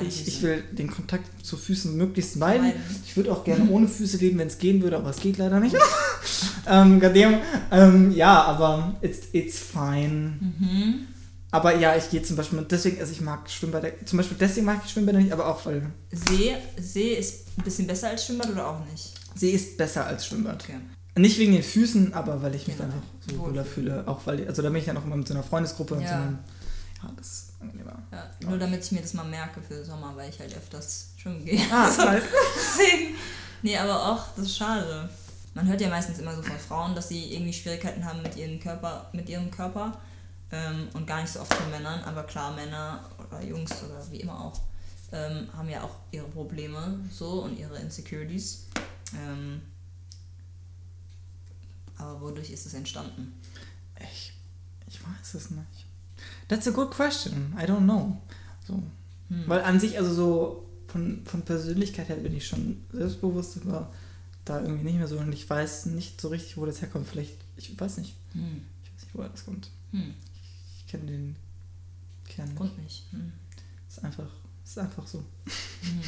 ich, 0.00 0.26
ich 0.26 0.42
will 0.42 0.64
den 0.72 0.90
Kontakt 0.90 1.26
zu 1.44 1.58
Füßen 1.58 1.94
möglichst 1.96 2.36
meiden. 2.36 2.72
Ich 3.06 3.14
würde 3.16 3.30
auch 3.30 3.44
gerne 3.44 3.68
ohne 3.70 3.88
Füße 3.88 4.16
leben, 4.16 4.38
wenn 4.38 4.48
es 4.48 4.56
gehen 4.56 4.82
würde, 4.82 4.96
aber 4.96 5.10
es 5.10 5.18
geht 5.18 5.36
leider 5.36 5.60
nicht. 5.60 5.76
ähm, 6.66 6.98
goddamn. 6.98 7.38
ähm, 7.70 8.12
ja, 8.12 8.42
aber 8.42 8.94
it's, 9.02 9.18
it's 9.32 9.58
fine. 9.58 10.38
Mhm. 10.40 11.08
Aber 11.52 11.74
ja, 11.76 11.96
ich 11.96 12.10
gehe 12.10 12.22
zum 12.22 12.36
Beispiel, 12.36 12.60
deswegen, 12.68 13.00
also 13.00 13.12
ich 13.12 13.20
mag 13.20 13.48
Schwimmbäder, 13.48 14.04
zum 14.04 14.16
Beispiel 14.18 14.36
deswegen 14.38 14.66
mag 14.66 14.80
ich 14.84 14.90
Schwimmbäder 14.90 15.18
nicht, 15.18 15.32
aber 15.32 15.46
auch 15.46 15.64
weil 15.64 15.90
See, 16.12 16.54
See 16.78 17.14
ist 17.14 17.46
ein 17.58 17.62
bisschen 17.64 17.86
besser 17.86 18.08
als 18.08 18.26
Schwimmbad 18.26 18.50
oder 18.50 18.66
auch 18.68 18.84
nicht? 18.90 19.14
See 19.34 19.50
ist 19.50 19.76
besser 19.78 20.06
als 20.06 20.26
Schwimmbad. 20.26 20.62
Okay. 20.64 20.76
Nicht 21.18 21.38
wegen 21.38 21.52
den 21.52 21.62
Füßen, 21.62 22.12
aber 22.14 22.42
weil 22.42 22.54
ich 22.54 22.66
mich 22.66 22.76
Genau. 22.76 22.88
einfach 22.90 23.02
so 23.26 23.38
Wohl. 23.38 23.50
wohler 23.50 23.64
fühle. 23.64 24.02
Auch 24.06 24.20
weil, 24.26 24.46
also 24.46 24.60
da 24.60 24.68
bin 24.68 24.78
ich 24.80 24.84
dann 24.86 24.96
auch 24.98 25.04
immer 25.04 25.16
mit 25.16 25.26
so 25.28 25.34
einer 25.34 25.42
Freundesgruppe 25.42 25.94
und 25.94 26.02
Ja. 26.02 26.08
so 26.08 26.14
einem, 26.14 26.38
ja, 27.02 27.10
das 27.16 27.26
ist 27.26 27.52
angenehmer. 27.60 27.96
Ja, 28.12 28.30
nur 28.46 28.58
damit 28.58 28.84
ich 28.84 28.92
mir 28.92 29.00
das 29.00 29.14
mal 29.14 29.24
merke 29.24 29.62
für 29.62 29.82
Sommer, 29.84 30.12
weil 30.16 30.28
ich 30.28 30.38
halt 30.40 30.54
öfters 30.54 31.10
schwimmen 31.16 31.44
gehe. 31.44 31.60
Ah, 31.72 31.84
Also, 31.86 32.02
nice. 32.04 32.22
Deswegen. 32.56 33.14
Nee, 33.62 33.78
aber 33.78 34.10
auch, 34.12 34.24
das 34.36 34.46
ist 34.46 34.56
schade. 34.58 35.08
Man 35.54 35.66
hört 35.66 35.80
ja 35.80 35.88
meistens 35.88 36.18
immer 36.18 36.34
so 36.36 36.42
von 36.42 36.58
Frauen, 36.58 36.94
dass 36.94 37.08
sie 37.08 37.32
irgendwie 37.32 37.52
Schwierigkeiten 37.52 38.04
haben 38.04 38.20
mit 38.20 38.36
ihrem 38.36 38.60
Körper, 38.60 39.08
mit 39.14 39.28
ihrem 39.30 39.50
Körper. 39.50 39.96
Ähm, 40.52 40.88
und 40.94 41.06
gar 41.06 41.22
nicht 41.22 41.32
so 41.32 41.40
oft 41.40 41.52
von 41.52 41.70
Männern, 41.70 42.02
aber 42.04 42.22
klar, 42.22 42.54
Männer 42.54 43.10
oder 43.18 43.42
Jungs 43.42 43.72
oder 43.82 44.00
wie 44.10 44.20
immer 44.20 44.40
auch, 44.40 44.60
ähm, 45.12 45.48
haben 45.56 45.68
ja 45.68 45.82
auch 45.82 45.96
ihre 46.12 46.28
Probleme 46.28 47.00
so 47.10 47.42
und 47.42 47.58
ihre 47.58 47.78
Insecurities. 47.78 48.66
Ähm, 49.14 49.60
aber 51.98 52.20
wodurch 52.20 52.50
ist 52.50 52.66
es 52.66 52.74
entstanden? 52.74 53.32
Ich, 54.00 54.32
ich 54.86 55.00
weiß 55.02 55.34
es 55.34 55.50
nicht. 55.50 55.86
That's 56.48 56.68
a 56.68 56.70
good 56.70 56.90
question. 56.90 57.54
I 57.58 57.64
don't 57.64 57.84
know. 57.84 58.20
So. 58.66 58.74
Hm. 59.28 59.44
Weil 59.46 59.62
an 59.62 59.80
sich, 59.80 59.98
also 59.98 60.12
so 60.12 60.68
von, 60.86 61.24
von 61.24 61.42
Persönlichkeit 61.42 62.08
her 62.08 62.16
bin 62.16 62.36
ich 62.36 62.46
schon 62.46 62.84
selbstbewusst, 62.92 63.58
aber 63.64 63.92
da 64.44 64.60
irgendwie 64.60 64.84
nicht 64.84 64.98
mehr 64.98 65.08
so 65.08 65.18
und 65.18 65.32
ich 65.32 65.48
weiß 65.48 65.86
nicht 65.86 66.20
so 66.20 66.28
richtig, 66.28 66.56
wo 66.56 66.66
das 66.66 66.80
herkommt. 66.80 67.08
Vielleicht, 67.08 67.36
ich 67.56 67.78
weiß 67.78 67.98
nicht. 67.98 68.14
Hm. 68.32 68.62
Ich 68.84 68.92
weiß 68.92 69.02
nicht, 69.02 69.14
woher 69.14 69.28
das 69.28 69.44
kommt. 69.44 69.70
Hm. 69.90 70.14
Ich 70.86 70.92
kenne 70.92 71.06
den 71.06 71.36
Kern 72.28 72.46
nicht. 72.48 72.56
Grund 72.56 72.78
nicht. 72.82 73.02
Hm. 73.10 73.32
Ist 73.88 74.04
einfach, 74.04 74.28
ist 74.64 74.78
einfach 74.78 75.06
so. 75.06 75.24
Hm. 75.82 76.00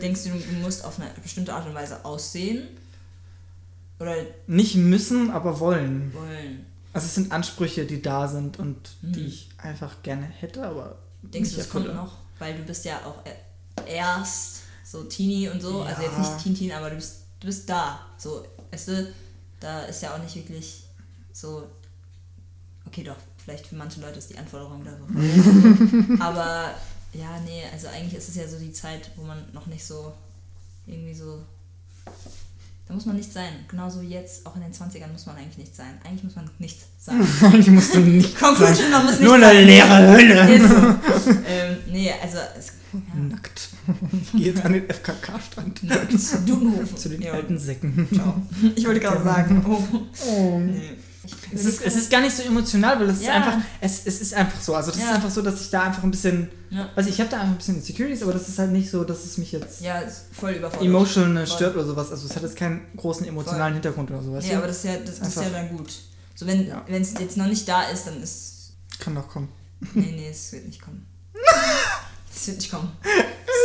Denkst 0.00 0.24
du, 0.24 0.30
du 0.30 0.52
musst 0.62 0.84
auf 0.84 0.98
eine 1.00 1.10
bestimmte 1.22 1.52
Art 1.54 1.66
und 1.66 1.74
Weise 1.74 2.04
aussehen? 2.04 2.68
Oder 3.98 4.16
Nicht 4.46 4.76
müssen, 4.76 5.30
aber 5.30 5.58
wollen. 5.60 6.12
wollen? 6.14 6.64
Also 6.92 7.06
es 7.06 7.14
sind 7.14 7.32
Ansprüche, 7.32 7.84
die 7.84 8.00
da 8.00 8.28
sind 8.28 8.58
und 8.58 8.76
die 9.02 9.20
Mhm. 9.20 9.26
ich 9.26 9.48
einfach 9.58 10.02
gerne 10.02 10.24
hätte, 10.24 10.64
aber 10.66 10.98
Denkst 11.22 11.50
du, 11.50 11.56
das 11.56 11.68
kommt 11.68 11.92
noch? 11.94 12.18
Weil 12.38 12.56
du 12.56 12.62
bist 12.62 12.84
ja 12.84 12.98
auch 13.04 13.24
e- 13.26 13.90
erst 13.90 14.62
so 14.84 15.04
Teenie 15.04 15.48
und 15.48 15.60
so. 15.60 15.82
Also 15.82 16.02
jetzt 16.02 16.12
Ja. 16.12 16.18
nicht 16.20 16.42
Teen-Teen, 16.44 16.72
aber 16.72 16.90
du 16.90 16.96
bist, 16.96 17.22
du 17.40 17.46
bist 17.46 17.68
da. 17.68 18.06
So, 18.16 18.46
weißt 18.70 18.88
du, 18.88 19.14
da 19.60 19.82
ist 19.82 20.02
ja 20.02 20.14
auch 20.14 20.22
nicht 20.22 20.34
wirklich 20.36 20.84
so. 21.32 21.68
Okay, 22.86 23.02
doch, 23.02 23.16
vielleicht 23.48 23.66
für 23.66 23.76
manche 23.76 24.00
Leute 24.00 24.18
ist 24.18 24.28
die 24.30 24.36
Anforderung 24.36 24.84
da 24.84 24.90
so. 24.92 25.04
aber 26.22 26.70
ja, 27.14 27.40
nee, 27.46 27.62
also 27.72 27.88
eigentlich 27.88 28.14
ist 28.14 28.28
es 28.28 28.34
ja 28.36 28.46
so 28.46 28.58
die 28.58 28.72
Zeit, 28.72 29.10
wo 29.16 29.22
man 29.24 29.38
noch 29.52 29.66
nicht 29.66 29.84
so 29.84 30.12
irgendwie 30.86 31.14
so. 31.14 31.42
Da 32.86 32.94
muss 32.94 33.04
man 33.06 33.16
nicht 33.16 33.30
sein. 33.32 33.52
Genauso 33.68 34.00
wie 34.02 34.08
jetzt, 34.08 34.46
auch 34.46 34.54
in 34.56 34.62
den 34.62 34.72
20ern 34.72 35.10
muss 35.12 35.26
man 35.26 35.36
eigentlich 35.36 35.58
nicht 35.58 35.74
sein. 35.76 35.98
Eigentlich 36.04 36.24
muss 36.24 36.36
man 36.36 36.50
nichts 36.58 36.84
sein. 36.98 37.20
ich 37.58 37.68
musste 37.68 38.00
nicht 38.00 38.38
Conclusion, 38.38 38.90
man 38.90 39.04
muss 39.04 39.12
nicht 39.18 39.22
Nur 39.24 39.34
eine 39.34 39.44
sein. 39.46 39.66
leere 39.66 40.08
Hölle. 40.08 40.54
Ist 40.56 40.68
so. 40.70 40.76
ähm, 41.46 41.76
nee, 41.90 42.12
also 42.22 42.38
es, 42.58 42.72
ja, 42.92 43.14
Nackt. 43.14 43.68
Ich 44.22 44.32
gehe 44.32 44.52
jetzt 44.52 44.64
an 44.64 44.72
den 44.74 44.88
FKK-Strand. 44.88 45.82
Dudenhofen. 46.46 46.96
Zu 46.96 47.08
den 47.10 47.22
Ja. 47.22 47.32
alten 47.32 47.58
Säcken. 47.58 48.08
Ciao. 48.14 48.42
Ich 48.74 48.86
wollte 48.86 49.00
gerade 49.00 49.22
sagen. 49.24 49.64
Oh. 49.68 49.82
Oh. 50.26 50.58
Nee. 50.58 50.92
Es 51.54 51.64
ist, 51.64 51.82
es 51.82 51.96
ist 51.96 52.10
gar 52.10 52.20
nicht 52.20 52.36
so 52.36 52.42
emotional, 52.42 52.98
weil 53.00 53.08
es 53.10 53.22
Ja. 53.22 53.30
ist 53.30 53.36
einfach, 53.46 53.58
es, 53.80 54.00
es 54.04 54.20
ist 54.20 54.34
einfach 54.34 54.60
so. 54.60 54.74
Also 54.74 54.90
das 54.90 55.00
Ja. 55.00 55.06
ist 55.10 55.14
einfach 55.16 55.30
so, 55.30 55.42
dass 55.42 55.60
ich 55.60 55.70
da 55.70 55.82
einfach 55.82 56.02
ein 56.02 56.10
bisschen, 56.10 56.48
Ja. 56.70 56.88
also 56.96 57.08
ich 57.10 57.18
habe 57.20 57.30
da 57.30 57.38
einfach 57.40 57.52
ein 57.54 57.58
bisschen 57.58 57.76
Insecurities, 57.76 58.22
aber 58.22 58.32
das 58.32 58.48
ist 58.48 58.58
halt 58.58 58.72
nicht 58.72 58.90
so, 58.90 59.04
dass 59.04 59.24
es 59.24 59.38
mich 59.38 59.52
jetzt 59.52 59.80
Ja, 59.80 60.02
voll 60.32 60.52
überfordert. 60.52 60.86
emotional 60.86 61.46
Voll. 61.46 61.56
stört 61.56 61.74
oder 61.76 61.86
sowas. 61.86 62.10
Also 62.10 62.26
es 62.26 62.34
hat 62.36 62.42
jetzt 62.42 62.56
keinen 62.56 62.80
großen 62.96 63.26
emotionalen 63.26 63.74
Hintergrund 63.74 64.10
oder 64.10 64.22
sowas. 64.22 64.44
Nee, 64.44 64.54
aber 64.54 64.66
das 64.66 64.76
ist 64.78 64.84
ja, 64.84 64.96
das, 65.04 65.18
das 65.18 65.28
ist 65.28 65.36
ja 65.42 65.50
dann 65.50 65.76
gut. 65.76 65.90
So, 66.34 66.46
wenn 66.46 66.66
Ja. 66.66 66.84
es 66.88 67.14
jetzt 67.18 67.36
noch 67.36 67.46
nicht 67.46 67.68
da 67.68 67.82
ist, 67.84 68.06
dann 68.06 68.22
ist. 68.22 68.72
Kann 68.98 69.14
doch 69.14 69.28
kommen. 69.28 69.48
Nee, 69.94 70.12
nee, 70.16 70.28
es 70.30 70.52
wird 70.52 70.66
nicht 70.66 70.80
kommen. 70.82 71.06
Es 72.40 72.46
wird 72.46 72.58
nicht 72.58 72.70
kommen. 72.70 72.92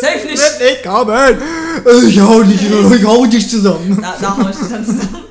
Safe 0.01 0.25
nicht! 0.25 0.37
Wird 0.41 0.61
nicht 0.61 0.83
kommen! 0.83 1.37
Ich 2.07 2.19
hau 2.19 2.41
dich, 2.41 2.61
ich 2.99 3.03
hau 3.05 3.25
dich 3.27 3.47
zusammen. 3.47 4.01
Da, 4.01 4.17
da 4.19 4.35
hau 4.37 4.49
ich 4.49 4.55
dich 4.55 4.67
dann 4.69 4.83
zusammen. 4.85 5.23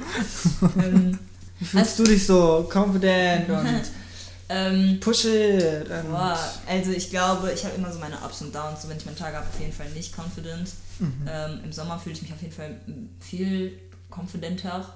ähm, 0.80 1.18
Wie 1.64 1.66
fühlst 1.68 1.98
du 1.98 2.04
dich 2.04 2.26
so 2.26 2.68
confident 2.72 3.48
und 3.48 3.82
ähm, 4.48 4.98
push 5.00 5.24
it? 5.26 5.88
Und 5.88 6.10
Boah, 6.10 6.38
also 6.68 6.90
ich 6.90 7.08
glaube, 7.10 7.52
ich 7.52 7.64
habe 7.64 7.76
immer 7.76 7.92
so 7.92 7.98
meine 8.00 8.16
Ups 8.16 8.40
und 8.42 8.52
Downs. 8.54 8.82
So, 8.82 8.88
wenn 8.88 8.96
ich 8.96 9.04
meine 9.04 9.16
Tage 9.16 9.36
habe, 9.36 9.46
auf 9.46 9.60
jeden 9.60 9.72
Fall 9.72 9.88
nicht 9.90 10.12
confident. 10.18 10.70
Mhm. 10.98 11.26
Ähm, 11.28 11.60
Im 11.64 11.72
Sommer 11.72 11.98
fühle 11.98 12.14
ich 12.16 12.22
mich 12.22 12.32
auf 12.32 12.42
jeden 12.42 12.52
Fall 12.54 12.80
viel 13.20 13.78
confidenter. 14.10 14.92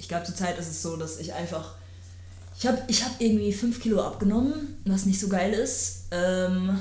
ich 0.00 0.08
glaube, 0.08 0.24
zurzeit 0.24 0.58
ist 0.58 0.68
es 0.68 0.82
so, 0.82 0.96
dass 0.96 1.18
ich 1.18 1.32
einfach. 1.34 1.74
Ich 2.58 2.66
habe 2.66 2.82
ich 2.88 3.04
hab 3.04 3.12
irgendwie 3.20 3.52
5 3.52 3.80
Kilo 3.80 4.02
abgenommen, 4.02 4.78
was 4.84 5.06
nicht 5.06 5.20
so 5.20 5.28
geil 5.28 5.52
ist. 5.52 6.06
Ähm, 6.10 6.78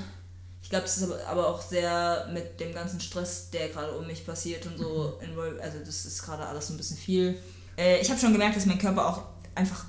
ich 0.64 0.70
glaube, 0.70 0.86
das 0.86 0.98
ist 0.98 1.08
aber, 1.30 1.48
auch 1.48 1.62
sehr 1.62 2.28
mit 2.34 2.60
dem 2.60 2.74
ganzen 2.74 3.00
Stress, 3.00 3.50
der 3.52 3.70
gerade 3.70 3.92
um 3.92 4.08
mich 4.08 4.26
passiert 4.26 4.66
und 4.66 4.78
so. 4.80 5.20
involv- 5.22 5.60
Also, 5.60 5.78
das 5.86 6.06
ist 6.06 6.24
gerade 6.24 6.46
alles 6.46 6.68
so 6.68 6.74
ein 6.74 6.78
bisschen 6.78 6.98
viel. 6.98 7.38
Äh, 7.78 8.02
ich 8.02 8.10
habe 8.10 8.20
schon 8.20 8.34
gemerkt, 8.34 8.56
dass 8.56 8.66
mein 8.66 8.80
Körper 8.80 9.08
auch 9.08 9.22
einfach 9.56 9.86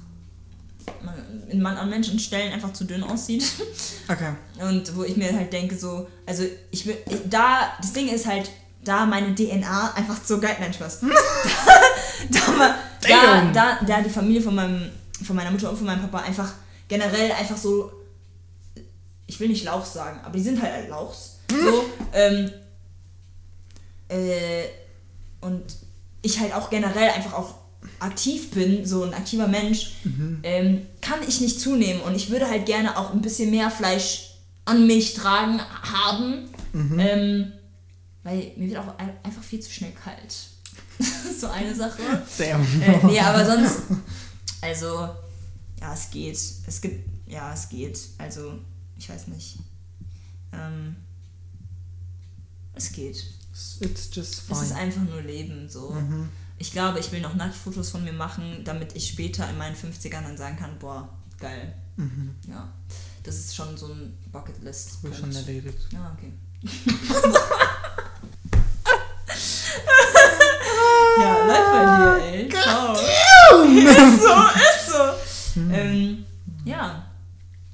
in 1.48 1.62
man 1.62 1.76
an 1.76 1.90
manchen 1.90 2.18
Stellen 2.18 2.52
einfach 2.52 2.72
zu 2.72 2.84
dünn 2.84 3.02
aussieht. 3.02 3.44
Okay. 4.10 4.32
Und 4.58 4.96
wo 4.96 5.04
ich 5.04 5.18
mir 5.18 5.30
halt 5.36 5.52
denke, 5.52 5.76
so, 5.76 6.08
also 6.24 6.42
ich 6.70 6.86
will, 6.86 6.96
da, 7.28 7.72
das 7.78 7.92
Ding 7.92 8.08
ist 8.08 8.26
halt, 8.26 8.50
da 8.82 9.04
meine 9.04 9.34
DNA 9.34 9.92
einfach 9.96 10.16
so 10.24 10.40
geil, 10.40 10.56
nein, 10.58 10.72
Spaß. 10.72 11.00
da, 12.30 12.40
da, 13.02 13.06
da, 13.06 13.52
da, 13.52 13.78
da 13.86 14.00
die 14.00 14.08
Familie 14.08 14.40
von, 14.40 14.54
meinem, 14.54 14.90
von 15.22 15.36
meiner 15.36 15.50
Mutter 15.50 15.68
und 15.68 15.76
von 15.76 15.84
meinem 15.84 16.00
Papa 16.00 16.24
einfach 16.24 16.54
generell 16.88 17.32
einfach 17.32 17.58
so, 17.58 17.92
ich 19.26 19.38
will 19.40 19.48
nicht 19.48 19.64
Lauch 19.64 19.84
sagen, 19.84 20.20
aber 20.24 20.38
die 20.38 20.42
sind 20.42 20.62
halt, 20.62 20.72
halt 20.72 20.88
Lauchs. 20.88 21.40
So, 21.50 21.84
ähm, 22.14 22.50
äh, 24.08 24.64
und 25.42 25.64
ich 26.22 26.40
halt 26.40 26.54
auch 26.54 26.70
generell 26.70 27.10
einfach 27.10 27.34
auch 27.34 27.56
aktiv 28.00 28.50
bin, 28.50 28.84
so 28.86 29.02
ein 29.04 29.14
aktiver 29.14 29.48
Mensch, 29.48 29.92
ähm, 30.42 30.82
kann 31.00 31.20
ich 31.26 31.40
nicht 31.40 31.60
zunehmen. 31.60 32.00
Und 32.02 32.14
ich 32.14 32.30
würde 32.30 32.48
halt 32.48 32.66
gerne 32.66 32.96
auch 32.96 33.12
ein 33.12 33.20
bisschen 33.22 33.50
mehr 33.50 33.70
Fleisch 33.70 34.34
an 34.64 34.86
mich 34.86 35.14
tragen 35.14 35.60
haben. 35.60 36.48
Ähm, 36.74 37.52
weil 38.22 38.52
mir 38.56 38.68
wird 38.68 38.78
auch 38.78 38.98
ein- 38.98 39.16
einfach 39.22 39.42
viel 39.42 39.60
zu 39.60 39.70
schnell 39.70 39.92
kalt. 39.92 40.34
so 41.40 41.46
eine 41.48 41.74
Sache. 41.74 42.02
Damn. 42.38 42.60
Äh, 42.82 43.06
nee, 43.06 43.20
aber 43.20 43.44
sonst. 43.44 43.82
Also, 44.60 45.08
ja, 45.80 45.94
es 45.94 46.10
geht. 46.10 46.38
Es 46.66 46.80
gibt. 46.80 47.08
Ja, 47.28 47.52
es 47.54 47.68
geht. 47.68 47.98
Also, 48.18 48.58
ich 48.98 49.08
weiß 49.08 49.28
nicht. 49.28 49.58
Ähm, 50.52 50.96
es 52.74 52.92
geht. 52.92 53.24
It's 53.80 54.08
just 54.12 54.42
Es 54.50 54.62
ist 54.62 54.68
fine. 54.68 54.74
einfach 54.80 55.02
nur 55.02 55.22
Leben, 55.22 55.68
so. 55.68 55.96
Ich 56.58 56.72
glaube, 56.72 56.98
ich 56.98 57.12
will 57.12 57.20
noch 57.20 57.34
Nacktfotos 57.34 57.90
von 57.90 58.02
mir 58.04 58.12
machen, 58.12 58.62
damit 58.64 58.96
ich 58.96 59.08
später 59.08 59.48
in 59.48 59.58
meinen 59.58 59.76
50ern 59.76 60.22
dann 60.22 60.36
sagen 60.36 60.56
kann, 60.58 60.78
boah, 60.78 61.08
geil. 61.38 61.74
Ja. 62.48 62.68
Das 63.22 63.36
ist 63.36 63.54
schon 63.54 63.76
so 63.76 63.86
ein 63.86 64.16
Bucketlist. 64.32 64.98
Hab 65.02 65.10
ich 65.12 65.18
schon 65.18 65.34
erledigt. 65.34 65.78
Ja, 65.92 66.16
okay. 66.16 66.32
ja, 71.20 71.46
läuft 71.46 71.72
bei 71.72 71.84
dir, 71.96 72.24
ey. 72.24 72.48
Ciao. 72.48 72.92
ist 72.94 74.22
so, 74.22 74.34
ist 74.54 74.86
so. 75.54 75.60
Ähm, 75.72 76.24
ja. 76.64 77.04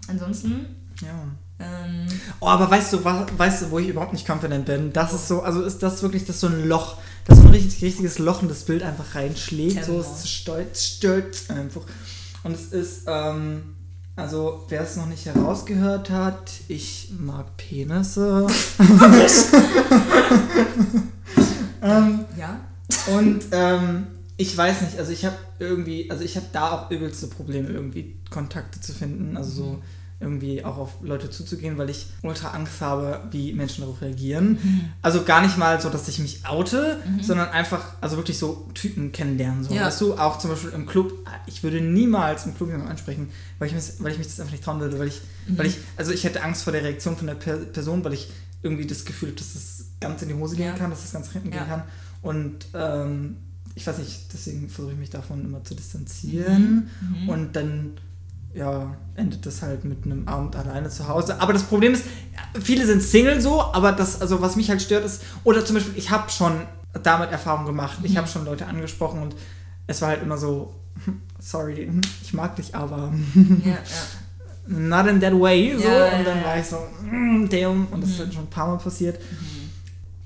Ansonsten, 0.09 0.67
Ja. 1.01 1.27
ähm, 1.59 2.07
Oh, 2.41 2.49
aber 2.49 2.71
weißt 2.71 2.93
du, 2.93 3.05
weißt 3.05 3.63
du, 3.63 3.71
wo 3.71 3.79
ich 3.79 3.89
überhaupt 3.89 4.13
nicht 4.13 4.27
confident 4.29 4.67
bin? 4.67 4.93
Das 4.93 5.13
ist 5.15 5.29
so, 5.29 5.43
also 5.43 5.63
ist 5.63 5.83
das 5.83 6.03
wirklich 6.03 6.25
das 6.27 6.41
so 6.41 6.47
ein 6.49 6.67
Loch, 6.69 6.99
das 7.25 7.39
so 7.39 7.45
ein 7.45 7.51
richtig, 7.51 7.83
richtiges 7.83 8.19
Loch 8.19 8.43
in 8.43 8.49
das 8.49 8.65
Bild 8.65 8.83
einfach 8.83 9.15
reinschlägt. 9.15 9.85
So, 9.85 10.01
Tempo. 10.01 10.11
es 10.23 10.29
stört, 10.31 10.77
stört 10.77 11.45
einfach. 11.49 11.83
Und 12.43 12.55
es 12.55 12.67
ist, 12.73 13.05
ähm, 13.07 13.75
also 14.17 14.65
wer 14.69 14.83
es 14.83 14.97
noch 14.97 15.07
nicht 15.07 15.27
herausgehört 15.27 16.11
hat, 16.11 16.51
ich 16.69 17.13
mag 17.19 17.57
Penisse. 17.57 18.47
ähm, 21.83 22.25
ja. 22.37 22.61
und 23.17 23.45
ähm, 23.53 24.07
ich 24.37 24.57
weiß 24.57 24.83
nicht, 24.83 24.99
also 24.99 25.13
ich 25.13 25.25
habe 25.25 25.37
irgendwie, 25.59 26.11
also 26.11 26.25
ich 26.25 26.37
habe 26.37 26.47
da 26.53 26.73
auch 26.73 26.91
übelste 26.91 27.29
Probleme, 27.29 27.69
irgendwie 27.69 28.17
Kontakte 28.31 28.81
zu 28.81 28.93
finden, 28.93 29.37
also 29.37 29.51
so 29.51 29.83
irgendwie 30.25 30.65
auch 30.65 30.77
auf 30.79 30.91
Leute 31.03 31.31
zuzugehen, 31.31 31.79
weil 31.79 31.91
ich 31.91 32.07
ultra 32.23 32.49
Angst 32.49 32.81
habe, 32.81 33.21
wie 33.31 33.53
Menschen 33.53 33.83
darauf 33.83 34.01
reagieren. 34.01 34.59
Also 35.03 35.23
gar 35.23 35.43
nicht 35.43 35.57
mal 35.57 35.81
so, 35.81 35.91
dass 35.91 36.09
ich 36.09 36.19
mich 36.19 36.45
oute, 36.49 36.99
sondern 37.23 37.51
einfach, 37.51 37.85
also 38.01 38.17
wirklich 38.17 38.39
so 38.39 38.69
Typen 38.75 39.13
kennenlernen. 39.13 39.63
So. 39.63 39.73
Ja. 39.75 39.87
Weißt 39.87 40.01
du, 40.01 40.15
auch 40.15 40.39
zum 40.39 40.51
Beispiel 40.51 40.71
im 40.71 40.87
Club, 40.87 41.13
ich 41.47 41.63
würde 41.63 41.81
niemals 41.81 42.47
im 42.47 42.57
Club 42.57 42.71
jemanden 42.71 42.91
ansprechen, 42.91 43.29
weil 43.59 43.69
ich, 43.69 43.75
mich, 43.75 43.85
weil 44.01 44.13
ich 44.13 44.19
mich 44.19 44.27
das 44.27 44.41
einfach 44.41 44.53
nicht 44.53 44.65
trauen 44.65 44.81
würde, 44.81 44.99
weil 44.99 45.09
ich, 45.09 45.21
weil 45.49 45.67
ich, 45.67 45.77
also 45.97 46.11
ich 46.11 46.25
hätte 46.25 46.43
Angst 46.43 46.65
vor 46.65 46.73
der 46.73 46.83
Reaktion 46.83 47.17
von 47.17 47.27
der 47.29 47.35
per 47.35 47.57
Person, 47.57 48.03
weil 48.05 48.15
ich 48.15 48.29
irgendwie 48.63 48.87
das 48.87 49.05
Gefühl 49.05 49.29
habe, 49.29 49.39
dass 49.39 49.53
das 49.53 49.85
ganz 50.01 50.23
in 50.23 50.29
die 50.29 50.35
Hose 50.35 50.57
gehen 50.57 50.67
Ja. 50.67 50.73
kann, 50.73 50.91
dass 50.91 51.03
das 51.03 51.13
ganz 51.13 51.31
hinten 51.31 51.53
Ja. 51.53 51.59
gehen 51.61 51.69
kann. 51.69 51.83
Und 52.23 52.67
ähm, 52.75 53.37
ich 53.75 53.87
weiß 53.87 53.99
nicht, 53.99 54.33
deswegen 54.33 54.69
versuche 54.69 54.93
ich 54.95 54.99
mich 54.99 55.11
davon 55.11 55.45
immer 55.45 55.63
zu 55.65 55.75
distanzieren. 55.75 56.89
Mhm. 57.01 57.29
Und 57.29 57.57
dann 57.57 57.93
ja, 58.55 58.97
endet 59.17 59.45
das 59.47 59.63
halt 59.63 59.85
mit 59.85 60.05
einem 60.05 60.27
Abend 60.29 60.55
alleine 60.57 60.89
zu 60.89 61.09
Hause. 61.09 61.41
Aber 61.41 61.53
das 61.53 61.65
Problem 61.65 61.93
ist, 61.93 62.05
viele 62.63 62.87
sind 62.87 63.03
Single 63.03 63.41
so, 63.41 63.61
aber 63.61 63.93
das, 63.93 64.21
also 64.21 64.41
was 64.41 64.57
mich 64.57 64.71
halt 64.71 64.81
stört 64.83 65.05
ist, 65.05 65.23
oder 65.45 65.65
zum 65.65 65.75
Beispiel, 65.77 65.95
ich 65.97 66.11
habe 66.11 66.31
schon 66.31 66.53
damit 67.03 67.33
Erfahrung 67.33 67.67
gemacht. 67.67 67.99
Ich 68.05 68.13
Mhm. 68.13 68.19
habe 68.19 68.29
schon 68.29 68.45
Leute 68.45 68.67
angesprochen 68.67 69.21
und 69.23 69.35
es 69.87 70.01
war 70.01 70.11
halt 70.11 70.23
immer 70.23 70.39
so, 70.39 70.75
sorry, 71.41 71.91
ich 72.23 72.33
mag 72.35 72.55
dich, 72.57 72.75
aber 72.75 73.13
Ja, 73.65 73.73
ja. 73.73 73.79
not 74.67 75.07
in 75.09 75.21
that 75.21 75.33
way. 75.39 75.75
So. 75.77 75.83
Ja, 75.85 76.17
und 76.19 76.25
dann 76.25 76.39
Mhm. 76.41 76.45
war 76.45 76.59
ich 76.59 76.67
so, 76.67 76.77
mm, 77.11 77.49
damn. 77.51 77.87
Und 77.89 78.01
das 78.03 78.11
ist 78.11 78.19
halt 78.21 78.33
schon 78.35 78.45
ein 78.45 78.51
paar 78.51 78.69
Mal 78.69 78.79
passiert. 78.79 79.19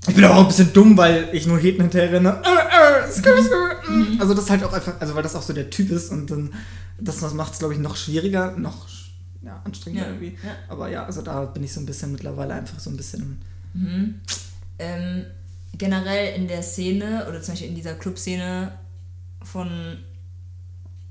Ich 0.07 0.15
bin 0.15 0.23
auch 0.25 0.37
ein 0.39 0.47
bisschen 0.47 0.71
dumm, 0.71 0.95
weil 0.97 1.29
ich 1.33 1.45
nur 1.45 1.57
Heten 1.59 1.81
hinterher 1.81 2.11
renne. 2.13 2.41
Äh, 2.43 3.07
äh, 3.09 3.89
Mhm. 3.89 4.15
mm. 4.17 4.21
Also 4.21 4.33
das 4.33 4.45
ist 4.45 4.49
halt 4.51 4.63
auch 4.63 4.71
einfach, 4.73 4.93
also 4.99 5.15
weil 5.15 5.23
das 5.23 5.35
auch 5.35 5.41
so 5.41 5.51
der 5.53 5.69
Typ 5.69 5.91
ist 5.91 6.11
und 6.11 6.29
dann, 6.31 6.53
das, 7.01 7.19
das 7.19 7.33
macht 7.33 7.53
es 7.53 7.59
glaube 7.59 7.73
ich 7.73 7.79
noch 7.79 7.95
schwieriger, 7.95 8.51
noch 8.57 8.87
ja, 9.41 9.61
anstrengender 9.63 10.07
Ja, 10.07 10.13
irgendwie. 10.13 10.37
ja. 10.45 10.51
Aber 10.67 10.89
ja, 10.89 11.05
also 11.05 11.21
da 11.21 11.45
bin 11.45 11.63
ich 11.63 11.71
so 11.73 11.79
ein 11.79 11.85
bisschen 11.85 12.11
mittlerweile 12.11 12.53
einfach 12.53 12.79
so 12.79 12.89
ein 12.89 12.97
bisschen. 12.97 13.41
ähm, 14.79 15.25
generell 15.77 16.35
in 16.35 16.47
der 16.47 16.61
Szene 16.63 17.25
oder 17.29 17.41
zum 17.41 17.53
Beispiel 17.53 17.69
in 17.69 17.75
dieser 17.75 17.93
Clubszene 17.95 18.71
von 19.43 19.97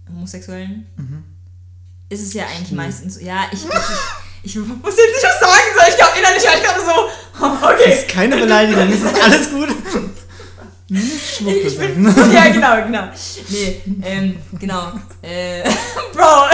Homosexuellen 0.09 0.87
ist 2.11 2.23
es 2.23 2.33
ja 2.35 2.45
eigentlich 2.47 2.73
meistens 2.73 3.15
so. 3.17 3.21
Ja, 3.21 3.47
ich, 3.53 3.65
ich, 3.65 3.71
ich, 4.45 4.57
ich 4.57 4.63
muss 4.67 4.97
jetzt 4.97 5.15
nicht 5.15 5.25
was 5.25 5.41
sagen, 5.41 5.69
soll 5.75 5.85
ich 5.89 5.97
glaube 5.97 6.19
innerlich 6.19 6.45
war 6.45 6.55
ich 6.57 6.63
gerade 6.63 6.81
so. 6.81 6.93
Das 7.41 7.63
Okay. 7.81 7.93
ist 7.95 8.09
keine 8.09 8.37
Beleidigung, 8.37 8.89
es 8.91 9.01
ist 9.01 9.23
alles 9.23 9.51
gut. 9.51 9.69
Ich 11.41 11.79
bin, 11.79 12.05
ja, 12.33 12.49
genau, 12.49 12.85
genau. 12.85 13.05
Nee, 13.51 13.81
ähm, 14.03 14.37
genau. 14.59 14.93
Äh, 15.23 15.63
Bro, 16.13 16.47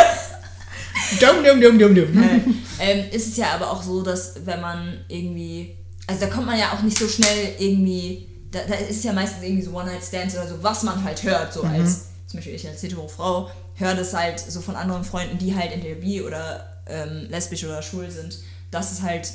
Dumm, 1.21 1.45
dumm, 1.45 1.61
dumm, 1.61 1.79
dumm, 1.79 1.95
dumm. 1.95 2.23
äh, 2.23 2.41
ähm, 2.81 3.11
ist 3.13 3.29
es 3.29 3.37
ja 3.37 3.53
aber 3.55 3.71
auch 3.71 3.83
so, 3.83 4.03
dass 4.03 4.35
wenn 4.45 4.61
man 4.61 5.05
irgendwie, 5.09 5.77
also 6.07 6.21
da 6.23 6.27
kommt 6.29 6.47
man 6.47 6.59
ja 6.59 6.73
auch 6.73 6.83
nicht 6.83 6.99
so 6.99 7.07
schnell 7.09 7.55
irgendwie, 7.59 8.27
da, 8.51 8.61
da 8.67 8.75
ist 8.75 9.05
ja 9.05 9.13
meistens 9.13 9.43
irgendwie 9.45 9.63
so 9.63 9.73
One-Night-Stands 9.73 10.35
oder 10.37 10.49
so, 10.49 10.63
was 10.63 10.83
man 10.83 11.03
halt 11.05 11.23
hört, 11.23 11.53
so 11.53 11.63
als, 11.63 12.07
zum 12.27 12.39
Beispiel 12.39 12.55
ich 12.55 12.67
als 12.67 12.83
hetero 12.83 13.07
Frau, 13.09 13.51
höre 13.75 13.95
das 13.95 14.15
halt 14.15 14.39
so 14.41 14.61
von 14.61 14.77
anderen 14.77 15.05
Freunden, 15.05 15.39
die 15.39 15.55
halt 15.55 15.73
entweder 15.73 15.97
bi 16.01 16.23
oder 16.23 16.83
ähm, 16.89 17.27
lesbisch 17.29 17.65
oder 17.65 17.83
schwul 17.83 18.11
sind, 18.11 18.39
dass 18.71 18.93
es 18.93 19.03
halt 19.03 19.31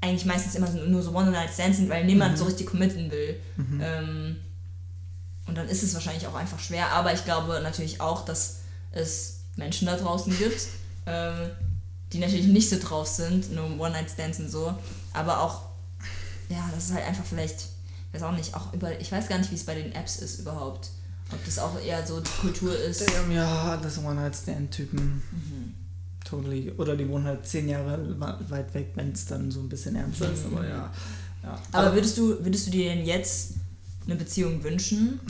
eigentlich 0.00 0.24
meistens 0.26 0.54
immer 0.54 0.66
so- 0.70 0.78
nur 0.78 1.02
so 1.02 1.12
One-Night-Stands 1.12 1.78
sind, 1.78 1.88
weil 1.88 2.04
niemand 2.04 2.36
so 2.38 2.44
richtig 2.44 2.66
committen 2.66 3.10
will. 3.10 3.40
Ähm, 3.80 4.36
und 5.46 5.56
dann 5.56 5.68
ist 5.68 5.82
es 5.82 5.94
wahrscheinlich 5.94 6.26
auch 6.26 6.34
einfach 6.34 6.58
schwer, 6.58 6.90
aber 6.92 7.12
ich 7.12 7.24
glaube 7.24 7.60
natürlich 7.62 8.00
auch, 8.00 8.24
dass 8.24 8.60
es 8.92 9.40
Menschen 9.56 9.86
da 9.86 9.96
draußen 9.96 10.36
gibt, 10.36 10.68
ähm, 11.06 11.50
die 12.12 12.18
natürlich 12.18 12.46
nicht 12.46 12.70
so 12.70 12.78
drauf 12.78 13.06
sind, 13.06 13.52
nur 13.52 13.64
One-Night-Stands 13.78 14.38
und 14.40 14.50
so, 14.50 14.74
aber 15.12 15.40
auch, 15.40 15.62
ja, 16.48 16.68
das 16.74 16.86
ist 16.86 16.94
halt 16.94 17.06
einfach 17.06 17.24
vielleicht, 17.24 17.66
ich 18.08 18.14
weiß 18.14 18.22
auch 18.22 18.36
nicht, 18.36 18.54
auch 18.54 18.72
über, 18.72 18.98
ich 19.00 19.10
weiß 19.10 19.28
gar 19.28 19.38
nicht, 19.38 19.50
wie 19.50 19.56
es 19.56 19.64
bei 19.64 19.74
den 19.74 19.92
Apps 19.92 20.16
ist 20.16 20.40
überhaupt. 20.40 20.90
Ob 21.32 21.42
das 21.44 21.58
auch 21.58 21.80
eher 21.80 22.06
so 22.06 22.20
die 22.20 22.30
Kultur 22.40 22.78
ist. 22.78 23.00
Damn, 23.00 23.32
ja, 23.32 23.78
das 23.78 23.98
One-Night-Stand-Typen. 23.98 25.22
Totally. 26.24 26.72
Oder 26.72 26.96
die 26.96 27.08
wohnen 27.08 27.26
halt 27.26 27.46
zehn 27.46 27.68
Jahre 27.68 27.98
weit 28.48 28.72
weg, 28.74 28.92
wenn 28.94 29.12
es 29.12 29.26
dann 29.26 29.50
so 29.50 29.60
ein 29.60 29.68
bisschen 29.68 29.96
ernster 29.96 30.32
ist. 30.32 30.46
Aber 30.46 30.66
ja. 30.66 30.92
ja. 31.42 31.58
Aber 31.72 31.94
würdest 31.94 32.16
du, 32.18 32.42
würdest 32.44 32.66
du 32.66 32.70
dir 32.70 32.94
denn 32.94 33.04
jetzt 33.04 33.54
eine 34.06 34.16
Beziehung 34.16 34.62
wünschen? 34.64 35.20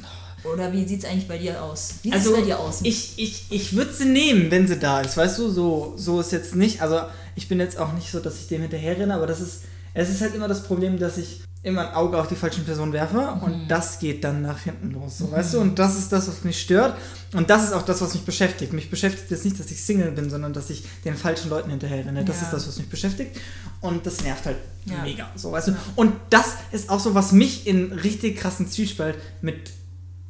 Oder 0.44 0.72
wie 0.72 0.86
sieht 0.86 1.02
es 1.02 1.08
eigentlich 1.08 1.26
bei 1.28 1.38
dir 1.38 1.62
aus? 1.62 1.94
Wie 2.02 2.10
sieht 2.10 2.18
es 2.20 2.26
Also, 2.26 2.36
bei 2.38 2.42
dir 2.44 2.58
aus? 2.60 2.80
ich, 2.82 3.14
ich, 3.16 3.44
ich 3.50 3.74
würde 3.76 3.92
sie 3.94 4.04
nehmen, 4.04 4.50
wenn 4.50 4.68
sie 4.68 4.78
da 4.78 5.00
ist. 5.00 5.16
Weißt 5.16 5.38
du, 5.38 5.50
so, 5.50 5.94
so 5.96 6.20
ist 6.20 6.32
jetzt 6.32 6.54
nicht. 6.54 6.82
Also, 6.82 7.00
ich 7.34 7.48
bin 7.48 7.58
jetzt 7.60 7.78
auch 7.78 7.92
nicht 7.94 8.10
so, 8.10 8.20
dass 8.20 8.38
ich 8.40 8.48
dem 8.48 8.60
hinterher 8.60 8.98
renne, 8.98 9.14
aber 9.14 9.26
das 9.26 9.40
ist, 9.40 9.62
es 9.94 10.10
ist 10.10 10.20
halt 10.20 10.34
immer 10.34 10.48
das 10.48 10.64
Problem, 10.64 10.98
dass 10.98 11.16
ich 11.16 11.40
immer 11.64 11.88
ein 11.88 11.94
Auge 11.94 12.18
auf 12.18 12.28
die 12.28 12.36
falschen 12.36 12.64
Personen 12.64 12.92
werfe 12.92 13.16
Mhm. 13.36 13.42
und 13.42 13.68
das 13.68 13.98
geht 13.98 14.22
dann 14.22 14.42
nach 14.42 14.60
hinten 14.60 14.90
los. 14.92 15.18
So, 15.18 15.32
weißt 15.32 15.54
du? 15.54 15.60
Und 15.60 15.78
das 15.78 15.98
ist 15.98 16.12
das, 16.12 16.28
was 16.28 16.44
mich 16.44 16.60
stört. 16.60 16.96
Und 17.32 17.50
das 17.50 17.64
ist 17.64 17.72
auch 17.72 17.82
das, 17.82 18.00
was 18.02 18.14
mich 18.14 18.24
beschäftigt. 18.24 18.72
Mich 18.72 18.90
beschäftigt 18.90 19.30
jetzt 19.30 19.44
nicht, 19.44 19.58
dass 19.58 19.70
ich 19.70 19.82
Single 19.82 20.10
bin, 20.12 20.28
sondern 20.30 20.52
dass 20.52 20.68
ich 20.70 20.84
den 21.04 21.16
falschen 21.16 21.48
Leuten 21.50 21.70
hinterher 21.70 22.04
renne. 22.06 22.24
Das 22.24 22.36
Ja. 22.36 22.42
ist 22.44 22.52
das, 22.52 22.68
was 22.68 22.76
mich 22.78 22.88
beschäftigt. 22.88 23.36
Und 23.80 24.04
das 24.06 24.22
nervt 24.22 24.44
halt 24.46 24.58
Ja. 24.84 25.02
mega. 25.02 25.30
So, 25.36 25.50
weißt 25.52 25.68
du? 25.68 25.76
Und 25.96 26.12
das 26.30 26.46
ist 26.72 26.90
auch 26.90 27.00
so, 27.00 27.14
was 27.14 27.32
mich 27.32 27.66
in 27.66 27.92
richtig 27.92 28.36
krassen 28.38 28.68
Zwiespalt 28.68 29.16
mit 29.40 29.70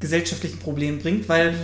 gesellschaftlichen 0.00 0.58
Problemen 0.58 0.98
bringt, 1.00 1.28
weil 1.28 1.54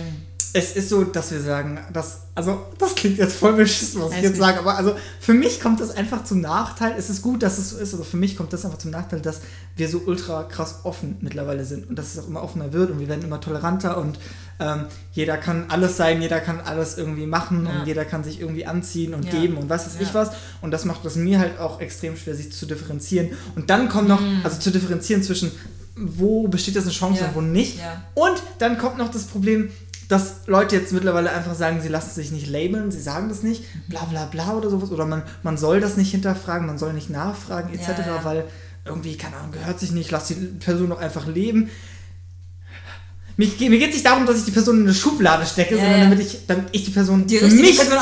es 0.53 0.75
ist 0.75 0.89
so, 0.89 1.03
dass 1.03 1.31
wir 1.31 1.39
sagen, 1.41 1.79
dass, 1.93 2.23
also 2.35 2.65
das 2.77 2.95
klingt 2.95 3.17
jetzt 3.17 3.35
voll 3.35 3.53
beschissen, 3.53 4.01
was 4.01 4.11
ich 4.13 4.21
jetzt 4.21 4.37
sage, 4.37 4.59
aber 4.59 4.75
also 4.75 4.95
für 5.19 5.33
mich 5.33 5.61
kommt 5.61 5.79
das 5.79 5.91
einfach 5.91 6.23
zum 6.23 6.41
Nachteil. 6.41 6.93
Es 6.97 7.09
ist 7.09 7.21
gut, 7.21 7.41
dass 7.43 7.57
es 7.57 7.69
so 7.69 7.77
ist, 7.77 7.93
aber 7.93 8.03
für 8.03 8.17
mich 8.17 8.35
kommt 8.35 8.51
das 8.51 8.65
einfach 8.65 8.77
zum 8.79 8.91
Nachteil, 8.91 9.21
dass 9.21 9.41
wir 9.77 9.87
so 9.87 10.01
ultra 10.05 10.43
krass 10.43 10.79
offen 10.83 11.17
mittlerweile 11.21 11.63
sind 11.63 11.89
und 11.89 11.97
dass 11.97 12.13
es 12.13 12.19
auch 12.23 12.27
immer 12.27 12.43
offener 12.43 12.73
wird 12.73 12.91
und 12.91 12.99
wir 12.99 13.07
werden 13.07 13.23
immer 13.23 13.39
toleranter 13.39 13.97
und 13.97 14.19
ähm, 14.59 14.85
jeder 15.13 15.37
kann 15.37 15.65
alles 15.69 15.95
sein, 15.97 16.21
jeder 16.21 16.39
kann 16.39 16.59
alles 16.59 16.97
irgendwie 16.97 17.25
machen 17.27 17.65
Ja. 17.65 17.79
und 17.81 17.87
jeder 17.87 18.03
kann 18.05 18.23
sich 18.23 18.39
irgendwie 18.41 18.65
anziehen 18.65 19.13
und 19.13 19.25
Ja. 19.25 19.31
geben 19.39 19.57
und 19.57 19.69
was 19.69 19.85
weiß 19.85 19.95
ich 20.01 20.09
Ja. 20.09 20.13
was. 20.13 20.31
Und 20.61 20.71
das 20.71 20.85
macht 20.85 21.05
es 21.05 21.15
mir 21.15 21.39
halt 21.39 21.59
auch 21.59 21.79
extrem 21.79 22.15
schwer, 22.17 22.35
sich 22.35 22.51
zu 22.51 22.65
differenzieren. 22.65 23.29
Und 23.55 23.69
dann 23.69 23.89
kommt 23.89 24.07
noch, 24.09 24.21
also 24.43 24.59
zu 24.59 24.69
differenzieren 24.71 25.23
zwischen, 25.23 25.51
wo 25.95 26.47
besteht 26.47 26.75
jetzt 26.75 26.83
eine 26.85 26.93
Chance 26.93 27.21
Mhm. 27.23 27.27
Und 27.29 27.35
wo 27.35 27.41
nicht. 27.41 27.79
Und 28.13 28.43
dann 28.59 28.77
kommt 28.77 28.97
noch 28.97 29.09
das 29.09 29.23
Problem, 29.23 29.69
dass 30.11 30.47
Leute 30.47 30.75
jetzt 30.75 30.91
mittlerweile 30.93 31.31
einfach 31.31 31.55
sagen, 31.55 31.81
sie 31.81 31.87
lassen 31.87 32.11
sich 32.13 32.31
nicht 32.31 32.47
labeln, 32.47 32.91
sie 32.91 33.01
sagen 33.01 33.29
das 33.29 33.43
nicht, 33.43 33.63
bla 33.87 34.03
bla 34.05 34.25
bla 34.25 34.53
oder 34.53 34.69
sowas. 34.69 34.91
Oder 34.91 35.05
man, 35.05 35.23
man 35.43 35.57
soll 35.57 35.79
das 35.79 35.95
nicht 35.97 36.11
hinterfragen, 36.11 36.67
man 36.67 36.77
soll 36.77 36.93
nicht 36.93 37.09
nachfragen, 37.09 37.73
etc., 37.73 37.87
Ja, 37.99 38.05
ja. 38.15 38.23
weil 38.25 38.43
irgendwie, 38.85 39.15
keine 39.15 39.37
Ahnung, 39.37 39.51
gehört 39.51 39.79
sich 39.79 39.91
nicht, 39.91 40.11
lass 40.11 40.27
die 40.27 40.33
Person 40.35 40.89
doch 40.89 40.99
einfach 40.99 41.27
leben. 41.27 41.69
Mir, 43.37 43.47
geht- 43.47 43.69
mir 43.69 43.79
geht 43.79 43.89
es 43.89 43.95
nicht 43.95 44.05
darum, 44.05 44.25
dass 44.25 44.37
ich 44.37 44.45
die 44.45 44.51
Person 44.51 44.77
in 44.79 44.83
eine 44.83 44.93
Schublade 44.93 45.45
stecke, 45.45 45.75
Ja, 45.77 45.81
sondern 45.83 46.01
damit 46.01 46.19
ich, 46.19 46.45
damit 46.45 46.65
ich 46.73 46.83
die 46.85 46.91
Person 46.91 47.25
Die 47.25 47.37
für 47.37 47.47
mich, 47.47 47.77
Person 47.77 47.97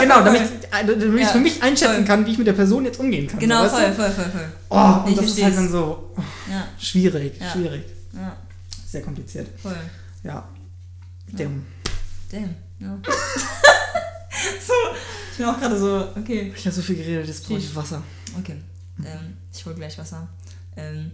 genau, 0.00 0.14
voll, 0.14 0.24
damit, 0.24 0.42
ich- 0.42 0.68
damit 1.02 1.20
ich 1.22 1.28
für 1.28 1.38
mich 1.40 1.62
einschätzen 1.62 1.94
voll. 1.96 2.04
kann, 2.04 2.24
wie 2.26 2.30
ich 2.32 2.38
mit 2.38 2.46
der 2.46 2.52
Person 2.52 2.84
jetzt 2.84 3.00
umgehen 3.00 3.26
kann. 3.26 3.40
Genau, 3.40 3.66
so, 3.66 3.72
weißt 3.72 3.74
voll, 3.74 3.88
du? 3.88 3.94
voll, 3.94 4.10
voll, 4.12 4.30
voll. 4.30 4.48
Oh, 4.70 5.04
und 5.06 5.10
Ich 5.12 5.16
das 5.18 5.26
ist 5.26 5.42
halt 5.42 5.56
dann 5.56 5.70
so 5.70 6.12
oh, 6.16 6.22
schwierig, 6.78 7.32
schwierig. 7.52 7.82
Sehr 8.88 9.02
kompliziert. 9.02 9.48
voll. 9.60 9.76
Ja. 10.22 10.48
Damn. 11.36 11.66
Damn, 12.30 12.54
ja. 12.78 12.98
so, 14.66 14.72
ich 15.32 15.36
bin 15.38 15.46
auch 15.46 15.58
gerade 15.58 15.78
so, 15.78 16.08
okay. 16.16 16.52
Ich 16.56 16.64
habe 16.66 16.74
so 16.74 16.82
viel 16.82 16.96
geredet, 16.96 17.26
jetzt 17.26 17.46
brauche 17.46 17.58
ich. 17.58 17.74
Wasser. 17.74 18.02
Okay, 18.38 18.56
ähm, 19.04 19.36
ich 19.52 19.64
hol 19.66 19.74
gleich 19.74 19.98
Wasser. 19.98 20.28
Ähm, 20.76 21.10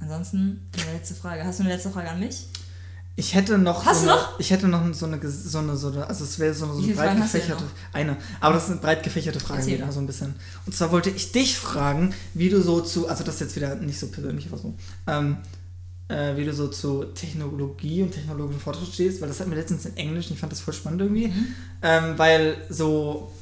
ansonsten, 0.00 0.68
eine 0.72 0.92
letzte 0.94 1.14
Frage. 1.14 1.44
Hast 1.44 1.60
du 1.60 1.64
eine 1.64 1.72
letzte 1.72 1.90
Frage 1.90 2.10
an 2.10 2.20
mich? 2.20 2.46
Ich 3.18 3.34
hätte 3.34 3.56
noch. 3.56 3.86
Hast 3.86 4.00
so 4.00 4.06
du 4.06 4.12
eine, 4.12 4.20
noch? 4.20 4.40
Ich 4.40 4.50
hätte 4.50 4.68
noch 4.68 4.94
so 4.94 5.06
eine, 5.06 5.30
so 5.30 5.58
eine, 5.58 5.76
so 5.76 5.88
eine 5.88 6.06
also 6.06 6.24
es 6.24 6.38
wäre 6.38 6.52
so 6.52 6.66
eine, 6.66 6.74
so 6.74 6.82
eine 6.82 6.92
breit 6.92 7.06
Fragen 7.06 7.22
gefächerte. 7.22 7.64
Eine. 7.92 8.16
Aber 8.40 8.54
das 8.54 8.64
ist 8.64 8.70
eine 8.72 8.80
breit 8.80 9.02
gefächerte 9.02 9.40
Frage 9.40 9.60
Erzähl. 9.60 9.78
wieder, 9.78 9.90
so 9.90 10.00
ein 10.00 10.06
bisschen. 10.06 10.34
Und 10.66 10.74
zwar 10.74 10.92
wollte 10.92 11.10
ich 11.10 11.32
dich 11.32 11.56
fragen, 11.56 12.14
wie 12.34 12.50
du 12.50 12.60
so 12.60 12.82
zu, 12.82 13.08
also 13.08 13.24
das 13.24 13.36
ist 13.36 13.40
jetzt 13.40 13.56
wieder 13.56 13.74
nicht 13.76 13.98
so 13.98 14.08
persönlich, 14.08 14.46
aber 14.48 14.58
so, 14.58 14.74
ähm, 15.06 15.38
äh, 16.08 16.36
wie 16.36 16.44
du 16.44 16.52
so 16.52 16.68
zu 16.68 17.04
Technologie 17.04 18.02
und 18.02 18.12
technologischen 18.12 18.60
Fortschritt 18.60 18.92
stehst, 18.92 19.20
weil 19.20 19.28
das 19.28 19.40
hatten 19.40 19.50
wir 19.50 19.58
letztens 19.58 19.86
in 19.86 19.96
Englisch 19.96 20.28
und 20.28 20.34
ich 20.34 20.40
fand 20.40 20.52
das 20.52 20.60
voll 20.60 20.74
spannend 20.74 21.00
irgendwie. 21.00 21.28
Mhm. 21.28 21.46
Ähm, 21.82 22.14
weil 22.16 22.56
so 22.68 23.32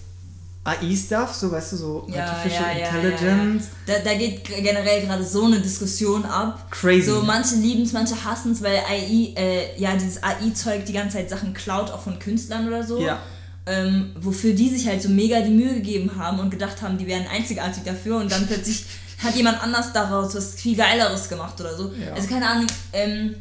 AI-Stuff, 0.64 1.34
so 1.34 1.52
weißt 1.52 1.72
du, 1.72 1.76
so 1.76 2.08
Artificial 2.16 2.76
Intelligence. 2.76 3.68
Da, 3.86 3.98
da 4.02 4.14
geht 4.14 4.44
generell 4.44 5.02
gerade 5.02 5.22
so 5.22 5.44
eine 5.44 5.60
Diskussion 5.60 6.24
ab. 6.24 6.70
Crazy. 6.70 7.02
So, 7.02 7.20
manche 7.20 7.56
lieben 7.56 7.82
es, 7.82 7.92
manche 7.92 8.24
hassen 8.24 8.52
es, 8.52 8.62
weil 8.62 8.78
AI, 8.78 9.34
äh, 9.36 9.78
ja, 9.78 9.94
dieses 9.94 10.22
AI-Zeug 10.22 10.86
die 10.86 10.94
ganze 10.94 11.18
Zeit 11.18 11.28
Sachen 11.28 11.52
klaut, 11.52 11.90
auch 11.90 12.00
von 12.00 12.18
Künstlern 12.18 12.66
oder 12.66 12.82
so. 12.82 13.00
Ja. 13.02 13.20
Ähm, 13.66 14.12
wofür 14.18 14.54
die 14.54 14.70
sich 14.70 14.86
halt 14.88 15.02
so 15.02 15.10
mega 15.10 15.40
die 15.40 15.50
Mühe 15.50 15.74
gegeben 15.74 16.12
haben 16.16 16.38
und 16.38 16.50
gedacht 16.50 16.80
haben, 16.80 16.96
die 16.96 17.06
wären 17.06 17.26
einzigartig 17.26 17.82
dafür 17.84 18.16
und 18.16 18.32
dann 18.32 18.46
plötzlich 18.46 18.86
hat 19.22 19.34
jemand 19.36 19.62
anders 19.62 19.92
daraus 19.92 20.34
was 20.34 20.54
viel 20.54 20.76
Geileres 20.76 21.28
gemacht 21.28 21.60
oder 21.60 21.76
so. 21.76 21.92
Ja. 21.98 22.12
Also 22.14 22.28
keine 22.28 22.48
Ahnung, 22.48 22.66
ähm, 22.92 23.34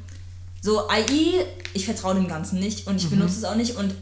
so 0.62 0.88
AI, 0.90 1.46
ich 1.74 1.86
vertraue 1.86 2.16
dem 2.16 2.28
Ganzen 2.28 2.60
nicht 2.60 2.88
und 2.88 2.96
ich 2.98 3.06
Mhm. 3.06 3.12
benutze 3.20 3.38
es 3.40 3.44
auch 3.44 3.56
nicht 3.56 3.76
und 3.76 3.94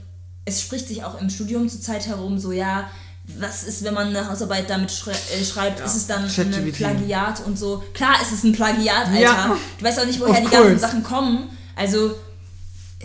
es 0.45 0.61
spricht 0.61 0.88
sich 0.88 1.03
auch 1.03 1.19
im 1.22 1.30
Studium 1.30 1.69
zurzeit 1.69 2.07
herum, 2.07 2.38
so 2.39 2.52
ja, 2.52 2.89
was 3.38 3.64
ist, 3.64 3.84
wenn 3.84 3.93
man 3.93 4.07
eine 4.07 4.27
Hausarbeit 4.27 4.69
damit 4.69 4.91
schrei 4.91 5.11
äh, 5.11 5.43
schreibt, 5.45 5.80
ist 5.80 5.95
es 5.95 6.07
dann 6.07 6.23
ein. 6.26 6.72
Plagiat 6.72 7.45
und 7.45 7.57
so. 7.57 7.84
Klar 7.93 8.15
ist 8.22 8.31
es 8.31 8.43
ein 8.43 8.52
Plagiat, 8.52 9.07
Alter. 9.07 9.19
Ja. 9.19 9.57
Du 9.77 9.85
weißt 9.85 9.99
auch 9.99 10.06
nicht, 10.06 10.19
woher 10.19 10.31
Of 10.31 10.38
die 10.38 10.43
ganzen 10.45 10.61
course. 10.69 10.80
Sachen 10.80 11.03
kommen. 11.03 11.49
Also 11.76 12.15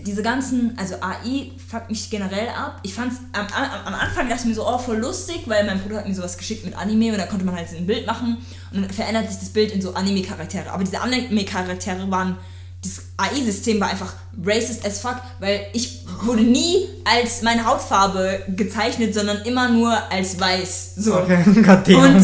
diese 0.04 0.22
ganzen, 0.22 0.76
also 0.78 0.96
AI 1.00 1.50
fuckt 1.68 1.88
mich 1.88 2.10
generell 2.10 2.48
ab. 2.48 2.80
Ich 2.82 2.94
fand's 2.94 3.16
am, 3.32 3.46
am, 3.46 3.86
am 3.86 3.94
Anfang 3.94 4.28
dachte 4.28 4.42
ich 4.42 4.48
mir 4.48 4.54
so, 4.54 4.66
oh, 4.66 4.78
voll 4.78 4.98
lustig, 4.98 5.42
weil 5.46 5.64
mein 5.64 5.80
Bruder 5.80 5.98
hat 5.98 6.08
mir 6.08 6.14
sowas 6.14 6.36
geschickt 6.36 6.64
mit 6.64 6.76
Anime 6.76 7.12
und 7.12 7.18
da 7.18 7.26
konnte 7.26 7.44
man 7.44 7.56
halt 7.56 7.68
so 7.68 7.76
ein 7.76 7.86
Bild 7.86 8.06
machen 8.06 8.38
und 8.72 8.82
dann 8.82 8.90
verändert 8.90 9.28
sich 9.30 9.38
das 9.38 9.50
Bild 9.50 9.72
in 9.72 9.80
so 9.80 9.94
Anime-Charaktere. 9.94 10.70
Aber 10.70 10.84
diese 10.84 11.00
Anime-Charaktere 11.00 12.10
waren, 12.10 12.36
das 12.82 13.02
AI-System 13.16 13.80
war 13.80 13.88
einfach 13.88 14.12
racist 14.44 14.84
as 14.86 15.00
fuck, 15.00 15.16
weil 15.40 15.66
ich 15.72 16.04
wurde 16.22 16.42
nie 16.42 16.86
als 17.04 17.42
meine 17.42 17.64
Hautfarbe 17.64 18.44
gezeichnet, 18.54 19.14
sondern 19.14 19.38
immer 19.42 19.68
nur 19.68 19.92
als 20.10 20.38
weiß. 20.38 20.94
So. 20.96 21.16
Okay, 21.16 21.42
goddamn. 21.62 22.16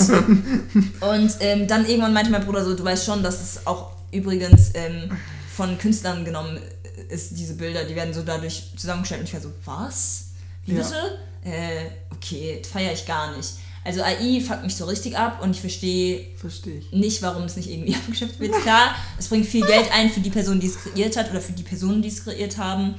Und 1.00 1.36
ähm, 1.40 1.66
dann 1.66 1.86
irgendwann 1.86 2.12
meinte 2.12 2.30
mein 2.30 2.44
Bruder 2.44 2.64
so, 2.64 2.74
du 2.74 2.84
weißt 2.84 3.04
schon, 3.04 3.22
dass 3.22 3.40
es 3.40 3.66
auch 3.66 3.92
übrigens 4.12 4.70
ähm, 4.74 5.10
von 5.56 5.78
Künstlern 5.78 6.24
genommen 6.24 6.58
ist, 6.58 6.81
diese 7.10 7.54
Bilder, 7.54 7.84
die 7.84 7.94
werden 7.94 8.12
so 8.14 8.22
dadurch 8.22 8.62
zusammengestellt. 8.76 9.20
Und 9.22 9.28
ich 9.28 9.34
war 9.34 9.40
so, 9.40 9.52
was? 9.64 10.24
Wie 10.66 10.74
Ja. 10.74 10.82
bitte? 10.82 11.18
Äh, 11.44 11.86
okay, 12.14 12.62
feiere 12.70 12.92
ich 12.92 13.04
gar 13.06 13.36
nicht. 13.36 13.50
Also 13.84 14.00
AI 14.02 14.40
fuckt 14.40 14.62
mich 14.62 14.76
so 14.76 14.84
richtig 14.84 15.18
ab 15.18 15.42
und 15.42 15.50
ich 15.50 15.60
verstehe 15.60 16.28
ich. 16.40 16.92
nicht, 16.92 17.20
warum 17.22 17.42
es 17.42 17.56
nicht 17.56 17.68
irgendwie 17.68 17.94
abgeschöpft 17.96 18.38
wird. 18.38 18.52
Klar, 18.62 18.94
es 19.18 19.26
bringt 19.28 19.46
viel 19.46 19.66
Geld 19.66 19.90
ein 19.92 20.08
für 20.08 20.20
die 20.20 20.30
Person, 20.30 20.60
die 20.60 20.68
es 20.68 20.78
kreiert 20.78 21.16
hat 21.16 21.30
oder 21.30 21.40
für 21.40 21.52
die 21.52 21.64
Personen, 21.64 22.00
die 22.00 22.08
es 22.08 22.22
kreiert 22.22 22.58
haben. 22.58 22.94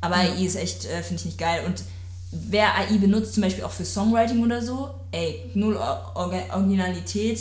Aber 0.00 0.14
AI 0.14 0.44
ist 0.44 0.54
echt, 0.54 0.84
äh, 0.84 1.02
finde 1.02 1.16
ich 1.16 1.24
nicht 1.24 1.38
geil. 1.38 1.64
Und 1.66 1.82
wer 2.30 2.72
AI 2.76 2.98
benutzt, 2.98 3.34
zum 3.34 3.42
Beispiel 3.42 3.64
auch 3.64 3.72
für 3.72 3.84
Songwriting 3.84 4.40
oder 4.44 4.62
so, 4.64 4.94
ey, 5.10 5.50
null 5.54 5.76
Originalität. 6.14 7.40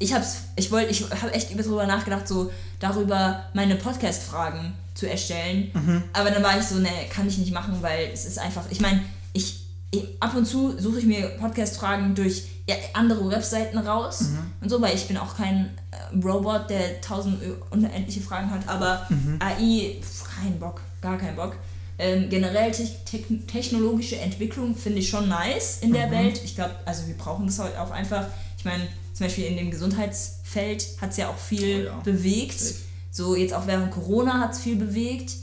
Ich 0.00 0.12
hab's, 0.12 0.38
ich 0.56 0.70
wollte, 0.72 0.90
ich 0.90 1.02
habe 1.02 1.32
echt 1.32 1.52
über 1.52 1.62
darüber 1.62 1.86
nachgedacht, 1.86 2.26
so 2.26 2.50
darüber 2.80 3.44
meine 3.54 3.76
Podcast-Fragen 3.76 4.72
zu 4.94 5.08
erstellen. 5.08 5.70
Aber 6.12 6.30
dann 6.30 6.42
war 6.42 6.58
ich 6.58 6.64
so, 6.64 6.76
ne, 6.76 6.88
kann 7.10 7.26
ich 7.28 7.38
nicht 7.38 7.52
machen, 7.52 7.78
weil 7.80 8.10
es 8.12 8.24
ist 8.26 8.38
einfach, 8.38 8.64
ich 8.70 8.80
meine, 8.80 9.00
ich, 9.32 9.60
ich, 9.90 10.04
ab 10.20 10.34
und 10.36 10.46
zu 10.46 10.78
suche 10.78 10.98
ich 11.00 11.06
mir 11.06 11.28
Podcast-Fragen 11.40 12.14
durch 12.14 12.44
ja, 12.68 12.76
andere 12.94 13.28
Webseiten 13.30 13.78
raus 13.78 14.26
und 14.60 14.68
so, 14.68 14.80
weil 14.80 14.94
ich 14.94 15.06
bin 15.08 15.16
auch 15.16 15.36
kein 15.36 15.70
äh, 15.90 16.16
Robot, 16.24 16.70
der 16.70 17.00
tausend 17.00 17.40
unendliche 17.70 18.20
Fragen 18.20 18.50
hat, 18.50 18.68
aber 18.68 19.08
AI, 19.40 19.96
pf, 20.00 20.24
kein 20.36 20.58
Bock, 20.60 20.80
gar 21.00 21.18
kein 21.18 21.34
Bock. 21.36 21.56
Ähm, 21.98 22.28
generell 22.30 22.70
te 22.72 22.88
te 23.04 23.18
technologische 23.46 24.16
Entwicklung 24.16 24.74
finde 24.76 25.00
ich 25.00 25.08
schon 25.08 25.28
nice 25.28 25.78
in 25.82 25.92
der 25.92 26.10
Welt. 26.10 26.40
Ich 26.44 26.54
glaube, 26.54 26.74
also 26.84 27.06
wir 27.06 27.14
brauchen 27.16 27.46
das 27.46 27.58
halt 27.58 27.76
auch 27.76 27.90
einfach. 27.90 28.26
Ich 28.58 28.64
meine, 28.64 28.86
zum 29.12 29.26
Beispiel 29.26 29.44
in 29.44 29.56
dem 29.56 29.70
Gesundheitsfeld 29.70 30.86
hat 31.00 31.10
es 31.10 31.16
ja 31.16 31.28
auch 31.28 31.36
viel 31.36 31.86
Oh 31.86 31.96
ja. 31.96 32.00
bewegt. 32.02 32.58
Safe. 32.58 32.80
So 33.12 33.36
jetzt 33.36 33.52
auch 33.52 33.66
während 33.66 33.90
Corona 33.92 34.40
hat 34.40 34.52
es 34.52 34.60
viel 34.60 34.76
bewegt. 34.76 35.34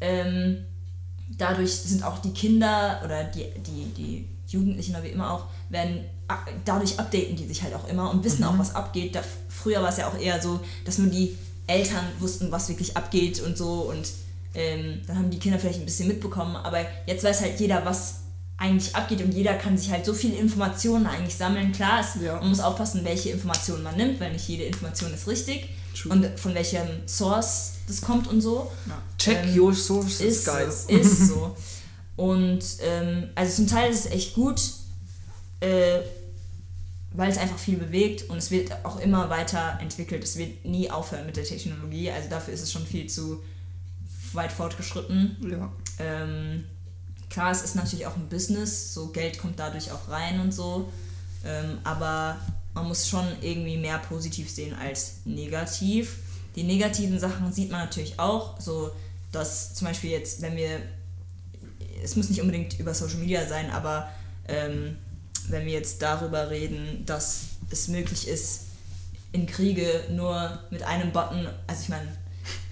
Ähm, 0.00 0.64
dadurch 1.36 1.72
sind 1.72 2.02
auch 2.02 2.18
die 2.18 2.32
Kinder 2.32 3.00
oder 3.04 3.24
die, 3.24 3.44
die, 3.60 3.84
die 3.94 4.28
Jugendlichen 4.48 4.94
oder 4.94 5.04
wie 5.04 5.08
immer 5.08 5.30
auch, 5.30 5.44
werden 5.68 6.04
dadurch 6.64 6.98
updaten 6.98 7.36
die 7.36 7.46
sich 7.46 7.62
halt 7.62 7.74
auch 7.74 7.86
immer 7.88 8.10
und 8.10 8.24
wissen 8.24 8.42
auch, 8.44 8.58
was 8.58 8.74
abgeht. 8.74 9.14
Da, 9.14 9.20
früher 9.48 9.82
war 9.82 9.90
es 9.90 9.98
ja 9.98 10.08
auch 10.08 10.18
eher 10.18 10.40
so, 10.40 10.60
dass 10.86 10.98
nur 10.98 11.10
die 11.10 11.36
Eltern 11.66 12.04
wussten, 12.18 12.50
was 12.50 12.68
wirklich 12.70 12.96
abgeht 12.96 13.40
und 13.40 13.56
so 13.58 13.90
und 13.90 14.10
ähm, 14.54 15.02
dann 15.06 15.18
haben 15.18 15.30
die 15.30 15.38
Kinder 15.38 15.58
vielleicht 15.58 15.80
ein 15.80 15.84
bisschen 15.84 16.08
mitbekommen, 16.08 16.56
aber 16.56 16.80
jetzt 17.06 17.24
weiß 17.24 17.42
halt 17.42 17.60
jeder, 17.60 17.84
was 17.84 18.20
eigentlich 18.56 18.94
abgeht 18.94 19.22
und 19.22 19.32
jeder 19.32 19.54
kann 19.54 19.76
sich 19.76 19.90
halt 19.90 20.04
so 20.04 20.14
viele 20.14 20.36
Informationen 20.36 21.06
eigentlich 21.06 21.36
sammeln. 21.36 21.72
Klar, 21.72 22.00
es, 22.00 22.22
Ja. 22.22 22.36
man 22.36 22.48
muss 22.48 22.60
aufpassen, 22.60 23.04
welche 23.04 23.30
Informationen 23.30 23.82
man 23.82 23.96
nimmt, 23.96 24.20
weil 24.20 24.32
nicht 24.32 24.48
jede 24.48 24.64
Information 24.64 25.12
ist 25.12 25.26
richtig 25.28 25.68
True. 25.94 26.12
und 26.12 26.38
von 26.38 26.54
welchem 26.54 26.86
Source 27.06 27.72
das 27.86 28.00
kommt 28.00 28.26
und 28.28 28.40
so. 28.40 28.70
Check 29.18 29.44
Ähm, 29.44 29.60
your 29.60 29.74
sources, 29.74 30.20
Ist 30.20 30.46
guys. 30.46 30.84
so, 30.88 30.96
ist 30.96 31.18
so. 31.28 31.56
Und 32.16 32.64
ähm, 32.82 33.28
also 33.34 33.54
zum 33.56 33.66
Teil 33.66 33.90
ist 33.90 34.06
es 34.06 34.12
echt 34.12 34.34
gut, 34.34 34.60
äh, 35.60 36.00
weil 37.14 37.30
es 37.30 37.38
einfach 37.38 37.58
viel 37.58 37.76
bewegt 37.76 38.30
und 38.30 38.38
es 38.38 38.50
wird 38.50 38.72
auch 38.84 38.98
immer 39.00 39.28
weiter 39.30 39.78
entwickelt. 39.80 40.22
Es 40.24 40.36
wird 40.36 40.64
nie 40.64 40.90
aufhören 40.90 41.26
mit 41.26 41.36
der 41.36 41.44
Technologie. 41.44 42.10
Also 42.10 42.28
dafür 42.30 42.54
ist 42.54 42.62
es 42.62 42.72
schon 42.72 42.86
viel 42.86 43.06
zu 43.08 43.42
weit 44.32 44.50
fortgeschritten. 44.52 45.36
Ja. 45.50 45.70
Ähm, 45.98 46.64
klar, 47.28 47.50
es 47.50 47.62
ist 47.62 47.74
natürlich 47.76 48.06
auch 48.06 48.16
ein 48.16 48.28
Business, 48.28 48.94
so 48.94 49.08
Geld 49.08 49.38
kommt 49.38 49.58
dadurch 49.58 49.90
auch 49.92 50.08
rein 50.08 50.40
und 50.40 50.52
so. 50.52 50.90
Ähm, 51.44 51.78
aber 51.84 52.38
man 52.74 52.88
muss 52.88 53.08
schon 53.08 53.26
irgendwie 53.40 53.76
mehr 53.76 53.98
positiv 53.98 54.50
sehen 54.50 54.74
als 54.74 55.20
negativ. 55.24 56.16
Die 56.56 56.62
negativen 56.62 57.18
Sachen 57.18 57.52
sieht 57.52 57.70
man 57.70 57.80
natürlich 57.80 58.18
auch, 58.18 58.60
so 58.60 58.90
dass 59.30 59.74
zum 59.74 59.88
Beispiel 59.88 60.10
jetzt, 60.10 60.42
wenn 60.42 60.56
wir, 60.56 60.80
es 62.02 62.16
muss 62.16 62.28
nicht 62.28 62.40
unbedingt 62.40 62.78
über 62.78 62.92
Social 62.94 63.18
Media 63.18 63.46
sein, 63.46 63.70
aber 63.70 64.10
ähm, 64.46 64.96
wenn 65.48 65.64
wir 65.66 65.72
jetzt 65.72 66.02
darüber 66.02 66.50
reden, 66.50 67.04
dass 67.06 67.44
es 67.70 67.88
möglich 67.88 68.28
ist, 68.28 68.66
in 69.32 69.46
Kriege 69.46 69.88
nur 70.10 70.58
mit 70.70 70.82
einem 70.82 71.10
Button, 71.12 71.48
also 71.66 71.82
ich 71.82 71.88
meine, 71.88 72.08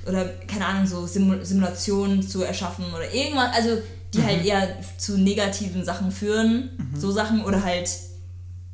oder 0.06 0.28
keine 0.46 0.66
Ahnung, 0.66 0.86
so 0.86 1.06
Sim 1.06 1.42
Simulationen 1.44 2.22
zu 2.22 2.42
erschaffen 2.42 2.84
oder 2.92 3.12
irgendwas, 3.12 3.54
also 3.54 3.82
die 4.12 4.22
halt 4.22 4.44
eher 4.44 4.76
zu 4.98 5.16
negativen 5.16 5.84
Sachen 5.84 6.10
führen, 6.10 6.70
so 6.94 7.10
Sachen 7.10 7.44
oder 7.44 7.62
halt, 7.62 7.88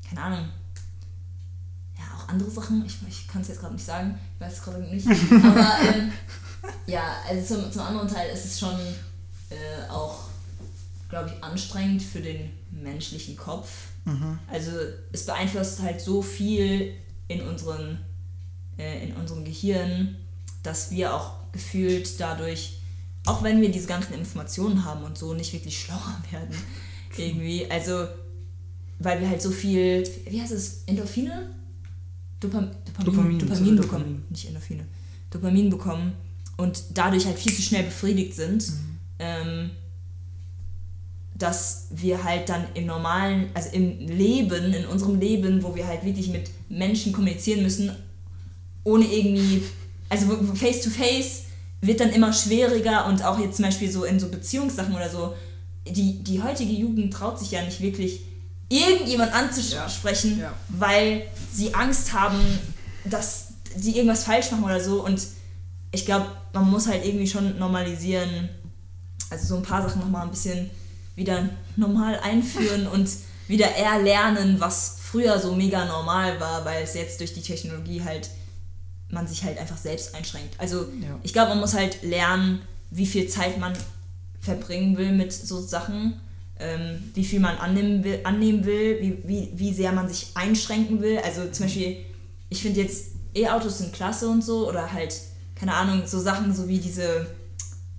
keine 0.09 0.21
Ahnung, 0.23 0.49
auch 2.27 2.29
andere 2.29 2.51
Sachen, 2.51 2.85
ich, 2.87 2.97
ich 3.09 3.29
kann 3.29 3.43
es 3.43 3.49
jetzt 3.49 3.61
gerade 3.61 3.75
nicht 3.75 3.85
sagen, 3.85 4.19
ich 4.35 4.41
weiß 4.41 4.53
es 4.55 4.63
gerade 4.63 4.83
nicht, 4.83 5.07
aber 5.07 5.77
ähm, 5.95 6.13
ja, 6.87 7.17
also 7.29 7.55
zum, 7.55 7.73
zum 7.73 7.83
anderen 7.83 8.09
Teil 8.09 8.31
ist 8.31 8.45
es 8.45 8.59
schon 8.59 8.79
äh, 9.51 9.89
auch, 9.89 10.25
glaube 11.09 11.31
ich, 11.35 11.45
anstrengend 11.45 12.03
für 12.03 12.21
den 12.21 12.51
menschlichen 12.71 13.37
Kopf. 13.37 13.69
Also 14.51 14.71
es 15.13 15.27
beeinflusst 15.27 15.83
halt 15.83 16.01
so 16.01 16.23
viel 16.23 16.95
in 17.29 17.43
unseren, 17.43 17.99
äh, 18.79 19.05
in 19.05 19.15
unserem 19.17 19.45
Gehirn, 19.45 20.17
dass 20.63 20.91
wir 20.91 21.15
auch 21.15 21.33
gefühlt 21.53 22.21
dadurch, 22.21 22.81
auch 23.25 23.43
wenn 23.43 23.61
wir 23.61 23.71
diese 23.71 23.89
ganzen 23.89 24.15
Informationen 24.15 24.85
haben 24.85 25.03
und 25.05 25.19
so, 25.19 25.35
nicht 25.35 25.53
wirklich 25.53 25.81
schlauer 25.81 26.23
werden. 26.31 26.57
Irgendwie. 27.17 27.69
Also, 27.71 28.07
weil 28.99 29.21
wir 29.21 29.29
halt 29.29 29.43
so 29.43 29.51
viel, 29.51 30.09
wie 30.29 30.41
heißt 30.41 30.53
es, 30.53 30.83
Endorphine? 30.87 31.51
Dopam 32.41 32.71
Dopamin, 33.05 33.05
Dopamin, 33.05 33.39
Dopamin, 33.39 33.77
bekommen. 33.77 34.05
Dopamin. 34.05 34.25
Nicht 34.31 34.47
Endorphine. 34.47 34.85
Dopamin 35.31 35.71
bekommen 35.71 36.13
und 36.57 36.83
dadurch 36.95 37.27
halt 37.27 37.39
viel 37.39 37.53
zu 37.53 37.63
schnell 37.63 37.85
befriedigt 37.85 38.35
sind. 38.35 38.69
Mhm. 38.69 38.99
Ähm, 39.19 39.71
dass 41.39 41.89
wir 41.91 42.25
halt 42.25 42.49
dann 42.49 42.65
im 42.75 42.87
normalen, 42.87 43.51
also 43.53 43.69
im 43.73 43.99
Leben, 43.99 44.73
in 44.73 44.87
unserem 44.87 45.21
Leben, 45.21 45.63
wo 45.63 45.75
wir 45.75 45.87
halt 45.87 46.05
wirklich 46.05 46.29
mit 46.29 46.51
Menschen 46.69 47.13
kommunizieren 47.13 47.63
müssen, 47.63 47.91
ohne 48.85 49.05
irgendwie, 49.05 49.63
also 50.09 50.29
face 50.55 50.83
to 50.83 50.91
face 50.91 51.43
wird 51.81 52.01
dann 52.01 52.11
immer 52.11 52.33
schwieriger 52.33 53.07
und 53.07 53.23
auch 53.23 53.39
jetzt 53.39 53.57
zum 53.57 53.67
Beispiel 53.67 53.91
so 53.91 54.05
in 54.05 54.19
so 54.19 54.29
Beziehungssachen 54.29 54.95
oder 54.95 55.11
so, 55.11 55.35
die, 55.87 56.23
die 56.23 56.43
heutige 56.43 56.73
Jugend 56.73 57.13
traut 57.13 57.39
sich 57.39 57.51
ja 57.51 57.63
nicht 57.63 57.81
wirklich, 57.81 58.23
irgendjemand 58.69 59.33
anzusprechen, 59.33 60.41
Ja. 60.41 60.53
weil 60.69 61.27
sie 61.53 61.75
Angst 61.75 62.13
haben, 62.13 62.39
dass 63.05 63.49
sie 63.77 63.97
irgendwas 63.97 64.25
falsch 64.25 64.51
machen 64.51 64.65
oder 64.65 64.83
so 64.83 65.05
und 65.05 65.21
ich 65.93 66.05
glaube, 66.05 66.27
man 66.53 66.69
muss 66.71 66.87
halt 66.89 67.05
irgendwie 67.05 67.27
schon 67.29 67.59
normalisieren, 67.59 68.49
also 69.31 69.47
so 69.47 69.57
ein 69.57 69.63
paar 69.63 69.83
Sachen 69.83 70.01
nochmal 70.01 70.23
ein 70.25 70.31
bisschen 70.31 70.71
wieder 71.15 71.49
normal 71.77 72.19
einführen 72.21 72.87
und 72.93 73.09
wieder 73.49 73.75
eher 73.77 74.01
lernen, 74.03 74.59
was 74.59 74.97
früher 75.01 75.39
so 75.39 75.55
mega 75.55 75.85
normal 75.85 76.41
war, 76.41 76.65
weil 76.65 76.83
es 76.83 76.95
jetzt 76.95 77.21
durch 77.21 77.33
die 77.33 77.43
Technologie 77.43 78.03
halt 78.03 78.29
man 79.09 79.29
sich 79.29 79.45
halt 79.45 79.57
einfach 79.59 79.77
selbst 79.79 80.17
einschränkt. 80.17 80.59
Also 80.59 80.81
Ja. 81.01 81.17
ich 81.23 81.33
glaube, 81.33 81.51
man 81.51 81.61
muss 81.61 81.75
halt 81.75 82.03
lernen, 82.03 82.63
wie 82.91 83.07
viel 83.07 83.29
Zeit 83.29 83.59
man 83.59 83.73
verbringen 84.41 84.97
will 84.97 85.13
mit 85.13 85.33
so 85.33 85.61
Sachen, 85.61 86.21
ähm, 86.59 87.11
wie 87.15 87.25
viel 87.25 87.41
man 87.41 87.59
annehmen 87.59 88.03
will, 88.05 88.21
annehmen 88.25 88.65
will 88.65 88.99
wie, 89.01 89.29
wie, 89.29 89.51
wie 89.55 89.73
sehr 89.73 89.93
man 89.93 90.09
sich 90.09 90.29
einschränken 90.35 91.01
will. 91.01 91.19
Also 91.19 91.43
zum 91.51 91.67
Beispiel, 91.67 91.99
ich 92.49 92.63
finde 92.63 92.81
jetzt 92.81 93.13
E-Autos 93.35 93.79
sind 93.79 93.93
klasse 93.93 94.29
und 94.29 94.43
so 94.43 94.69
oder 94.69 94.93
halt, 94.93 95.15
keine 95.55 95.75
Ahnung, 95.75 96.03
so 96.07 96.19
Sachen 96.19 96.55
so 96.55 96.69
wie 96.69 96.79
diese 96.79 97.27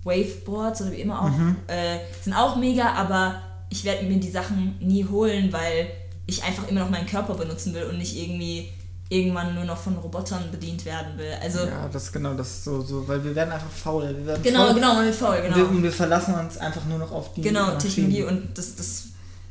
Waveboards 0.04 0.82
oder 0.82 0.92
wie 0.92 1.00
immer 1.00 1.22
auch, 1.22 1.30
äh, 1.68 1.98
sind 2.22 2.32
auch 2.32 2.56
mega, 2.56 2.92
aber 2.94 3.42
ich 3.70 3.84
werde 3.84 4.06
mir 4.06 4.18
die 4.18 4.30
Sachen 4.30 4.76
nie 4.80 5.04
holen, 5.04 5.52
weil 5.52 5.90
ich 6.26 6.42
einfach 6.44 6.68
immer 6.68 6.80
noch 6.80 6.90
meinen 6.90 7.06
Körper 7.06 7.34
benutzen 7.34 7.74
will 7.74 7.84
und 7.84 7.98
nicht 7.98 8.16
irgendwie 8.16 8.72
irgendwann 9.10 9.54
nur 9.54 9.64
noch 9.64 9.78
von 9.78 9.96
Robotern 9.96 10.50
bedient 10.50 10.84
werden 10.84 11.16
will. 11.16 11.32
Also 11.42 11.60
Ja, 11.60 11.88
das 11.88 12.12
genau, 12.12 12.34
das 12.34 12.48
ist 12.48 12.64
so, 12.64 12.82
so, 12.82 13.08
weil 13.08 13.22
wir 13.24 13.34
werden 13.34 13.52
einfach 13.52 13.70
faul. 13.70 14.14
Wir 14.16 14.26
werden 14.26 14.42
genau, 14.42 14.66
faul 14.66 14.74
genau, 14.74 14.94
man 14.94 15.04
wird 15.06 15.14
faul, 15.14 15.36
Und, 15.36 15.42
wir, 15.44 15.50
genau. 15.50 15.68
und 15.68 15.82
wir 15.82 15.92
verlassen 15.92 16.34
uns 16.34 16.58
einfach 16.58 16.84
nur 16.84 16.98
noch 16.98 17.10
auf 17.10 17.32
die 17.34 17.40
Genau, 17.40 17.72
Maschinen. 17.72 17.80
Technologie 17.80 18.22
und 18.24 18.58
das, 18.58 18.76
das, 18.76 19.04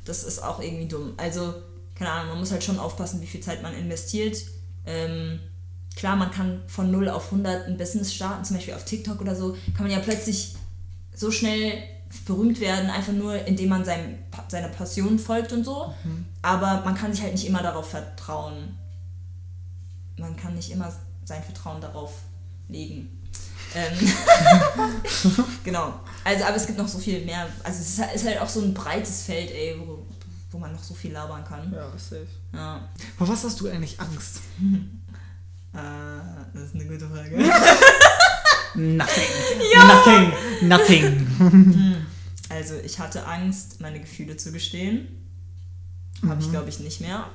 das 0.05 0.23
ist 0.23 0.43
auch 0.43 0.61
irgendwie 0.61 0.87
dumm. 0.87 1.13
Also, 1.17 1.53
keine 1.95 2.11
Ahnung, 2.11 2.29
man 2.29 2.39
muss 2.39 2.51
halt 2.51 2.63
schon 2.63 2.77
aufpassen, 2.77 3.19
wie 3.21 3.25
viel 3.25 3.41
Zeit 3.41 3.63
man 3.63 3.73
investiert. 3.73 4.37
Ähm, 4.85 5.39
klar, 5.95 6.15
man 6.15 6.29
kann 6.29 6.61
von 6.67 6.91
0 6.91 7.09
auf 7.09 7.25
100 7.25 7.67
ein 7.67 7.77
Business 7.77 8.13
starten, 8.13 8.45
zum 8.45 8.57
Beispiel 8.57 8.75
auf 8.75 8.85
TikTok 8.85 9.19
oder 9.19 9.35
so, 9.35 9.53
kann 9.75 9.87
man 9.87 9.91
ja 9.91 9.99
plötzlich 9.99 10.55
so 11.15 11.31
schnell 11.31 11.73
berühmt 12.25 12.59
werden, 12.61 12.89
einfach 12.91 13.11
nur 13.11 13.35
indem 13.47 13.69
man 13.69 13.83
seinem, 13.83 14.19
seiner 14.47 14.69
Passion 14.69 15.17
folgt 15.19 15.51
und 15.51 15.65
so. 15.65 15.93
Aber 16.43 16.81
man 16.85 16.93
kann 16.95 17.11
sich 17.11 17.21
halt 17.23 17.33
nicht 17.33 17.47
immer 17.47 17.63
darauf 17.63 17.89
vertrauen. 17.89 18.77
Man 20.17 20.35
kann 20.35 20.55
nicht 20.55 20.71
immer 20.71 20.91
sein 21.25 21.43
Vertrauen 21.43 21.81
darauf 21.81 22.13
legen. 22.69 23.09
Ähm, 23.75 23.93
genau. 25.63 25.99
Also, 26.23 26.45
aber 26.45 26.55
es 26.55 26.65
gibt 26.65 26.77
noch 26.77 26.87
so 26.87 26.99
viel 26.99 27.25
mehr. 27.25 27.47
Also, 27.63 27.79
es 27.81 27.89
ist 27.89 27.99
halt, 27.99 28.15
ist 28.15 28.25
halt 28.25 28.41
auch 28.41 28.49
so 28.49 28.61
ein 28.61 28.73
breites 28.73 29.23
Feld, 29.23 29.51
ey, 29.51 29.79
wo, 29.79 30.05
wo 30.51 30.57
man 30.57 30.71
noch 30.71 30.83
so 30.83 30.93
viel 30.93 31.11
labern 31.11 31.43
kann. 31.43 31.71
Ja, 31.71 31.89
safe. 31.91 32.27
Ja. 32.53 32.87
Vor 33.17 33.27
was 33.27 33.43
hast 33.43 33.59
du 33.59 33.67
eigentlich 33.69 33.99
Angst? 33.99 34.41
Äh, 35.73 35.79
das 36.53 36.63
ist 36.63 36.75
eine 36.75 36.85
gute 36.85 37.07
Frage. 37.07 37.37
Nothing. 38.73 39.23
Nothing. 40.67 40.67
Nothing. 40.67 42.05
Also, 42.49 42.75
ich 42.83 42.97
hatte 42.97 43.27
Angst, 43.27 43.79
meine 43.79 43.99
Gefühle 43.99 44.37
zu 44.37 44.51
gestehen. 44.51 45.07
Habe 46.25 46.41
ich, 46.41 46.49
glaube 46.49 46.69
ich, 46.69 46.79
nicht 46.79 47.01
mehr. 47.01 47.29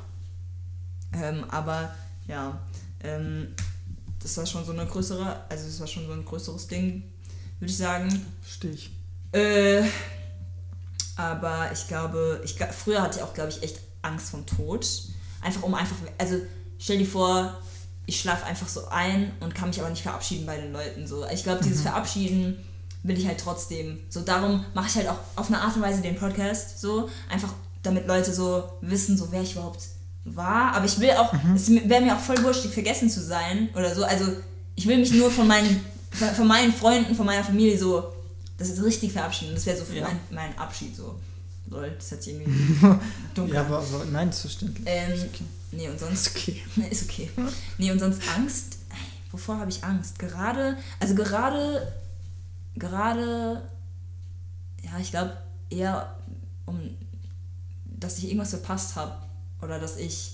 Ähm, 1.12 1.44
aber 1.50 1.94
ja, 2.26 2.60
ähm, 3.02 3.54
das 4.20 4.36
war 4.36 4.46
schon 4.46 4.64
so 4.64 4.72
eine 4.72 4.86
größere, 4.86 5.44
also 5.48 5.66
das 5.66 5.80
war 5.80 5.86
schon 5.86 6.06
so 6.06 6.12
ein 6.12 6.24
größeres 6.24 6.68
Ding, 6.68 7.02
würde 7.58 7.70
ich 7.70 7.76
sagen. 7.76 8.26
Verstehe 8.40 8.70
ich. 8.70 8.90
Äh, 9.32 9.82
aber 11.16 11.70
ich 11.72 11.88
glaube, 11.88 12.40
ich, 12.44 12.56
früher 12.72 13.02
hatte 13.02 13.18
ich 13.18 13.24
auch, 13.24 13.34
glaube 13.34 13.50
ich, 13.50 13.62
echt 13.62 13.80
Angst 14.02 14.30
vom 14.30 14.46
Tod. 14.46 14.86
Einfach 15.40 15.62
um 15.62 15.74
einfach, 15.74 15.96
also 16.18 16.36
stell 16.78 16.98
dir 16.98 17.06
vor, 17.06 17.58
ich 18.06 18.20
schlafe 18.20 18.46
einfach 18.46 18.68
so 18.68 18.88
ein 18.88 19.32
und 19.40 19.54
kann 19.54 19.68
mich 19.68 19.80
aber 19.80 19.90
nicht 19.90 20.02
verabschieden 20.02 20.46
bei 20.46 20.56
den 20.56 20.72
Leuten. 20.72 21.06
So. 21.06 21.26
Ich 21.28 21.42
glaube, 21.42 21.62
dieses 21.62 21.82
Verabschieden 21.82 22.58
will 23.02 23.18
ich 23.18 23.26
halt 23.26 23.40
trotzdem. 23.40 24.00
So 24.08 24.20
darum 24.20 24.64
mache 24.74 24.88
ich 24.88 24.96
halt 24.96 25.08
auch 25.08 25.18
auf 25.36 25.48
eine 25.48 25.60
Art 25.60 25.76
und 25.76 25.82
Weise 25.82 26.02
den 26.02 26.16
Podcast 26.16 26.80
so, 26.80 27.08
einfach 27.28 27.52
damit 27.82 28.06
Leute 28.06 28.32
so 28.32 28.70
wissen, 28.80 29.16
so 29.16 29.32
wer 29.32 29.42
ich 29.42 29.52
überhaupt 29.52 29.80
war. 30.24 30.74
Aber 30.74 30.84
ich 30.84 30.98
will 30.98 31.10
auch, 31.12 31.32
es 31.54 31.70
wäre 31.70 32.00
mir 32.02 32.14
auch 32.14 32.20
voll 32.20 32.42
wurscht, 32.42 32.66
vergessen 32.66 33.08
zu 33.10 33.20
sein 33.20 33.68
oder 33.74 33.94
so. 33.94 34.04
Also 34.04 34.26
ich 34.74 34.86
will 34.86 34.98
mich 34.98 35.12
nur 35.12 35.30
von 35.30 35.46
meinen, 35.46 35.84
von 36.36 36.46
meinen 36.46 36.72
Freunden, 36.72 37.14
von 37.14 37.26
meiner 37.26 37.44
Familie 37.44 37.78
so, 37.78 38.12
das 38.58 38.68
ist 38.70 38.82
richtig 38.82 39.12
verabschieden. 39.12 39.54
Das 39.54 39.66
wäre 39.66 39.76
so 39.76 39.84
für 39.84 39.96
Ja. 39.96 40.04
mein, 40.08 40.18
mein 40.30 40.58
Abschied 40.58 40.94
so. 40.96 41.18
Lol, 41.68 41.90
das 41.98 42.12
hat 42.12 42.22
sich 42.22 42.34
irgendwie 42.34 42.76
dunkel. 43.34 43.54
Ja, 43.54 43.62
aber, 43.62 43.78
aber 43.78 44.04
nein, 44.12 44.32
verständlich. 44.32 44.86
Ähm, 44.86 45.12
Ist 45.12 45.24
okay. 45.24 45.44
Nee, 45.72 45.88
und 45.88 45.98
sonst. 45.98 46.26
Ist 46.26 46.36
okay. 46.36 46.62
Ist 46.90 47.02
okay. 47.04 47.30
Nee, 47.78 47.90
und 47.90 47.98
sonst 47.98 48.20
Angst. 48.36 48.78
Wovor 49.30 49.58
habe 49.58 49.70
ich 49.70 49.82
Angst? 49.82 50.18
Gerade, 50.18 50.76
also 51.00 51.14
gerade, 51.14 51.90
gerade, 52.76 53.62
ja, 54.82 54.90
ich 55.00 55.10
glaube 55.10 55.36
eher 55.70 56.14
um, 56.66 56.78
dass 57.86 58.18
ich 58.18 58.24
irgendwas 58.26 58.50
verpasst 58.50 58.96
habe 58.96 59.14
oder 59.62 59.78
dass 59.78 59.96
ich, 59.96 60.32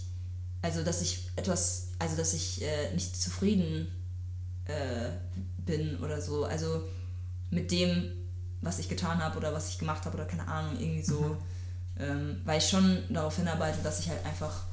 also 0.63 0.83
dass 0.83 1.03
ich 1.03 1.29
etwas, 1.37 1.89
also 1.99 2.17
dass 2.17 2.35
ich 2.35 2.63
äh, 2.63 2.93
nicht 2.95 3.21
zufrieden 3.21 3.89
äh, 4.65 5.11
bin 5.65 5.97
oder 5.99 6.21
so. 6.21 6.45
Also 6.45 6.83
mit 7.51 7.71
dem, 7.71 8.11
was 8.61 8.79
ich 8.79 8.89
getan 8.89 9.23
habe 9.23 9.39
oder 9.39 9.53
was 9.53 9.69
ich 9.71 9.79
gemacht 9.79 10.05
habe 10.05 10.17
oder 10.17 10.27
keine 10.27 10.49
Ahnung, 10.49 10.81
irgendwie 10.81 11.03
so, 11.03 11.37
ähm, 11.99 12.41
weil 12.45 12.59
ich 12.59 12.69
schon 12.69 13.03
darauf 13.11 13.37
hinarbeite, 13.37 13.79
dass 13.83 14.01
ich 14.01 14.09
halt 14.09 14.25
einfach 14.25 14.65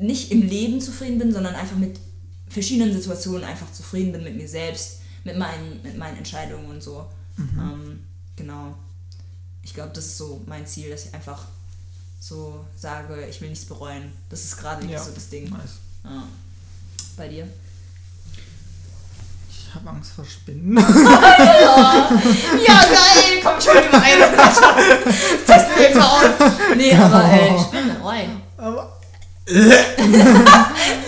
nicht 0.00 0.30
im 0.30 0.42
Leben 0.42 0.80
zufrieden 0.80 1.18
bin, 1.18 1.32
sondern 1.32 1.54
einfach 1.54 1.76
mit 1.76 1.98
verschiedenen 2.48 2.92
Situationen 2.92 3.44
einfach 3.44 3.72
zufrieden 3.72 4.12
bin 4.12 4.24
mit 4.24 4.36
mir 4.36 4.48
selbst, 4.48 5.00
mit 5.24 5.36
meinen, 5.38 5.82
mit 5.82 5.96
meinen 5.96 6.18
Entscheidungen 6.18 6.66
und 6.66 6.82
so. 6.82 7.06
Ähm, 7.38 8.04
genau. 8.36 8.74
Ich 9.62 9.74
glaube, 9.74 9.92
das 9.94 10.06
ist 10.06 10.18
so 10.18 10.42
mein 10.46 10.66
Ziel, 10.66 10.90
dass 10.90 11.06
ich 11.06 11.14
einfach 11.14 11.46
so 12.24 12.64
sage, 12.78 13.26
ich 13.28 13.40
will 13.40 13.48
nichts 13.50 13.64
bereuen. 13.64 14.12
Das 14.30 14.44
ist 14.44 14.56
gerade 14.56 14.80
wirklich 14.82 14.92
Ja. 14.98 15.02
so 15.04 15.10
das 15.12 15.28
Ding. 15.28 15.50
Nice. 15.50 15.80
Ja. 16.04 16.22
Bei 17.16 17.26
dir? 17.28 17.48
Ich 19.50 19.74
habe 19.74 19.90
Angst 19.90 20.12
vor 20.12 20.24
Spinnen. 20.24 20.76
Ja, 22.66 22.80
geil! 22.84 23.40
Komm 23.42 23.60
schon 23.60 23.82
über 23.88 24.00
eine 24.02 24.36
Testen 24.36 25.76
wir 25.76 25.82
jetzt 25.82 25.96
mal 25.96 26.06
aus. 26.06 26.52
Nee, 26.76 26.94
aber 26.94 27.24
äh, 27.24 27.58
Spinne, 27.58 27.96
oi. 28.04 28.28
aber, 28.58 28.98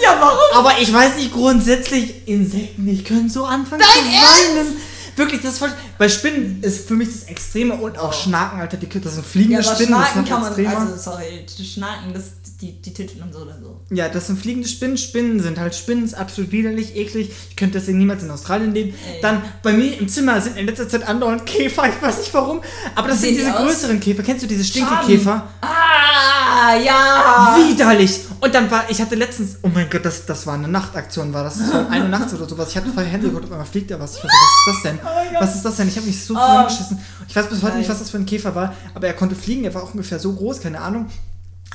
Ja, 0.03 0.16
warum? 0.19 0.39
aber 0.66 0.78
ich 0.81 0.93
weiß 0.93 1.16
nicht, 1.16 1.32
grundsätzlich, 1.32 2.27
Insekten, 2.27 2.86
die 2.86 3.03
können 3.05 3.28
so 3.31 3.45
anfangen 3.45 3.82
Dein 3.82 4.05
zu 4.05 4.11
weinen. 4.11 4.77
wirklich, 5.16 5.43
das 5.43 5.53
ist 5.53 5.59
voll. 5.59 5.73
Bei 5.98 6.08
Spinnen 6.08 6.62
ist 6.62 6.88
für 6.88 6.94
mich 6.94 7.08
das 7.08 7.24
Extreme 7.28 7.74
und 7.74 7.98
auch 7.98 8.12
Schnaken, 8.12 8.60
Alter, 8.60 8.76
die, 8.76 8.88
das 8.88 9.14
sind 9.14 9.24
Ja, 9.24 9.30
fliegende 9.30 9.58
aber 9.58 9.74
Spinnen, 9.74 9.94
Schnaken 9.94 10.24
kann 10.24 10.40
man, 10.40 10.52
extremer. 10.52 10.78
also 10.80 10.96
sorry, 10.96 11.46
die 11.58 11.64
Schnaken, 11.64 12.12
das, 12.14 12.24
die, 12.60 12.80
die 12.80 12.92
Titten 12.94 13.22
und 13.22 13.32
so 13.32 13.40
oder 13.40 13.56
so. 13.60 13.80
Ja, 13.94 14.08
das 14.08 14.26
sind 14.28 14.38
fliegende 14.40 14.68
Spinnen. 14.68 14.96
Spinnen 14.96 15.40
sind 15.40 15.58
halt 15.58 15.74
Spinnen, 15.74 16.04
ist 16.04 16.14
absolut 16.14 16.50
widerlich, 16.52 16.96
eklig. 16.96 17.30
Ich 17.50 17.56
könnte 17.56 17.78
deswegen 17.78 17.98
niemals 17.98 18.22
in 18.22 18.30
Australien 18.30 18.72
leben. 18.72 18.94
Ey. 19.12 19.20
Dann 19.22 19.42
bei 19.62 19.72
mir 19.72 19.98
im 19.98 20.08
Zimmer 20.08 20.40
sind 20.40 20.56
in 20.56 20.66
letzter 20.66 20.88
Zeit 20.88 21.06
andauernd 21.06 21.44
Käfer, 21.46 21.84
ich 21.88 22.00
weiß 22.02 22.18
nicht 22.18 22.34
warum. 22.34 22.60
Aber 22.94 23.08
das 23.08 23.20
Sehen 23.20 23.34
sind 23.36 23.38
die 23.38 23.44
diese 23.50 23.56
aus? 23.58 23.66
größeren 23.66 24.00
Käfer. 24.00 24.22
Kennst 24.22 24.42
du 24.42 24.46
diese 24.46 24.64
Stinkekäfer? 24.64 25.48
Ah, 25.60 26.76
ja! 26.76 27.56
Widerlich! 27.58 28.20
Und 28.40 28.54
dann 28.54 28.70
war, 28.70 28.84
ich 28.90 29.00
hatte 29.00 29.14
letztens, 29.14 29.56
oh 29.62 29.68
mein 29.72 29.88
Gott, 29.88 30.04
das, 30.04 30.26
das 30.26 30.46
war 30.46 30.54
eine 30.54 30.68
Nachtaktion, 30.68 31.32
war 31.32 31.44
das? 31.44 31.58
War 31.72 31.88
eine 31.88 32.08
nachts 32.10 32.34
oder 32.34 32.46
sowas. 32.46 32.68
Ich 32.70 32.76
hatte 32.76 32.90
vorher 32.90 33.10
Hände 33.10 33.28
geguckt, 33.28 33.46
auf 33.46 33.52
einmal 33.52 33.66
fliegt 33.66 33.90
da 33.90 33.98
was. 33.98 34.16
Ich 34.16 34.20
dachte, 34.22 34.28
was 34.34 34.76
ist 34.76 34.84
das 34.84 34.92
denn? 34.92 35.40
was 35.40 35.54
ist 35.56 35.64
das 35.64 35.76
denn? 35.76 35.84
Ich 35.89 35.97
habe 35.97 36.06
mich 36.06 36.24
so 36.24 36.35
zusammengeschissen. 36.35 36.98
Ich 37.28 37.35
weiß 37.36 37.48
bis 37.48 37.62
heute 37.62 37.77
nicht, 37.77 37.89
was 37.89 37.98
das 37.98 38.11
für 38.11 38.19
ein 38.19 38.27
Käfer 38.27 38.55
war, 38.55 38.74
aber 38.94 39.06
er 39.06 39.15
konnte 39.15 39.35
fliegen, 39.35 39.65
er 39.65 39.74
war 39.74 39.82
auch 39.82 39.90
ungefähr 39.93 40.19
so 40.19 40.32
groß, 40.32 40.61
keine 40.61 40.81
Ahnung. 40.81 41.11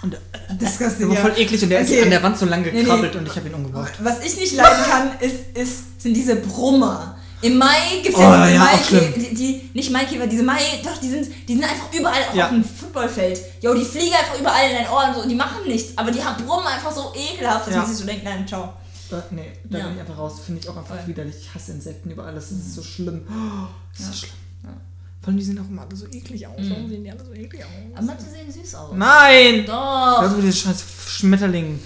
Und 0.02 0.14
äh, 0.14 0.18
Disgusting, 0.62 1.10
war 1.10 1.16
ja. 1.16 1.22
voll 1.22 1.34
eklig 1.38 1.62
und 1.64 1.70
der 1.70 1.82
Okay. 1.82 1.98
ist 1.98 2.04
an 2.04 2.10
der 2.10 2.24
Wand 2.24 2.38
so 2.38 2.46
lang 2.46 2.62
nee. 2.62 2.72
gekrabbelt 2.72 3.16
und 3.16 3.28
ich 3.28 3.36
habe 3.36 3.50
ihn 3.50 3.54
umgebracht. 3.56 3.92
Was 4.02 4.24
ich 4.24 4.38
nicht 4.40 4.56
leiden 4.56 4.84
kann, 4.90 5.12
ist, 5.20 5.58
ist, 5.58 6.02
sind 6.02 6.14
diese 6.16 6.36
Brummer. 6.38 7.18
Im 7.42 7.58
Mai 7.58 8.02
gibt 8.04 8.16
es 8.16 8.20
Oh, 8.20 8.22
ja 8.24 8.44
diese 8.46 8.56
ja, 8.56 8.64
Maikäfer, 8.66 9.20
die, 9.20 9.34
die, 9.36 9.70
nicht 9.74 9.92
Maikäfer, 9.92 10.28
diese 10.28 10.44
Mai, 10.44 10.60
doch, 10.84 10.98
die 10.98 11.10
sind, 11.10 11.30
die 11.48 11.54
sind 11.54 11.64
einfach 11.64 11.88
überall 11.98 12.16
Ja. 12.34 12.46
auf 12.46 12.50
dem 12.52 12.64
Footballfeld. 12.66 13.40
Jo, 13.62 13.74
die 13.74 13.86
fliegen 13.86 14.14
einfach 14.14 14.38
überall 14.40 14.70
in 14.70 14.76
deinen 14.76 14.90
Ohren 14.90 15.14
so 15.16 15.22
und 15.22 15.30
die 15.30 15.36
machen 15.36 15.66
nichts, 15.66 15.98
aber 15.98 16.12
die 16.12 16.22
haben 16.24 16.44
brummen 16.46 16.68
einfach 16.68 16.92
so 16.94 17.14
ekelhaft, 17.16 17.68
dass 17.68 17.74
Ja. 17.74 17.82
man 17.82 17.90
sich 17.90 17.98
so 17.98 18.06
denkt, 18.06 18.24
nein, 18.26 18.46
ciao. 18.48 18.74
Äh, 19.12 19.22
nee, 19.32 19.52
da 19.70 19.78
Ja. 19.80 19.86
bin 19.86 19.96
ich 19.96 20.02
einfach 20.02 20.18
raus. 20.18 20.40
Finde 20.46 20.62
ich 20.62 20.70
auch 20.70 20.78
einfach 20.78 20.96
Voll. 20.98 21.08
widerlich. 21.08 21.36
Ich 21.40 21.56
hasse 21.56 21.72
Insekten 21.72 22.12
über 22.12 22.26
alles. 22.26 22.50
Das 22.50 22.58
ist 22.60 22.76
so 22.76 22.84
schlimm. 22.84 23.22
Oh, 23.30 23.68
das 23.92 24.00
ist 24.02 24.06
Ja. 24.08 24.12
so 24.14 24.18
schlimm. 24.20 24.34
Ja. 24.64 24.70
Vor 25.22 25.28
allem, 25.30 25.38
die 25.38 25.44
sehen 25.44 25.60
auch 25.60 25.68
immer 25.70 25.82
alle 25.84 25.96
so 25.96 26.06
eklig 26.08 26.46
aus. 26.48 26.56
Warum 26.60 26.88
sehen 26.90 27.04
die 27.04 27.12
alle 27.12 27.26
so 27.26 27.34
eklig 27.34 27.64
aus? 27.64 27.70
Aber 27.96 28.06
manche 28.06 28.24
sehen 28.26 28.52
süß 28.52 28.76
aus. 28.76 28.92
Nein! 28.96 29.66
Doch. 29.66 30.20
Also 30.20 30.36
diese 30.42 30.54
scheiß 30.54 30.84
Schmetterlinge. 31.08 31.80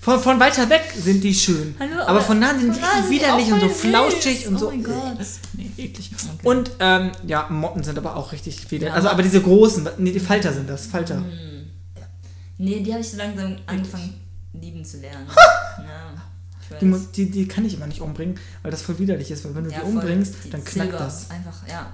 Von, 0.00 0.20
von 0.20 0.40
weiter 0.40 0.68
weg 0.70 0.92
sind 0.96 1.22
die 1.22 1.34
schön. 1.34 1.74
Hallo, 1.78 2.00
aber 2.06 2.20
von 2.20 2.38
nah 2.38 2.50
sind 2.58 2.74
die 2.74 2.80
richtig 2.80 3.10
widerlich 3.10 3.52
und 3.52 3.60
so 3.60 3.68
flauschig 3.68 4.46
und 4.46 4.54
Oh 4.56 4.58
so. 4.58 4.70
mein 4.70 4.82
Gott. 4.84 5.16
Nee, 5.54 5.70
eklig. 5.76 6.10
Und 6.44 6.70
ähm, 6.80 7.12
ja, 7.26 7.46
Motten 7.50 7.82
sind 7.82 7.98
aber 7.98 8.16
auch 8.16 8.32
richtig 8.32 8.70
widerlich. 8.70 8.88
Ja, 8.88 8.94
also 8.94 9.08
aber- 9.08 9.22
diese 9.22 9.42
großen, 9.42 9.88
nee, 9.98 10.12
die 10.12 10.20
Falter 10.20 10.52
sind 10.52 10.68
das. 10.70 10.86
Falter. 10.86 11.22
Nee, 12.58 12.80
die 12.82 12.92
habe 12.92 13.00
ich 13.02 13.10
so 13.10 13.16
langsam 13.16 13.56
angefangen 13.66 14.14
lieben 14.52 14.84
zu 14.84 14.98
lernen. 14.98 15.26
ja. 15.78 16.22
Die, 16.80 16.84
muss- 16.86 17.10
die, 17.12 17.30
die 17.30 17.48
kann 17.48 17.64
ich 17.64 17.74
immer 17.74 17.86
nicht 17.86 18.00
umbringen, 18.00 18.38
weil 18.62 18.70
das 18.70 18.82
voll 18.82 18.98
widerlich 18.98 19.30
ist. 19.30 19.44
Weil 19.44 19.54
wenn 19.54 19.64
du 19.64 19.70
Ja, 19.70 19.80
die 19.80 19.86
umbringst, 19.86 20.34
Die 20.44 20.50
dann 20.50 20.64
knackt 20.64 20.90
Silber. 20.90 21.04
das. 21.04 21.30
Einfach, 21.30 21.68
ja. 21.68 21.86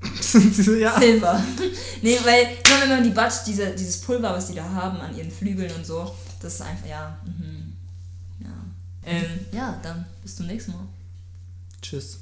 ja. 0.80 0.98
Silber. 1.00 1.42
nee, 2.02 2.18
weil 2.24 2.42
immer 2.42 2.82
wenn 2.82 2.88
man 2.88 3.02
die 3.04 3.10
Batsch, 3.10 3.44
diese, 3.46 3.70
dieses 3.70 4.00
Pulver, 4.00 4.32
was 4.32 4.48
die 4.48 4.54
da 4.54 4.64
haben 4.64 4.98
an 5.00 5.16
ihren 5.16 5.30
Flügeln 5.30 5.70
und 5.76 5.84
so, 5.84 6.14
das 6.40 6.54
ist 6.54 6.62
einfach, 6.62 6.86
ja. 6.88 7.16
Mhm. 7.24 7.72
Ja. 8.40 8.48
Ähm, 9.04 9.24
ja, 9.52 9.78
dann 9.82 10.04
bis 10.22 10.36
zum 10.36 10.46
nächsten 10.46 10.72
Mal. 10.72 10.84
Tschüss. 11.82 12.20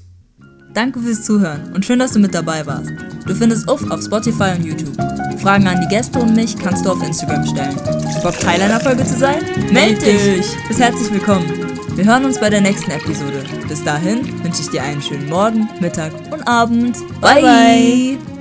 Danke 0.75 1.01
fürs 1.01 1.25
Zuhören 1.25 1.73
und 1.75 1.85
schön, 1.87 1.99
dass 1.99 2.13
du 2.13 2.19
mit 2.19 2.35
dabei 2.35 2.67
warst. 2.67 2.91
Du 3.27 3.35
findest 3.35 3.71
Uff 3.71 3.89
auf 3.91 4.03
Spotify 4.03 4.53
und 4.57 4.65
YouTube. 4.65 4.95
Fragen 5.41 5.67
an 5.69 5.81
die 5.81 5.89
Gäste 5.89 6.19
und 6.19 6.35
mich 6.35 6.57
kannst 6.59 6.85
du 6.85 6.91
auf 6.91 7.03
Instagram 7.03 7.47
stellen. 7.47 7.77
Bock 8.23 8.39
Teil 8.41 8.61
einer 8.61 8.81
Folge 8.81 9.05
zu 9.07 9.19
sein? 9.19 9.43
Meld 9.73 10.03
dich! 10.03 10.47
Bist 10.69 10.81
herzlich 10.81 11.11
willkommen. 11.13 11.66
Wir 11.97 12.05
hören 12.05 12.27
uns 12.27 12.39
bei 12.39 12.51
der 12.51 12.61
nächsten 12.61 12.91
Episode. 12.91 13.43
Bis 13.69 13.83
dahin 13.83 14.21
wünsche 14.45 14.61
ich 14.61 14.69
dir 14.69 14.83
einen 14.83 15.01
schönen 15.01 15.31
Morgen, 15.31 15.67
Mittag 15.81 16.13
und 16.31 16.47
Abend. 16.47 16.99
bye. 17.23 17.41
bye. 17.41 18.36